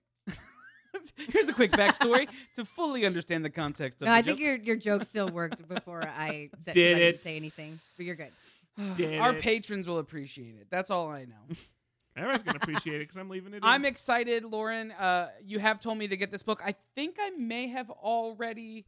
Here's 1.32 1.48
a 1.48 1.52
quick 1.52 1.72
backstory 1.72 2.28
to 2.54 2.64
fully 2.64 3.04
understand 3.04 3.44
the 3.44 3.50
context 3.50 4.00
of 4.00 4.06
no, 4.06 4.12
I 4.12 4.22
think 4.22 4.38
your 4.38 4.54
your 4.56 4.76
joke 4.76 5.02
still 5.04 5.28
worked 5.28 5.66
before 5.68 6.02
I 6.04 6.50
said 6.60 6.74
Did 6.74 6.96
I 6.96 6.98
didn't 7.00 7.14
it. 7.16 7.22
say 7.22 7.36
anything. 7.36 7.80
But 7.96 8.06
you're 8.06 8.14
good. 8.14 8.30
Did 8.96 9.18
Our 9.20 9.34
it. 9.36 9.42
patrons 9.42 9.86
will 9.88 9.98
appreciate 9.98 10.56
it. 10.56 10.66
That's 10.70 10.90
all 10.90 11.08
I 11.10 11.24
know. 11.24 11.54
Everyone's 12.16 12.44
gonna 12.44 12.60
appreciate 12.62 12.96
it 12.96 13.00
because 13.00 13.16
I'm 13.16 13.28
leaving 13.28 13.54
it. 13.54 13.56
In. 13.58 13.64
I'm 13.64 13.84
excited, 13.84 14.44
Lauren. 14.44 14.92
Uh, 14.92 15.30
you 15.44 15.58
have 15.58 15.80
told 15.80 15.98
me 15.98 16.06
to 16.08 16.16
get 16.16 16.30
this 16.30 16.44
book. 16.44 16.60
I 16.64 16.74
think 16.94 17.16
I 17.20 17.30
may 17.30 17.68
have 17.68 17.90
already. 17.90 18.86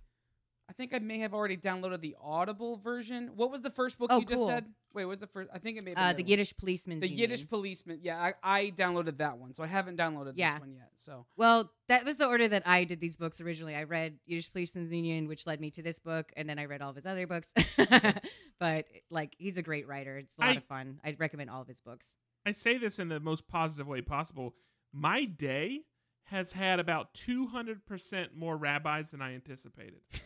I 0.68 0.72
think 0.72 0.92
I 0.92 0.98
may 0.98 1.18
have 1.20 1.32
already 1.32 1.56
downloaded 1.56 2.00
the 2.00 2.16
Audible 2.20 2.76
version. 2.76 3.30
What 3.36 3.52
was 3.52 3.60
the 3.62 3.70
first 3.70 3.98
book 3.98 4.08
Oh, 4.12 4.18
you 4.18 4.26
just 4.26 4.34
cool. 4.40 4.48
said? 4.48 4.64
Wait, 4.92 5.04
what 5.04 5.10
was 5.10 5.20
the 5.20 5.26
first? 5.28 5.48
I 5.54 5.58
think 5.58 5.78
it 5.78 5.84
may 5.84 5.90
have 5.90 5.96
been 5.96 6.04
Uh, 6.04 6.08
other 6.08 6.16
the 6.16 6.22
one. 6.24 6.28
Yiddish 6.30 6.56
policeman. 6.56 6.98
The 7.00 7.08
Yiddish 7.08 7.48
policeman. 7.48 8.00
Yeah, 8.02 8.18
I, 8.20 8.34
I 8.42 8.70
downloaded 8.72 9.18
that 9.18 9.38
one, 9.38 9.54
so 9.54 9.62
I 9.62 9.68
haven't 9.68 9.96
downloaded 9.96 10.32
Yeah. 10.34 10.54
this 10.54 10.60
one 10.60 10.72
yet. 10.74 10.90
So 10.96 11.26
Well, 11.36 11.70
that 11.88 12.04
was 12.04 12.16
the 12.16 12.26
order 12.26 12.48
that 12.48 12.66
I 12.66 12.82
did 12.84 12.98
these 13.00 13.16
books 13.16 13.40
originally. 13.40 13.76
I 13.76 13.84
read 13.84 14.18
Yiddish 14.26 14.50
Policeman's 14.52 14.90
Union, 14.90 15.28
which 15.28 15.46
led 15.46 15.60
me 15.60 15.70
to 15.70 15.82
this 15.82 16.00
book, 16.00 16.32
and 16.36 16.48
then 16.48 16.58
I 16.58 16.64
read 16.64 16.82
all 16.82 16.90
of 16.90 16.96
his 16.96 17.06
other 17.06 17.26
books. 17.28 17.52
but 18.58 18.86
like, 19.10 19.36
he's 19.38 19.56
a 19.58 19.62
great 19.62 19.86
writer. 19.86 20.18
It's 20.18 20.36
a 20.38 20.40
lot 20.40 20.50
I- 20.50 20.54
of 20.54 20.64
fun. 20.64 20.98
I'd 21.04 21.20
recommend 21.20 21.50
all 21.50 21.62
of 21.62 21.68
his 21.68 21.80
books. 21.80 22.16
I 22.44 22.52
say 22.52 22.78
this 22.78 22.98
in 22.98 23.08
the 23.08 23.20
most 23.20 23.48
positive 23.48 23.86
way 23.86 24.00
possible. 24.02 24.54
My 24.92 25.24
day 25.26 25.82
has 26.24 26.52
had 26.52 26.80
about 26.80 27.12
200% 27.14 28.34
more 28.34 28.56
rabbis 28.56 29.10
than 29.12 29.20
I 29.22 29.34
anticipated. 29.34 30.00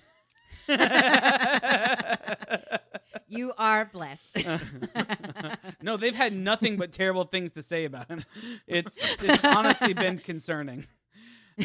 You 3.26 3.53
are 3.59 3.84
blessed. 3.84 4.44
no, 5.82 5.96
they've 5.96 6.14
had 6.14 6.32
nothing 6.32 6.76
but 6.76 6.90
terrible 6.92 7.24
things 7.24 7.53
to 7.53 7.62
say 7.62 7.84
about 7.84 8.09
him. 8.09 8.24
It's 8.66 8.98
it's 9.22 9.44
honestly 9.44 9.94
been 9.94 10.18
concerning. 10.18 10.86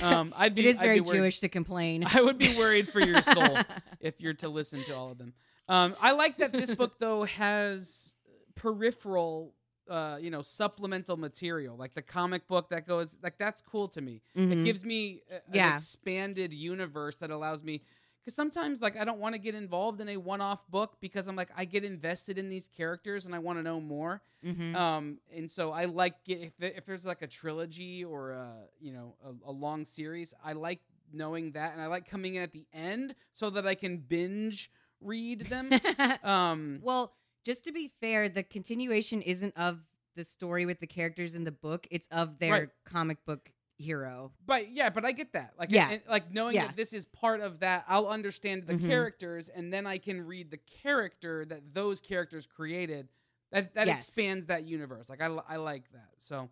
Um, 0.01 0.31
I'd 0.37 0.51
it 0.51 0.55
be 0.55 0.67
is 0.67 0.79
I'd 0.79 0.83
very 0.85 1.01
Jewish 1.01 1.39
to 1.39 1.49
complain. 1.49 2.03
I 2.13 2.21
would 2.21 2.37
be 2.37 2.55
worried 2.57 2.87
for 2.87 2.99
your 2.99 3.21
soul 3.21 3.57
if 3.99 4.21
you're 4.21 4.33
to 4.35 4.49
listen 4.49 4.83
to 4.85 4.95
all 4.95 5.11
of 5.11 5.17
them. 5.17 5.33
Um, 5.67 5.95
I 5.99 6.11
like 6.11 6.37
that 6.37 6.53
this 6.53 6.73
book 6.73 6.99
though 6.99 7.23
has 7.25 8.13
peripheral, 8.55 9.53
uh, 9.89 10.17
you 10.21 10.29
know, 10.29 10.41
supplemental 10.43 11.17
material, 11.17 11.75
like 11.77 11.95
the 11.95 12.01
comic 12.03 12.47
book 12.47 12.69
that 12.69 12.87
goes 12.87 13.17
like 13.23 13.37
that's 13.39 13.61
cool 13.61 13.87
to 13.89 14.01
me. 14.01 14.21
It 14.35 14.39
Mhm. 14.49 14.65
gives 14.65 14.83
me 14.85 15.21
a- 15.31 15.57
an 15.57 15.73
expanded 15.75 16.53
universe 16.53 17.17
that 17.17 17.31
allows 17.31 17.63
me. 17.63 17.81
Because 18.25 18.35
sometimes, 18.35 18.81
like, 18.81 18.97
I 18.97 19.05
don't 19.05 19.19
want 19.19 19.35
to 19.35 19.39
get 19.39 19.53
involved 19.53 20.01
in 20.01 20.09
a 20.09 20.17
one-off 20.17 20.67
book 20.67 20.97
because 20.99 21.27
I'm 21.27 21.35
like, 21.35 21.49
I 21.55 21.65
get 21.65 21.83
invested 21.83 22.39
in 22.39 22.49
these 22.49 22.67
characters 22.67 23.27
and 23.27 23.35
I 23.35 23.39
want 23.39 23.59
to 23.59 23.63
know 23.63 23.79
more. 23.79 24.23
Mhm. 24.43 24.75
Um, 24.75 25.19
and 25.31 25.49
so 25.49 25.71
I 25.71 25.85
like 25.85 26.23
get, 26.23 26.39
if 26.39 26.57
the- 26.57 26.75
if 26.75 26.85
there's 26.87 27.05
like 27.05 27.21
a 27.21 27.27
trilogy 27.27 28.03
or 28.03 28.31
a 28.31 28.51
you 28.79 28.91
know 28.93 29.15
a, 29.23 29.49
a 29.49 29.51
long 29.51 29.85
series, 29.85 30.33
I 30.43 30.53
like 30.53 30.79
knowing 31.13 31.51
that, 31.51 31.73
and 31.73 31.81
I 31.81 31.85
like 31.85 32.09
coming 32.09 32.33
in 32.33 32.41
at 32.41 32.51
the 32.51 32.65
end 32.73 33.13
so 33.31 33.51
that 33.51 33.67
I 33.67 33.75
can 33.75 33.97
binge 33.97 34.71
read 35.01 35.41
them. 35.41 35.69
um, 36.23 36.79
well, 36.81 37.13
just 37.43 37.63
to 37.65 37.71
be 37.71 37.91
fair, 38.01 38.27
the 38.27 38.41
continuation 38.43 39.21
isn't 39.21 39.55
of 39.55 39.79
the 40.15 40.23
story 40.23 40.65
with 40.65 40.79
the 40.79 40.87
characters 40.87 41.35
in 41.35 41.43
the 41.43 41.51
book; 41.51 41.85
it's 41.91 42.07
of 42.07 42.39
their 42.39 42.51
Right. 42.51 42.69
comic 42.85 43.23
book 43.25 43.51
hero. 43.77 44.31
but 44.45 44.71
yeah, 44.71 44.89
but 44.89 45.03
I 45.05 45.11
get 45.11 45.33
that. 45.33 45.53
Like, 45.59 45.71
Yeah. 45.71 45.89
and- 45.91 46.01
like 46.07 46.31
knowing 46.31 46.55
Yeah. 46.55 46.67
that 46.67 46.75
this 46.77 46.93
is 46.93 47.05
part 47.05 47.41
of 47.41 47.59
that, 47.59 47.83
I'll 47.87 48.07
understand 48.07 48.67
the 48.67 48.75
Mhm. 48.75 48.87
characters, 48.87 49.49
and 49.49 49.71
then 49.73 49.85
I 49.85 49.97
can 49.97 50.21
read 50.25 50.49
the 50.51 50.57
character 50.57 51.45
that 51.45 51.73
those 51.73 51.99
characters 52.01 52.47
created. 52.47 53.09
That 53.51 53.73
that 53.75 53.87
Yes. 53.87 54.07
expands 54.07 54.45
that 54.47 54.63
universe. 54.63 55.09
Like 55.09 55.21
I, 55.21 55.25
I 55.27 55.57
like 55.57 55.91
that. 55.91 56.09
So 56.17 56.49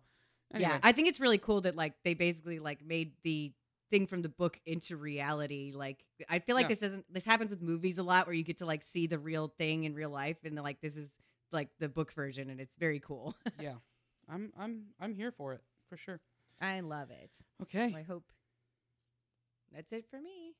anyway. 0.52 0.68
Yeah, 0.70 0.80
I 0.82 0.92
think 0.92 1.08
it's 1.08 1.20
really 1.20 1.38
cool 1.38 1.60
that 1.62 1.74
like 1.76 1.94
they 2.02 2.14
basically 2.14 2.58
like 2.58 2.82
made 2.84 3.14
the 3.22 3.52
thing 3.90 4.06
from 4.06 4.22
the 4.22 4.28
book 4.28 4.60
into 4.66 4.96
reality. 4.96 5.72
Like 5.74 6.04
I 6.28 6.38
feel 6.38 6.54
like 6.56 6.64
Yeah. 6.64 6.68
this 6.68 6.80
doesn't 6.80 7.12
this 7.12 7.24
happens 7.24 7.50
with 7.50 7.60
movies 7.62 7.98
a 7.98 8.02
lot 8.02 8.26
where 8.26 8.34
you 8.34 8.42
get 8.44 8.58
to 8.58 8.66
like 8.66 8.82
see 8.82 9.06
the 9.06 9.18
real 9.18 9.48
thing 9.48 9.84
in 9.84 9.94
real 9.94 10.10
life 10.10 10.38
and 10.44 10.54
like 10.56 10.80
this 10.80 10.96
is 10.96 11.18
like 11.52 11.68
the 11.78 11.88
book 11.88 12.12
version 12.12 12.48
and 12.50 12.60
it's 12.60 12.76
very 12.76 13.00
cool. 13.00 13.34
yeah, 13.60 13.74
I'm 14.28 14.52
I'm 14.56 14.86
I'm 15.00 15.14
here 15.14 15.30
for 15.32 15.52
it 15.52 15.62
for 15.88 15.96
sure. 15.96 16.20
I 16.64 16.80
love 16.80 17.10
it. 17.10 17.36
Okay. 17.62 17.90
So 17.90 17.98
I 17.98 18.02
hope 18.02 18.24
that's 19.72 19.92
it 19.92 20.06
for 20.10 20.20
me. 20.20 20.54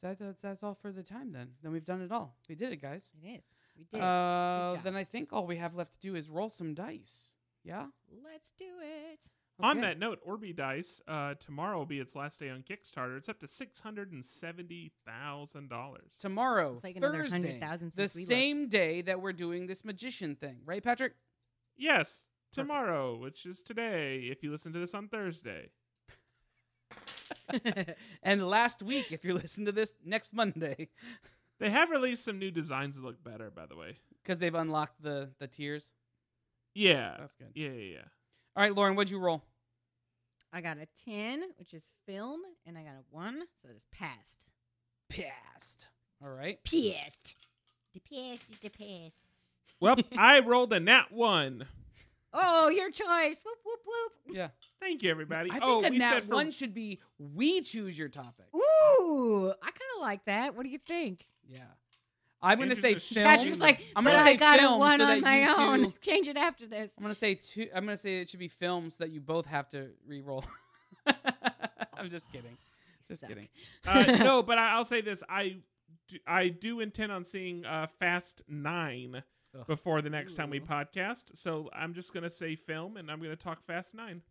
So 0.00 0.08
that, 0.08 0.18
that's, 0.18 0.42
that's 0.42 0.62
all 0.62 0.74
for 0.74 0.92
the 0.92 1.02
time 1.02 1.32
then. 1.32 1.52
Then 1.62 1.72
we've 1.72 1.84
done 1.84 2.02
it 2.02 2.12
all. 2.12 2.36
We 2.48 2.54
did 2.54 2.72
it, 2.72 2.82
guys. 2.82 3.12
It 3.22 3.26
is. 3.26 3.44
We 3.78 3.84
did. 3.84 4.00
Uh, 4.00 4.76
then 4.82 4.94
I 4.94 5.04
think 5.04 5.32
all 5.32 5.46
we 5.46 5.56
have 5.56 5.74
left 5.74 5.94
to 5.94 6.00
do 6.00 6.14
is 6.14 6.28
roll 6.28 6.50
some 6.50 6.74
dice. 6.74 7.34
Yeah? 7.64 7.86
Let's 8.24 8.52
do 8.52 8.66
it. 8.82 9.24
On 9.58 9.80
that 9.80 9.98
note, 9.98 10.20
Orby 10.26 10.54
Dice, 10.54 11.00
uh, 11.08 11.32
tomorrow 11.40 11.78
will 11.78 11.86
be 11.86 11.98
its 11.98 12.14
last 12.14 12.38
day 12.38 12.50
on 12.50 12.62
Kickstarter. 12.62 13.16
It's 13.16 13.30
up 13.30 13.40
to 13.40 13.46
$670,000. 13.46 16.18
Tomorrow, 16.18 16.74
It's 16.74 16.84
like 16.84 16.96
another 16.96 17.20
Thursday, 17.20 17.38
100,000 17.38 17.92
the 17.92 18.02
since 18.02 18.14
we 18.14 18.24
same 18.24 18.68
day 18.68 19.00
that 19.00 19.22
we're 19.22 19.32
doing 19.32 19.66
this 19.66 19.82
magician 19.82 20.36
thing. 20.36 20.58
Right, 20.66 20.84
Patrick? 20.84 21.14
Yes, 21.74 22.26
tomorrow, 22.52 23.16
which 23.16 23.46
is 23.46 23.62
today, 23.62 24.28
if 24.30 24.42
you 24.42 24.50
listen 24.50 24.72
to 24.72 24.78
this 24.78 24.94
on 24.94 25.08
Thursday. 25.08 25.70
And 28.22 28.48
last 28.48 28.82
week, 28.82 29.12
if 29.12 29.24
you 29.24 29.34
listen 29.34 29.64
to 29.66 29.72
this, 29.72 29.94
next 30.04 30.32
Monday. 30.32 30.88
They 31.58 31.70
have 31.70 31.88
released 31.88 32.22
some 32.22 32.38
new 32.38 32.50
designs 32.50 32.96
that 32.96 33.02
look 33.02 33.24
better, 33.24 33.50
by 33.50 33.64
the 33.64 33.76
way. 33.76 33.96
Because 34.22 34.38
they've 34.38 34.54
unlocked 34.54 35.02
the, 35.02 35.30
the 35.38 35.46
tiers. 35.46 35.94
Yeah. 36.74 37.16
That's 37.18 37.34
good. 37.34 37.52
Yeah, 37.54 37.70
yeah, 37.70 37.94
yeah. 37.94 38.04
All 38.54 38.62
right, 38.62 38.74
Lauren, 38.74 38.94
what'd 38.94 39.10
you 39.10 39.18
roll? 39.18 39.42
I 40.52 40.60
got 40.60 40.76
a 40.76 40.86
10, 41.06 41.44
which 41.58 41.72
is 41.72 41.92
film, 42.06 42.42
and 42.66 42.76
I 42.76 42.82
got 42.82 42.90
a 42.90 43.04
1, 43.10 43.42
so 43.62 43.68
it's 43.74 43.86
passed. 43.90 44.40
Passed. 45.08 45.88
All 46.22 46.28
right. 46.28 46.62
Pissed. 46.62 47.36
The 47.94 48.00
past 48.00 48.50
is 48.50 48.58
the 48.60 48.68
past. 48.68 49.20
Well, 49.80 49.96
I 50.18 50.40
rolled 50.40 50.74
a 50.74 50.80
nat 50.80 51.10
one. 51.10 51.66
Oh, 52.38 52.68
your 52.68 52.90
choice. 52.90 53.42
Whoop, 53.44 53.58
whoop, 53.64 53.80
whoop. 53.86 54.36
Yeah. 54.36 54.48
Thank 54.80 55.02
you, 55.02 55.10
everybody. 55.10 55.50
I 55.50 55.54
think 55.54 55.64
oh, 55.64 55.84
a 55.84 55.90
we 55.90 55.98
nat 55.98 56.10
said 56.10 56.22
for, 56.24 56.34
one 56.34 56.50
should 56.50 56.74
be 56.74 56.98
we 57.18 57.60
choose 57.62 57.98
your 57.98 58.08
topic. 58.08 58.46
Ooh, 58.54 59.52
I 59.62 59.66
kind 59.66 59.80
of 59.96 60.02
like 60.02 60.24
that. 60.26 60.54
What 60.54 60.64
do 60.64 60.68
you 60.68 60.78
think? 60.78 61.26
Yeah. 61.48 61.60
I'm 62.42 62.58
going 62.58 62.68
to 62.68 62.76
Andrew's 62.76 62.82
say 62.82 62.94
just 62.94 63.14
film. 63.14 63.26
Patrick's 63.26 63.60
like, 63.60 63.82
I'm 63.96 64.04
but 64.04 64.12
gonna 64.12 64.30
I 64.30 64.34
got 64.36 64.58
a 64.58 64.62
film 64.62 64.78
one 64.78 64.98
so 64.98 65.06
on 65.06 65.20
my 65.22 65.54
own. 65.58 65.84
two- 65.86 65.94
Change 66.02 66.28
it 66.28 66.36
after 66.36 66.66
this. 66.66 66.92
I'm 66.96 67.02
gonna 67.02 67.14
say 67.14 67.34
two. 67.34 67.68
I'm 67.74 67.84
gonna 67.84 67.96
say 67.96 68.20
it 68.20 68.28
should 68.28 68.38
be 68.40 68.48
film 68.48 68.90
so 68.90 69.04
that 69.04 69.10
you 69.10 69.20
both 69.20 69.46
have 69.46 69.68
to 69.70 69.88
re-roll. 70.06 70.44
I'm 71.06 72.10
just 72.10 72.30
kidding. 72.30 72.56
Just 73.08 73.20
Suck. 73.20 73.30
kidding. 73.30 73.48
uh, 73.86 74.02
no, 74.22 74.42
but 74.46 74.58
I, 74.58 74.72
I'll 74.72 74.84
say 74.84 75.00
this: 75.00 75.22
I 75.28 75.56
do, 76.08 76.18
I 76.26 76.48
do 76.48 76.80
intend 76.80 77.10
on 77.10 77.24
seeing 77.24 77.64
uh, 77.64 77.86
Fast 77.86 78.42
Nine 78.48 79.22
Ugh. 79.58 79.66
before 79.66 80.02
the 80.02 80.10
next 80.10 80.34
time 80.34 80.50
we 80.50 80.60
podcast. 80.60 81.36
So 81.36 81.70
I'm 81.72 81.94
just 81.94 82.12
gonna 82.14 82.30
say 82.30 82.54
film, 82.54 82.96
and 82.96 83.10
I'm 83.10 83.20
gonna 83.20 83.36
talk 83.36 83.62
Fast 83.62 83.94
Nine. 83.94 84.22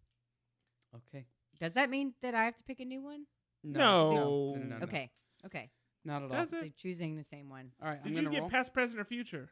Okay. 0.96 1.26
Does 1.60 1.74
that 1.74 1.90
mean 1.90 2.14
that 2.22 2.36
I 2.36 2.46
have 2.46 2.56
to 2.58 2.64
pick 2.64 2.80
a 2.80 2.86
new 2.86 3.02
one? 3.02 3.26
No. 3.64 3.80
no, 3.80 4.16
no, 4.56 4.56
no, 4.64 4.78
no. 4.78 4.84
Okay. 4.84 5.12
Okay. 5.46 5.72
not 6.04 6.22
at 6.24 6.32
all. 6.32 6.38
Does 6.38 6.50
So 6.52 6.60
it? 6.60 6.78
choosing 6.78 7.16
the 7.16 7.24
same 7.24 7.50
one. 7.50 7.72
All 7.82 7.88
right, 7.90 7.98
I'm 8.04 8.04
Did 8.10 8.18
you 8.18 8.24
gonna 8.24 8.34
get 8.36 8.42
roll. 8.42 8.50
past, 8.50 8.74
present, 8.74 9.00
or 9.02 9.06
future? 9.06 9.50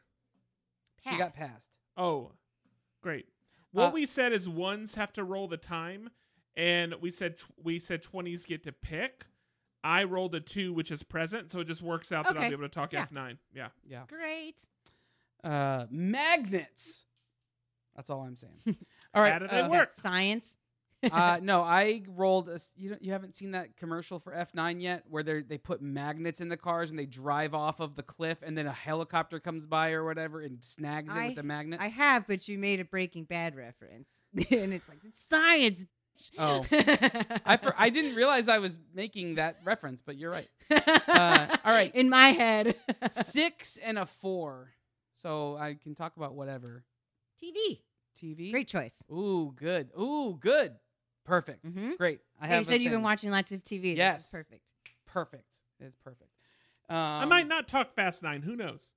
She 1.02 1.16
got 1.18 1.34
Pass. 1.34 1.50
passed. 1.50 1.70
Oh, 1.96 2.32
great. 3.02 3.26
What 3.72 3.88
Uh, 3.88 3.90
we 3.90 4.06
said 4.06 4.32
is 4.32 4.48
ones 4.48 4.94
have 4.94 5.12
to 5.14 5.24
roll 5.24 5.48
the 5.48 5.56
time, 5.56 6.10
and 6.56 6.94
we 7.00 7.10
said 7.10 7.38
tw- 7.38 7.50
we 7.62 7.78
said 7.80 8.02
twenties 8.02 8.46
get 8.46 8.62
to 8.64 8.72
pick. 8.72 9.26
I 9.82 10.04
rolled 10.04 10.34
a 10.34 10.40
two, 10.40 10.72
which 10.72 10.90
is 10.90 11.02
present, 11.02 11.50
so 11.50 11.60
it 11.60 11.64
just 11.64 11.82
works 11.82 12.10
out 12.12 12.24
that 12.24 12.30
I'll 12.36 12.38
Okay. 12.38 12.48
be 12.48 12.54
able 12.54 12.62
to 12.64 12.68
talk 12.70 12.92
Yeah. 12.92 13.02
F 13.02 13.12
nine. 13.12 13.38
Yeah. 13.52 13.68
Yeah. 13.84 14.04
Great. 14.06 14.66
Uh, 15.44 15.86
magnets. 15.90 17.04
That's 17.94 18.10
all 18.10 18.22
I'm 18.22 18.36
saying. 18.36 18.60
All 19.14 19.22
right. 19.22 19.32
How 19.34 19.38
do 19.38 19.46
they 19.48 19.60
uh, 19.60 19.68
work? 19.68 19.90
Science. 19.92 20.56
uh, 21.12 21.38
no, 21.42 21.62
I 21.62 22.02
rolled. 22.08 22.48
A, 22.48 22.54
s- 22.54 22.72
you 22.76 22.88
don't, 22.88 23.02
you 23.02 23.12
haven't 23.12 23.34
seen 23.34 23.52
that 23.52 23.76
commercial 23.76 24.18
for 24.18 24.32
F9 24.32 24.80
yet, 24.82 25.04
where 25.08 25.22
they 25.22 25.42
they 25.42 25.58
put 25.58 25.80
magnets 25.80 26.40
in 26.40 26.48
the 26.48 26.56
cars 26.56 26.90
and 26.90 26.98
they 26.98 27.06
drive 27.06 27.54
off 27.54 27.78
of 27.78 27.94
the 27.94 28.02
cliff, 28.02 28.42
and 28.44 28.58
then 28.58 28.66
a 28.66 28.72
helicopter 28.72 29.38
comes 29.38 29.66
by 29.66 29.92
or 29.92 30.04
whatever 30.04 30.40
and 30.40 30.64
snags 30.64 31.14
it 31.14 31.26
with 31.26 31.36
the 31.36 31.42
magnet. 31.42 31.80
I 31.80 31.88
have, 31.88 32.26
but 32.26 32.48
you 32.48 32.58
made 32.58 32.80
a 32.80 32.84
Breaking 32.84 33.24
Bad 33.24 33.54
reference, 33.54 34.24
and 34.34 34.72
it's 34.72 34.88
like 34.88 34.98
it's 35.04 35.20
science. 35.24 35.86
Oh. 36.38 36.64
I 37.44 37.58
for, 37.60 37.74
I 37.76 37.90
didn't 37.90 38.14
realize 38.14 38.48
I 38.48 38.58
was 38.58 38.78
making 38.94 39.34
that 39.34 39.58
reference, 39.64 40.00
but 40.00 40.16
you're 40.16 40.30
right. 40.30 40.48
Uh, 40.70 41.56
all 41.64 41.72
right. 41.72 41.92
In 41.94 42.08
my 42.08 42.28
head. 42.28 42.76
Six 43.10 43.76
and 43.76 43.98
a 43.98 44.06
four, 44.06 44.73
so 45.14 45.56
I 45.56 45.74
can 45.74 45.94
talk 45.94 46.16
about 46.16 46.34
whatever. 46.34 46.84
TV. 47.42 47.80
TV. 48.16 48.50
Great 48.52 48.68
choice. 48.68 49.04
Ooh, 49.10 49.52
good. 49.56 49.90
Ooh, 49.98 50.36
good. 50.40 50.76
Perfect. 51.24 51.64
Mhm. 51.64 51.96
Great. 51.96 52.20
I 52.40 52.44
Yeah, 52.46 52.52
have. 52.52 52.58
you 52.60 52.64
said 52.64 52.82
you've 52.82 52.92
been 52.92 53.02
watching 53.02 53.30
lots 53.30 53.50
of 53.52 53.64
TV. 53.64 53.92
This 53.94 53.98
Yes. 53.98 54.24
is 54.26 54.30
perfect. 54.30 54.62
Perfect. 55.06 55.56
It's 55.80 55.96
perfect. 55.96 56.30
Um, 56.88 56.96
I 56.96 57.24
might 57.24 57.46
not 57.48 57.66
talk 57.66 57.94
Fast 57.94 58.22
Nine. 58.22 58.42
Who 58.42 58.54
knows? 58.56 58.92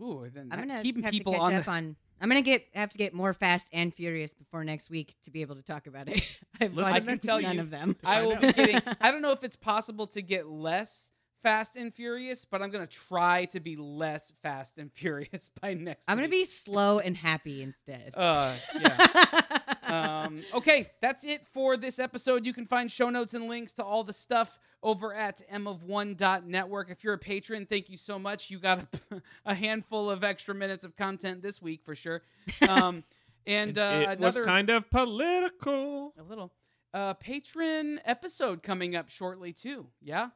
Ooh, 0.00 0.28
then 0.32 0.48
I'm 0.50 0.60
that- 0.60 0.68
gonna 0.68 0.82
keeping 0.82 1.04
have 1.04 1.12
people 1.12 1.32
to 1.34 1.38
catch 1.38 1.46
on 1.46 1.54
up 1.54 1.64
the. 1.64 1.70
on. 1.70 1.96
I'm 2.20 2.28
gonna 2.28 2.42
get 2.42 2.66
have 2.74 2.90
to 2.90 2.98
get 2.98 3.14
more 3.14 3.32
Fast 3.32 3.68
and 3.72 3.94
Furious 3.94 4.34
before 4.34 4.64
next 4.64 4.90
week 4.90 5.14
to 5.22 5.30
be 5.30 5.40
able 5.42 5.54
to 5.56 5.62
talk 5.62 5.86
about 5.86 6.08
it. 6.08 6.26
I've 6.60 6.74
Listen, 6.74 6.92
watched 6.92 7.06
I 7.06 7.10
can 7.12 7.18
tell 7.18 7.40
none 7.40 7.54
you- 7.56 7.60
of 7.60 7.70
them. 7.70 7.96
I 8.04 8.22
will 8.22 8.36
be 8.40 8.52
getting. 8.52 8.80
I 9.00 9.10
don't 9.12 9.22
know 9.22 9.30
if 9.32 9.44
it's 9.44 9.56
possible 9.56 10.06
to 10.08 10.22
get 10.22 10.48
less 10.48 11.10
Fast 11.44 11.76
and 11.76 11.92
Furious, 11.92 12.46
but 12.46 12.62
I'm 12.62 12.70
gonna 12.70 12.86
try 12.86 13.44
to 13.46 13.60
be 13.60 13.76
less 13.76 14.32
Fast 14.42 14.78
and 14.78 14.90
Furious 14.94 15.50
by 15.60 15.74
next. 15.74 16.06
I'm 16.08 16.16
gonna 16.16 16.28
be 16.28 16.46
slow 16.46 17.00
and 17.00 17.14
happy 17.14 17.62
instead. 17.62 18.14
Uh, 18.16 18.54
yeah. 18.80 19.44
um, 19.82 20.40
okay, 20.54 20.86
that's 21.02 21.22
it 21.22 21.46
for 21.46 21.76
this 21.76 21.98
episode. 21.98 22.46
You 22.46 22.54
can 22.54 22.64
find 22.64 22.90
show 22.90 23.10
notes 23.10 23.34
and 23.34 23.46
links 23.46 23.74
to 23.74 23.84
all 23.84 24.04
the 24.04 24.14
stuff 24.14 24.58
over 24.82 25.12
at 25.12 25.42
mof1.network. 25.52 26.90
If 26.90 27.04
you're 27.04 27.12
a 27.12 27.18
patron, 27.18 27.66
thank 27.66 27.90
you 27.90 27.98
so 27.98 28.18
much. 28.18 28.50
You 28.50 28.58
got 28.58 28.86
a, 29.10 29.20
a 29.44 29.54
handful 29.54 30.10
of 30.10 30.24
extra 30.24 30.54
minutes 30.54 30.82
of 30.82 30.96
content 30.96 31.42
this 31.42 31.60
week 31.60 31.82
for 31.84 31.94
sure. 31.94 32.22
Um, 32.66 33.04
and 33.46 33.76
uh, 33.76 34.06
it 34.12 34.18
was 34.18 34.36
another 34.38 34.48
kind 34.48 34.70
of 34.70 34.88
political. 34.88 36.14
a 36.18 36.22
little 36.22 36.54
uh, 36.94 37.12
patron 37.12 38.00
episode 38.06 38.62
coming 38.62 38.96
up 38.96 39.10
shortly 39.10 39.52
too. 39.52 39.88
Yeah. 40.00 40.30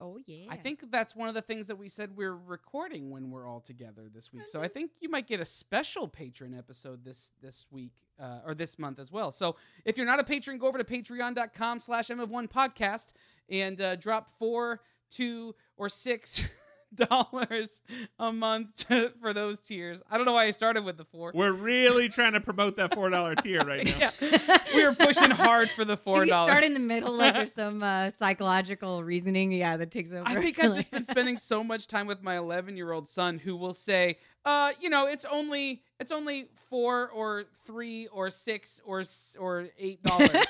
Oh 0.00 0.18
yeah. 0.26 0.46
I 0.48 0.56
think 0.56 0.90
that's 0.90 1.14
one 1.14 1.28
of 1.28 1.34
the 1.34 1.42
things 1.42 1.66
that 1.66 1.76
we 1.76 1.88
said 1.88 2.16
we're 2.16 2.36
recording 2.36 3.10
when 3.10 3.30
we're 3.30 3.46
all 3.48 3.60
together 3.60 4.08
this 4.12 4.32
week. 4.32 4.44
So 4.46 4.60
I 4.60 4.68
think 4.68 4.92
you 5.00 5.08
might 5.08 5.26
get 5.26 5.40
a 5.40 5.44
special 5.44 6.08
patron 6.08 6.54
episode 6.54 7.04
this 7.04 7.32
this 7.42 7.66
week 7.70 7.92
uh, 8.20 8.40
or 8.44 8.54
this 8.54 8.78
month 8.78 8.98
as 8.98 9.12
well. 9.12 9.30
So 9.30 9.56
if 9.84 9.96
you're 9.96 10.06
not 10.06 10.20
a 10.20 10.24
patron, 10.24 10.58
go 10.58 10.66
over 10.66 10.78
to 10.78 10.84
patreon.com 10.84 11.80
slash 11.80 12.10
M 12.10 12.20
of 12.20 12.30
one 12.30 12.48
podcast 12.48 13.12
and 13.48 13.80
uh, 13.80 13.96
drop 13.96 14.30
four, 14.30 14.80
two, 15.10 15.54
or 15.76 15.88
six 15.88 16.48
dollars 16.94 17.82
a 18.18 18.32
month 18.32 18.86
for 19.20 19.32
those 19.32 19.60
tiers. 19.60 20.00
I 20.10 20.16
don't 20.16 20.26
know 20.26 20.32
why 20.32 20.46
I 20.46 20.50
started 20.50 20.84
with 20.84 20.96
the 20.96 21.04
four. 21.04 21.32
We're 21.34 21.52
really 21.52 22.08
trying 22.08 22.32
to 22.32 22.40
promote 22.40 22.76
that 22.76 22.94
four 22.94 23.10
dollar 23.10 23.34
tier 23.34 23.60
right 23.60 23.84
now. 23.84 24.10
yeah. 24.20 24.58
We 24.74 24.84
are 24.84 24.94
pushing 24.94 25.30
hard 25.30 25.68
for 25.68 25.84
the 25.84 25.96
four 26.08 26.24
dollars. 26.24 26.50
start 26.50 26.64
in 26.64 26.74
the 26.74 26.80
middle, 26.80 27.14
like 27.14 27.34
there's 27.34 27.52
some 27.52 27.82
uh, 27.82 28.10
psychological 28.10 29.04
reasoning, 29.04 29.52
yeah, 29.52 29.76
that 29.76 29.90
takes 29.90 30.12
over. 30.12 30.26
I 30.26 30.40
think 30.40 30.62
I've 30.62 30.74
just 30.74 30.90
been 30.90 31.04
spending 31.04 31.38
so 31.38 31.62
much 31.62 31.86
time 31.86 32.06
with 32.06 32.22
my 32.22 32.36
11 32.36 32.76
year 32.76 32.92
old 32.92 33.08
son 33.08 33.38
who 33.38 33.56
will 33.56 33.74
say, 33.74 34.18
uh, 34.44 34.72
you 34.80 34.90
know, 34.90 35.06
it's 35.06 35.24
only 35.24 35.82
it's 36.00 36.12
only 36.12 36.48
four 36.54 37.08
or 37.10 37.44
three 37.64 38.06
or 38.08 38.30
six 38.30 38.80
or 38.84 39.02
or 39.38 39.68
eight 39.78 40.02
dollars. 40.02 40.46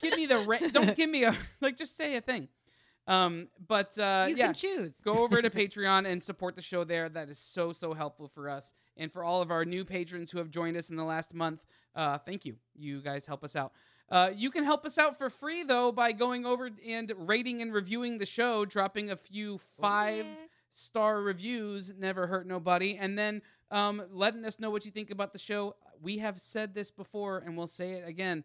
give 0.00 0.16
me 0.16 0.26
the 0.26 0.38
rent. 0.38 0.72
Don't 0.72 0.96
give 0.96 1.10
me 1.10 1.24
a 1.24 1.34
like. 1.60 1.76
Just 1.76 1.96
say 1.96 2.16
a 2.16 2.20
thing. 2.20 2.48
Um, 3.06 3.48
but 3.66 3.96
uh, 3.98 4.26
you 4.28 4.36
yeah, 4.36 4.46
can 4.46 4.54
choose. 4.54 5.00
go 5.04 5.22
over 5.22 5.40
to 5.40 5.50
Patreon 5.50 6.06
and 6.06 6.22
support 6.22 6.56
the 6.56 6.62
show 6.62 6.84
there. 6.84 7.08
That 7.08 7.28
is 7.28 7.38
so 7.38 7.72
so 7.72 7.94
helpful 7.94 8.28
for 8.28 8.48
us 8.48 8.74
and 8.96 9.12
for 9.12 9.22
all 9.22 9.42
of 9.42 9.50
our 9.50 9.64
new 9.64 9.84
patrons 9.84 10.30
who 10.30 10.38
have 10.38 10.50
joined 10.50 10.76
us 10.76 10.90
in 10.90 10.96
the 10.96 11.04
last 11.04 11.34
month. 11.34 11.64
Uh, 11.94 12.18
thank 12.18 12.44
you. 12.44 12.56
You 12.74 13.00
guys 13.00 13.26
help 13.26 13.44
us 13.44 13.54
out. 13.54 13.72
Uh, 14.08 14.30
you 14.34 14.50
can 14.50 14.64
help 14.64 14.84
us 14.84 14.98
out 14.98 15.18
for 15.18 15.28
free 15.30 15.64
though 15.64 15.90
by 15.90 16.12
going 16.12 16.46
over 16.46 16.70
and 16.86 17.12
rating 17.16 17.62
and 17.62 17.72
reviewing 17.72 18.18
the 18.18 18.26
show, 18.26 18.64
dropping 18.64 19.10
a 19.10 19.16
few 19.16 19.58
five 19.58 20.26
yeah. 20.26 20.34
star 20.70 21.20
reviews. 21.20 21.92
Never 21.96 22.26
hurt 22.26 22.46
nobody, 22.46 22.96
and 22.96 23.18
then 23.18 23.42
um, 23.70 24.02
letting 24.10 24.44
us 24.44 24.58
know 24.58 24.70
what 24.70 24.84
you 24.84 24.90
think 24.90 25.10
about 25.10 25.32
the 25.32 25.38
show. 25.38 25.76
We 26.00 26.18
have 26.18 26.38
said 26.38 26.74
this 26.74 26.90
before, 26.90 27.38
and 27.38 27.56
we'll 27.56 27.66
say 27.66 27.92
it 27.92 28.06
again. 28.06 28.44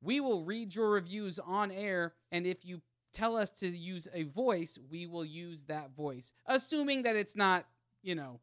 We 0.00 0.20
will 0.20 0.44
read 0.44 0.74
your 0.74 0.90
reviews 0.90 1.38
on 1.38 1.70
air, 1.70 2.14
and 2.30 2.46
if 2.46 2.64
you 2.64 2.82
tell 3.14 3.36
us 3.36 3.50
to 3.60 3.68
use 3.68 4.08
a 4.12 4.24
voice, 4.24 4.78
we 4.90 5.06
will 5.06 5.24
use 5.24 5.64
that 5.64 5.94
voice, 5.96 6.32
assuming 6.46 7.02
that 7.02 7.16
it's 7.16 7.34
not, 7.36 7.64
you 8.02 8.14
know, 8.14 8.40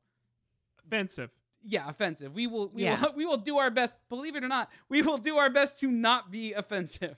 Offensive. 0.86 1.32
yeah, 1.64 1.88
offensive. 1.88 2.34
We 2.34 2.48
will, 2.48 2.70
we 2.70 2.84
Yeah. 2.84 3.00
will, 3.02 3.14
we 3.16 3.26
will 3.26 3.38
do 3.38 3.58
our 3.60 3.70
best. 3.70 3.98
Believe 4.10 4.36
it 4.36 4.44
or 4.44 4.48
not, 4.48 4.70
we 4.90 5.02
will 5.02 5.18
do 5.18 5.38
our 5.38 5.50
best 5.50 5.80
to 5.82 5.88
not 5.92 6.32
be 6.32 6.54
offensive. 6.54 7.18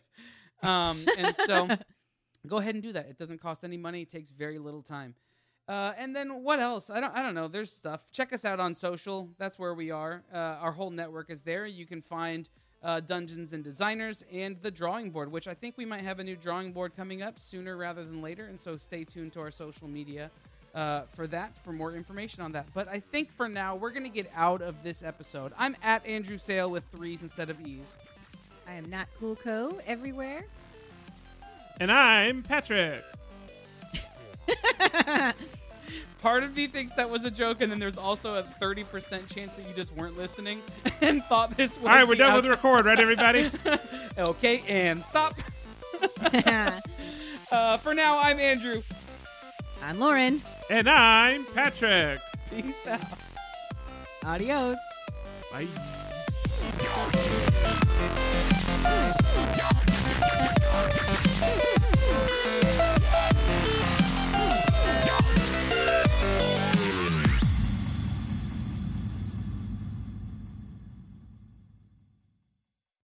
Um, 0.61 1.05
and 1.17 1.35
so, 1.35 1.69
go 2.47 2.57
ahead 2.57 2.73
and 2.75 2.83
do 2.83 2.91
that. 2.93 3.07
It 3.07 3.17
doesn't 3.17 3.39
cost 3.41 3.63
any 3.63 3.77
money. 3.77 4.01
It 4.01 4.09
takes 4.09 4.31
very 4.31 4.59
little 4.59 4.81
time. 4.81 5.15
Uh, 5.67 5.93
and 5.97 6.13
then 6.15 6.43
what 6.43 6.59
else? 6.59 6.89
I 6.89 6.99
don't. 6.99 7.15
I 7.15 7.21
don't 7.23 7.35
know. 7.35 7.47
There's 7.47 7.71
stuff. 7.71 8.11
Check 8.11 8.33
us 8.33 8.43
out 8.43 8.59
on 8.59 8.73
social. 8.75 9.29
That's 9.37 9.57
where 9.57 9.73
we 9.73 9.91
are. 9.91 10.23
Uh, 10.33 10.37
our 10.37 10.73
whole 10.73 10.89
network 10.89 11.29
is 11.29 11.43
there. 11.43 11.65
You 11.65 11.85
can 11.85 12.01
find 12.01 12.49
uh, 12.83 12.99
Dungeons 12.99 13.53
and 13.53 13.63
Designers 13.63 14.23
and 14.31 14.57
the 14.61 14.71
drawing 14.71 15.09
board, 15.09 15.31
which 15.31 15.47
I 15.47 15.53
think 15.53 15.77
we 15.77 15.85
might 15.85 16.01
have 16.01 16.19
a 16.19 16.23
new 16.23 16.35
drawing 16.35 16.73
board 16.73 16.95
coming 16.95 17.21
up 17.21 17.39
sooner 17.39 17.77
rather 17.77 18.03
than 18.03 18.21
later. 18.21 18.45
And 18.45 18.59
so 18.59 18.77
stay 18.77 19.03
tuned 19.03 19.33
to 19.33 19.39
our 19.39 19.51
social 19.51 19.87
media 19.87 20.29
uh, 20.75 21.01
for 21.03 21.27
that 21.27 21.55
for 21.55 21.71
more 21.71 21.95
information 21.95 22.43
on 22.43 22.51
that. 22.53 22.65
But 22.73 22.87
I 22.87 22.99
think 22.99 23.31
for 23.31 23.47
now 23.47 23.75
we're 23.75 23.91
gonna 23.91 24.09
get 24.09 24.29
out 24.35 24.61
of 24.61 24.83
this 24.83 25.03
episode. 25.03 25.53
I'm 25.57 25.75
at 25.83 26.05
Andrew 26.05 26.37
Sale 26.37 26.69
with 26.69 26.83
threes 26.85 27.23
instead 27.23 27.49
of 27.49 27.65
e's. 27.65 27.99
I 28.67 28.73
am 28.73 28.89
not 28.89 29.07
cool 29.19 29.35
co 29.35 29.79
everywhere. 29.85 30.45
And 31.79 31.91
I'm 31.91 32.43
Patrick. 32.43 33.03
Part 36.23 36.43
of 36.43 36.55
me 36.55 36.67
thinks 36.67 36.93
that 36.93 37.09
was 37.09 37.25
a 37.25 37.29
joke, 37.31 37.59
and 37.61 37.69
then 37.69 37.79
there's 37.79 37.97
also 37.97 38.35
a 38.35 38.43
30% 38.43 39.27
chance 39.33 39.51
that 39.53 39.67
you 39.67 39.73
just 39.75 39.93
weren't 39.95 40.17
listening 40.17 40.61
and 41.01 41.21
thought 41.25 41.55
this 41.57 41.77
was. 41.77 41.85
All 41.85 41.93
right, 41.93 42.07
we're 42.07 42.15
the 42.15 42.19
done 42.19 42.33
with 42.35 42.45
out- 42.45 42.51
record, 42.51 42.85
right, 42.85 42.97
everybody? 42.99 43.51
Okay, 44.17 44.63
and 44.67 45.03
stop. 45.03 45.35
Uh, 47.51 47.77
for 47.77 47.93
now, 47.93 48.17
I'm 48.19 48.39
Andrew. 48.39 48.81
I'm 49.83 49.99
Lauren. 49.99 50.41
and 50.71 50.89
I'm 50.89 51.45
Patrick. 51.53 52.19
Peace 52.49 52.87
out. 52.87 53.01
Adios. 54.25 54.77
Bye. 55.51 55.67